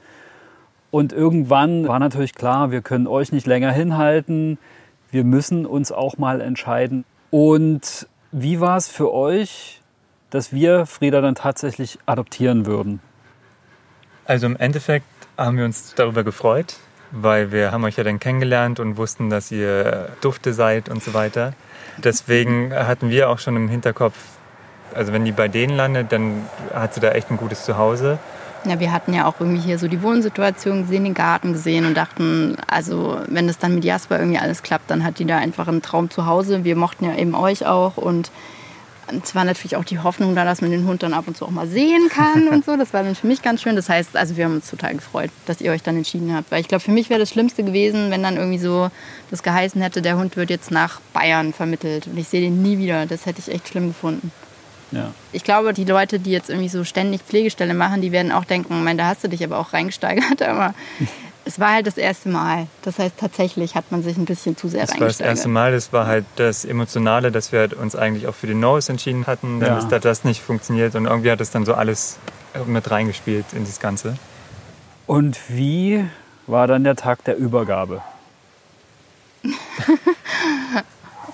Und 0.90 1.12
irgendwann 1.12 1.86
war 1.86 1.98
natürlich 1.98 2.34
klar, 2.34 2.70
wir 2.70 2.80
können 2.80 3.06
euch 3.06 3.32
nicht 3.32 3.46
länger 3.46 3.70
hinhalten. 3.70 4.56
Wir 5.10 5.24
müssen 5.24 5.66
uns 5.66 5.92
auch 5.92 6.16
mal 6.16 6.40
entscheiden. 6.40 7.04
Und 7.30 8.08
wie 8.32 8.60
war 8.60 8.78
es 8.78 8.88
für 8.88 9.12
euch, 9.12 9.82
dass 10.30 10.54
wir 10.54 10.86
Frieda 10.86 11.20
dann 11.20 11.34
tatsächlich 11.34 11.98
adoptieren 12.06 12.64
würden? 12.64 13.00
Also 14.24 14.46
im 14.46 14.56
Endeffekt 14.56 15.04
haben 15.36 15.58
wir 15.58 15.66
uns 15.66 15.94
darüber 15.94 16.24
gefreut, 16.24 16.78
weil 17.14 17.52
wir 17.52 17.72
haben 17.72 17.84
euch 17.84 17.96
ja 17.96 18.04
dann 18.04 18.18
kennengelernt 18.18 18.80
und 18.80 18.96
wussten, 18.96 19.30
dass 19.30 19.50
ihr 19.50 20.10
Dufte 20.20 20.52
seid 20.52 20.88
und 20.88 21.02
so 21.02 21.14
weiter. 21.14 21.52
Deswegen 21.98 22.74
hatten 22.74 23.10
wir 23.10 23.30
auch 23.30 23.38
schon 23.38 23.56
im 23.56 23.68
Hinterkopf, 23.68 24.16
also 24.94 25.12
wenn 25.12 25.24
die 25.24 25.32
bei 25.32 25.48
denen 25.48 25.76
landet, 25.76 26.12
dann 26.12 26.42
hat 26.74 26.94
sie 26.94 27.00
da 27.00 27.10
echt 27.12 27.30
ein 27.30 27.36
gutes 27.36 27.64
Zuhause. 27.64 28.18
Ja, 28.66 28.80
wir 28.80 28.92
hatten 28.92 29.12
ja 29.12 29.26
auch 29.26 29.34
irgendwie 29.40 29.60
hier 29.60 29.78
so 29.78 29.88
die 29.88 30.02
Wohnsituation 30.02 30.82
gesehen, 30.82 31.04
den 31.04 31.14
Garten 31.14 31.52
gesehen 31.52 31.84
und 31.84 31.94
dachten, 31.94 32.56
also 32.66 33.18
wenn 33.28 33.46
das 33.46 33.58
dann 33.58 33.74
mit 33.74 33.84
Jasper 33.84 34.18
irgendwie 34.18 34.38
alles 34.38 34.62
klappt, 34.62 34.90
dann 34.90 35.04
hat 35.04 35.18
die 35.18 35.26
da 35.26 35.36
einfach 35.36 35.68
einen 35.68 35.82
Traum 35.82 36.08
zu 36.08 36.26
Hause. 36.26 36.64
Wir 36.64 36.74
mochten 36.74 37.04
ja 37.04 37.14
eben 37.14 37.34
euch 37.34 37.66
auch 37.66 37.98
und 37.98 38.30
es 39.22 39.34
war 39.34 39.44
natürlich 39.44 39.76
auch 39.76 39.84
die 39.84 39.98
Hoffnung 39.98 40.34
da, 40.34 40.44
dass 40.44 40.60
man 40.60 40.70
den 40.70 40.86
Hund 40.86 41.02
dann 41.02 41.14
ab 41.14 41.24
und 41.26 41.36
zu 41.36 41.44
auch 41.44 41.50
mal 41.50 41.66
sehen 41.66 42.08
kann 42.08 42.48
und 42.48 42.64
so. 42.64 42.76
Das 42.76 42.92
war 42.92 43.02
dann 43.02 43.14
für 43.14 43.26
mich 43.26 43.42
ganz 43.42 43.62
schön. 43.62 43.76
Das 43.76 43.88
heißt, 43.88 44.16
also 44.16 44.36
wir 44.36 44.44
haben 44.44 44.54
uns 44.54 44.70
total 44.70 44.94
gefreut, 44.94 45.30
dass 45.46 45.60
ihr 45.60 45.72
euch 45.72 45.82
dann 45.82 45.96
entschieden 45.96 46.34
habt. 46.34 46.50
Weil 46.50 46.60
ich 46.60 46.68
glaube, 46.68 46.82
für 46.82 46.90
mich 46.90 47.10
wäre 47.10 47.20
das 47.20 47.30
Schlimmste 47.30 47.64
gewesen, 47.64 48.10
wenn 48.10 48.22
dann 48.22 48.36
irgendwie 48.36 48.58
so 48.58 48.90
das 49.30 49.42
geheißen 49.42 49.80
hätte, 49.80 50.02
der 50.02 50.16
Hund 50.16 50.36
wird 50.36 50.50
jetzt 50.50 50.70
nach 50.70 51.00
Bayern 51.12 51.52
vermittelt 51.52 52.06
und 52.06 52.16
ich 52.18 52.28
sehe 52.28 52.40
den 52.40 52.62
nie 52.62 52.78
wieder. 52.78 53.06
Das 53.06 53.26
hätte 53.26 53.40
ich 53.40 53.54
echt 53.54 53.68
schlimm 53.68 53.88
gefunden. 53.88 54.32
Ja. 54.90 55.12
Ich 55.32 55.44
glaube, 55.44 55.72
die 55.72 55.84
Leute, 55.84 56.18
die 56.20 56.30
jetzt 56.30 56.50
irgendwie 56.50 56.68
so 56.68 56.84
ständig 56.84 57.22
Pflegestelle 57.22 57.74
machen, 57.74 58.00
die 58.00 58.12
werden 58.12 58.32
auch 58.32 58.44
denken, 58.44 58.84
mein, 58.84 58.96
da 58.96 59.06
hast 59.06 59.24
du 59.24 59.28
dich 59.28 59.42
aber 59.42 59.58
auch 59.58 59.72
reingesteigert. 59.72 60.42
Aber 60.42 60.74
es 61.44 61.60
war 61.60 61.72
halt 61.72 61.86
das 61.86 61.96
erste 61.98 62.28
Mal. 62.28 62.66
Das 62.82 62.98
heißt, 62.98 63.16
tatsächlich 63.18 63.74
hat 63.74 63.90
man 63.90 64.02
sich 64.02 64.16
ein 64.16 64.24
bisschen 64.24 64.56
zu 64.56 64.68
sehr 64.68 64.86
Das 64.86 64.98
war 64.98 65.06
das 65.06 65.20
erste 65.20 65.48
Mal, 65.48 65.72
das 65.72 65.92
war 65.92 66.06
halt 66.06 66.24
das 66.36 66.64
Emotionale, 66.64 67.30
dass 67.30 67.52
wir 67.52 67.60
halt 67.60 67.74
uns 67.74 67.94
eigentlich 67.96 68.26
auch 68.26 68.34
für 68.34 68.46
den 68.46 68.60
Norris 68.60 68.88
entschieden 68.88 69.26
hatten. 69.26 69.60
Dann 69.60 69.72
Ja. 69.72 69.78
ist, 69.78 69.92
hat 69.92 70.04
das 70.04 70.24
nicht 70.24 70.40
funktioniert 70.42 70.94
und 70.94 71.06
irgendwie 71.06 71.30
hat 71.30 71.40
das 71.40 71.50
dann 71.50 71.64
so 71.64 71.74
alles 71.74 72.18
mit 72.66 72.90
reingespielt 72.90 73.46
in 73.52 73.64
das 73.64 73.80
Ganze. 73.80 74.16
Und 75.06 75.38
wie 75.48 76.04
war 76.46 76.66
dann 76.66 76.84
der 76.84 76.96
Tag 76.96 77.24
der 77.24 77.36
Übergabe? 77.36 78.00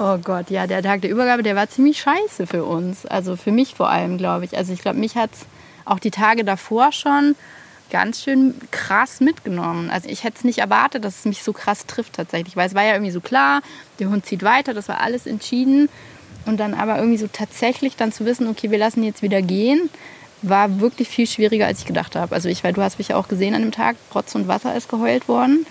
Oh 0.03 0.17
Gott, 0.17 0.49
ja, 0.49 0.67
der 0.67 0.83
Tag 0.83 1.03
der 1.03 1.11
Übergabe, 1.11 1.43
der 1.43 1.55
war 1.57 1.69
ziemlich 1.69 2.01
scheiße 2.01 2.47
für 2.47 2.65
uns. 2.65 3.05
Also 3.05 3.37
für 3.37 3.53
mich 3.53 3.75
vor 3.75 3.91
allem, 3.91 4.17
glaube 4.17 4.47
ich. 4.47 4.57
Also 4.57 4.73
ich 4.73 4.81
glaube, 4.81 4.99
mich 4.99 5.15
hat 5.17 5.29
es 5.35 5.41
auch 5.85 5.99
die 5.99 6.11
Tage 6.11 6.43
davor 6.43 6.91
schon 6.93 7.37
ganz 7.91 8.23
schön 8.23 8.55
krass 8.71 9.21
mitgenommen. 9.21 9.91
Also 9.91 10.09
ich 10.09 10.25
hätte 10.25 10.39
es 10.39 10.45
nicht 10.45 10.59
erwartet, 10.59 11.05
dass 11.05 11.21
es 11.21 11.25
mich 11.25 11.43
so 11.43 11.53
krass 11.53 11.87
trifft 11.87 12.15
tatsächlich. 12.15 12.57
Weil 12.57 12.69
es 12.69 12.75
war 12.75 12.85
ja 12.85 12.93
irgendwie 12.95 13.13
so 13.13 13.21
klar, 13.21 13.63
der 13.99 14.09
Hund 14.09 14.25
zieht 14.25 14.43
weiter, 14.43 14.75
das 14.75 14.89
war 14.89 15.01
alles 15.01 15.27
entschieden. 15.27 15.89
Und 16.47 16.59
dann 16.59 16.75
aber 16.75 16.97
irgendwie 16.97 17.19
so 17.19 17.29
tatsächlich 17.31 17.97
dann 17.97 18.13
zu 18.13 18.25
wissen, 18.25 18.49
okay, 18.49 18.71
wir 18.71 18.79
lassen 18.79 19.03
jetzt 19.03 19.23
wieder 19.23 19.43
gehen, 19.43 19.91
war 20.43 20.81
wirklich 20.81 21.09
viel 21.09 21.27
schwieriger, 21.27 21.67
als 21.67 21.81
ich 21.81 21.87
gedacht 21.87 22.17
habe. 22.17 22.35
Also 22.35 22.49
ich, 22.49 22.65
weil 22.65 22.73
du 22.73 22.83
hast 22.83 22.99
mich 22.99 23.09
ja 23.09 23.17
auch 23.17 23.29
gesehen 23.29 23.55
an 23.55 23.61
dem 23.61 23.73
Tag, 23.73 23.97
Rotz 24.15 24.35
und 24.35 24.49
Wasser 24.49 24.75
ist 24.75 24.89
geheult 24.89 25.29
worden 25.29 25.67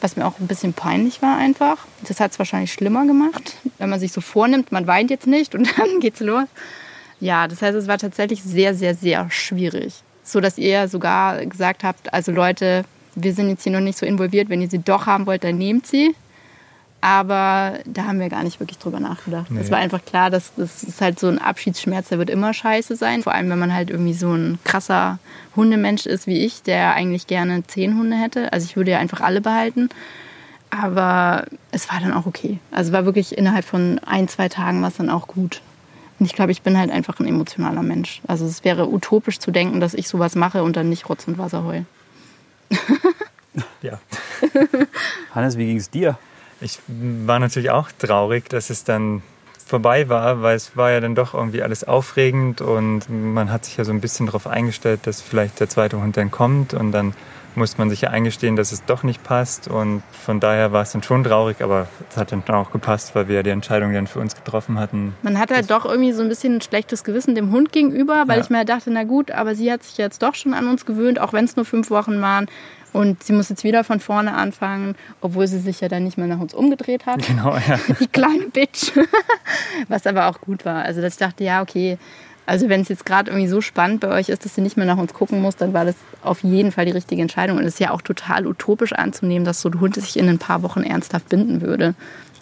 was 0.00 0.16
mir 0.16 0.26
auch 0.26 0.38
ein 0.38 0.46
bisschen 0.46 0.72
peinlich 0.72 1.22
war 1.22 1.36
einfach. 1.36 1.78
Das 2.06 2.20
hat 2.20 2.32
es 2.32 2.38
wahrscheinlich 2.38 2.72
schlimmer 2.72 3.06
gemacht, 3.06 3.56
wenn 3.78 3.90
man 3.90 4.00
sich 4.00 4.12
so 4.12 4.20
vornimmt, 4.20 4.72
man 4.72 4.86
weint 4.86 5.10
jetzt 5.10 5.26
nicht 5.26 5.54
und 5.54 5.68
dann 5.78 6.00
geht's 6.00 6.20
los. 6.20 6.46
Ja, 7.20 7.48
das 7.48 7.60
heißt, 7.60 7.76
es 7.76 7.86
war 7.86 7.98
tatsächlich 7.98 8.42
sehr, 8.42 8.74
sehr, 8.74 8.94
sehr 8.94 9.30
schwierig. 9.30 10.02
So 10.32 10.40
dass 10.40 10.58
ihr 10.58 10.88
sogar 10.88 11.44
gesagt 11.46 11.84
habt, 11.84 12.12
also 12.12 12.32
Leute, 12.32 12.84
wir 13.14 13.34
sind 13.34 13.48
jetzt 13.48 13.64
hier 13.64 13.72
noch 13.72 13.80
nicht 13.80 13.98
so 13.98 14.06
involviert, 14.06 14.48
wenn 14.48 14.62
ihr 14.62 14.70
sie 14.70 14.78
doch 14.78 15.06
haben 15.06 15.26
wollt, 15.26 15.44
dann 15.44 15.58
nehmt 15.58 15.86
sie. 15.86 16.14
Aber 17.02 17.78
da 17.86 18.04
haben 18.04 18.20
wir 18.20 18.28
gar 18.28 18.42
nicht 18.42 18.60
wirklich 18.60 18.76
drüber 18.78 19.00
nachgedacht. 19.00 19.46
Es 19.52 19.66
Nee. 19.66 19.70
war 19.70 19.78
einfach 19.78 20.04
klar, 20.04 20.28
dass 20.28 20.52
das 20.56 20.82
ist 20.82 21.00
halt 21.00 21.18
so 21.18 21.28
ein 21.28 21.38
Abschiedsschmerz, 21.38 22.10
der 22.10 22.18
wird 22.18 22.28
immer 22.28 22.52
scheiße 22.52 22.94
sein. 22.94 23.22
Vor 23.22 23.32
allem, 23.32 23.48
wenn 23.48 23.58
man 23.58 23.72
halt 23.74 23.88
irgendwie 23.88 24.12
so 24.12 24.32
ein 24.34 24.58
krasser 24.64 25.18
Hundemensch 25.56 26.04
ist 26.04 26.26
wie 26.26 26.44
ich, 26.44 26.62
der 26.62 26.92
eigentlich 26.94 27.26
gerne 27.26 27.66
zehn 27.66 27.96
Hunde 27.96 28.16
hätte. 28.18 28.52
Also 28.52 28.66
ich 28.66 28.76
würde 28.76 28.90
ja 28.90 28.98
einfach 28.98 29.22
alle 29.22 29.40
behalten. 29.40 29.88
Aber 30.68 31.46
es 31.72 31.90
war 31.90 32.00
dann 32.00 32.12
auch 32.12 32.26
okay. 32.26 32.58
Also 32.70 32.92
war 32.92 33.04
wirklich 33.06 33.36
innerhalb 33.36 33.64
von 33.64 33.98
ein, 34.04 34.28
zwei 34.28 34.48
Tagen 34.50 34.82
war 34.82 34.88
es 34.88 34.96
dann 34.98 35.10
auch 35.10 35.26
gut. 35.26 35.62
Und 36.20 36.26
ich 36.26 36.34
glaube, 36.34 36.52
ich 36.52 36.62
bin 36.62 36.78
halt 36.78 36.90
einfach 36.90 37.18
ein 37.18 37.26
emotionaler 37.26 37.82
Mensch. 37.82 38.20
Also 38.28 38.44
es 38.44 38.62
wäre 38.62 38.88
utopisch 38.88 39.38
zu 39.38 39.50
denken, 39.50 39.80
dass 39.80 39.94
ich 39.94 40.06
sowas 40.06 40.36
mache 40.36 40.62
und 40.62 40.76
dann 40.76 40.90
nicht 40.90 41.08
Rotz 41.08 41.26
und 41.26 41.38
Wasser 41.38 41.64
heul. 41.64 41.86
Ja. 43.82 43.98
Hannes, 45.34 45.56
wie 45.56 45.66
ging 45.66 45.78
es 45.78 45.90
dir? 45.90 46.18
Ich 46.60 46.78
war 46.88 47.38
natürlich 47.38 47.70
auch 47.70 47.90
traurig, 47.98 48.48
dass 48.48 48.70
es 48.70 48.84
dann 48.84 49.22
vorbei 49.66 50.08
war, 50.08 50.42
weil 50.42 50.56
es 50.56 50.76
war 50.76 50.90
ja 50.90 51.00
dann 51.00 51.14
doch 51.14 51.34
irgendwie 51.34 51.62
alles 51.62 51.84
aufregend 51.84 52.60
und 52.60 53.08
man 53.08 53.50
hat 53.50 53.64
sich 53.64 53.76
ja 53.76 53.84
so 53.84 53.92
ein 53.92 54.00
bisschen 54.00 54.26
darauf 54.26 54.46
eingestellt, 54.46 55.00
dass 55.04 55.20
vielleicht 55.20 55.60
der 55.60 55.68
zweite 55.68 56.00
Hund 56.00 56.16
dann 56.16 56.30
kommt 56.30 56.74
und 56.74 56.92
dann 56.92 57.14
muss 57.54 57.78
man 57.78 57.90
sich 57.90 58.02
ja 58.02 58.10
eingestehen, 58.10 58.56
dass 58.56 58.72
es 58.72 58.84
doch 58.84 59.02
nicht 59.02 59.22
passt. 59.22 59.68
Und 59.68 60.02
von 60.12 60.40
daher 60.40 60.72
war 60.72 60.82
es 60.82 60.92
dann 60.92 61.02
schon 61.02 61.24
traurig, 61.24 61.62
aber 61.62 61.88
es 62.10 62.16
hat 62.16 62.32
dann 62.32 62.42
auch 62.48 62.70
gepasst, 62.70 63.14
weil 63.14 63.28
wir 63.28 63.36
ja 63.36 63.42
die 63.42 63.50
Entscheidung 63.50 63.92
dann 63.92 64.06
für 64.06 64.20
uns 64.20 64.34
getroffen 64.34 64.78
hatten. 64.78 65.14
Man 65.22 65.38
hat 65.38 65.50
halt 65.50 65.70
doch 65.70 65.84
irgendwie 65.84 66.12
so 66.12 66.22
ein 66.22 66.28
bisschen 66.28 66.56
ein 66.56 66.60
schlechtes 66.60 67.04
Gewissen 67.04 67.34
dem 67.34 67.52
Hund 67.52 67.72
gegenüber, 67.72 68.24
weil 68.26 68.38
ja. 68.38 68.44
ich 68.44 68.50
mir 68.50 68.64
dachte, 68.64 68.90
na 68.90 69.04
gut, 69.04 69.30
aber 69.30 69.54
sie 69.54 69.70
hat 69.70 69.82
sich 69.82 69.96
jetzt 69.98 70.22
doch 70.22 70.34
schon 70.34 70.54
an 70.54 70.68
uns 70.68 70.86
gewöhnt, 70.86 71.20
auch 71.20 71.32
wenn 71.32 71.44
es 71.44 71.56
nur 71.56 71.64
fünf 71.64 71.90
Wochen 71.90 72.20
waren. 72.20 72.46
Und 72.92 73.22
sie 73.22 73.32
muss 73.32 73.48
jetzt 73.48 73.62
wieder 73.62 73.84
von 73.84 74.00
vorne 74.00 74.34
anfangen, 74.34 74.96
obwohl 75.20 75.46
sie 75.46 75.60
sich 75.60 75.80
ja 75.80 75.88
dann 75.88 76.04
nicht 76.04 76.18
mehr 76.18 76.26
nach 76.26 76.40
uns 76.40 76.54
umgedreht 76.54 77.06
hat. 77.06 77.20
Genau, 77.30 77.54
ja. 77.54 77.78
Die 78.00 78.08
kleine 78.08 78.46
Bitch. 78.46 78.90
Was 79.88 80.06
aber 80.06 80.26
auch 80.26 80.40
gut 80.40 80.64
war. 80.64 80.82
Also, 80.82 81.00
dass 81.00 81.12
ich 81.12 81.18
dachte, 81.18 81.44
ja, 81.44 81.62
okay, 81.62 81.96
also 82.50 82.68
wenn 82.68 82.80
es 82.80 82.88
jetzt 82.88 83.06
gerade 83.06 83.30
irgendwie 83.30 83.46
so 83.46 83.60
spannend 83.60 84.00
bei 84.00 84.08
euch 84.08 84.28
ist, 84.28 84.44
dass 84.44 84.58
ihr 84.58 84.64
nicht 84.64 84.76
mehr 84.76 84.84
nach 84.84 84.98
uns 84.98 85.14
gucken 85.14 85.40
muss, 85.40 85.54
dann 85.54 85.72
war 85.72 85.84
das 85.84 85.94
auf 86.20 86.42
jeden 86.42 86.72
Fall 86.72 86.84
die 86.84 86.90
richtige 86.90 87.22
Entscheidung. 87.22 87.58
Und 87.58 87.62
es 87.62 87.74
ist 87.74 87.78
ja 87.78 87.92
auch 87.92 88.02
total 88.02 88.44
utopisch 88.44 88.92
anzunehmen, 88.92 89.44
dass 89.44 89.60
so 89.60 89.68
ein 89.68 89.80
Hund 89.80 89.94
sich 89.94 90.18
in 90.18 90.28
ein 90.28 90.40
paar 90.40 90.64
Wochen 90.64 90.82
ernsthaft 90.82 91.28
binden 91.28 91.60
würde. 91.60 91.94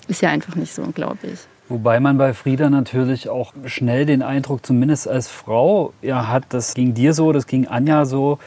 Ist 0.06 0.22
ja 0.22 0.30
einfach 0.30 0.54
nicht 0.54 0.72
so, 0.72 0.82
glaube 0.94 1.18
ich. 1.24 1.40
Wobei 1.68 2.00
man 2.00 2.16
bei 2.16 2.32
Frieda 2.32 2.70
natürlich 2.70 3.28
auch 3.28 3.52
schnell 3.66 4.06
den 4.06 4.22
Eindruck, 4.22 4.64
zumindest 4.64 5.06
als 5.06 5.28
Frau, 5.28 5.92
ja, 6.00 6.26
hat, 6.26 6.44
das 6.48 6.72
ging 6.72 6.94
dir 6.94 7.12
so, 7.12 7.32
das 7.32 7.46
ging 7.46 7.66
Anja 7.66 8.06
so, 8.06 8.38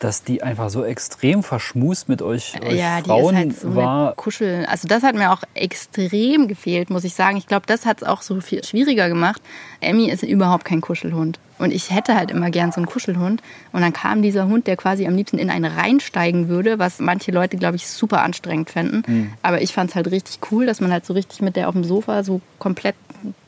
dass 0.00 0.24
die 0.24 0.42
einfach 0.42 0.70
so 0.70 0.84
extrem 0.84 1.42
verschmust 1.42 2.08
mit 2.08 2.22
euch, 2.22 2.60
euch 2.62 2.78
ja, 2.78 3.00
Frauen 3.04 3.36
die 3.36 3.42
ist 3.42 3.46
halt 3.46 3.60
so 3.60 3.76
war. 3.76 4.14
Kuscheln. 4.16 4.64
Also 4.66 4.88
das 4.88 5.02
hat 5.02 5.14
mir 5.14 5.30
auch 5.30 5.42
extrem 5.54 6.48
gefehlt, 6.48 6.90
muss 6.90 7.04
ich 7.04 7.14
sagen. 7.14 7.36
Ich 7.36 7.46
glaube, 7.46 7.66
das 7.66 7.86
hat 7.86 8.02
es 8.02 8.08
auch 8.08 8.22
so 8.22 8.40
viel 8.40 8.64
schwieriger 8.64 9.08
gemacht. 9.08 9.42
Emmy 9.80 10.10
ist 10.10 10.22
überhaupt 10.22 10.64
kein 10.64 10.80
Kuschelhund. 10.80 11.38
Und 11.58 11.72
ich 11.72 11.90
hätte 11.90 12.16
halt 12.16 12.30
immer 12.30 12.50
gern 12.50 12.72
so 12.72 12.78
einen 12.78 12.86
Kuschelhund. 12.86 13.42
Und 13.72 13.82
dann 13.82 13.92
kam 13.92 14.22
dieser 14.22 14.48
Hund, 14.48 14.66
der 14.66 14.76
quasi 14.76 15.06
am 15.06 15.14
liebsten 15.14 15.38
in 15.38 15.50
einen 15.50 15.70
reinsteigen 15.70 16.48
würde, 16.48 16.78
was 16.78 17.00
manche 17.00 17.32
Leute, 17.32 17.58
glaube 17.58 17.76
ich, 17.76 17.86
super 17.86 18.22
anstrengend 18.22 18.70
fänden. 18.70 19.02
Mhm. 19.06 19.32
Aber 19.42 19.60
ich 19.60 19.74
fand 19.74 19.90
es 19.90 19.96
halt 19.96 20.10
richtig 20.10 20.38
cool, 20.50 20.64
dass 20.64 20.80
man 20.80 20.90
halt 20.90 21.04
so 21.04 21.12
richtig 21.12 21.42
mit 21.42 21.56
der 21.56 21.68
auf 21.68 21.74
dem 21.74 21.84
Sofa 21.84 22.24
so 22.24 22.40
komplett 22.58 22.94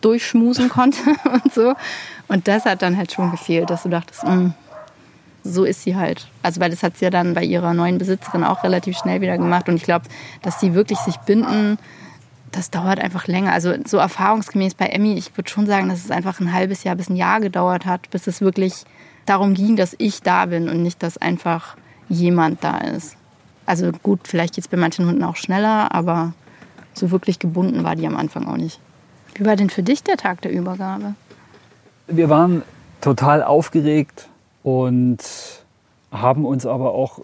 durchschmusen 0.03 0.69
konnte 0.69 1.01
und 1.33 1.55
so. 1.55 1.75
Und 2.29 2.49
das 2.49 2.67
hat 2.67 2.83
dann 2.83 2.99
halt 2.99 3.13
schon 3.13 3.31
gefehlt, 3.31 3.71
dass 3.71 3.85
du 3.85 3.89
dachtest, 3.89 4.25
mh, 4.25 4.35
mm, 4.35 4.55
so 5.45 5.65
ist 5.65 5.83
sie 5.83 5.97
halt. 5.97 6.29
Also 6.43 6.61
weil 6.61 6.71
das 6.71 6.83
hat 6.83 6.97
sie 6.97 7.05
ja 7.05 7.11
dann 7.11 7.35
bei 7.35 7.45
ihrer 7.45 7.75
neuen 7.75 7.99
Besitzerin 7.99 8.45
auch 8.45 8.65
relativ 8.65 8.97
schnell 8.97 9.21
wieder 9.21 9.37
gemacht. 9.39 9.69
Und 9.69 9.77
ich 9.77 9.83
glaube, 9.83 10.07
dass 10.43 10.61
sie 10.61 10.75
wirklich 10.75 10.99
sich 10.99 11.17
binden, 11.19 11.79
das 12.53 12.71
dauert 12.71 13.01
einfach 13.01 13.27
länger. 13.27 13.53
Also 13.53 13.75
so 13.87 13.97
erfahrungsgemäß 13.97 14.75
bei 14.75 14.87
Emmy, 14.87 15.15
ich 15.15 15.37
würde 15.37 15.51
schon 15.51 15.67
sagen, 15.67 15.89
dass 15.89 16.05
es 16.05 16.11
einfach 16.11 16.39
ein 16.41 16.53
halbes 16.53 16.85
Jahr 16.85 16.97
bis 16.97 17.09
ein 17.09 17.17
Jahr 17.17 17.41
gedauert 17.41 17.87
hat, 17.87 18.11
bis 18.11 18.27
es 18.27 18.41
wirklich 18.41 18.85
darum 19.27 19.55
ging, 19.55 19.77
dass 19.77 19.95
ich 19.99 20.23
da 20.23 20.47
bin 20.47 20.69
und 20.69 20.83
nicht, 20.83 21.03
dass 21.03 21.19
einfach 21.19 21.77
jemand 22.09 22.63
da 22.63 22.79
ist. 22.79 23.17
Also 23.67 23.91
gut, 24.03 24.29
vielleicht 24.29 24.55
geht 24.55 24.65
es 24.65 24.69
bei 24.69 24.77
manchen 24.77 25.07
Hunden 25.07 25.25
auch 25.25 25.37
schneller, 25.37 25.95
aber 25.95 26.35
so 26.95 27.11
wirklich 27.11 27.39
gebunden 27.39 27.85
war 27.85 27.97
die 27.97 28.07
am 28.07 28.17
Anfang 28.17 28.47
auch 28.47 28.57
nicht. 28.57 28.81
Wie 29.35 29.47
war 29.47 29.57
denn 29.57 29.71
für 29.71 29.83
dich 29.83 30.03
der 30.03 30.17
Tag 30.17 30.43
der 30.43 30.53
Übergabe? 30.53 31.15
Wir 32.07 32.29
waren 32.29 32.63
total 33.01 33.43
aufgeregt 33.43 34.29
und 34.63 35.19
haben 36.11 36.45
uns 36.45 36.67
aber 36.67 36.93
auch 36.93 37.21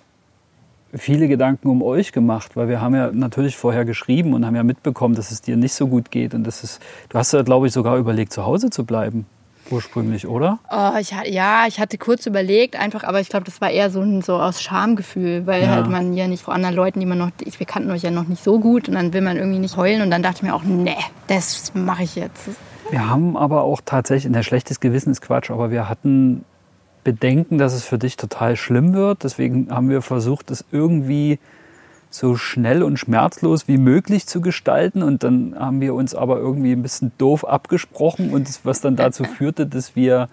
viele 0.94 1.28
Gedanken 1.28 1.68
um 1.68 1.82
euch 1.82 2.12
gemacht, 2.12 2.56
weil 2.56 2.68
wir 2.68 2.80
haben 2.80 2.94
ja 2.94 3.10
natürlich 3.12 3.56
vorher 3.56 3.84
geschrieben 3.84 4.32
und 4.32 4.46
haben 4.46 4.56
ja 4.56 4.62
mitbekommen, 4.62 5.14
dass 5.14 5.30
es 5.30 5.42
dir 5.42 5.56
nicht 5.56 5.74
so 5.74 5.86
gut 5.86 6.10
geht 6.10 6.34
und 6.34 6.44
das 6.44 6.64
ist, 6.64 6.80
du 7.10 7.18
hast 7.18 7.32
ja, 7.32 7.42
glaube 7.42 7.66
ich, 7.66 7.72
sogar 7.72 7.98
überlegt, 7.98 8.32
zu 8.32 8.46
Hause 8.46 8.70
zu 8.70 8.84
bleiben 8.84 9.26
ursprünglich, 9.70 10.26
oder? 10.26 10.58
Oh, 10.70 10.98
ich, 10.98 11.12
ja, 11.26 11.66
ich 11.66 11.80
hatte 11.80 11.98
kurz 11.98 12.26
überlegt, 12.26 12.76
einfach, 12.78 13.04
aber 13.04 13.20
ich 13.20 13.28
glaube, 13.28 13.44
das 13.44 13.60
war 13.60 13.70
eher 13.70 13.90
so, 13.90 14.00
ein, 14.00 14.22
so 14.22 14.36
aus 14.36 14.62
Schamgefühl, 14.62 15.46
weil 15.46 15.62
ja. 15.62 15.68
halt 15.68 15.88
man 15.88 16.14
ja 16.14 16.26
nicht 16.26 16.42
vor 16.42 16.54
anderen 16.54 16.74
Leuten, 16.74 17.00
die 17.00 17.06
man 17.06 17.18
noch, 17.18 17.30
wir 17.38 17.66
kannten 17.66 17.90
euch 17.90 18.02
ja 18.02 18.10
noch 18.10 18.26
nicht 18.26 18.42
so 18.42 18.58
gut 18.58 18.88
und 18.88 18.94
dann 18.94 19.12
will 19.12 19.20
man 19.20 19.36
irgendwie 19.36 19.58
nicht 19.58 19.76
heulen 19.76 20.02
und 20.02 20.10
dann 20.10 20.22
dachte 20.22 20.38
ich 20.38 20.42
mir 20.42 20.54
auch, 20.54 20.62
nee, 20.62 20.96
das 21.26 21.72
mache 21.74 22.04
ich 22.04 22.16
jetzt. 22.16 22.48
Wir 22.90 23.08
haben 23.08 23.36
aber 23.36 23.62
auch 23.62 23.80
tatsächlich, 23.84 24.34
ein 24.34 24.42
schlechtes 24.42 24.80
Gewissen 24.80 25.10
ist 25.10 25.20
Quatsch, 25.20 25.50
aber 25.50 25.70
wir 25.70 25.88
hatten 25.88 26.44
Bedenken, 27.04 27.58
dass 27.58 27.74
es 27.74 27.84
für 27.84 27.98
dich 27.98 28.16
total 28.16 28.56
schlimm 28.56 28.92
wird. 28.92 29.24
Deswegen 29.24 29.70
haben 29.70 29.88
wir 29.88 30.02
versucht, 30.02 30.50
es 30.50 30.64
irgendwie 30.72 31.38
so 32.10 32.36
schnell 32.36 32.82
und 32.82 32.98
schmerzlos 32.98 33.68
wie 33.68 33.78
möglich 33.78 34.26
zu 34.26 34.40
gestalten. 34.40 35.02
Und 35.02 35.22
dann 35.22 35.54
haben 35.58 35.80
wir 35.80 35.94
uns 35.94 36.14
aber 36.14 36.38
irgendwie 36.38 36.72
ein 36.72 36.82
bisschen 36.82 37.12
doof 37.18 37.46
abgesprochen 37.46 38.30
und 38.30 38.48
was 38.64 38.80
dann 38.80 38.96
dazu 38.96 39.24
führte, 39.38 39.66
dass 39.66 39.96
wir 39.96 40.28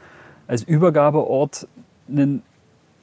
als 0.48 0.64
Übergabeort 0.64 1.68
einen 2.08 2.44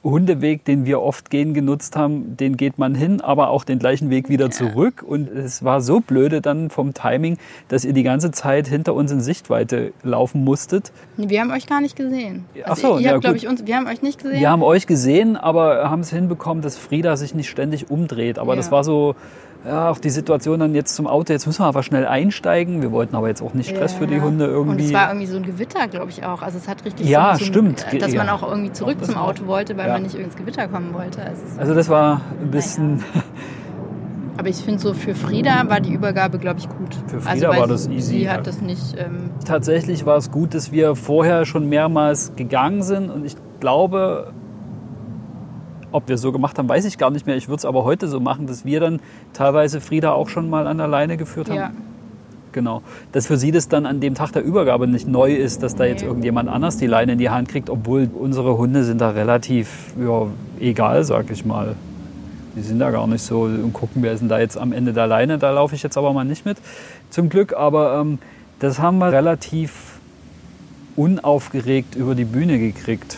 Hundeweg, 0.03 0.65
den 0.65 0.85
wir 0.85 1.01
oft 1.01 1.29
gehen 1.29 1.53
genutzt 1.53 1.95
haben, 1.95 2.35
den 2.35 2.57
geht 2.57 2.77
man 2.77 2.93
hin, 2.93 3.21
aber 3.21 3.49
auch 3.49 3.63
den 3.63 3.79
gleichen 3.79 4.09
Weg 4.09 4.27
wieder 4.27 4.51
zurück. 4.51 5.01
Und 5.01 5.29
es 5.29 5.63
war 5.63 5.79
so 5.81 6.01
blöde 6.01 6.41
dann 6.41 6.69
vom 6.69 6.93
Timing, 6.93 7.37
dass 7.69 7.85
ihr 7.85 7.93
die 7.93 8.03
ganze 8.03 8.31
Zeit 8.31 8.67
hinter 8.67 8.93
uns 8.93 9.11
in 9.11 9.21
Sichtweite 9.21 9.93
laufen 10.03 10.43
musstet. 10.43 10.91
Wir 11.15 11.39
haben 11.39 11.51
euch 11.51 11.67
gar 11.67 11.79
nicht 11.79 11.95
gesehen. 11.95 12.45
Also 12.63 12.65
Ach 12.65 12.75
so, 12.75 12.97
ihr, 12.97 13.05
ja, 13.05 13.13
habt, 13.13 13.37
ich, 13.37 13.47
uns, 13.47 13.65
wir 13.65 13.77
haben 13.77 13.87
euch 13.87 14.01
nicht 14.01 14.21
gesehen. 14.21 14.39
Wir 14.39 14.49
haben 14.49 14.63
euch 14.63 14.87
gesehen, 14.87 15.37
aber 15.37 15.89
haben 15.89 16.01
es 16.01 16.09
hinbekommen, 16.09 16.61
dass 16.61 16.77
Frieda 16.77 17.15
sich 17.15 17.33
nicht 17.33 17.49
ständig 17.49 17.89
umdreht. 17.89 18.39
Aber 18.39 18.53
ja. 18.53 18.57
das 18.57 18.71
war 18.71 18.83
so, 18.83 19.15
ja, 19.65 19.89
auch 19.89 19.97
die 19.97 20.09
Situation 20.09 20.59
dann 20.59 20.75
jetzt 20.75 20.95
zum 20.95 21.07
Auto, 21.07 21.31
jetzt 21.31 21.47
müssen 21.47 21.61
wir 21.61 21.67
aber 21.67 21.83
schnell 21.83 22.05
einsteigen. 22.05 22.81
Wir 22.81 22.91
wollten 22.91 23.15
aber 23.15 23.29
jetzt 23.29 23.41
auch 23.41 23.53
nicht 23.53 23.69
Stress 23.69 23.93
ja. 23.93 23.99
für 23.99 24.07
die 24.07 24.19
Hunde 24.19 24.45
irgendwie. 24.45 24.81
Und 24.81 24.87
es 24.87 24.93
war 24.93 25.07
irgendwie 25.07 25.27
so 25.27 25.37
ein 25.37 25.43
Gewitter, 25.43 25.87
glaube 25.87 26.09
ich 26.09 26.25
auch. 26.25 26.41
Also 26.41 26.57
es 26.57 26.67
hat 26.67 26.83
richtig 26.83 27.07
ja, 27.07 27.35
so, 27.37 27.45
stimmt. 27.45 27.85
Äh, 27.91 27.97
dass 27.97 28.13
man 28.13 28.27
auch 28.29 28.43
irgendwie 28.43 28.73
zurück 28.73 29.03
zum 29.03 29.15
Auto 29.15 29.47
wollte, 29.47 29.77
weil 29.77 29.87
ja. 29.87 29.93
man 29.93 30.03
nicht 30.03 30.15
ins 30.15 30.35
Gewitter 30.35 30.67
kommen 30.67 30.93
wollte. 30.93 31.23
Also, 31.23 31.41
also 31.57 31.73
das 31.73 31.89
war 31.89 32.21
ein 32.41 32.51
bisschen... 32.51 32.97
Naja. 32.97 33.05
Aber 34.35 34.49
ich 34.49 34.57
finde 34.57 34.79
so 34.79 34.95
für 34.95 35.13
Frieda 35.13 35.69
war 35.69 35.79
die 35.79 35.93
Übergabe, 35.93 36.39
glaube 36.39 36.59
ich, 36.59 36.67
gut. 36.67 36.95
Für 37.05 37.17
also 37.17 37.29
Frieda 37.29 37.49
also, 37.49 37.61
war 37.61 37.67
das 37.67 37.87
easy. 37.87 38.17
Sie 38.17 38.29
hat 38.29 38.47
das 38.47 38.61
nicht... 38.61 38.97
Ähm 38.97 39.29
Tatsächlich 39.45 40.07
war 40.07 40.17
es 40.17 40.31
gut, 40.31 40.55
dass 40.55 40.71
wir 40.71 40.95
vorher 40.95 41.45
schon 41.45 41.69
mehrmals 41.69 42.35
gegangen 42.35 42.81
sind 42.81 43.11
und 43.11 43.25
ich 43.25 43.35
glaube, 43.59 44.33
ob 45.93 46.07
wir 46.07 46.15
es 46.15 46.21
so 46.21 46.31
gemacht 46.31 46.57
haben, 46.57 46.67
weiß 46.67 46.85
ich 46.85 46.97
gar 46.97 47.11
nicht 47.11 47.25
mehr. 47.25 47.37
Ich 47.37 47.47
würde 47.47 47.59
es 47.59 47.65
aber 47.65 47.83
heute 47.83 48.07
so 48.07 48.19
machen, 48.19 48.47
dass 48.47 48.65
wir 48.65 48.79
dann 48.79 48.99
teilweise 49.33 49.79
Frieda 49.79 50.11
auch 50.11 50.27
schon 50.27 50.49
mal 50.49 50.67
an 50.67 50.77
der 50.77 50.87
Leine 50.87 51.17
geführt 51.17 51.49
haben. 51.49 51.57
Ja. 51.57 51.71
Genau. 52.51 52.83
Dass 53.11 53.27
für 53.27 53.37
sie 53.37 53.51
das 53.51 53.67
dann 53.67 53.85
an 53.85 53.99
dem 53.99 54.13
Tag 54.13 54.31
der 54.31 54.43
Übergabe 54.43 54.87
nicht 54.87 55.07
neu 55.07 55.33
ist, 55.33 55.63
dass 55.63 55.75
da 55.75 55.85
jetzt 55.85 56.03
irgendjemand 56.03 56.49
anders 56.49 56.77
die 56.77 56.87
Leine 56.87 57.13
in 57.13 57.17
die 57.17 57.29
Hand 57.29 57.49
kriegt, 57.49 57.69
obwohl 57.69 58.09
unsere 58.13 58.57
Hunde 58.57 58.83
sind 58.83 59.01
da 59.01 59.09
relativ 59.09 59.93
ja, 59.99 60.27
egal, 60.59 61.03
sag 61.03 61.31
ich 61.31 61.45
mal. 61.45 61.75
Die 62.55 62.61
sind 62.61 62.77
da 62.77 62.91
gar 62.91 63.07
nicht 63.07 63.23
so 63.23 63.41
und 63.41 63.73
gucken, 63.73 64.03
wer 64.03 64.13
ist 64.13 64.19
denn 64.19 64.29
da 64.29 64.39
jetzt 64.39 64.57
am 64.57 64.73
Ende 64.73 64.93
der 64.93 65.07
Leine. 65.07 65.39
Da 65.39 65.49
laufe 65.49 65.73
ich 65.73 65.81
jetzt 65.81 65.97
aber 65.97 66.13
mal 66.13 66.23
nicht 66.23 66.45
mit, 66.45 66.57
zum 67.09 67.29
Glück. 67.29 67.53
Aber 67.53 67.99
ähm, 67.99 68.19
das 68.59 68.77
haben 68.79 68.99
wir 68.99 69.11
relativ 69.11 69.99
unaufgeregt 70.95 71.95
über 71.95 72.13
die 72.13 72.25
Bühne 72.25 72.59
gekriegt. 72.59 73.17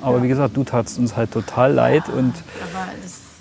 Aber 0.00 0.18
ja. 0.18 0.22
wie 0.22 0.28
gesagt, 0.28 0.56
du 0.56 0.64
tatst 0.64 0.98
uns 0.98 1.16
halt 1.16 1.32
total 1.32 1.72
leid. 1.72 2.04
Ja, 2.08 2.14
und 2.14 2.34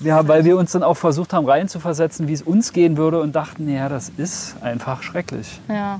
ja, 0.01 0.27
weil 0.27 0.45
wir 0.45 0.57
uns 0.57 0.71
dann 0.71 0.83
auch 0.83 0.97
versucht 0.97 1.33
haben, 1.33 1.47
reinzuversetzen, 1.47 2.27
wie 2.27 2.33
es 2.33 2.41
uns 2.41 2.73
gehen 2.73 2.97
würde 2.97 3.21
und 3.21 3.35
dachten, 3.35 3.69
ja, 3.69 3.89
das 3.89 4.11
ist 4.17 4.55
einfach 4.61 5.03
schrecklich. 5.03 5.59
Ja. 5.69 5.99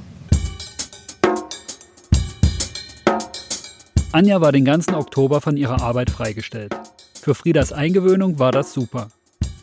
Anja 4.12 4.39
war 4.39 4.51
den 4.51 4.64
ganzen 4.64 4.95
Oktober 4.95 5.41
von 5.41 5.58
ihrer 5.58 5.82
Arbeit 5.82 6.10
freigestellt. 6.10 6.74
Für 7.22 7.36
Friedas 7.36 7.74
Eingewöhnung 7.74 8.39
war 8.39 8.51
das 8.51 8.72
super. 8.72 9.10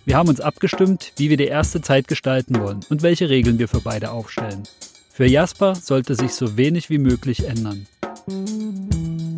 Wir 0.05 0.17
haben 0.17 0.29
uns 0.29 0.41
abgestimmt, 0.41 1.13
wie 1.17 1.31
wir 1.31 1.37
die 1.37 1.47
erste 1.47 1.81
Zeit 1.81 2.09
gestalten 2.09 2.61
wollen 2.61 2.81
und 2.91 3.03
welche 3.03 3.31
Regeln 3.31 3.59
wir 3.59 3.69
für 3.69 3.81
beide 3.81 4.11
aufstellen. 4.11 4.65
Für 5.13 5.27
Jasper 5.27 5.75
sollte 5.75 6.17
sich 6.17 6.35
so 6.35 6.57
wenig 6.57 6.91
wie 6.91 6.99
möglich 6.99 7.47
ändern. 7.47 7.87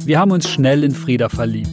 Wir 0.07 0.19
haben 0.19 0.33
uns 0.33 0.51
schnell 0.51 0.85
in 0.85 0.91
Frieda 0.91 1.31
verliebt. 1.31 1.71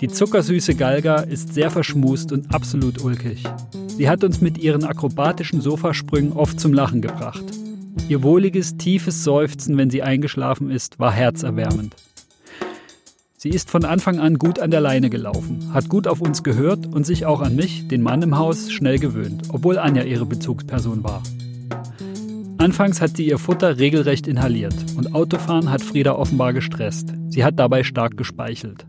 Die 0.00 0.06
zuckersüße 0.06 0.76
Galga 0.76 1.16
ist 1.16 1.54
sehr 1.54 1.72
verschmust 1.72 2.30
und 2.30 2.54
absolut 2.54 3.02
ulkig. 3.02 3.42
Sie 3.88 4.08
hat 4.08 4.22
uns 4.22 4.40
mit 4.40 4.58
ihren 4.58 4.84
akrobatischen 4.84 5.60
Sofasprüngen 5.60 6.34
oft 6.34 6.60
zum 6.60 6.72
Lachen 6.72 7.02
gebracht. 7.02 7.42
Ihr 8.08 8.22
wohliges, 8.22 8.76
tiefes 8.76 9.24
Seufzen, 9.24 9.76
wenn 9.76 9.90
sie 9.90 10.04
eingeschlafen 10.04 10.70
ist, 10.70 11.00
war 11.00 11.10
herzerwärmend. 11.10 11.96
Sie 13.36 13.50
ist 13.50 13.70
von 13.70 13.84
Anfang 13.84 14.20
an 14.20 14.38
gut 14.38 14.60
an 14.60 14.70
der 14.70 14.80
Leine 14.80 15.10
gelaufen, 15.10 15.72
hat 15.74 15.88
gut 15.88 16.06
auf 16.06 16.20
uns 16.20 16.44
gehört 16.44 16.86
und 16.86 17.06
sich 17.06 17.26
auch 17.26 17.40
an 17.40 17.56
mich, 17.56 17.88
den 17.88 18.02
Mann 18.02 18.22
im 18.22 18.38
Haus, 18.38 18.70
schnell 18.70 19.00
gewöhnt, 19.00 19.48
obwohl 19.52 19.78
Anja 19.78 20.04
ihre 20.04 20.26
Bezugsperson 20.26 21.02
war. 21.02 21.24
Anfangs 22.58 23.00
hat 23.00 23.16
sie 23.16 23.28
ihr 23.28 23.38
Futter 23.38 23.78
regelrecht 23.78 24.26
inhaliert 24.26 24.74
und 24.96 25.14
Autofahren 25.14 25.70
hat 25.70 25.80
Frieda 25.80 26.12
offenbar 26.16 26.52
gestresst. 26.52 27.14
Sie 27.28 27.44
hat 27.44 27.56
dabei 27.56 27.84
stark 27.84 28.16
gespeichelt. 28.16 28.84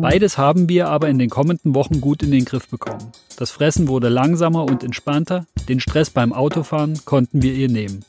Beides 0.00 0.38
haben 0.38 0.70
wir 0.70 0.88
aber 0.88 1.10
in 1.10 1.18
den 1.18 1.28
kommenden 1.28 1.74
Wochen 1.74 2.00
gut 2.00 2.22
in 2.22 2.30
den 2.30 2.46
Griff 2.46 2.68
bekommen. 2.68 3.12
Das 3.36 3.50
Fressen 3.50 3.88
wurde 3.88 4.08
langsamer 4.08 4.64
und 4.64 4.82
entspannter, 4.82 5.46
den 5.68 5.80
Stress 5.80 6.08
beim 6.08 6.32
Autofahren 6.32 6.98
konnten 7.04 7.42
wir 7.42 7.52
ihr 7.52 7.68
nehmen. 7.68 8.04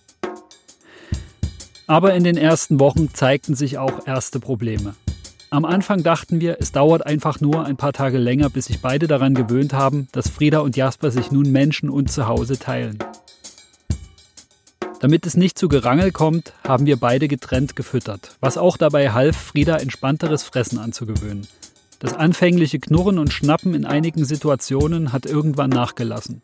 Aber 1.86 2.14
in 2.14 2.24
den 2.24 2.38
ersten 2.38 2.80
Wochen 2.80 3.14
zeigten 3.14 3.55
sich 3.55 3.78
auch 3.78 4.07
erste 4.07 4.39
Probleme. 4.39 4.95
Am 5.49 5.66
Anfang 5.66 6.03
dachten 6.03 6.39
wir, 6.39 6.57
es 6.59 6.72
dauert 6.72 7.05
einfach 7.05 7.41
nur 7.41 7.66
ein 7.66 7.76
paar 7.78 7.93
Tage 7.93 8.18
länger, 8.18 8.49
bis 8.49 8.66
sich 8.66 8.82
beide 8.82 9.07
daran 9.07 9.36
gewöhnt 9.36 9.74
haben, 9.74 10.07
dass 10.14 10.30
Frieda 10.30 10.59
und 10.59 10.78
Jasper 10.78 11.11
sich 11.11 11.32
nun 11.32 11.51
Menschen 11.51 11.89
und 11.89 12.11
Zuhause 12.11 12.57
teilen. 12.57 12.97
Damit 15.04 15.26
es 15.26 15.36
nicht 15.36 15.60
zu 15.60 15.68
Gerangel 15.68 16.14
kommt, 16.14 16.54
haben 16.66 16.86
wir 16.86 16.95
beide 16.95 17.28
getrennt 17.28 17.76
gefüttert, 17.76 18.38
was 18.39 18.58
auch 18.58 18.78
dabei 18.78 19.12
half, 19.12 19.36
Frieda 19.36 19.76
entspannteres 19.76 20.43
Fressen 20.43 20.80
anzugewöhnen. 20.80 21.45
Das 21.99 22.14
anfängliche 22.14 22.80
Knurren 22.80 23.20
und 23.20 23.34
Schnappen 23.34 23.74
in 23.74 23.84
einigen 23.84 24.24
Situationen 24.24 25.12
hat 25.12 25.26
irgendwann 25.26 25.72
nachgelassen. 25.72 26.41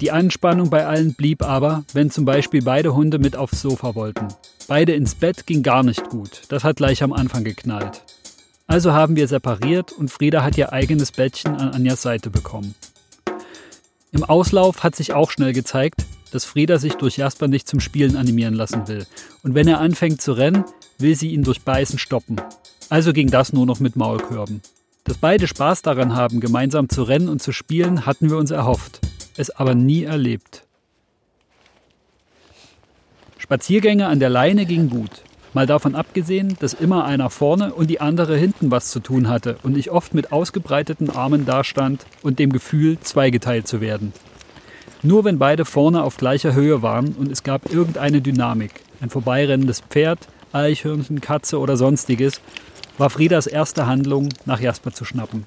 Die 0.00 0.12
Anspannung 0.12 0.70
bei 0.70 0.86
allen 0.86 1.12
blieb 1.12 1.42
aber, 1.42 1.84
wenn 1.92 2.10
zum 2.10 2.24
Beispiel 2.24 2.62
beide 2.62 2.94
Hunde 2.94 3.18
mit 3.18 3.36
aufs 3.36 3.60
Sofa 3.60 3.94
wollten. 3.94 4.28
Beide 4.66 4.94
ins 4.94 5.14
Bett 5.14 5.46
ging 5.46 5.62
gar 5.62 5.82
nicht 5.82 6.08
gut, 6.08 6.44
das 6.48 6.64
hat 6.64 6.76
gleich 6.76 7.02
am 7.02 7.12
Anfang 7.12 7.44
geknallt. 7.44 8.02
Also 8.66 8.94
haben 8.94 9.14
wir 9.14 9.28
separiert 9.28 9.92
und 9.92 10.10
Frieda 10.10 10.42
hat 10.42 10.56
ihr 10.56 10.72
eigenes 10.72 11.12
Bettchen 11.12 11.54
an 11.54 11.74
Anjas 11.74 12.00
Seite 12.00 12.30
bekommen. 12.30 12.74
Im 14.10 14.24
Auslauf 14.24 14.84
hat 14.84 14.96
sich 14.96 15.12
auch 15.12 15.30
schnell 15.30 15.52
gezeigt, 15.52 16.06
dass 16.30 16.44
Frieda 16.44 16.78
sich 16.78 16.94
durch 16.94 17.16
Jasper 17.16 17.48
nicht 17.48 17.68
zum 17.68 17.80
Spielen 17.80 18.16
animieren 18.16 18.54
lassen 18.54 18.88
will. 18.88 19.06
Und 19.42 19.54
wenn 19.54 19.68
er 19.68 19.80
anfängt 19.80 20.20
zu 20.20 20.32
rennen, 20.32 20.64
will 20.98 21.14
sie 21.14 21.32
ihn 21.32 21.42
durch 21.42 21.62
Beißen 21.62 21.98
stoppen. 21.98 22.40
Also 22.88 23.12
ging 23.12 23.30
das 23.30 23.52
nur 23.52 23.66
noch 23.66 23.80
mit 23.80 23.96
Maulkörben. 23.96 24.62
Dass 25.04 25.16
beide 25.16 25.46
Spaß 25.46 25.82
daran 25.82 26.14
haben, 26.14 26.40
gemeinsam 26.40 26.88
zu 26.88 27.02
rennen 27.02 27.28
und 27.28 27.42
zu 27.42 27.52
spielen, 27.52 28.06
hatten 28.06 28.30
wir 28.30 28.36
uns 28.36 28.50
erhofft, 28.50 29.00
es 29.36 29.50
aber 29.50 29.74
nie 29.74 30.04
erlebt. 30.04 30.64
Spaziergänge 33.38 34.06
an 34.06 34.20
der 34.20 34.28
Leine 34.28 34.66
gingen 34.66 34.90
gut. 34.90 35.22
Mal 35.52 35.66
davon 35.66 35.96
abgesehen, 35.96 36.56
dass 36.60 36.74
immer 36.74 37.04
einer 37.04 37.30
vorne 37.30 37.74
und 37.74 37.88
die 37.90 38.00
andere 38.00 38.36
hinten 38.36 38.70
was 38.70 38.90
zu 38.90 39.00
tun 39.00 39.28
hatte 39.28 39.56
und 39.64 39.76
ich 39.76 39.90
oft 39.90 40.14
mit 40.14 40.30
ausgebreiteten 40.30 41.10
Armen 41.10 41.44
dastand 41.44 42.06
und 42.22 42.38
dem 42.38 42.52
Gefühl, 42.52 42.98
zweigeteilt 43.00 43.66
zu 43.66 43.80
werden. 43.80 44.12
Nur 45.02 45.24
wenn 45.24 45.38
beide 45.38 45.64
vorne 45.64 46.02
auf 46.02 46.18
gleicher 46.18 46.52
Höhe 46.52 46.82
waren 46.82 47.14
und 47.14 47.32
es 47.32 47.42
gab 47.42 47.72
irgendeine 47.72 48.20
Dynamik, 48.20 48.82
ein 49.00 49.08
vorbeirennendes 49.08 49.80
Pferd, 49.88 50.28
Eichhörnchen, 50.52 51.22
Katze 51.22 51.58
oder 51.58 51.78
sonstiges, 51.78 52.40
war 52.98 53.08
Friedas 53.08 53.46
erste 53.46 53.86
Handlung, 53.86 54.28
nach 54.44 54.60
Jasper 54.60 54.92
zu 54.92 55.06
schnappen. 55.06 55.46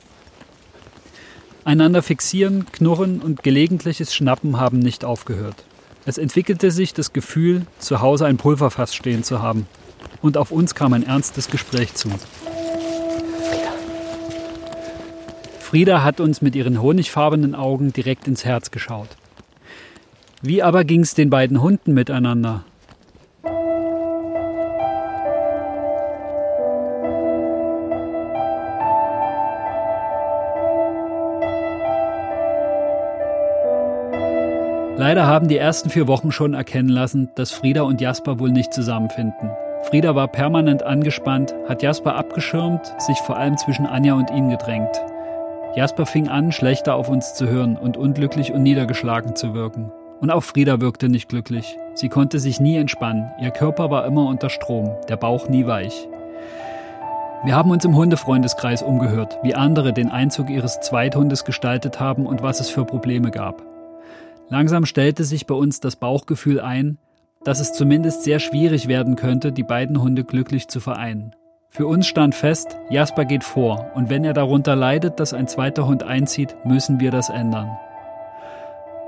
Einander 1.66 2.01
fixieren, 2.01 2.66
knurren 2.72 3.22
und 3.22 3.43
gelegentliches 3.43 4.14
Schnappen 4.14 4.60
haben 4.60 4.80
nicht 4.80 5.06
aufgehört. 5.06 5.64
Es 6.06 6.18
entwickelte 6.18 6.72
sich 6.72 6.93
das 6.93 7.14
Gefühl, 7.14 7.66
zu 7.78 8.01
Hause 8.01 8.26
ein 8.26 8.38
Pulverfass 8.38 8.95
stehen 8.95 9.24
zu 9.24 9.41
haben. 9.41 9.68
Und 10.22 10.36
auf 10.36 10.51
uns 10.51 10.74
kam 10.74 10.93
ein 10.93 11.06
ernstes 11.06 11.47
Gespräch 11.49 11.93
zu. 11.93 12.10
Frieda 15.60 16.04
hat 16.04 16.20
uns 16.20 16.41
mit 16.41 16.56
ihren 16.56 16.82
honigfarbenen 16.82 17.56
Augen 17.56 17.93
direkt 17.93 18.28
ins 18.28 18.45
Herz 18.45 18.72
geschaut. 18.72 19.10
Wie 20.46 20.62
aber 20.62 20.84
ging 20.84 21.00
es 21.00 21.14
den 21.14 21.30
beiden 21.30 21.62
Hunden 21.62 21.94
miteinander? 21.94 22.66
Leider 34.98 35.28
haben 35.28 35.48
die 35.48 35.56
ersten 35.56 35.89
vier 35.89 36.10
Wochen 36.10 36.34
schon 36.34 36.54
erkennen 36.54 36.89
lassen, 36.89 37.30
dass 37.36 37.52
Frieda 37.54 37.84
und 37.84 38.02
Jasper 38.02 38.38
wohl 38.39 38.52
nicht 38.52 38.74
zusammenfinden. 38.74 39.50
Frieda 39.84 40.14
war 40.14 40.28
permanent 40.28 40.84
angespannt, 40.84 41.56
hat 41.70 41.82
Jasper 41.82 42.16
abgeschirmt, 42.16 42.94
sich 42.98 43.18
vor 43.20 43.38
allem 43.38 43.58
zwischen 43.58 43.86
Anja 43.86 44.14
und 44.16 44.30
ihn 44.30 44.50
gedrängt. 44.50 45.02
Jasper 45.78 46.06
fing 46.06 46.28
an, 46.28 46.52
schlechter 46.52 46.96
auf 46.96 47.08
uns 47.08 47.34
zu 47.34 47.48
hören 47.48 47.78
und 47.78 47.96
unglücklich 47.96 48.52
und 48.52 48.64
niedergeschlagen 48.64 49.38
zu 49.38 49.54
wirken. 49.54 49.89
Und 50.24 50.32
auch 50.32 50.43
Frieda 50.43 50.80
wirkte 50.80 51.09
nicht 51.09 51.28
glücklich. 51.28 51.78
Sie 51.95 52.07
konnte 52.07 52.39
sich 52.39 52.61
nie 52.61 52.78
entspannen. 52.78 53.30
Ihr 53.41 53.51
Körper 53.51 53.91
war 53.91 54.05
immer 54.05 54.26
unter 54.28 54.49
Strom, 54.49 54.89
der 55.09 55.17
Bauch 55.17 55.49
nie 55.49 55.67
weich. 55.67 56.07
Wir 57.43 57.57
haben 57.57 57.71
uns 57.71 57.84
im 57.84 57.93
Hundefreundeskreis 57.93 58.84
umgehört, 58.84 59.38
wie 59.43 59.53
andere 59.53 59.91
den 59.91 60.09
Einzug 60.09 60.49
ihres 60.49 60.80
Zweithundes 60.80 61.43
gestaltet 61.43 61.99
haben 61.99 62.26
und 62.26 62.41
was 62.41 62.61
es 62.61 62.69
für 62.69 62.86
Probleme 62.86 63.32
gab. 63.32 63.63
Langsam 64.47 64.86
stellte 64.86 65.26
sich 65.26 65.45
bei 65.45 65.55
uns 65.55 65.82
das 65.82 65.97
Bauchgefühl 65.97 66.61
ein, 66.61 66.99
dass 67.43 67.59
es 67.59 67.74
zumindest 67.74 68.24
sehr 68.24 68.39
schwierig 68.39 68.88
werden 68.88 69.17
könnte, 69.17 69.51
die 69.51 69.63
beiden 69.63 70.01
Hunde 70.01 70.24
glücklich 70.24 70.69
zu 70.69 70.80
vereinen. 70.80 71.36
Für 71.69 71.86
uns 71.86 72.07
stand 72.07 72.34
fest, 72.34 72.78
Jasper 72.89 73.26
geht 73.26 73.43
vor 73.43 73.91
und 73.93 74.09
wenn 74.09 74.24
er 74.24 74.34
darunter 74.34 74.78
leidet, 74.78 75.19
dass 75.19 75.34
ein 75.34 75.49
zweiter 75.49 75.86
Hund 75.86 76.01
einzieht, 76.01 76.55
müssen 76.63 77.01
wir 77.01 77.11
das 77.11 77.30
ändern. 77.30 77.78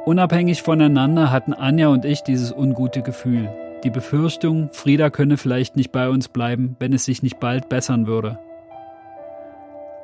Unabhängig 0.06 0.62
voneinander 0.62 1.32
hatten 1.32 1.54
Anja 1.54 1.88
und 1.88 2.06
ich 2.06 2.22
dieses 2.22 2.52
ungute 2.52 3.02
Gefühl. 3.02 3.50
Die 3.84 3.90
Befürchtung, 3.90 4.70
Frieda 4.72 5.10
könne 5.10 5.36
vielleicht 5.36 5.76
nicht 5.76 5.92
bei 5.92 6.10
uns 6.10 6.28
bleiben, 6.28 6.76
wenn 6.80 6.94
es 6.94 7.06
sich 7.06 7.24
nicht 7.24 7.40
bald 7.40 7.70
bessern 7.70 8.06
würde. 8.06 8.38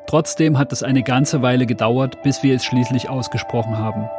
Trotzdem 0.07 0.57
hat 0.57 0.73
es 0.73 0.81
eine 0.81 1.03
ganze 1.03 1.43
Weile 1.43 1.67
gedauert, 1.67 2.23
bis 2.23 2.41
wir 2.41 2.55
es 2.55 2.65
schließlich 2.65 3.09
ausgesprochen 3.09 3.77
haben. 3.77 4.09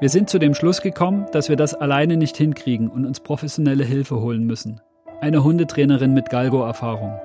Wir 0.00 0.08
sind 0.08 0.28
zu 0.28 0.40
dem 0.40 0.54
Schluss 0.54 0.82
gekommen, 0.82 1.26
dass 1.30 1.48
wir 1.48 1.56
das 1.56 1.74
alleine 1.74 2.16
nicht 2.16 2.36
hinkriegen 2.36 2.88
und 2.88 3.06
uns 3.06 3.20
professionelle 3.20 3.84
Hilfe 3.84 4.20
holen 4.20 4.44
müssen. 4.44 4.80
Eine 5.20 5.44
Hundetrainerin 5.44 6.12
mit 6.12 6.28
Galgo-Erfahrung. 6.28 7.20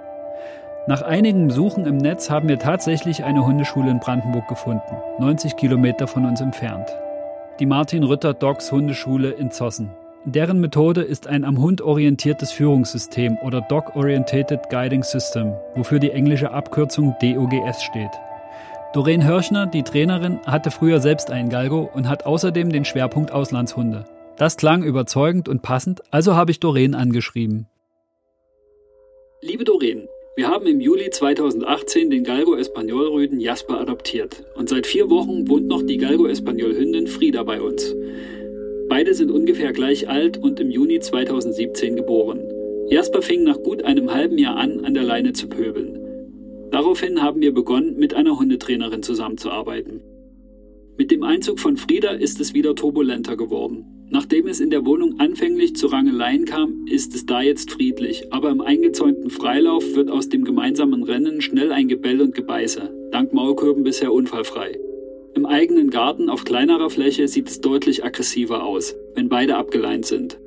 Nach 0.89 1.01
einigem 1.01 1.51
Suchen 1.51 1.85
im 1.85 1.97
Netz 1.97 2.29
haben 2.29 2.47
wir 2.47 2.59
tatsächlich 2.59 3.25
eine 3.25 3.45
Hundeschule 3.45 3.91
in 3.91 3.99
Brandenburg 3.99 4.47
gefunden, 4.47 4.95
90 5.19 5.57
Kilometer 5.57 6.07
von 6.07 6.23
uns 6.23 6.39
entfernt. 6.39 6.87
Die 7.59 7.65
Martin 7.65 8.05
Rütter 8.05 8.33
Dogs 8.33 8.71
Hundeschule 8.71 9.31
in 9.31 9.51
Zossen. 9.51 9.91
Deren 10.23 10.61
Methode 10.61 11.01
ist 11.01 11.27
ein 11.27 11.43
am 11.43 11.59
Hund 11.59 11.81
orientiertes 11.81 12.53
Führungssystem 12.53 13.37
oder 13.39 13.59
Dog 13.59 13.97
Orientated 13.97 14.69
Guiding 14.69 15.03
System, 15.03 15.51
wofür 15.75 15.99
die 15.99 16.11
englische 16.11 16.51
Abkürzung 16.51 17.17
DOGS 17.21 17.83
steht. 17.83 18.11
Doreen 18.93 19.25
Hörchner, 19.25 19.67
die 19.67 19.83
Trainerin, 19.83 20.39
hatte 20.45 20.71
früher 20.71 21.01
selbst 21.01 21.31
einen 21.31 21.49
Galgo 21.49 21.89
und 21.93 22.07
hat 22.07 22.25
außerdem 22.25 22.71
den 22.71 22.85
Schwerpunkt 22.85 23.33
Auslandshunde. 23.33 24.05
Das 24.37 24.55
klang 24.55 24.83
überzeugend 24.83 25.49
und 25.49 25.61
passend, 25.61 26.01
also 26.11 26.35
habe 26.35 26.51
ich 26.51 26.61
Doreen 26.61 26.95
angeschrieben. 26.95 27.67
Liebe 29.41 29.65
Doreen, 29.65 30.07
wir 30.37 30.49
haben 30.49 30.67
im 30.67 30.79
Juli 30.79 31.09
2018 31.09 32.11
den 32.11 32.23
Galgo 32.23 32.53
Espanol 32.55 33.07
Rüden 33.07 33.39
Jasper 33.39 33.81
adoptiert 33.81 34.43
und 34.53 34.69
seit 34.69 34.85
vier 34.85 35.09
Wochen 35.09 35.49
wohnt 35.49 35.65
noch 35.65 35.81
die 35.81 35.97
Galgo 35.97 36.27
Espanol 36.27 36.75
Hündin 36.75 37.07
Frieda 37.07 37.41
bei 37.41 37.59
uns. 37.59 37.95
Beide 38.87 39.15
sind 39.15 39.31
ungefähr 39.31 39.73
gleich 39.73 40.07
alt 40.07 40.37
und 40.37 40.59
im 40.59 40.69
Juni 40.69 40.99
2017 40.99 41.95
geboren. 41.95 42.39
Jasper 42.87 43.23
fing 43.23 43.45
nach 43.45 43.57
gut 43.63 43.83
einem 43.83 44.13
halben 44.13 44.37
Jahr 44.37 44.57
an, 44.57 44.85
an 44.85 44.93
der 44.93 45.03
Leine 45.03 45.33
zu 45.33 45.49
pöbeln. 45.49 45.97
Daraufhin 46.69 47.23
haben 47.23 47.41
wir 47.41 47.51
begonnen, 47.51 47.97
mit 47.97 48.13
einer 48.13 48.37
Hundetrainerin 48.37 49.01
zusammenzuarbeiten. 49.01 50.03
Mit 50.97 51.11
dem 51.11 51.21
Einzug 51.21 51.59
von 51.59 51.77
Frieda 51.77 52.09
ist 52.09 52.39
es 52.39 52.55
wieder 52.55 52.73
turbulenter 52.73 53.37
geworden. 53.37 53.85
Nachdem 54.09 54.47
es 54.47 54.59
in 54.59 54.71
der 54.71 54.83
Wohnung 54.83 55.19
anfänglich 55.19 55.75
zu 55.75 55.87
Rangeleien 55.87 56.45
kam, 56.45 56.87
ist 56.89 57.13
es 57.13 57.27
da 57.27 57.43
jetzt 57.43 57.71
friedlich, 57.71 58.33
aber 58.33 58.49
im 58.49 58.61
eingezäunten 58.61 59.29
Freilauf 59.29 59.83
wird 59.93 60.09
aus 60.09 60.29
dem 60.29 60.43
gemeinsamen 60.43 61.03
Rennen 61.03 61.41
schnell 61.41 61.71
ein 61.71 61.87
Gebell 61.87 62.19
und 62.19 62.33
Gebeiße, 62.33 63.09
dank 63.11 63.31
Maulkürben 63.31 63.83
bisher 63.83 64.11
unfallfrei. 64.11 64.79
Im 65.35 65.45
eigenen 65.45 65.91
Garten 65.91 66.31
auf 66.31 66.45
kleinerer 66.45 66.89
Fläche 66.89 67.27
sieht 67.27 67.47
es 67.47 67.61
deutlich 67.61 68.03
aggressiver 68.03 68.63
aus, 68.63 68.95
wenn 69.13 69.29
beide 69.29 69.55
abgeleint 69.57 70.07
sind. 70.07 70.39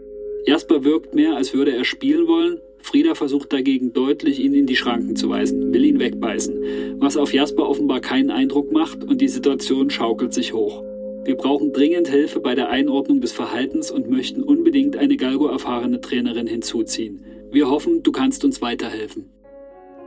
Jasper 0.46 0.82
wirkt 0.82 1.14
mehr, 1.14 1.36
als 1.36 1.55
würde 1.55 1.72
er 1.72 1.84
spielen 1.84 2.26
wollen, 2.26 2.59
Frieda 2.83 3.14
versucht 3.14 3.53
dagegen 3.53 3.93
deutlich, 3.93 4.41
ihn 4.41 4.55
in 4.55 4.66
die 4.66 4.76
Schranken 4.76 5.16
zu 5.16 5.28
weisen, 5.28 5.72
will 5.72 5.85
ihn 5.85 6.01
wegbeißen, 6.01 6.97
was 6.99 7.16
auf 7.16 7.33
Jasper 7.33 7.68
offenbar 7.68 8.01
keinen 8.01 8.31
Eindruck 8.31 8.72
macht 8.72 9.05
und 9.05 9.20
die 9.20 9.28
Situation 9.28 9.91
schaukelt 9.91 10.35
sich 10.35 10.53
hoch. 10.53 10.83
Wir 11.24 11.37
brauchen 11.37 11.72
dringend 11.72 12.09
Hilfe 12.09 12.41
bei 12.41 12.55
der 12.55 12.70
Einordnung 12.70 13.20
des 13.20 13.33
Verhaltens 13.33 13.91
und 13.91 14.11
möchten 14.11 14.43
unbedingt 14.43 14.97
eine 14.97 15.16
Galgo-erfahrene 15.16 16.01
Trainerin 16.01 16.47
hinzuziehen. 16.47 17.22
Wir 17.53 17.68
hoffen, 17.68 18.03
du 18.03 18.11
kannst 18.11 18.45
uns 18.45 18.62
weiterhelfen. 18.62 19.28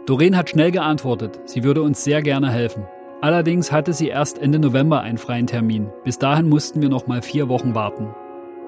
Doreen 0.06 0.36
hat 0.36 0.50
schnell 0.50 0.72
geantwortet, 0.72 1.40
sie 1.46 1.64
würde 1.64 1.82
uns 1.82 2.04
sehr 2.04 2.22
gerne 2.22 2.52
helfen. 2.52 2.84
Allerdings 3.22 3.72
hatte 3.72 3.94
sie 3.94 4.10
erst 4.10 4.38
Ende 4.38 4.60
November 4.60 5.00
einen 5.00 5.18
freien 5.18 5.48
Termin. 5.48 5.88
Bis 6.04 6.20
dahin 6.20 6.50
mussten 6.50 6.82
wir 6.82 6.90
noch 6.90 7.08
mal 7.08 7.22
vier 7.22 7.48
Wochen 7.48 7.74
warten. 7.74 8.14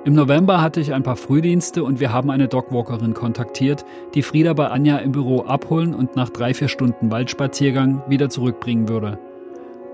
Im 0.06 0.14
November 0.14 0.62
hatte 0.62 0.80
ich 0.82 0.94
ein 0.94 1.02
paar 1.02 1.16
Frühdienste 1.16 1.84
und 1.84 2.00
wir 2.00 2.14
haben 2.14 2.30
eine 2.30 2.48
Dogwalkerin 2.48 3.16
kontaktiert, 3.16 3.84
die 4.14 4.22
Frieda 4.22 4.54
bei 4.54 4.68
Anja 4.68 4.98
im 4.98 5.12
Büro 5.12 5.42
abholen 5.42 5.96
und 5.96 6.16
nach 6.16 6.30
drei, 6.30 6.54
vier 6.54 6.68
Stunden 6.68 7.10
Waldspaziergang 7.10 8.04
wieder 8.08 8.30
zurückbringen 8.30 8.88
würde. 8.88 9.18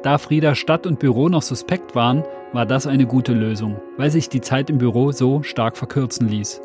Da 0.04 0.18
Frieda 0.18 0.54
Stadt 0.54 0.86
und 0.86 1.00
Büro 1.00 1.30
noch 1.30 1.44
suspekt 1.44 1.96
waren, 1.96 2.26
war 2.52 2.66
das 2.66 2.88
eine 2.88 3.06
gute 3.06 3.32
Lösung, 3.32 3.78
weil 3.96 4.12
sich 4.12 4.28
die 4.28 4.42
Zeit 4.42 4.70
im 4.70 4.80
Büro 4.80 5.14
so 5.14 5.44
stark 5.44 5.78
verkürzen 5.78 6.28
ließ. 6.28 6.62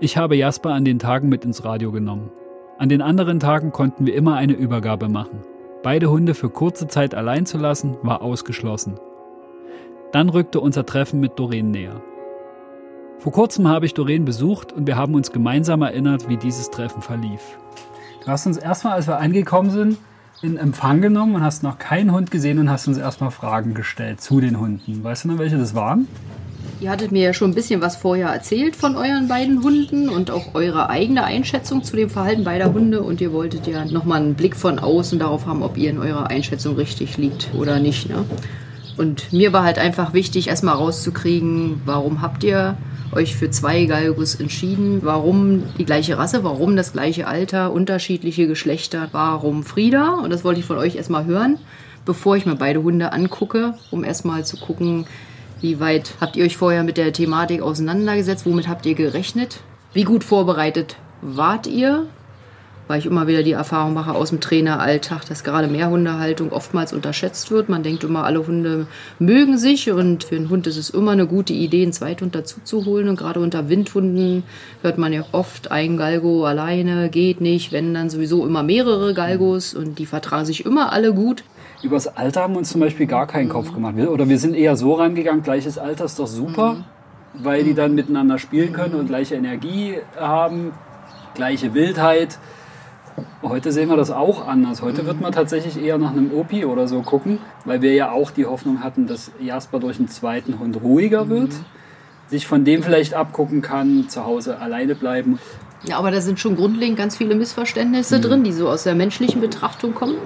Ich 0.00 0.16
habe 0.16 0.34
Jasper 0.34 0.70
an 0.70 0.86
den 0.86 0.98
Tagen 0.98 1.28
mit 1.28 1.44
ins 1.44 1.66
Radio 1.66 1.92
genommen. 1.92 2.30
An 2.78 2.88
den 2.88 3.02
anderen 3.02 3.40
Tagen 3.40 3.72
konnten 3.72 4.06
wir 4.06 4.14
immer 4.14 4.36
eine 4.36 4.54
Übergabe 4.54 5.10
machen. 5.10 5.40
Beide 5.82 6.08
Hunde 6.10 6.32
für 6.32 6.48
kurze 6.48 6.88
Zeit 6.88 7.14
allein 7.14 7.44
zu 7.44 7.58
lassen, 7.58 7.98
war 8.02 8.22
ausgeschlossen. 8.22 8.98
Dann 10.12 10.30
rückte 10.30 10.60
unser 10.60 10.86
Treffen 10.86 11.20
mit 11.20 11.38
Doreen 11.38 11.70
näher. 11.70 12.00
Vor 13.20 13.32
kurzem 13.32 13.68
habe 13.68 13.84
ich 13.84 13.92
Doreen 13.92 14.24
besucht 14.24 14.72
und 14.72 14.86
wir 14.86 14.96
haben 14.96 15.14
uns 15.14 15.30
gemeinsam 15.30 15.82
erinnert, 15.82 16.30
wie 16.30 16.38
dieses 16.38 16.70
Treffen 16.70 17.02
verlief. 17.02 17.40
Du 18.24 18.28
hast 18.28 18.46
uns 18.46 18.56
erstmal, 18.56 18.94
als 18.94 19.08
wir 19.08 19.18
angekommen 19.18 19.70
sind, 19.70 19.98
in 20.40 20.56
Empfang 20.56 21.02
genommen 21.02 21.34
und 21.34 21.42
hast 21.42 21.62
noch 21.62 21.78
keinen 21.78 22.12
Hund 22.12 22.30
gesehen 22.30 22.58
und 22.58 22.70
hast 22.70 22.88
uns 22.88 22.96
erstmal 22.96 23.30
Fragen 23.30 23.74
gestellt 23.74 24.22
zu 24.22 24.40
den 24.40 24.58
Hunden. 24.58 25.04
Weißt 25.04 25.24
du 25.24 25.28
noch, 25.28 25.38
welche 25.38 25.58
das 25.58 25.74
waren? 25.74 26.08
Ihr 26.80 26.88
hattet 26.88 27.12
mir 27.12 27.22
ja 27.22 27.34
schon 27.34 27.50
ein 27.50 27.54
bisschen 27.54 27.82
was 27.82 27.96
vorher 27.96 28.28
erzählt 28.28 28.74
von 28.74 28.96
euren 28.96 29.28
beiden 29.28 29.62
Hunden 29.62 30.08
und 30.08 30.30
auch 30.30 30.54
eure 30.54 30.88
eigene 30.88 31.22
Einschätzung 31.22 31.84
zu 31.84 31.96
dem 31.96 32.08
Verhalten 32.08 32.44
beider 32.44 32.72
Hunde. 32.72 33.02
Und 33.02 33.20
ihr 33.20 33.34
wolltet 33.34 33.66
ja 33.66 33.84
nochmal 33.84 34.22
einen 34.22 34.34
Blick 34.34 34.56
von 34.56 34.78
außen 34.78 35.18
darauf 35.18 35.44
haben, 35.44 35.62
ob 35.62 35.76
ihr 35.76 35.90
in 35.90 35.98
eurer 35.98 36.28
Einschätzung 36.28 36.76
richtig 36.76 37.18
liegt 37.18 37.50
oder 37.52 37.80
nicht. 37.80 38.08
Ne? 38.08 38.24
Und 38.96 39.30
mir 39.30 39.52
war 39.52 39.64
halt 39.64 39.78
einfach 39.78 40.14
wichtig, 40.14 40.48
erstmal 40.48 40.76
rauszukriegen, 40.76 41.82
warum 41.84 42.22
habt 42.22 42.44
ihr 42.44 42.78
euch 43.12 43.36
für 43.36 43.50
zwei 43.50 43.84
Galgus 43.84 44.34
entschieden? 44.34 45.00
Warum 45.02 45.64
die 45.78 45.84
gleiche 45.84 46.18
Rasse? 46.18 46.44
Warum 46.44 46.76
das 46.76 46.92
gleiche 46.92 47.26
Alter? 47.26 47.72
Unterschiedliche 47.72 48.46
Geschlechter? 48.46 49.08
Warum 49.12 49.62
Frieda? 49.62 50.14
Und 50.14 50.30
das 50.30 50.44
wollte 50.44 50.60
ich 50.60 50.66
von 50.66 50.78
euch 50.78 50.96
erstmal 50.96 51.24
hören, 51.24 51.58
bevor 52.04 52.36
ich 52.36 52.46
mir 52.46 52.56
beide 52.56 52.82
Hunde 52.82 53.12
angucke, 53.12 53.74
um 53.90 54.04
erstmal 54.04 54.44
zu 54.44 54.56
gucken, 54.56 55.06
wie 55.60 55.78
weit 55.78 56.14
habt 56.20 56.36
ihr 56.36 56.44
euch 56.44 56.56
vorher 56.56 56.84
mit 56.84 56.96
der 56.96 57.12
Thematik 57.12 57.60
auseinandergesetzt? 57.60 58.46
Womit 58.46 58.68
habt 58.68 58.86
ihr 58.86 58.94
gerechnet? 58.94 59.60
Wie 59.92 60.04
gut 60.04 60.24
vorbereitet 60.24 60.96
wart 61.20 61.66
ihr? 61.66 62.06
Weil 62.90 62.98
ich 62.98 63.06
immer 63.06 63.28
wieder 63.28 63.44
die 63.44 63.52
Erfahrung 63.52 63.94
mache 63.94 64.16
aus 64.16 64.30
dem 64.30 64.40
Traineralltag, 64.40 65.24
dass 65.28 65.44
gerade 65.44 65.68
Mehrhundehaltung 65.68 66.50
oftmals 66.50 66.92
unterschätzt 66.92 67.52
wird. 67.52 67.68
Man 67.68 67.84
denkt 67.84 68.02
immer, 68.02 68.24
alle 68.24 68.44
Hunde 68.44 68.88
mögen 69.20 69.58
sich 69.58 69.92
und 69.92 70.24
für 70.24 70.34
einen 70.34 70.50
Hund 70.50 70.66
ist 70.66 70.76
es 70.76 70.90
immer 70.90 71.12
eine 71.12 71.28
gute 71.28 71.52
Idee, 71.52 71.84
einen 71.84 71.92
Zweithund 71.92 72.34
dazu 72.34 72.58
zu 72.64 72.86
holen. 72.86 73.08
Und 73.08 73.14
gerade 73.14 73.38
unter 73.38 73.68
Windhunden 73.68 74.42
hört 74.82 74.98
man 74.98 75.12
ja 75.12 75.24
oft, 75.30 75.70
ein 75.70 75.98
Galgo 75.98 76.44
alleine 76.46 77.10
geht 77.10 77.40
nicht, 77.40 77.70
wenn 77.70 77.94
dann 77.94 78.10
sowieso 78.10 78.44
immer 78.44 78.64
mehrere 78.64 79.14
Galgos 79.14 79.72
und 79.72 80.00
die 80.00 80.06
vertragen 80.06 80.44
sich 80.44 80.66
immer 80.66 80.90
alle 80.90 81.14
gut. 81.14 81.44
Übers 81.84 82.08
Alter 82.08 82.42
haben 82.42 82.54
wir 82.54 82.58
uns 82.58 82.70
zum 82.70 82.80
Beispiel 82.80 83.06
gar 83.06 83.28
keinen 83.28 83.50
Kopf 83.50 83.72
gemacht. 83.72 83.94
Oder 83.98 84.28
wir 84.28 84.38
sind 84.40 84.56
eher 84.56 84.74
so 84.74 84.94
rangegangen, 84.94 85.44
gleiches 85.44 85.78
Alter 85.78 86.06
ist 86.06 86.18
doch 86.18 86.26
super, 86.26 86.74
mhm. 86.74 86.84
weil 87.34 87.62
die 87.62 87.74
dann 87.74 87.94
miteinander 87.94 88.40
spielen 88.40 88.72
können 88.72 88.96
und 88.96 89.06
gleiche 89.06 89.36
Energie 89.36 89.94
haben, 90.18 90.72
gleiche 91.36 91.72
Wildheit. 91.72 92.40
Heute 93.42 93.72
sehen 93.72 93.88
wir 93.88 93.96
das 93.96 94.10
auch 94.10 94.46
anders. 94.46 94.82
Heute 94.82 95.06
wird 95.06 95.20
man 95.20 95.32
tatsächlich 95.32 95.82
eher 95.82 95.98
nach 95.98 96.12
einem 96.12 96.30
Opi 96.32 96.64
oder 96.64 96.86
so 96.86 97.00
gucken, 97.02 97.38
weil 97.64 97.82
wir 97.82 97.94
ja 97.94 98.12
auch 98.12 98.30
die 98.30 98.46
Hoffnung 98.46 98.82
hatten, 98.82 99.06
dass 99.06 99.32
Jasper 99.40 99.80
durch 99.80 99.98
einen 99.98 100.08
zweiten 100.08 100.58
Hund 100.58 100.80
ruhiger 100.82 101.28
wird, 101.28 101.52
sich 102.28 102.46
von 102.46 102.64
dem 102.64 102.82
vielleicht 102.82 103.14
abgucken 103.14 103.62
kann, 103.62 104.08
zu 104.08 104.24
Hause 104.24 104.58
alleine 104.58 104.94
bleiben. 104.94 105.38
Ja, 105.84 105.98
aber 105.98 106.10
da 106.10 106.20
sind 106.20 106.38
schon 106.38 106.56
grundlegend 106.56 106.98
ganz 106.98 107.16
viele 107.16 107.34
Missverständnisse 107.34 108.18
mhm. 108.18 108.22
drin, 108.22 108.44
die 108.44 108.52
so 108.52 108.68
aus 108.68 108.82
der 108.82 108.94
menschlichen 108.94 109.40
Betrachtung 109.40 109.94
kommen. 109.94 110.16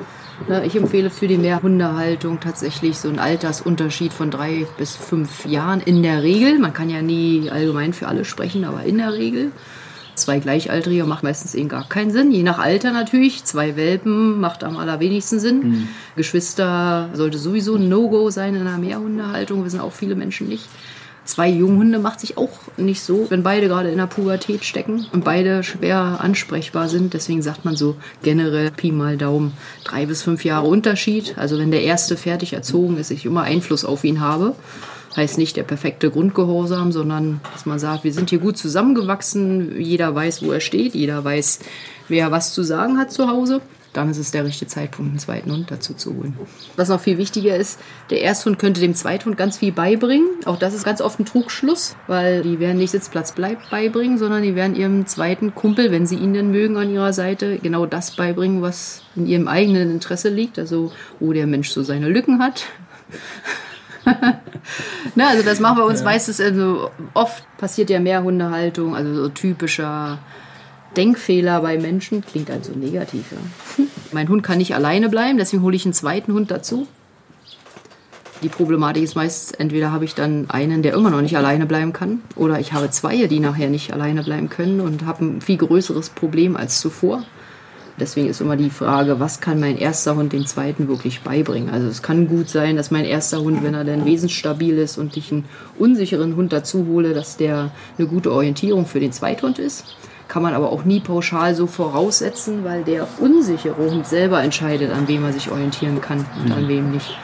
Ne, 0.49 0.67
ich 0.67 0.75
empfehle 0.75 1.11
für 1.11 1.29
die 1.29 1.39
Mehrhundehaltung 1.39 2.41
tatsächlich 2.41 2.99
so 2.99 3.09
einen 3.09 3.21
Altersunterschied 3.21 4.13
von 4.13 4.33
drei 4.33 4.67
bis 4.77 4.97
fünf 4.97 5.47
Jahren 5.47 5.81
in 5.81 6.03
der 6.03 6.25
Regel. 6.25 6.59
Man 6.59 6.73
kann 6.73 6.91
ja 6.91 7.03
nie 7.03 7.51
allgemein 7.51 7.93
für 7.93 8.09
alle 8.09 8.25
sprechen, 8.25 8.65
aber 8.65 8.83
in 8.83 8.99
der 8.99 9.13
Regel. 9.13 9.53
Zwei 10.15 10.39
Gleichaltrige 10.39 11.05
macht 11.05 11.23
meistens 11.23 11.55
eben 11.55 11.69
gar 11.69 11.89
keinen 11.89 12.11
Sinn. 12.11 12.31
Je 12.31 12.43
nach 12.43 12.59
Alter 12.59 12.93
natürlich. 12.93 13.45
Zwei 13.45 13.77
Welpen 13.77 14.41
macht 14.41 14.63
am 14.63 14.77
allerwenigsten 14.77 15.41
Sinn. 15.41 15.59
Mhm. 15.59 15.89
Geschwister 16.17 17.11
sollte 17.15 17.39
sowieso 17.39 17.75
ein 17.77 17.89
No-Go 17.89 18.31
sein 18.31 18.55
in 18.55 18.63
einer 18.63 18.79
Mehrhundehaltung. 18.79 19.65
Wissen 19.65 19.81
auch 19.81 19.93
viele 19.93 20.15
Menschen 20.15 20.49
nicht. 20.49 20.69
Zwei 21.25 21.49
Junghunde 21.49 21.99
macht 21.99 22.21
sich 22.21 22.37
auch 22.37 22.51
nicht 22.77 23.01
so, 23.01 23.27
wenn 23.31 23.43
beide 23.43 23.69
gerade 23.69 23.91
in 23.91 23.97
der 23.97 24.07
Pubertät 24.07 24.63
stecken 24.63 25.07
und 25.13 25.25
beide 25.25 25.63
schwer 25.63 26.19
ansprechbar 26.21 26.91
sind. 26.91 27.15
Deswegen 27.15 27.41
sagt 27.41 27.65
man 27.65 27.77
so 27.77 27.97
generell 28.23 28.71
Pi 28.71 28.93
mal 28.93 29.17
Daumen 29.17 29.55
drei 29.85 30.05
bis 30.05 30.23
fünf 30.23 30.45
Jahre 30.45 30.67
Unterschied. 30.67 31.39
Also 31.39 31.59
wenn 31.59 31.71
der 31.71 31.83
erste 31.83 32.19
fertig 32.19 32.53
erzogen 32.53 32.99
ist, 32.99 33.11
ich 33.11 33.25
immer 33.25 33.43
Einfluss 33.43 33.87
auf 33.87 34.05
ihn 34.05 34.21
habe. 34.21 34.55
Heißt 35.17 35.39
nicht 35.39 35.57
der 35.57 35.63
perfekte 35.63 36.11
Grundgehorsam, 36.11 36.91
sondern 36.91 37.41
dass 37.53 37.67
man 37.67 37.79
sagt, 37.79 38.05
wir 38.05 38.13
sind 38.13 38.31
hier 38.31 38.41
gut 38.41 38.59
zusammengewachsen, 38.59 39.81
jeder 39.81 40.15
weiß, 40.15 40.45
wo 40.45 40.53
er 40.53 40.61
steht, 40.61 40.95
jeder 40.95 41.25
weiß, 41.25 41.61
wer 42.09 42.31
was 42.31 42.53
zu 42.53 42.63
sagen 42.63 42.99
hat 42.99 43.13
zu 43.13 43.29
Hause 43.29 43.61
dann 43.95 44.11
ist 44.11 44.19
es 44.19 44.33
der 44.33 44.45
richtige 44.45 44.69
Zeitpunkt, 44.69 45.11
einen 45.11 45.19
zweiten 45.19 45.51
Hund 45.51 45.71
dazu 45.71 45.95
zu 45.95 46.15
holen. 46.15 46.37
Was 46.77 46.89
noch 46.89 47.01
viel 47.01 47.17
wichtiger 47.17 47.57
ist, 47.57 47.81
der 48.11 48.23
Ersthund 48.23 48.59
könnte 48.59 48.81
dem 48.81 48.95
Zweithund 48.95 49.37
ganz 49.37 49.59
viel 49.59 49.73
beibringen. 49.73 50.27
Auch 50.45 50.59
das 50.59 50.75
ist 50.75 50.85
ganz 50.85 51.01
oft 51.01 51.19
ein 51.21 51.25
Trugschluss, 51.25 51.97
weil 52.07 52.43
die 52.43 52.61
werden 52.61 52.79
nicht 52.79 52.91
Sitzplatz 52.91 53.33
bleibt 53.33 53.71
beibringen, 53.71 54.19
sondern 54.19 54.43
die 54.43 54.57
werden 54.57 54.77
ihrem 54.77 55.07
zweiten 55.07 55.55
Kumpel, 55.55 55.93
wenn 55.93 56.07
sie 56.07 56.17
ihn 56.17 56.35
denn 56.35 56.51
mögen 56.51 56.77
an 56.77 56.93
ihrer 56.93 57.13
Seite, 57.13 57.59
genau 57.59 57.87
das 57.87 58.11
beibringen, 58.17 58.63
was 58.63 59.03
in 59.15 59.27
ihrem 59.27 59.49
eigenen 59.49 59.91
Interesse 59.91 60.29
liegt. 60.29 60.59
Also, 60.59 60.93
wo 61.21 61.33
der 61.33 61.47
Mensch 61.47 61.71
so 61.71 61.83
seine 61.83 62.09
Lücken 62.09 62.41
hat. 62.41 62.65
Na, 65.15 65.29
also 65.29 65.43
das 65.45 65.61
machen 65.61 65.79
wir 65.79 65.85
uns 65.85 66.01
ja. 66.01 66.05
meistens, 66.05 66.41
also 66.41 66.91
oft 67.15 67.45
passiert 67.59 67.91
ja 67.91 68.01
mehr 68.01 68.23
Hundehaltung, 68.23 68.95
also 68.97 69.15
so 69.15 69.29
typischer 69.29 70.19
Denkfehler 70.97 71.61
bei 71.61 71.79
Menschen 71.79 72.25
klingt 72.25 72.51
also 72.51 72.73
negativ. 72.73 73.33
Ja. 73.33 73.85
Mein 74.13 74.29
Hund 74.29 74.43
kann 74.43 74.59
nicht 74.59 74.75
alleine 74.75 75.09
bleiben, 75.09 75.39
deswegen 75.39 75.63
hole 75.63 75.77
ich 75.77 75.85
einen 75.85 75.95
zweiten 75.95 76.33
Hund 76.33 76.51
dazu. 76.51 76.87
Die 78.43 78.49
Problematik 78.49 79.03
ist 79.03 79.15
meist, 79.15 79.59
entweder 79.59 79.91
habe 79.91 80.05
ich 80.05 80.15
dann 80.15 80.51
einen, 80.51 80.83
der 80.83 80.93
immer 80.95 81.11
noch 81.11 81.23
nicht 81.23 81.37
alleine 81.37 81.67
bleiben 81.67 81.93
kann, 81.93 82.21
oder 82.37 82.61
ich 82.61 82.73
habe 82.73 82.91
zwei, 82.91 83.27
die 83.27 83.41
nachher 83.41 83.71
nicht 83.71 83.93
alleine 83.93 84.23
bleiben 84.23 84.51
können 84.51 84.81
und 84.81 85.07
habe 85.07 85.25
ein 85.25 85.41
viel 85.41 85.57
größeres 85.57 86.11
Problem 86.11 86.57
als 86.57 86.81
zuvor. 86.81 87.25
Deswegen 87.99 88.29
ist 88.29 88.41
immer 88.41 88.57
die 88.57 88.71
Frage, 88.71 89.21
was 89.21 89.41
kann 89.41 89.61
mein 89.61 89.79
erster 89.79 90.17
Hund 90.17 90.33
dem 90.33 90.47
zweiten 90.47 90.89
wirklich 90.89 91.21
beibringen? 91.21 91.71
Also 91.71 91.87
es 91.87 92.03
kann 92.03 92.27
gut 92.27 92.49
sein, 92.49 92.77
dass 92.77 92.91
mein 92.91 93.05
erster 93.05 93.41
Hund, 93.41 93.63
wenn 93.63 93.75
er 93.75 93.85
dann 93.85 94.05
wesensstabil 94.05 94.79
ist 94.79 94.99
und 94.99 95.17
ich 95.17 95.31
einen 95.31 95.45
unsicheren 95.79 96.35
Hund 96.35 96.53
dazu 96.53 96.87
hole, 96.87 97.15
dass 97.15 97.37
der 97.37 97.71
eine 97.97 98.09
gute 98.09 98.33
Orientierung 98.33 98.87
für 98.87 99.01
den 99.01 99.13
Zweithund 99.13 99.59
ist 99.59 99.85
kann 100.29 100.43
man 100.43 100.55
aber 100.55 100.73
auch 100.73 100.85
nie 100.85 101.01
pauschal 101.01 101.55
so 101.55 101.67
voraussetzen, 101.67 102.65
weil 102.65 102.83
der 102.83 103.07
unsichere 103.21 103.77
Hund 103.77 104.07
selber 104.07 104.43
entscheidet, 104.43 104.91
an 104.91 105.07
wem 105.07 105.25
er 105.25 105.33
sich 105.33 105.51
orientieren 105.51 106.01
kann 106.01 106.25
und 106.43 106.51
an 106.51 106.65
mhm. 106.65 106.69
wem 106.69 106.91
nicht. 106.93 107.17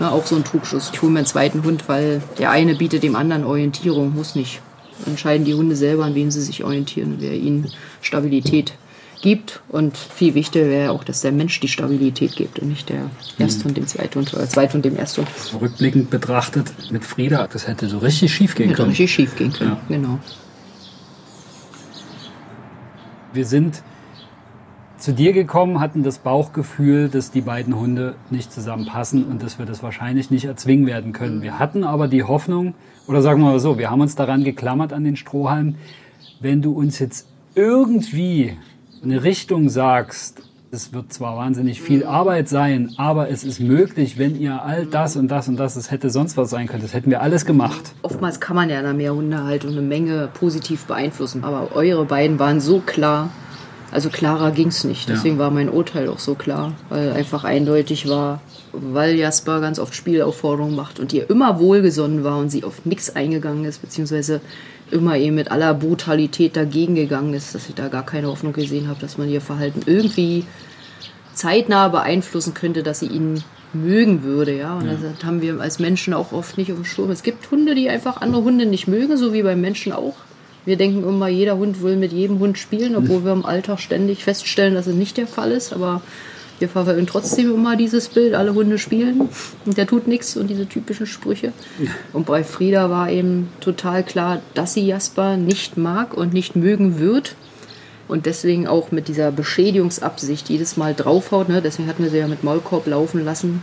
Ja, 0.00 0.10
auch 0.10 0.26
so 0.26 0.36
ein 0.36 0.44
Trugschluss. 0.44 0.90
Ich 0.92 1.00
hole 1.00 1.10
mir 1.10 1.20
einen 1.20 1.26
zweiten 1.26 1.64
Hund, 1.64 1.88
weil 1.88 2.22
der 2.38 2.50
eine 2.50 2.74
bietet 2.74 3.02
dem 3.02 3.16
anderen 3.16 3.44
Orientierung, 3.44 4.14
muss 4.14 4.34
nicht. 4.34 4.60
Entscheiden 5.06 5.44
die 5.44 5.54
Hunde 5.54 5.76
selber, 5.76 6.04
an 6.04 6.14
wem 6.14 6.30
sie 6.30 6.40
sich 6.40 6.64
orientieren, 6.64 7.16
wer 7.18 7.32
ihnen 7.32 7.70
Stabilität 8.02 8.72
gibt. 9.20 9.60
Und 9.68 9.96
viel 9.96 10.34
wichtiger 10.34 10.66
wäre 10.66 10.92
auch, 10.92 11.04
dass 11.04 11.20
der 11.20 11.32
Mensch 11.32 11.58
die 11.60 11.68
Stabilität 11.68 12.36
gibt 12.36 12.58
und 12.58 12.68
nicht 12.68 12.88
der 12.88 13.10
Ersthund 13.38 13.76
dem 13.76 13.86
Zweithund 13.86 14.32
oder 14.34 14.48
Zweithund 14.48 14.84
dem 14.84 14.96
Ersthund. 14.96 15.28
Rückblickend 15.60 16.10
betrachtet 16.10 16.72
mit 16.90 17.04
Frieda, 17.04 17.46
das 17.46 17.66
hätte 17.66 17.88
so 17.88 17.98
richtig 17.98 18.34
schief 18.34 18.54
gehen 18.54 18.68
können. 18.68 18.90
Hätte 18.90 18.90
richtig 18.90 19.12
schief 19.12 19.36
gehen 19.36 19.52
können, 19.52 19.70
ja. 19.70 19.80
genau 19.88 20.18
wir 23.32 23.44
sind 23.44 23.82
zu 24.96 25.12
dir 25.12 25.32
gekommen, 25.32 25.78
hatten 25.78 26.02
das 26.02 26.18
Bauchgefühl, 26.18 27.08
dass 27.08 27.30
die 27.30 27.40
beiden 27.40 27.76
Hunde 27.76 28.16
nicht 28.30 28.52
zusammenpassen 28.52 29.24
und 29.24 29.42
dass 29.44 29.58
wir 29.58 29.66
das 29.66 29.82
wahrscheinlich 29.82 30.30
nicht 30.32 30.46
erzwingen 30.46 30.86
werden 30.86 31.12
können. 31.12 31.40
Wir 31.40 31.58
hatten 31.58 31.84
aber 31.84 32.08
die 32.08 32.24
Hoffnung, 32.24 32.74
oder 33.06 33.22
sagen 33.22 33.40
wir 33.40 33.50
mal 33.50 33.60
so, 33.60 33.78
wir 33.78 33.90
haben 33.90 34.00
uns 34.00 34.16
daran 34.16 34.42
geklammert 34.42 34.92
an 34.92 35.04
den 35.04 35.14
Strohhalm, 35.14 35.76
wenn 36.40 36.62
du 36.62 36.72
uns 36.72 36.98
jetzt 36.98 37.28
irgendwie 37.54 38.56
eine 39.02 39.22
Richtung 39.22 39.68
sagst 39.68 40.42
es 40.70 40.92
wird 40.92 41.12
zwar 41.12 41.36
wahnsinnig 41.36 41.80
viel 41.80 42.04
Arbeit 42.04 42.48
sein, 42.48 42.92
aber 42.96 43.30
es 43.30 43.44
ist 43.44 43.60
möglich, 43.60 44.18
wenn 44.18 44.38
ihr 44.38 44.62
all 44.62 44.86
das 44.86 45.16
und 45.16 45.28
das 45.28 45.48
und 45.48 45.56
das, 45.56 45.76
es 45.76 45.90
hätte 45.90 46.10
sonst 46.10 46.36
was 46.36 46.50
sein 46.50 46.66
können, 46.66 46.82
das 46.82 46.92
hätten 46.92 47.10
wir 47.10 47.22
alles 47.22 47.46
gemacht. 47.46 47.92
Oftmals 48.02 48.40
kann 48.40 48.56
man 48.56 48.68
ja 48.68 48.78
in 48.78 48.84
der 48.84 48.94
Mehrhundehaltung 48.94 49.72
eine 49.72 49.82
Menge 49.82 50.28
positiv 50.34 50.84
beeinflussen, 50.84 51.44
aber 51.44 51.74
eure 51.74 52.04
beiden 52.04 52.38
waren 52.38 52.60
so 52.60 52.80
klar, 52.80 53.30
also 53.90 54.10
klarer 54.10 54.50
ging 54.50 54.68
es 54.68 54.84
nicht. 54.84 55.08
Deswegen 55.08 55.36
ja. 55.36 55.44
war 55.44 55.50
mein 55.50 55.70
Urteil 55.70 56.08
auch 56.10 56.18
so 56.18 56.34
klar, 56.34 56.74
weil 56.90 57.12
einfach 57.12 57.44
eindeutig 57.44 58.06
war, 58.06 58.42
weil 58.72 59.14
Jasper 59.14 59.62
ganz 59.62 59.78
oft 59.78 59.94
Spielaufforderungen 59.94 60.76
macht 60.76 61.00
und 61.00 61.14
ihr 61.14 61.30
immer 61.30 61.58
wohlgesonnen 61.58 62.24
war 62.24 62.38
und 62.38 62.50
sie 62.50 62.64
auf 62.64 62.84
nichts 62.84 63.16
eingegangen 63.16 63.64
ist, 63.64 63.80
beziehungsweise 63.80 64.42
immer 64.92 65.16
eben 65.16 65.34
mit 65.34 65.50
aller 65.50 65.74
Brutalität 65.74 66.56
dagegen 66.56 66.94
gegangen 66.94 67.34
ist, 67.34 67.54
dass 67.54 67.68
ich 67.68 67.74
da 67.74 67.88
gar 67.88 68.04
keine 68.04 68.28
Hoffnung 68.28 68.52
gesehen 68.52 68.88
habe, 68.88 69.00
dass 69.00 69.18
man 69.18 69.28
ihr 69.28 69.40
Verhalten 69.40 69.82
irgendwie 69.86 70.44
zeitnah 71.34 71.88
beeinflussen 71.88 72.54
könnte, 72.54 72.82
dass 72.82 73.00
sie 73.00 73.06
ihn 73.06 73.42
mögen 73.72 74.22
würde, 74.22 74.56
ja. 74.56 74.76
Und 74.76 74.86
ja. 74.86 74.94
das 74.94 75.24
haben 75.24 75.42
wir 75.42 75.60
als 75.60 75.78
Menschen 75.78 76.14
auch 76.14 76.32
oft 76.32 76.58
nicht 76.58 76.72
auf 76.72 76.78
dem 76.78 76.84
Schirm. 76.84 77.10
Es 77.10 77.22
gibt 77.22 77.50
Hunde, 77.50 77.74
die 77.74 77.88
einfach 77.88 78.20
andere 78.20 78.42
Hunde 78.42 78.66
nicht 78.66 78.88
mögen, 78.88 79.16
so 79.16 79.32
wie 79.32 79.42
beim 79.42 79.60
Menschen 79.60 79.92
auch. 79.92 80.16
Wir 80.64 80.76
denken 80.76 81.02
immer, 81.02 81.28
jeder 81.28 81.56
Hund 81.56 81.82
will 81.82 81.96
mit 81.96 82.12
jedem 82.12 82.38
Hund 82.40 82.58
spielen, 82.58 82.96
obwohl 82.96 83.24
wir 83.24 83.32
im 83.32 83.46
Alltag 83.46 83.80
ständig 83.80 84.24
feststellen, 84.24 84.74
dass 84.74 84.86
es 84.86 84.94
nicht 84.94 85.16
der 85.16 85.26
Fall 85.26 85.52
ist. 85.52 85.72
Aber 85.72 86.02
wir 86.60 86.68
verfolgen 86.68 87.06
trotzdem 87.06 87.54
immer 87.54 87.76
dieses 87.76 88.08
Bild, 88.08 88.34
alle 88.34 88.54
Hunde 88.54 88.78
spielen 88.78 89.28
und 89.64 89.76
der 89.76 89.86
tut 89.86 90.08
nichts 90.08 90.36
und 90.36 90.48
diese 90.48 90.66
typischen 90.66 91.06
Sprüche. 91.06 91.52
Und 92.12 92.26
bei 92.26 92.44
Frieda 92.44 92.90
war 92.90 93.10
eben 93.10 93.48
total 93.60 94.02
klar, 94.02 94.40
dass 94.54 94.74
sie 94.74 94.86
Jasper 94.86 95.36
nicht 95.36 95.76
mag 95.76 96.14
und 96.14 96.32
nicht 96.32 96.56
mögen 96.56 96.98
wird. 96.98 97.36
Und 98.08 98.24
deswegen 98.24 98.66
auch 98.66 98.90
mit 98.90 99.08
dieser 99.08 99.30
Beschädigungsabsicht 99.30 100.48
jedes 100.48 100.78
Mal 100.78 100.94
draufhaut. 100.94 101.50
Ne? 101.50 101.60
Deswegen 101.60 101.88
hatten 101.88 102.02
wir 102.02 102.10
sie 102.10 102.18
ja 102.18 102.26
mit 102.26 102.42
Maulkorb 102.42 102.86
laufen 102.86 103.22
lassen, 103.22 103.62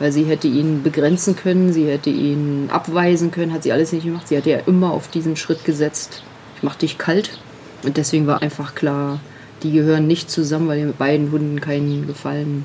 weil 0.00 0.10
sie 0.10 0.24
hätte 0.24 0.48
ihn 0.48 0.82
begrenzen 0.82 1.36
können, 1.36 1.72
sie 1.72 1.86
hätte 1.86 2.10
ihn 2.10 2.68
abweisen 2.72 3.30
können, 3.30 3.52
hat 3.52 3.62
sie 3.62 3.72
alles 3.72 3.92
nicht 3.92 4.04
gemacht. 4.04 4.26
Sie 4.26 4.36
hatte 4.36 4.50
ja 4.50 4.58
immer 4.66 4.90
auf 4.90 5.08
diesen 5.08 5.36
Schritt 5.36 5.64
gesetzt, 5.64 6.22
ich 6.56 6.64
mach 6.64 6.74
dich 6.74 6.98
kalt. 6.98 7.38
Und 7.84 7.96
deswegen 7.96 8.26
war 8.26 8.42
einfach 8.42 8.74
klar, 8.74 9.20
die 9.62 9.72
gehören 9.72 10.06
nicht 10.06 10.30
zusammen, 10.30 10.68
weil 10.68 10.78
ihr 10.78 10.86
mit 10.86 10.98
beiden 10.98 11.30
Hunden 11.30 11.60
keinen 11.60 12.06
Gefallen 12.06 12.64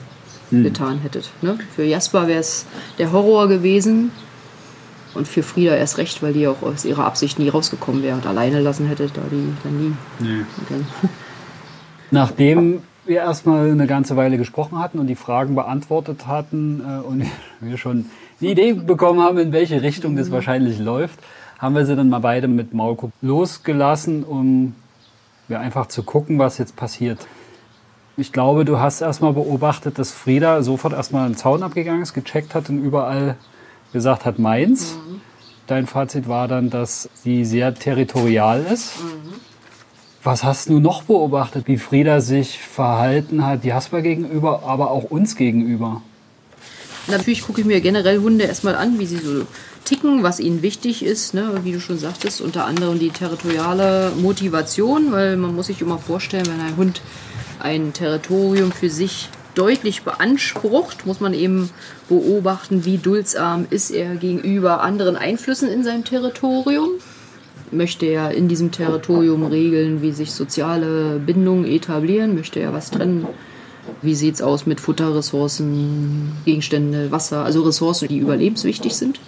hm. 0.50 0.64
getan 0.64 1.00
hättet. 1.00 1.30
Ne? 1.42 1.58
Für 1.76 1.84
Jasper 1.84 2.28
wäre 2.28 2.40
es 2.40 2.66
der 2.98 3.12
Horror 3.12 3.48
gewesen 3.48 4.12
und 5.14 5.28
für 5.28 5.44
Frieda 5.44 5.76
erst 5.76 5.98
recht, 5.98 6.22
weil 6.22 6.34
die 6.34 6.48
auch 6.48 6.62
aus 6.62 6.86
ihrer 6.86 7.06
Absicht 7.06 7.40
nie 7.40 7.50
rausgekommen 7.50 8.04
wäre 8.04 8.16
und 8.16 8.26
alleine 8.26 8.60
lassen 8.60 8.88
hätte, 8.88 9.08
da 9.08 9.22
die 9.32 9.54
dann 9.64 9.80
nie. 9.80 9.94
Nee. 10.20 10.46
Okay. 10.64 10.82
Nachdem 12.12 12.82
wir 13.06 13.18
erstmal 13.18 13.72
eine 13.72 13.88
ganze 13.88 14.16
Weile 14.16 14.38
gesprochen 14.38 14.80
hatten 14.80 15.00
und 15.00 15.08
die 15.08 15.16
Fragen 15.16 15.56
beantwortet 15.56 16.28
hatten 16.28 16.82
äh, 16.82 17.06
und 17.06 17.26
wir 17.60 17.78
schon 17.78 18.06
die 18.40 18.48
Idee 18.48 18.74
bekommen 18.74 19.22
haben, 19.22 19.38
in 19.38 19.52
welche 19.52 19.82
Richtung 19.82 20.16
das 20.16 20.32
wahrscheinlich 20.32 20.80
läuft, 20.80 21.20
haben 21.60 21.76
wir 21.76 21.86
sie 21.86 21.96
dann 21.96 22.10
mal 22.10 22.20
beide 22.20 22.48
mit 22.48 22.74
Maulkorb 22.74 23.12
losgelassen, 23.22 24.24
um 24.24 24.74
einfach 25.60 25.88
zu 25.88 26.04
gucken, 26.04 26.40
was 26.40 26.58
jetzt 26.58 26.76
passiert. 26.76 27.28
Ich 28.18 28.32
glaube, 28.32 28.66
du 28.66 28.80
hast 28.80 29.02
erstmal 29.02 29.34
beobachtet, 29.34 29.98
dass 29.98 30.12
Frieda 30.12 30.62
sofort 30.64 30.94
erstmal 30.94 31.26
einen 31.26 31.38
Zaun 31.38 31.64
abgegangen 31.64 32.02
ist, 32.02 32.14
gecheckt 32.14 32.54
hat 32.56 32.70
und 32.70 32.84
überall 32.84 33.36
gesagt 33.94 34.26
hat, 34.26 34.38
meins. 34.40 34.96
Mhm. 34.96 35.22
Dein 35.68 35.88
Fazit 35.88 36.28
war 36.28 36.48
dann, 36.48 36.70
dass 36.70 37.10
sie 37.14 37.46
sehr 37.46 37.74
territorial 37.74 38.64
ist. 38.64 39.00
Mhm. 39.00 39.34
Was 40.24 40.44
hast 40.44 40.70
du 40.70 40.80
noch 40.80 41.04
beobachtet, 41.04 41.68
wie 41.68 41.78
Frieda 41.78 42.22
sich 42.22 42.60
verhalten 42.60 43.46
hat, 43.46 43.66
Jasper 43.66 44.02
gegenüber, 44.02 44.64
aber 44.64 44.92
auch 44.92 45.06
uns 45.06 45.36
gegenüber? 45.36 46.02
Natürlich 47.08 47.42
gucke 47.42 47.62
ich 47.62 47.68
mir 47.68 47.82
generell 47.82 48.20
Hunde 48.20 48.46
erstmal 48.46 48.76
an, 48.76 49.00
wie 49.00 49.08
sie 49.08 49.18
so 49.18 49.48
ticken, 49.86 50.24
was 50.24 50.40
ihnen 50.40 50.62
wichtig 50.62 51.04
ist, 51.04 51.34
ne? 51.34 51.60
wie 51.64 51.72
du 51.72 51.80
schon 51.80 51.98
sagtest, 51.98 52.42
unter 52.42 52.66
anderem 52.66 53.00
die 53.00 53.10
territoriale 53.10 54.12
Motivation, 54.18 55.12
weil 55.12 55.38
man 55.38 55.56
muss 55.56 55.68
sich 55.68 55.82
immer 55.82 55.98
vorstellen, 55.98 56.48
wenn 56.48 56.62
ein 56.62 56.78
Hund 56.78 57.02
ein 57.60 57.94
Territorium 57.94 58.72
für 58.72 58.90
sich 58.90 59.30
deutlich 59.56 60.04
beansprucht, 60.04 61.06
muss 61.06 61.20
man 61.20 61.34
eben 61.34 61.70
beobachten, 62.10 62.86
wie 62.86 62.98
duldsam 62.98 63.68
ist 63.70 63.92
er 63.92 64.16
gegenüber 64.16 64.82
anderen 64.82 65.16
Einflüssen 65.16 65.70
in 65.70 65.84
seinem 65.84 66.04
Territorium. 66.04 66.90
Möchte 67.72 68.06
er 68.06 68.32
in 68.32 68.48
diesem 68.48 68.72
Territorium 68.72 69.46
regeln, 69.46 70.02
wie 70.02 70.12
sich 70.12 70.32
soziale 70.32 71.20
Bindungen 71.20 71.66
etablieren? 71.66 72.36
Möchte 72.36 72.60
er 72.60 72.74
was 72.74 72.92
trennen? 72.92 73.28
Wie 74.02 74.16
sieht 74.16 74.36
es 74.36 74.42
aus 74.42 74.66
mit 74.66 74.80
Futterressourcen, 74.80 76.34
Gegenstände, 76.46 77.12
Wasser, 77.12 77.44
also 77.46 77.64
Ressourcen, 77.64 78.08
die 78.08 78.20
überlebenswichtig 78.20 78.96
sind? 78.96 79.20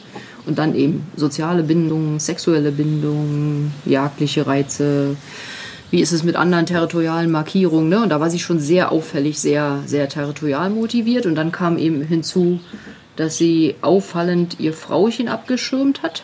Und 0.45 0.57
dann 0.57 0.75
eben 0.75 1.07
soziale 1.15 1.63
Bindungen, 1.63 2.19
sexuelle 2.19 2.71
Bindungen, 2.71 3.73
jagdliche 3.85 4.45
Reize. 4.45 5.15
Wie 5.89 6.01
ist 6.01 6.11
es 6.11 6.23
mit 6.23 6.35
anderen 6.35 6.65
territorialen 6.65 7.31
Markierungen? 7.31 7.87
Ne? 7.87 8.01
Und 8.03 8.09
da 8.09 8.19
war 8.19 8.29
sie 8.29 8.39
schon 8.39 8.59
sehr 8.59 8.91
auffällig, 8.91 9.39
sehr, 9.39 9.83
sehr 9.85 10.09
territorial 10.09 10.69
motiviert. 10.69 11.25
Und 11.25 11.35
dann 11.35 11.51
kam 11.51 11.77
eben 11.77 12.01
hinzu, 12.01 12.59
dass 13.15 13.37
sie 13.37 13.75
auffallend 13.81 14.59
ihr 14.59 14.73
Frauchen 14.73 15.27
abgeschirmt 15.27 16.03
hat, 16.03 16.23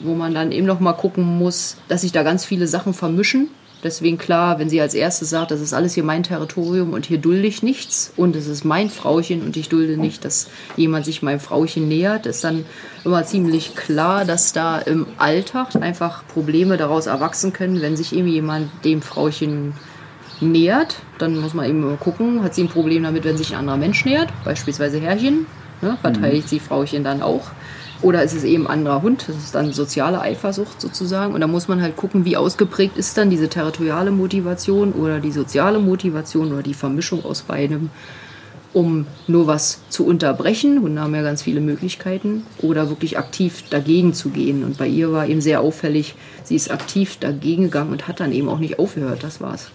wo 0.00 0.14
man 0.14 0.32
dann 0.32 0.52
eben 0.52 0.66
noch 0.66 0.80
mal 0.80 0.92
gucken 0.92 1.24
muss, 1.24 1.76
dass 1.88 2.02
sich 2.02 2.12
da 2.12 2.22
ganz 2.22 2.44
viele 2.44 2.66
Sachen 2.66 2.94
vermischen 2.94 3.48
Deswegen 3.84 4.18
klar, 4.18 4.58
wenn 4.58 4.68
sie 4.68 4.80
als 4.80 4.94
erstes 4.94 5.30
sagt, 5.30 5.52
das 5.52 5.60
ist 5.60 5.72
alles 5.72 5.94
hier 5.94 6.02
mein 6.02 6.24
Territorium 6.24 6.92
und 6.92 7.06
hier 7.06 7.18
dulde 7.18 7.46
ich 7.46 7.62
nichts 7.62 8.12
und 8.16 8.34
es 8.34 8.48
ist 8.48 8.64
mein 8.64 8.90
Frauchen 8.90 9.42
und 9.42 9.56
ich 9.56 9.68
dulde 9.68 9.96
nicht, 9.96 10.24
dass 10.24 10.48
jemand 10.76 11.04
sich 11.04 11.22
meinem 11.22 11.38
Frauchen 11.38 11.86
nähert, 11.86 12.26
ist 12.26 12.42
dann 12.42 12.64
immer 13.04 13.24
ziemlich 13.24 13.76
klar, 13.76 14.24
dass 14.24 14.52
da 14.52 14.78
im 14.78 15.06
Alltag 15.18 15.76
einfach 15.76 16.26
Probleme 16.26 16.76
daraus 16.76 17.06
erwachsen 17.06 17.52
können, 17.52 17.80
wenn 17.80 17.96
sich 17.96 18.12
irgendwie 18.12 18.34
jemand 18.34 18.70
dem 18.84 19.00
Frauchen 19.00 19.74
nähert. 20.40 20.96
Dann 21.18 21.38
muss 21.38 21.54
man 21.54 21.68
eben 21.68 21.98
gucken, 22.00 22.42
hat 22.42 22.56
sie 22.56 22.64
ein 22.64 22.68
Problem 22.68 23.04
damit, 23.04 23.24
wenn 23.24 23.36
sich 23.36 23.52
ein 23.52 23.60
anderer 23.60 23.76
Mensch 23.76 24.04
nähert, 24.04 24.28
beispielsweise 24.44 24.98
Herrchen, 24.98 25.46
ne, 25.82 25.96
verteidigt 26.00 26.46
mhm. 26.46 26.48
sie 26.48 26.60
Frauchen 26.60 27.04
dann 27.04 27.22
auch. 27.22 27.52
Oder 28.00 28.22
ist 28.22 28.34
es 28.34 28.44
eben 28.44 28.66
ein 28.66 28.78
anderer 28.78 29.02
Hund? 29.02 29.24
Das 29.26 29.36
ist 29.36 29.54
dann 29.54 29.72
soziale 29.72 30.20
Eifersucht 30.20 30.80
sozusagen. 30.80 31.34
Und 31.34 31.40
da 31.40 31.46
muss 31.48 31.66
man 31.66 31.82
halt 31.82 31.96
gucken, 31.96 32.24
wie 32.24 32.36
ausgeprägt 32.36 32.96
ist 32.96 33.18
dann 33.18 33.28
diese 33.28 33.48
territoriale 33.48 34.12
Motivation 34.12 34.92
oder 34.92 35.18
die 35.18 35.32
soziale 35.32 35.80
Motivation 35.80 36.52
oder 36.52 36.62
die 36.62 36.74
Vermischung 36.74 37.24
aus 37.24 37.42
beidem, 37.42 37.90
um 38.72 39.06
nur 39.26 39.48
was 39.48 39.80
zu 39.88 40.06
unterbrechen. 40.06 40.80
Hunde 40.80 41.00
haben 41.00 41.14
ja 41.14 41.22
ganz 41.22 41.42
viele 41.42 41.60
Möglichkeiten. 41.60 42.44
Oder 42.62 42.88
wirklich 42.88 43.18
aktiv 43.18 43.64
dagegen 43.68 44.14
zu 44.14 44.28
gehen. 44.28 44.62
Und 44.62 44.78
bei 44.78 44.86
ihr 44.86 45.10
war 45.10 45.26
eben 45.26 45.40
sehr 45.40 45.60
auffällig, 45.60 46.14
sie 46.44 46.54
ist 46.54 46.70
aktiv 46.70 47.16
dagegen 47.18 47.64
gegangen 47.64 47.90
und 47.90 48.06
hat 48.06 48.20
dann 48.20 48.30
eben 48.30 48.48
auch 48.48 48.60
nicht 48.60 48.78
aufgehört. 48.78 49.24
Das 49.24 49.40
war's. 49.40 49.72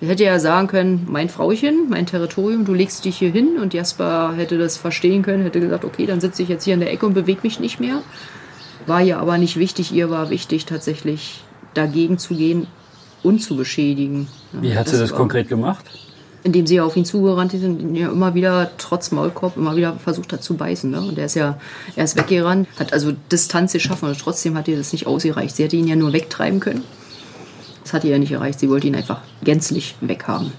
Er 0.00 0.08
hätte 0.08 0.24
ja 0.24 0.38
sagen 0.38 0.66
können, 0.66 1.06
mein 1.10 1.28
Frauchen, 1.28 1.90
mein 1.90 2.06
Territorium, 2.06 2.64
du 2.64 2.72
legst 2.72 3.04
dich 3.04 3.18
hier 3.18 3.30
hin 3.30 3.58
und 3.60 3.74
Jasper 3.74 4.32
hätte 4.34 4.56
das 4.56 4.78
verstehen 4.78 5.22
können, 5.22 5.42
hätte 5.42 5.60
gesagt, 5.60 5.84
okay, 5.84 6.06
dann 6.06 6.20
sitze 6.20 6.42
ich 6.42 6.48
jetzt 6.48 6.64
hier 6.64 6.74
in 6.74 6.80
der 6.80 6.90
Ecke 6.90 7.04
und 7.04 7.12
bewege 7.12 7.40
mich 7.42 7.60
nicht 7.60 7.80
mehr. 7.80 8.02
War 8.86 9.02
ihr 9.02 9.18
aber 9.18 9.36
nicht 9.36 9.58
wichtig, 9.58 9.92
ihr 9.92 10.08
war 10.08 10.30
wichtig 10.30 10.64
tatsächlich 10.64 11.44
dagegen 11.74 12.16
zu 12.16 12.34
gehen 12.34 12.66
und 13.22 13.40
zu 13.40 13.56
beschädigen. 13.56 14.28
Wie 14.52 14.74
hat 14.74 14.88
sie 14.88 14.98
das, 14.98 15.12
konkret 15.12 15.48
gemacht? 15.48 15.84
Indem 16.42 16.66
sie 16.66 16.80
auf 16.80 16.96
ihn 16.96 17.04
zugerannt 17.04 17.52
ist 17.52 17.62
und 17.62 17.94
ja 17.94 18.10
immer 18.10 18.34
wieder, 18.34 18.70
trotz 18.78 19.10
Maulkorb, 19.10 19.58
immer 19.58 19.76
wieder 19.76 19.92
versucht 20.02 20.32
hat 20.32 20.42
zu 20.42 20.54
beißen. 20.54 20.90
Ne? 20.90 21.02
Und 21.02 21.18
er 21.18 21.26
ist 21.26 21.34
ja, 21.34 21.58
er 21.94 22.04
ist 22.04 22.16
weggerannt, 22.16 22.66
hat 22.78 22.94
also 22.94 23.12
Distanz 23.30 23.74
geschaffen 23.74 24.08
und 24.08 24.18
trotzdem 24.18 24.56
hat 24.56 24.66
ihr 24.66 24.78
das 24.78 24.94
nicht 24.94 25.06
ausgereicht. 25.06 25.56
Sie 25.56 25.62
hätte 25.62 25.76
ihn 25.76 25.86
ja 25.86 25.96
nur 25.96 26.14
wegtreiben 26.14 26.58
können. 26.58 26.84
Das 27.82 27.92
hat 27.92 28.04
ihr 28.04 28.10
ja 28.10 28.18
nicht 28.18 28.32
erreicht. 28.32 28.60
Sie 28.60 28.68
wollte 28.68 28.86
ihn 28.86 28.94
einfach 28.94 29.20
gänzlich 29.42 29.96
weghaben. 30.00 30.52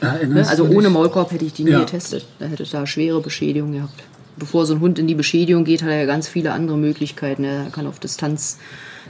Ne? 0.00 0.46
Also 0.48 0.64
ohne 0.66 0.90
Maulkorb 0.90 1.30
hätte 1.30 1.44
ich 1.44 1.52
die 1.52 1.64
nie 1.64 1.70
ja. 1.70 1.80
getestet. 1.80 2.26
Da 2.38 2.46
hätte 2.46 2.64
da 2.64 2.86
schwere 2.86 3.20
Beschädigung 3.20 3.72
gehabt. 3.72 4.02
Bevor 4.36 4.66
so 4.66 4.74
ein 4.74 4.80
Hund 4.80 4.98
in 4.98 5.06
die 5.06 5.14
Beschädigung 5.14 5.64
geht, 5.64 5.82
hat 5.82 5.90
er 5.90 5.98
ja 5.98 6.06
ganz 6.06 6.26
viele 6.26 6.52
andere 6.52 6.76
Möglichkeiten. 6.76 7.44
Er 7.44 7.66
kann 7.70 7.86
auf 7.86 8.00
Distanz 8.00 8.58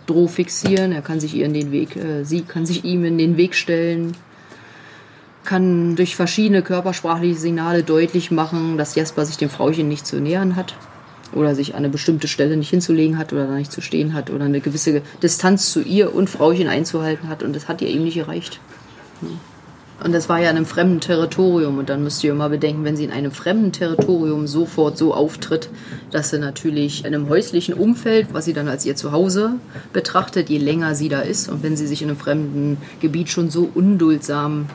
Droh 0.06 0.26
fixieren, 0.26 0.92
er 0.92 1.00
kann 1.00 1.20
sich 1.20 1.34
ihr 1.34 1.46
in 1.46 1.54
den 1.54 1.70
Weg, 1.70 1.96
äh, 1.96 2.24
sie 2.24 2.42
kann 2.42 2.66
sich 2.66 2.84
ihm 2.84 3.04
in 3.04 3.18
den 3.18 3.36
Weg 3.36 3.54
stellen, 3.54 4.16
kann 5.44 5.94
durch 5.94 6.16
verschiedene 6.16 6.62
körpersprachliche 6.62 7.38
Signale 7.38 7.84
deutlich 7.84 8.32
machen, 8.32 8.76
dass 8.78 8.96
Jasper 8.96 9.24
sich 9.24 9.36
dem 9.36 9.48
Frauchen 9.48 9.86
nicht 9.86 10.04
zu 10.04 10.20
nähern 10.20 10.56
hat 10.56 10.74
oder 11.34 11.54
sich 11.54 11.74
an 11.74 11.78
eine 11.78 11.88
bestimmte 11.88 12.28
Stelle 12.28 12.56
nicht 12.56 12.70
hinzulegen 12.70 13.18
hat 13.18 13.32
oder 13.32 13.46
da 13.46 13.54
nicht 13.54 13.72
zu 13.72 13.80
stehen 13.80 14.14
hat 14.14 14.30
oder 14.30 14.44
eine 14.44 14.60
gewisse 14.60 15.02
Distanz 15.22 15.72
zu 15.72 15.80
ihr 15.80 16.14
und 16.14 16.30
Frauchen 16.30 16.68
einzuhalten 16.68 17.28
hat 17.28 17.42
und 17.42 17.54
das 17.54 17.68
hat 17.68 17.80
ihr 17.82 17.88
eben 17.88 18.04
nicht 18.04 18.14
gereicht. 18.16 18.60
Und 20.02 20.12
das 20.12 20.28
war 20.28 20.40
ja 20.40 20.50
in 20.50 20.56
einem 20.56 20.66
fremden 20.66 20.98
Territorium 20.98 21.78
und 21.78 21.88
dann 21.88 22.02
müsst 22.02 22.24
ihr 22.24 22.32
immer 22.32 22.48
bedenken, 22.48 22.84
wenn 22.84 22.96
sie 22.96 23.04
in 23.04 23.12
einem 23.12 23.30
fremden 23.30 23.70
Territorium 23.70 24.48
sofort 24.48 24.98
so 24.98 25.14
auftritt, 25.14 25.68
dass 26.10 26.30
sie 26.30 26.40
natürlich 26.40 27.04
in 27.04 27.14
einem 27.14 27.28
häuslichen 27.28 27.74
Umfeld, 27.74 28.28
was 28.32 28.44
sie 28.46 28.52
dann 28.52 28.66
als 28.66 28.84
ihr 28.84 28.96
Zuhause 28.96 29.54
betrachtet, 29.92 30.50
je 30.50 30.58
länger 30.58 30.96
sie 30.96 31.08
da 31.08 31.20
ist 31.20 31.48
und 31.48 31.62
wenn 31.62 31.76
sie 31.76 31.86
sich 31.86 32.02
in 32.02 32.08
einem 32.08 32.18
fremden 32.18 32.78
Gebiet 33.00 33.28
schon 33.28 33.48
so 33.48 33.70
unduldsam 33.72 34.66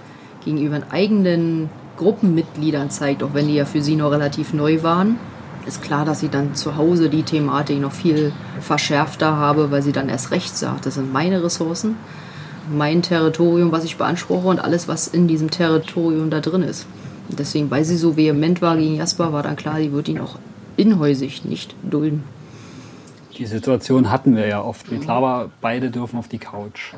gegenüber 0.45 0.81
eigenen 0.91 1.69
Gruppenmitgliedern 1.97 2.89
zeigt, 2.89 3.21
auch 3.21 3.33
wenn 3.33 3.49
die 3.49 3.55
ja 3.55 3.65
für 3.65 3.81
sie 3.81 3.97
noch 3.97 4.11
relativ 4.11 4.53
neu 4.53 4.81
waren, 4.81 5.17
ist 5.67 5.81
klar, 5.81 6.05
dass 6.05 6.19
sie 6.19 6.29
dann 6.29 6.55
zu 6.55 6.77
Hause 6.77 7.09
die 7.09 7.23
Thematik 7.23 7.79
noch 7.79 7.91
viel 7.91 8.31
verschärfter 8.61 9.35
habe, 9.35 9.71
weil 9.71 9.81
sie 9.81 9.91
dann 9.91 10.09
erst 10.09 10.31
recht 10.31 10.57
sagt, 10.57 10.85
das 10.85 10.95
sind 10.95 11.11
meine 11.11 11.43
Ressourcen, 11.43 11.95
mein 12.71 13.01
Territorium, 13.01 13.71
was 13.71 13.83
ich 13.83 13.97
beanspruche 13.97 14.47
und 14.47 14.59
alles, 14.59 14.87
was 14.87 15.07
in 15.07 15.27
diesem 15.27 15.51
Territorium 15.51 16.29
da 16.29 16.39
drin 16.39 16.63
ist. 16.63 16.87
Deswegen, 17.29 17.69
weil 17.69 17.83
sie 17.83 17.97
so 17.97 18.15
vehement 18.15 18.61
war 18.61 18.77
gegen 18.77 18.95
Jasper, 18.95 19.33
war 19.33 19.43
dann 19.43 19.55
klar, 19.55 19.77
sie 19.77 19.91
wird 19.91 20.07
ihn 20.07 20.19
auch 20.19 20.37
inhäusig 20.77 21.43
nicht 21.43 21.75
dulden. 21.83 22.23
Die 23.37 23.45
Situation 23.45 24.09
hatten 24.09 24.35
wir 24.35 24.47
ja 24.47 24.61
oft. 24.63 24.87
Klar 25.01 25.21
war, 25.21 25.49
beide 25.61 25.91
dürfen 25.91 26.17
auf 26.17 26.27
die 26.27 26.39
Couch. 26.39 26.93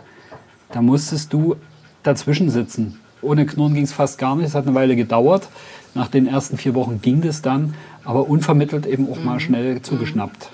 Da 0.71 0.81
musstest 0.81 1.33
du 1.33 1.55
dazwischen 2.03 2.49
sitzen. 2.49 2.99
Ohne 3.21 3.45
Knurren 3.45 3.73
ging 3.73 3.83
es 3.83 3.91
fast 3.91 4.17
gar 4.17 4.35
nicht. 4.35 4.45
Es 4.45 4.55
hat 4.55 4.65
eine 4.65 4.75
Weile 4.75 4.95
gedauert. 4.95 5.49
Nach 5.95 6.07
den 6.07 6.27
ersten 6.27 6.57
vier 6.57 6.75
Wochen 6.75 7.01
ging 7.01 7.21
das 7.21 7.41
dann 7.41 7.73
aber 8.05 8.27
unvermittelt 8.27 8.85
eben 8.85 9.11
auch 9.11 9.23
mal 9.23 9.35
mhm. 9.35 9.39
schnell 9.39 9.81
zugeschnappt. 9.81 10.49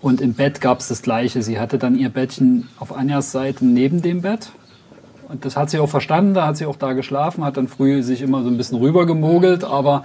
Und 0.00 0.20
im 0.20 0.32
Bett 0.34 0.60
gab 0.60 0.80
es 0.80 0.88
das 0.88 1.02
Gleiche. 1.02 1.42
Sie 1.42 1.58
hatte 1.58 1.78
dann 1.78 1.96
ihr 1.96 2.08
Bettchen 2.08 2.68
auf 2.78 2.96
Anjas 2.96 3.32
Seite 3.32 3.66
neben 3.66 4.00
dem 4.00 4.22
Bett. 4.22 4.50
Und 5.28 5.44
das 5.44 5.56
hat 5.56 5.70
sie 5.70 5.78
auch 5.78 5.88
verstanden, 5.88 6.34
da 6.34 6.46
hat 6.46 6.56
sie 6.56 6.66
auch 6.66 6.76
da 6.76 6.92
geschlafen, 6.92 7.44
hat 7.44 7.56
dann 7.56 7.68
früh 7.68 8.02
sich 8.02 8.20
immer 8.20 8.42
so 8.42 8.48
ein 8.48 8.56
bisschen 8.56 8.78
rübergemogelt, 8.78 9.62
aber 9.62 10.02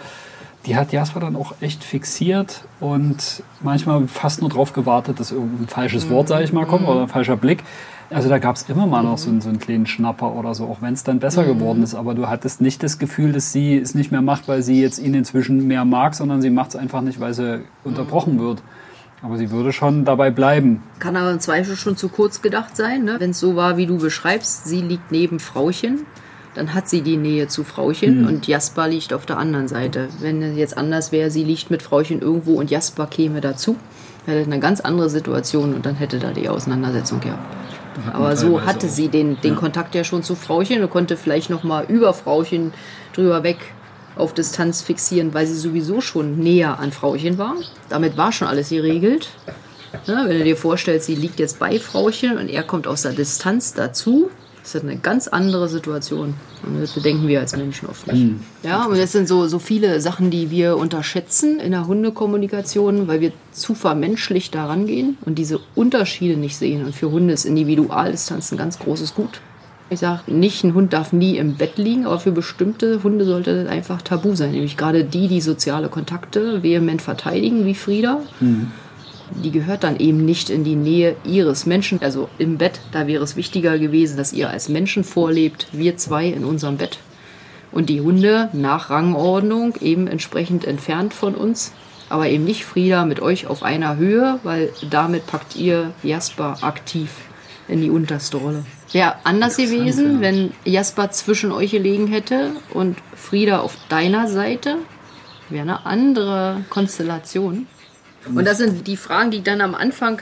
die 0.67 0.75
hat 0.75 0.91
Jasper 0.91 1.19
dann 1.19 1.35
auch 1.35 1.55
echt 1.61 1.83
fixiert 1.83 2.63
und 2.79 3.43
manchmal 3.61 4.07
fast 4.07 4.41
nur 4.41 4.49
darauf 4.49 4.73
gewartet, 4.73 5.19
dass 5.19 5.31
irgendein 5.31 5.67
falsches 5.67 6.09
Wort, 6.09 6.27
sage 6.27 6.43
ich 6.43 6.53
mal, 6.53 6.65
kommt 6.65 6.87
oder 6.87 7.03
ein 7.03 7.07
falscher 7.07 7.37
Blick. 7.37 7.63
Also 8.11 8.29
da 8.29 8.37
gab 8.37 8.55
es 8.55 8.69
immer 8.69 8.85
mal 8.85 9.03
noch 9.03 9.17
so, 9.17 9.29
einen, 9.29 9.41
so 9.41 9.49
einen 9.49 9.59
kleinen 9.59 9.87
Schnapper 9.87 10.33
oder 10.35 10.53
so, 10.53 10.65
auch 10.65 10.81
wenn 10.81 10.93
es 10.93 11.03
dann 11.03 11.19
besser 11.19 11.43
geworden 11.43 11.81
ist. 11.83 11.95
Aber 11.95 12.13
du 12.13 12.27
hattest 12.29 12.61
nicht 12.61 12.83
das 12.83 12.99
Gefühl, 12.99 13.31
dass 13.33 13.51
sie 13.51 13.77
es 13.77 13.95
nicht 13.95 14.11
mehr 14.11 14.21
macht, 14.21 14.47
weil 14.47 14.61
sie 14.61 14.79
jetzt 14.81 14.99
ihn 14.99 15.13
inzwischen 15.15 15.65
mehr 15.67 15.85
mag, 15.85 16.13
sondern 16.13 16.41
sie 16.41 16.49
macht 16.51 16.69
es 16.69 16.75
einfach 16.75 17.01
nicht, 17.01 17.19
weil 17.19 17.33
sie 17.33 17.61
unterbrochen 17.83 18.39
wird. 18.39 18.61
Aber 19.23 19.37
sie 19.37 19.49
würde 19.49 19.73
schon 19.73 20.05
dabei 20.05 20.29
bleiben. 20.29 20.83
Kann 20.99 21.15
aber 21.15 21.31
im 21.31 21.39
Zweifel 21.39 21.75
schon 21.75 21.97
zu 21.97 22.09
kurz 22.09 22.41
gedacht 22.43 22.77
sein, 22.77 23.05
ne? 23.05 23.15
wenn 23.17 23.31
es 23.31 23.39
so 23.39 23.55
war, 23.55 23.75
wie 23.77 23.87
du 23.87 23.97
beschreibst. 23.97 24.67
Sie 24.67 24.81
liegt 24.81 25.11
neben 25.11 25.39
Frauchen, 25.39 26.05
dann 26.53 26.75
hat 26.75 26.87
sie 26.87 27.01
die 27.01 27.17
Nähe 27.17 27.47
zu 27.47 27.63
Frauchen 27.63 28.21
Mhm. 28.21 28.27
und 28.27 28.47
Jasper 28.47 28.87
liegt 28.87 29.13
auf 29.13 29.25
der 29.25 29.37
anderen 29.39 29.67
Seite. 29.67 30.09
Wenn 30.19 30.43
es 30.43 30.55
jetzt 30.57 30.77
anders 30.77 31.11
wäre, 31.11 31.31
sie 31.31 31.43
liegt 31.43 31.71
mit 31.71 31.81
Frauchen 31.81 32.21
irgendwo 32.21 32.53
und 32.59 32.69
Jasper 32.69 33.07
käme 33.07 33.41
dazu, 33.41 33.77
hätte 34.27 34.45
eine 34.45 34.59
ganz 34.59 34.79
andere 34.79 35.09
Situation 35.09 35.73
und 35.73 35.85
dann 35.87 35.95
hätte 35.95 36.19
da 36.19 36.31
die 36.31 36.47
Auseinandersetzung 36.47 37.19
gehabt. 37.19 37.43
Aber 38.13 38.35
so 38.35 38.61
hatte 38.61 38.89
sie 38.89 39.07
den, 39.07 39.39
den 39.41 39.55
Kontakt 39.55 39.95
ja 39.95 40.03
schon 40.03 40.23
zu 40.23 40.35
Frauchen 40.35 40.81
und 40.81 40.89
konnte 40.89 41.17
vielleicht 41.17 41.49
noch 41.49 41.63
mal 41.63 41.85
über 41.85 42.13
Frauchen 42.13 42.73
drüber 43.13 43.43
weg 43.43 43.57
auf 44.15 44.33
Distanz 44.33 44.81
fixieren, 44.81 45.33
weil 45.33 45.45
sie 45.45 45.55
sowieso 45.55 46.01
schon 46.01 46.37
näher 46.39 46.79
an 46.79 46.91
Frauchen 46.91 47.37
war. 47.37 47.55
Damit 47.89 48.17
war 48.17 48.31
schon 48.31 48.47
alles 48.47 48.69
geregelt. 48.69 49.29
Ne, 50.07 50.23
wenn 50.27 50.39
du 50.39 50.43
dir 50.43 50.57
vorstellst, 50.57 51.05
sie 51.05 51.15
liegt 51.15 51.39
jetzt 51.39 51.59
bei 51.59 51.79
Frauchen 51.79 52.37
und 52.37 52.49
er 52.49 52.63
kommt 52.63 52.85
aus 52.85 53.03
der 53.03 53.13
Distanz 53.13 53.73
dazu, 53.73 54.29
ist 54.65 54.75
das 54.75 54.83
eine 54.83 54.97
ganz 54.97 55.27
andere 55.27 55.69
Situation. 55.69 56.33
Und 56.65 56.81
das 56.81 56.93
bedenken 56.93 57.27
wir 57.27 57.39
als 57.39 57.55
Menschen 57.55 57.87
oft 57.87 58.11
nicht. 58.11 58.33
Ja, 58.63 58.85
und 58.85 58.97
das 58.97 59.11
sind 59.11 59.27
so, 59.27 59.47
so 59.47 59.59
viele 59.59 60.01
Sachen, 60.01 60.31
die 60.31 60.49
wir 60.49 60.77
unterschätzen 60.77 61.59
in 61.59 61.71
der 61.71 61.85
Hundekommunikation, 61.85 63.07
weil 63.07 63.21
wir 63.21 63.31
zu 63.51 63.75
vermenschlicht 63.75 64.55
da 64.55 64.65
rangehen 64.65 65.17
und 65.25 65.35
diese 65.35 65.59
Unterschiede 65.75 66.35
nicht 66.37 66.57
sehen. 66.57 66.83
Und 66.83 66.95
für 66.95 67.11
Hunde 67.11 67.33
ist 67.33 67.45
Individualdistanz 67.45 68.51
ein 68.51 68.57
ganz 68.57 68.79
großes 68.79 69.13
Gut. 69.13 69.41
Ich 69.91 69.99
sage 69.99 70.33
nicht, 70.33 70.63
ein 70.63 70.73
Hund 70.73 70.93
darf 70.93 71.13
nie 71.13 71.37
im 71.37 71.57
Bett 71.57 71.77
liegen, 71.77 72.07
aber 72.07 72.19
für 72.19 72.31
bestimmte 72.31 73.03
Hunde 73.03 73.23
sollte 73.23 73.63
das 73.63 73.71
einfach 73.71 74.01
tabu 74.01 74.33
sein. 74.33 74.51
Nämlich 74.51 74.77
gerade 74.77 75.03
die, 75.03 75.27
die 75.27 75.41
soziale 75.41 75.89
Kontakte 75.89 76.63
vehement 76.63 77.03
verteidigen, 77.03 77.67
wie 77.67 77.75
Frieda 77.75 78.21
die 79.31 79.51
gehört 79.51 79.83
dann 79.83 79.97
eben 79.97 80.25
nicht 80.25 80.49
in 80.49 80.63
die 80.63 80.75
Nähe 80.75 81.15
ihres 81.23 81.65
Menschen. 81.65 82.01
Also 82.01 82.29
im 82.37 82.57
Bett, 82.57 82.79
da 82.91 83.07
wäre 83.07 83.23
es 83.23 83.35
wichtiger 83.35 83.77
gewesen, 83.77 84.17
dass 84.17 84.33
ihr 84.33 84.49
als 84.49 84.69
Menschen 84.69 85.03
vorlebt, 85.03 85.67
wir 85.71 85.97
zwei 85.97 86.27
in 86.27 86.45
unserem 86.45 86.77
Bett. 86.77 86.99
Und 87.71 87.89
die 87.89 88.01
Hunde 88.01 88.49
nach 88.53 88.89
Rangordnung 88.89 89.75
eben 89.81 90.07
entsprechend 90.07 90.65
entfernt 90.65 91.13
von 91.13 91.35
uns. 91.35 91.73
Aber 92.07 92.29
eben 92.29 92.45
nicht 92.45 92.65
Frieda 92.65 93.03
mit 93.05 93.19
euch 93.19 93.47
auf 93.47 93.63
einer 93.63 93.97
Höhe, 93.97 94.39
weil 94.43 94.71
damit 94.89 95.25
packt 95.25 95.55
ihr 95.55 95.91
Jasper 96.03 96.57
aktiv 96.61 97.09
in 97.67 97.81
die 97.81 97.89
unterste 97.89 98.37
Rolle. 98.37 98.63
Wäre 98.91 99.15
anders 99.23 99.57
gewesen, 99.57 100.15
ja. 100.15 100.21
wenn 100.21 100.51
Jasper 100.63 101.11
zwischen 101.11 101.51
euch 101.51 101.71
gelegen 101.71 102.07
hätte 102.07 102.51
und 102.73 102.97
Frieda 103.15 103.59
auf 103.59 103.75
deiner 103.89 104.27
Seite. 104.27 104.77
Wäre 105.49 105.63
eine 105.63 105.85
andere 105.85 106.63
Konstellation. 106.69 107.67
Und 108.33 108.45
das 108.45 108.57
sind 108.57 108.87
die 108.87 108.97
Fragen, 108.97 109.31
die 109.31 109.37
ich 109.37 109.43
dann 109.43 109.61
am 109.61 109.75
Anfang 109.75 110.21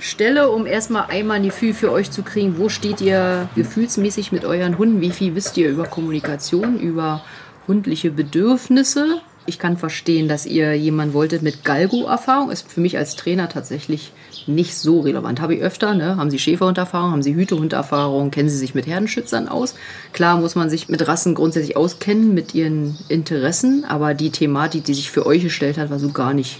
stelle, 0.00 0.50
um 0.50 0.66
erstmal 0.66 1.06
einmal 1.08 1.38
ein 1.38 1.44
Gefühl 1.44 1.74
für 1.74 1.90
euch 1.92 2.10
zu 2.10 2.22
kriegen, 2.22 2.58
wo 2.58 2.68
steht 2.68 3.00
ihr 3.00 3.48
gefühlsmäßig 3.56 4.32
mit 4.32 4.44
euren 4.44 4.78
Hunden, 4.78 5.00
wie 5.00 5.10
viel 5.10 5.34
wisst 5.34 5.56
ihr 5.56 5.68
über 5.70 5.84
Kommunikation, 5.84 6.78
über 6.78 7.22
hundliche 7.66 8.10
Bedürfnisse. 8.10 9.20
Ich 9.46 9.58
kann 9.58 9.78
verstehen, 9.78 10.28
dass 10.28 10.44
ihr 10.44 10.74
jemanden 10.74 11.14
wolltet 11.14 11.40
mit 11.40 11.64
Galgo-Erfahrung. 11.64 12.50
Ist 12.50 12.70
für 12.70 12.82
mich 12.82 12.98
als 12.98 13.16
Trainer 13.16 13.48
tatsächlich 13.48 14.12
nicht 14.46 14.76
so 14.76 15.00
relevant. 15.00 15.40
Habe 15.40 15.54
ich 15.54 15.62
öfter, 15.62 15.94
ne? 15.94 16.16
Haben 16.16 16.30
Sie 16.30 16.38
Schäferhunderfahrung, 16.38 17.12
haben 17.12 17.22
Sie 17.22 17.34
Hütehunderfahrung, 17.34 18.30
kennen 18.30 18.50
Sie 18.50 18.58
sich 18.58 18.74
mit 18.74 18.86
Herdenschützern 18.86 19.48
aus? 19.48 19.74
Klar 20.12 20.38
muss 20.38 20.54
man 20.54 20.68
sich 20.68 20.90
mit 20.90 21.08
Rassen 21.08 21.34
grundsätzlich 21.34 21.78
auskennen, 21.78 22.34
mit 22.34 22.54
ihren 22.54 22.98
Interessen, 23.08 23.86
aber 23.86 24.12
die 24.12 24.30
Thematik, 24.30 24.84
die 24.84 24.94
sich 24.94 25.10
für 25.10 25.24
euch 25.24 25.42
gestellt 25.42 25.78
hat, 25.78 25.88
war 25.88 25.98
so 25.98 26.10
gar 26.10 26.34
nicht 26.34 26.58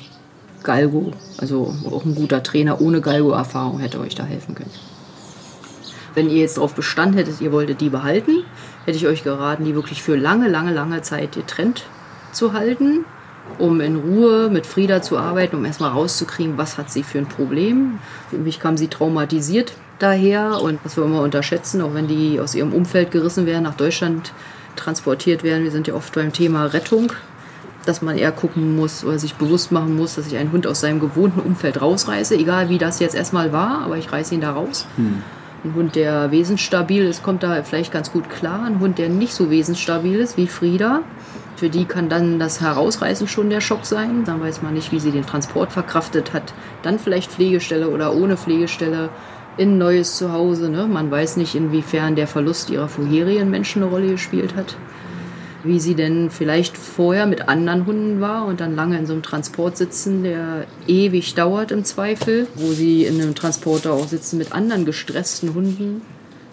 Galgo. 0.68 1.12
Also 1.38 1.74
auch 1.90 2.04
ein 2.04 2.14
guter 2.14 2.42
Trainer 2.42 2.82
ohne 2.82 3.00
Galgo-Erfahrung 3.00 3.78
hätte 3.78 4.00
euch 4.00 4.14
da 4.14 4.24
helfen 4.24 4.54
können. 4.54 4.70
Wenn 6.14 6.28
ihr 6.28 6.36
jetzt 6.36 6.58
darauf 6.58 6.74
Bestand 6.74 7.16
hättet, 7.16 7.40
ihr 7.40 7.52
wolltet 7.52 7.80
die 7.80 7.88
behalten, 7.88 8.44
hätte 8.84 8.98
ich 8.98 9.06
euch 9.06 9.24
geraten, 9.24 9.64
die 9.64 9.74
wirklich 9.74 10.02
für 10.02 10.14
lange, 10.14 10.46
lange, 10.46 10.74
lange 10.74 11.00
Zeit 11.00 11.32
getrennt 11.32 11.84
zu 12.32 12.52
halten, 12.52 13.06
um 13.58 13.80
in 13.80 13.96
Ruhe 13.96 14.50
mit 14.50 14.66
Frieda 14.66 15.00
zu 15.00 15.16
arbeiten, 15.16 15.56
um 15.56 15.64
erstmal 15.64 15.92
rauszukriegen, 15.92 16.58
was 16.58 16.76
hat 16.76 16.90
sie 16.90 17.02
für 17.02 17.18
ein 17.18 17.28
Problem. 17.28 17.98
Für 18.28 18.36
mich 18.36 18.60
kam 18.60 18.76
sie 18.76 18.88
traumatisiert 18.88 19.72
daher 19.98 20.60
und 20.60 20.80
was 20.84 20.98
wir 20.98 21.04
immer 21.04 21.22
unterschätzen, 21.22 21.80
auch 21.80 21.94
wenn 21.94 22.08
die 22.08 22.40
aus 22.40 22.54
ihrem 22.54 22.74
Umfeld 22.74 23.10
gerissen 23.10 23.46
werden, 23.46 23.62
nach 23.62 23.76
Deutschland 23.76 24.32
transportiert 24.76 25.42
werden. 25.42 25.64
Wir 25.64 25.70
sind 25.70 25.88
ja 25.88 25.94
oft 25.94 26.14
beim 26.14 26.32
Thema 26.32 26.66
Rettung 26.66 27.12
dass 27.88 28.02
man 28.02 28.18
eher 28.18 28.32
gucken 28.32 28.76
muss 28.76 29.04
oder 29.04 29.18
sich 29.18 29.34
bewusst 29.34 29.72
machen 29.72 29.96
muss, 29.96 30.16
dass 30.16 30.26
ich 30.26 30.36
einen 30.36 30.52
Hund 30.52 30.66
aus 30.66 30.80
seinem 30.80 31.00
gewohnten 31.00 31.40
Umfeld 31.40 31.80
rausreiße, 31.80 32.36
egal 32.36 32.68
wie 32.68 32.78
das 32.78 33.00
jetzt 33.00 33.14
erstmal 33.14 33.52
war, 33.52 33.80
aber 33.80 33.96
ich 33.96 34.12
reiße 34.12 34.34
ihn 34.34 34.42
da 34.42 34.52
raus. 34.52 34.86
Ein 35.64 35.74
Hund, 35.74 35.96
der 35.96 36.30
wesensstabil 36.30 37.04
ist, 37.04 37.22
kommt 37.22 37.42
da 37.42 37.62
vielleicht 37.64 37.92
ganz 37.92 38.12
gut 38.12 38.30
klar. 38.30 38.64
Ein 38.64 38.78
Hund, 38.78 38.98
der 38.98 39.08
nicht 39.08 39.32
so 39.32 39.50
wesensstabil 39.50 40.20
ist 40.20 40.36
wie 40.36 40.46
Frieda, 40.46 41.00
für 41.56 41.68
die 41.68 41.86
kann 41.86 42.08
dann 42.08 42.38
das 42.38 42.60
Herausreißen 42.60 43.26
schon 43.26 43.50
der 43.50 43.60
Schock 43.60 43.84
sein. 43.84 44.22
Dann 44.24 44.40
weiß 44.40 44.62
man 44.62 44.74
nicht, 44.74 44.92
wie 44.92 45.00
sie 45.00 45.10
den 45.10 45.26
Transport 45.26 45.72
verkraftet 45.72 46.32
hat. 46.32 46.54
Dann 46.82 47.00
vielleicht 47.00 47.32
Pflegestelle 47.32 47.88
oder 47.88 48.14
ohne 48.14 48.36
Pflegestelle 48.36 49.08
in 49.56 49.72
ein 49.72 49.78
neues 49.78 50.16
Zuhause. 50.16 50.68
Ne? 50.70 50.86
Man 50.86 51.10
weiß 51.10 51.36
nicht, 51.36 51.56
inwiefern 51.56 52.14
der 52.14 52.28
Verlust 52.28 52.70
ihrer 52.70 52.86
vorherigen 52.86 53.50
Menschen 53.50 53.82
eine 53.82 53.90
Rolle 53.90 54.12
gespielt 54.12 54.54
hat 54.54 54.76
wie 55.64 55.80
sie 55.80 55.94
denn 55.94 56.30
vielleicht 56.30 56.76
vorher 56.76 57.26
mit 57.26 57.48
anderen 57.48 57.86
Hunden 57.86 58.20
war 58.20 58.46
und 58.46 58.60
dann 58.60 58.76
lange 58.76 58.98
in 58.98 59.06
so 59.06 59.12
einem 59.12 59.22
Transport 59.22 59.76
sitzen, 59.76 60.22
der 60.22 60.66
ewig 60.86 61.34
dauert 61.34 61.72
im 61.72 61.84
Zweifel, 61.84 62.46
wo 62.54 62.72
sie 62.72 63.04
in 63.04 63.20
einem 63.20 63.34
Transporter 63.34 63.92
auch 63.92 64.06
sitzen 64.06 64.38
mit 64.38 64.52
anderen 64.52 64.84
gestressten 64.84 65.54
Hunden. 65.54 66.02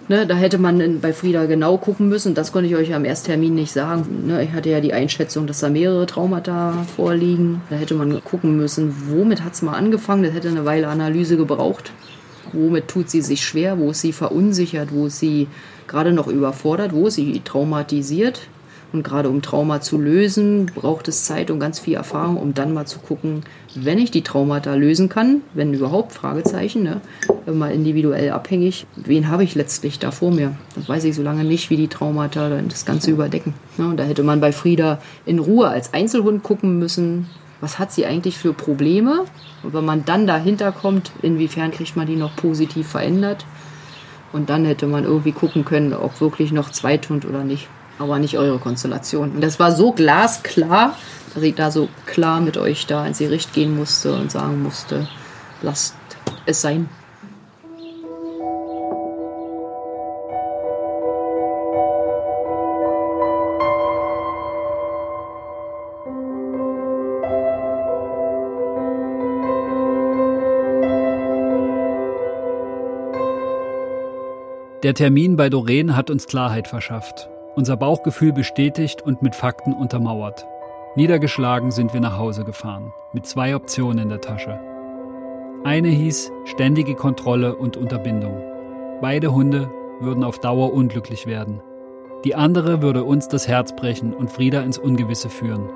Ne, 0.08 0.28
da 0.28 0.36
hätte 0.36 0.60
man 0.60 1.00
bei 1.02 1.14
Frieda 1.14 1.46
genau 1.46 1.78
gucken 1.80 2.10
müssen. 2.10 2.36
Das 2.36 2.52
konnte 2.52 2.70
ich 2.70 2.76
euch 2.76 2.94
am 2.94 3.06
Ersttermin 3.06 3.56
nicht 3.56 3.72
sagen. 3.72 4.28
Ne, 4.28 4.44
ich 4.44 4.52
hatte 4.52 4.70
ja 4.70 4.80
die 4.80 4.94
Einschätzung, 4.94 5.48
dass 5.48 5.62
da 5.62 5.70
mehrere 5.70 6.06
Traumata 6.06 6.86
vorliegen. 6.96 7.62
Da 7.72 7.76
hätte 7.76 7.96
man 7.96 8.24
gucken 8.24 8.56
müssen, 8.56 8.94
womit 9.10 9.44
hat 9.44 9.54
es 9.54 9.64
mal 9.64 9.74
angefangen. 9.74 10.22
Das 10.22 10.34
hätte 10.34 10.50
eine 10.50 10.64
Weile 10.64 10.90
Analyse 10.90 11.38
gebraucht. 11.38 11.92
Womit 12.54 12.88
tut 12.88 13.10
sie 13.10 13.22
sich 13.22 13.44
schwer? 13.44 13.80
Wo 13.80 13.90
ist 13.90 14.02
sie 14.02 14.14
verunsichert? 14.14 14.90
Wo 14.92 15.08
ist 15.08 15.18
sie 15.18 15.48
gerade 15.88 16.14
noch 16.14 16.28
überfordert? 16.28 16.94
Wo 16.94 17.08
ist 17.08 17.16
sie 17.16 17.42
traumatisiert? 17.44 18.42
Und 18.96 19.04
gerade 19.04 19.28
um 19.28 19.42
Trauma 19.42 19.82
zu 19.82 19.98
lösen, 19.98 20.68
braucht 20.68 21.10
es 21.10 21.26
Zeit 21.26 21.52
und 21.52 21.60
ganz 21.60 21.80
viel 21.80 21.96
Erfahrung, 21.96 22.38
um 22.38 22.54
dann 22.54 22.74
mal 22.74 22.86
zu 22.86 23.00
gucken, 23.00 23.44
wenn 23.76 23.98
ich 23.98 24.10
die 24.10 24.22
Traumata 24.22 24.74
lösen 24.74 25.10
kann, 25.10 25.42
wenn 25.54 25.74
überhaupt, 25.74 26.14
Fragezeichen, 26.14 26.84
ne? 26.84 27.02
mal 27.54 27.74
individuell 27.74 28.32
abhängig, 28.32 28.88
wen 28.96 29.28
habe 29.28 29.44
ich 29.44 29.54
letztlich 29.54 30.00
da 30.00 30.12
vor 30.12 30.32
mir? 30.32 30.56
Das 30.76 30.88
weiß 30.88 31.04
ich 31.04 31.14
so 31.14 31.24
lange 31.24 31.44
nicht, 31.44 31.70
wie 31.70 31.76
die 31.76 31.90
Traumata 31.90 32.62
das 32.70 32.86
Ganze 32.86 33.12
überdecken. 33.12 33.54
Ne? 33.78 33.86
Und 33.90 33.98
da 33.98 34.06
hätte 34.06 34.24
man 34.24 34.40
bei 34.40 34.54
Frieda 34.54 35.02
in 35.26 35.40
Ruhe 35.40 35.68
als 35.68 35.94
Einzelhund 35.94 36.42
gucken 36.42 36.80
müssen, 36.80 37.28
was 37.60 37.80
hat 37.80 37.92
sie 37.92 38.06
eigentlich 38.06 38.38
für 38.38 38.54
Probleme? 38.54 39.26
Und 39.62 39.74
wenn 39.74 39.84
man 39.84 40.06
dann 40.06 40.26
dahinter 40.26 40.72
kommt, 40.72 41.12
inwiefern 41.22 41.72
kriegt 41.72 41.98
man 41.98 42.08
die 42.08 42.16
noch 42.16 42.38
positiv 42.38 42.88
verändert? 42.88 43.46
Und 44.32 44.50
dann 44.50 44.64
hätte 44.64 44.88
man 44.88 45.04
irgendwie 45.04 45.34
gucken 45.34 45.66
können, 45.66 45.92
ob 45.92 46.22
wirklich 46.22 46.54
noch 46.54 46.70
Zweithund 46.70 47.26
oder 47.26 47.44
nicht 47.44 47.68
aber 48.00 48.20
nicht 48.20 48.38
eure 48.38 48.60
Konstellation. 48.60 49.32
Und 49.32 49.42
das 49.42 49.60
war 49.60 49.72
so 49.72 49.92
glasklar, 49.92 50.96
dass 51.34 51.44
ich 51.44 51.56
da 51.56 51.72
so 51.72 51.90
klar 52.06 52.42
mit 52.42 52.58
euch 52.58 52.86
da 52.86 53.06
ins 53.06 53.20
Gericht 53.20 53.54
gehen 53.54 53.76
musste 53.76 54.14
und 54.14 54.32
sagen 54.32 54.64
musste, 54.64 55.08
lasst 55.62 55.96
es 56.46 56.62
sein. 56.62 56.90
Der 74.86 74.94
Termin 74.94 75.36
bei 75.36 75.50
Doreen 75.50 75.96
hat 75.96 76.12
uns 76.12 76.28
Klarheit 76.28 76.68
verschafft, 76.68 77.28
unser 77.56 77.78
Bauchgefühl 77.78 78.34
bestätigt 78.34 79.02
und 79.02 79.22
mit 79.22 79.36
Fakten 79.36 79.74
untermauert. 79.74 80.46
Niedergeschlagen 80.96 81.72
sind 81.72 81.94
wir 81.94 82.02
nach 82.02 82.18
Hause 82.18 82.44
gefahren, 82.44 82.94
mit 83.14 83.26
zwei 83.26 83.56
Optionen 83.56 84.00
in 84.00 84.10
der 84.10 84.22
Tasche. 84.22 84.60
Eine 85.64 85.90
hieß 85.90 86.32
ständige 86.46 86.96
Kontrolle 86.96 87.56
und 87.56 87.76
Unterbindung. 87.76 88.42
Beide 89.02 89.34
Hunde 89.34 89.70
würden 90.00 90.24
auf 90.24 90.40
Dauer 90.40 90.74
unglücklich 90.74 91.26
werden. 91.26 91.62
Die 92.24 92.36
andere 92.36 92.82
würde 92.82 93.04
uns 93.04 93.28
das 93.28 93.48
Herz 93.48 93.76
brechen 93.76 94.14
und 94.14 94.32
Frieda 94.32 94.62
ins 94.62 94.78
Ungewisse 94.78 95.30
führen. 95.30 95.70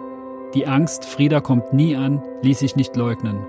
Die 0.53 0.67
Angst, 0.67 1.05
Frieda 1.05 1.41
kommt 1.41 1.73
nie 1.73 1.95
an, 1.95 2.23
ließ 2.41 2.59
sich 2.59 2.75
nicht 2.75 2.95
leugnen. 2.95 3.45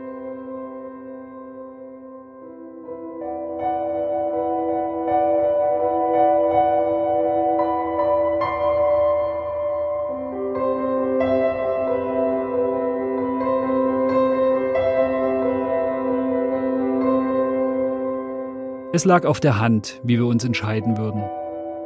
Es 19.00 19.06
lag 19.06 19.24
auf 19.24 19.40
der 19.40 19.58
Hand, 19.58 19.98
wie 20.02 20.18
wir 20.18 20.26
uns 20.26 20.44
entscheiden 20.44 20.98
würden. 20.98 21.22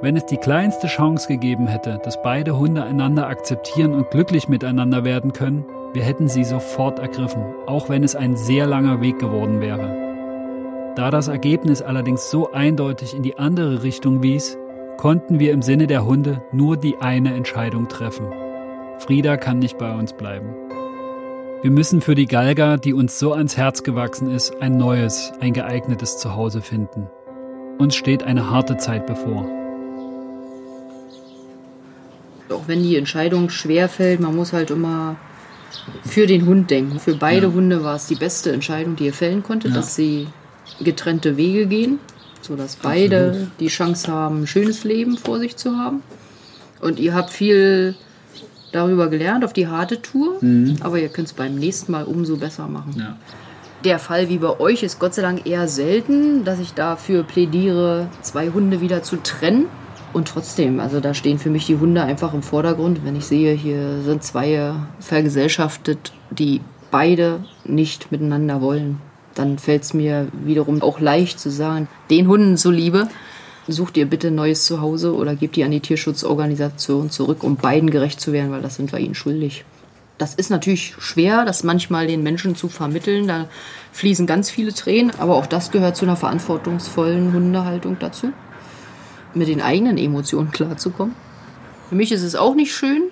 Wenn 0.01 0.17
es 0.17 0.27
die 0.27 0.37
kleinste 0.37 0.89
Chance 0.89 1.29
gegeben 1.29 1.69
hätte, 1.69 2.01
dass 2.03 2.21
beide 2.21 2.59
Hunde 2.59 2.83
einander 2.83 3.29
akzeptieren 3.29 3.95
und 3.95 4.11
glücklich 4.11 4.49
miteinander 4.49 5.05
werden 5.05 5.33
können, 5.33 5.65
wir 5.93 6.03
hätten 6.03 6.27
sie 6.27 6.43
sofort 6.43 6.99
ergriffen, 6.99 7.45
auch 7.69 7.89
wenn 7.89 8.03
es 8.03 8.17
ein 8.17 8.35
sehr 8.35 8.67
langer 8.67 9.01
Weg 9.01 9.21
geworden 9.21 9.61
wäre. 9.61 10.93
Da 10.97 11.13
das 11.13 11.29
Ergebnis 11.29 11.83
allerdings 11.83 12.33
so 12.33 12.51
eindeutig 12.51 13.15
in 13.15 13.23
die 13.23 13.39
andere 13.39 13.85
Richtung 13.85 14.25
wies, 14.25 14.59
konnten 14.97 15.39
wir 15.39 15.53
im 15.53 15.63
Sinne 15.63 15.87
der 15.87 16.05
Hunde 16.05 16.43
nur 16.51 16.77
die 16.77 16.97
eine 16.97 17.33
Entscheidung 17.33 17.87
treffen. 17.87 18.27
Frieda 18.99 19.37
kann 19.37 19.61
nicht 19.61 19.79
bei 19.79 19.95
uns 19.95 20.15
bleiben. 20.15 20.49
Wir 21.65 21.71
müssen 21.71 22.03
für 22.03 22.15
die 22.15 22.27
Galga, 22.27 22.77
die 22.77 22.93
uns 22.93 23.19
so 23.19 23.33
ans 23.33 23.57
Herz 23.57 23.83
gewachsen 23.83 24.29
ist, 24.31 24.61
ein 24.61 24.77
neues, 24.77 25.33
ein 25.41 25.55
geeignetes 25.55 26.19
Zuhause 26.19 26.61
finden. 26.61 27.07
Uns 27.79 27.97
steht 27.97 28.23
eine 28.23 28.51
harte 28.51 28.77
Zeit 28.77 29.07
bevor. 29.07 29.47
Auch 32.51 32.69
wenn 32.69 32.83
die 32.83 32.99
Entscheidung 32.99 33.49
schwer 33.49 33.89
fällt, 33.89 34.21
man 34.21 34.37
muss 34.37 34.53
halt 34.53 34.71
immer 34.71 35.17
für 36.05 36.27
den 36.27 36.45
Hund 36.45 36.71
denken. 36.71 37.01
Für 37.01 37.15
beide 37.15 37.47
ja. 37.47 37.53
Hunde 37.55 37.83
war 37.83 37.97
es 37.97 38.09
die 38.09 38.17
beste 38.17 38.53
Entscheidung, 38.53 38.97
die 38.97 39.07
ihr 39.07 39.15
fällen 39.15 39.43
konntet, 39.43 39.71
ja. 39.71 39.79
dass 39.79 39.97
sie 39.97 40.27
getrennte 40.81 41.39
Wege 41.39 41.67
gehen, 41.67 41.99
sodass 42.43 42.77
beide 42.77 43.29
Absolut. 43.29 43.49
die 43.61 43.69
Chance 43.69 44.13
haben, 44.13 44.43
ein 44.43 44.47
schönes 44.47 44.85
Leben 44.85 45.17
vor 45.17 45.39
sich 45.39 45.57
zu 45.57 45.79
haben. 45.79 46.03
Und 46.83 47.01
ihr 47.01 47.15
habt 47.15 47.31
viel 47.31 47.95
darüber 48.75 49.09
gelernt 49.09 49.45
auf 49.45 49.53
die 49.53 49.69
harte 49.69 50.03
Tour, 50.03 50.39
mhm. 50.41 50.77
aber 50.81 50.99
ihr 50.99 51.09
könnt 51.09 51.29
es 51.29 51.33
beim 51.33 51.55
nächsten 51.55 51.93
Mal 51.93 52.05
umso 52.05 52.37
besser 52.37 52.67
machen. 52.67 52.95
Ja. 52.99 53.17
Der 53.85 53.99
Fall 53.99 54.29
wie 54.31 54.39
bei 54.39 54.59
euch 54.61 54.83
ist 54.83 54.99
Gott 54.99 55.15
sei 55.15 55.23
Dank 55.23 55.47
eher 55.47 55.69
selten, 55.69 56.45
dass 56.45 56.59
ich 56.59 56.73
dafür 56.73 57.23
plädiere, 57.23 58.09
zwei 58.23 58.49
Hunde 58.49 58.81
wieder 58.81 59.03
zu 59.03 59.17
trennen. 59.17 59.67
Und 60.15 60.29
trotzdem, 60.29 60.81
also 60.81 61.01
da 61.01 61.13
stehen 61.13 61.39
für 61.39 61.51
mich 61.51 61.67
die 61.67 61.77
Hunde 61.77 62.03
einfach 62.03 62.35
im 62.35 62.43
Vordergrund. 62.43 63.05
Wenn 63.05 63.17
ich 63.17 63.27
sehe, 63.27 63.53
hier 63.53 64.01
sind 64.03 64.23
zwei 64.23 64.73
vergesellschaftet, 65.01 66.13
die 66.31 66.61
beide 66.91 67.41
nicht 67.65 68.13
miteinander 68.13 68.63
wollen, 68.63 69.01
dann 69.35 69.59
fällt 69.59 69.83
es 69.83 69.93
mir 69.93 70.29
wiederum 70.33 70.81
auch 70.81 71.01
leicht 71.01 71.41
zu 71.41 71.51
sagen, 71.51 71.89
den 72.11 72.29
Hunden 72.29 72.57
zuliebe, 72.57 73.09
sucht 73.69 73.97
ihr 73.97 74.07
bitte 74.07 74.29
ein 74.29 74.35
neues 74.35 74.67
Zuhause 74.67 75.15
oder 75.15 75.35
gebt 75.35 75.57
die 75.57 75.65
an 75.65 75.71
die 75.71 75.81
Tierschutzorganisation 75.81 77.11
zurück, 77.11 77.43
um 77.43 77.57
beiden 77.57 77.91
gerecht 77.91 78.21
zu 78.21 78.33
werden, 78.33 78.51
weil 78.51 78.63
das 78.63 78.77
sind 78.77 78.93
wir 78.93 78.99
ihnen 78.99 79.15
schuldig. 79.15 79.65
Das 80.19 80.35
ist 80.35 80.51
natürlich 80.51 80.95
schwer, 80.99 81.45
das 81.45 81.65
manchmal 81.65 82.07
den 82.07 82.23
Menschen 82.23 82.55
zu 82.55 82.69
vermitteln. 82.69 83.27
Da 83.27 83.49
fließen 83.93 84.27
ganz 84.27 84.49
viele 84.51 84.73
Tränen, 84.73 85.13
aber 85.19 85.35
auch 85.35 85.47
das 85.47 85.71
gehört 85.71 85.97
zu 85.97 86.05
einer 86.05 86.17
verantwortungsvollen 86.17 87.33
Hundehaltung 87.33 87.97
dazu, 87.99 88.33
mit 89.35 89.49
den 89.49 89.61
eigenen 89.61 89.99
Emotionen 89.99 90.51
klarzukommen. 90.51 91.15
Für 91.89 91.97
mich 91.97 92.13
ist 92.13 92.23
es 92.23 92.37
auch 92.37 92.55
nicht 92.55 92.75
schön, 92.75 93.03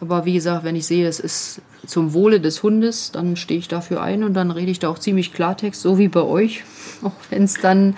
aber 0.00 0.26
wie 0.26 0.34
gesagt, 0.34 0.64
wenn 0.64 0.76
ich 0.76 0.86
sehe, 0.86 1.08
es 1.08 1.18
ist 1.18 1.62
zum 1.86 2.12
Wohle 2.12 2.40
des 2.40 2.62
Hundes, 2.62 3.12
dann 3.12 3.36
stehe 3.36 3.58
ich 3.58 3.68
dafür 3.68 4.02
ein 4.02 4.22
und 4.24 4.34
dann 4.34 4.50
rede 4.50 4.70
ich 4.70 4.78
da 4.78 4.88
auch 4.88 4.98
ziemlich 4.98 5.32
Klartext, 5.32 5.80
so 5.80 5.98
wie 5.98 6.08
bei 6.08 6.22
euch, 6.22 6.64
auch 7.02 7.12
wenn 7.30 7.44
es 7.44 7.54
dann 7.54 7.96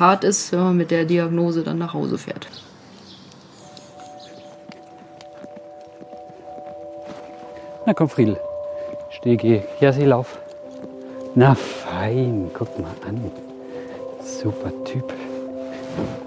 hart 0.00 0.24
ist, 0.24 0.52
wenn 0.52 0.60
man 0.60 0.76
mit 0.76 0.90
der 0.90 1.04
Diagnose 1.04 1.62
dann 1.62 1.78
nach 1.78 1.94
Hause 1.94 2.18
fährt. 2.18 2.48
Na 7.86 7.94
komm, 7.94 8.08
Friedel. 8.08 8.38
Steh, 9.10 9.62
Ja, 9.80 9.92
sie 9.92 10.04
lauf. 10.04 10.38
Na 11.34 11.54
fein, 11.54 12.50
guck 12.52 12.78
mal 12.78 12.90
an. 13.06 13.30
Super 14.24 14.72
Typ. 14.84 15.12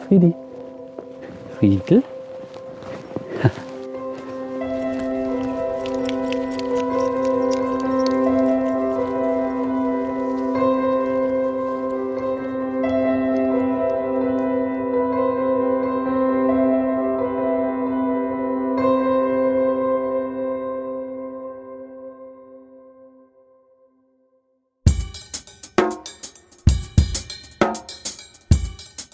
Friedi. 0.07 0.33
Friedel. 1.57 2.03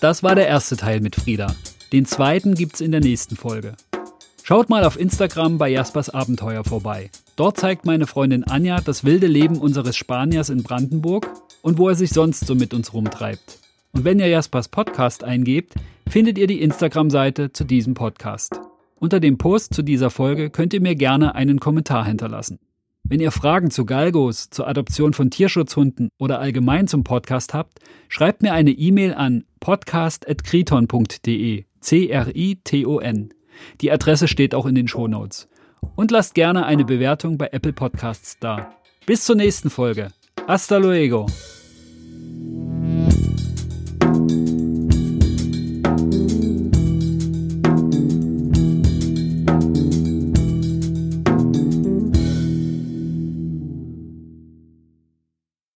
Das 0.10 0.24
war 0.24 0.34
der 0.34 0.48
erste 0.48 0.76
Teil 0.76 1.02
mit 1.02 1.16
Frieda. 1.16 1.54
Den 1.94 2.04
zweiten 2.04 2.56
gibt's 2.56 2.82
in 2.82 2.92
der 2.92 3.00
nächsten 3.00 3.36
Folge. 3.36 3.76
Schaut 4.42 4.68
mal 4.68 4.84
auf 4.84 5.00
Instagram 5.00 5.60
bei 5.60 5.70
Jaspers 5.70 6.10
Abenteuer 6.10 6.64
vorbei. 6.64 7.12
Dort 7.36 7.58
zeigt 7.58 7.86
meine 7.86 8.08
Freundin 8.08 8.44
Anja 8.44 8.82
das 8.82 9.04
wilde 9.04 9.28
Leben 9.28 9.60
unseres 9.60 9.96
Spaniers 9.96 10.50
in 10.50 10.64
Brandenburg 10.64 11.30
und 11.62 11.78
wo 11.78 11.90
er 11.90 11.94
sich 11.94 12.10
sonst 12.10 12.48
so 12.48 12.56
mit 12.56 12.74
uns 12.74 12.92
rumtreibt. 12.92 13.60
Und 13.92 14.04
wenn 14.04 14.18
ihr 14.18 14.26
Jaspers 14.26 14.70
Podcast 14.70 15.24
eingebt, 15.24 15.76
findet 16.10 16.40
ihr 16.40 16.48
die 16.48 16.64
Instagram-Seite 16.64 17.54
zu 17.54 17.64
diesem 17.64 17.94
Podcast. 17.94 18.60
Unter 18.96 19.20
dem 19.20 19.38
Post 19.38 19.76
zu 19.76 19.84
dieser 19.84 20.10
Folge 20.10 20.50
könnt 20.50 20.74
ihr 20.74 20.82
mir 20.82 20.96
gerne 20.96 21.36
einen 21.36 21.60
Kommentar 21.60 22.04
hinterlassen. 22.04 22.58
Wenn 23.10 23.20
ihr 23.20 23.32
Fragen 23.32 23.72
zu 23.72 23.86
Galgos, 23.86 24.52
zur 24.52 24.68
Adoption 24.68 25.14
von 25.14 25.32
Tierschutzhunden 25.32 26.10
oder 26.20 26.40
allgemein 26.40 26.88
zum 26.88 27.04
Podcast 27.04 27.56
habt, 27.56 27.80
schreibt 28.08 28.44
mir 28.44 28.54
eine 28.54 28.70
E-Mail 28.70 29.16
an 29.16 29.46
podcast.kriton.de. 29.60 31.66
C-R-I-T-O-N. 31.82 33.34
Die 33.82 33.92
Adresse 33.92 34.28
steht 34.28 34.54
auch 34.54 34.68
in 34.68 34.76
den 34.76 34.88
Shownotes. 34.88 35.50
Und 35.96 36.12
lasst 36.12 36.36
gerne 36.36 36.68
eine 36.68 36.86
Bewertung 36.86 37.40
bei 37.40 37.50
Apple 37.52 37.74
Podcasts 37.74 38.38
da. 38.40 38.76
Bis 39.08 39.26
zur 39.26 39.36
nächsten 39.36 39.72
Folge. 39.72 40.10
Hasta 40.48 40.78
luego. 40.78 41.26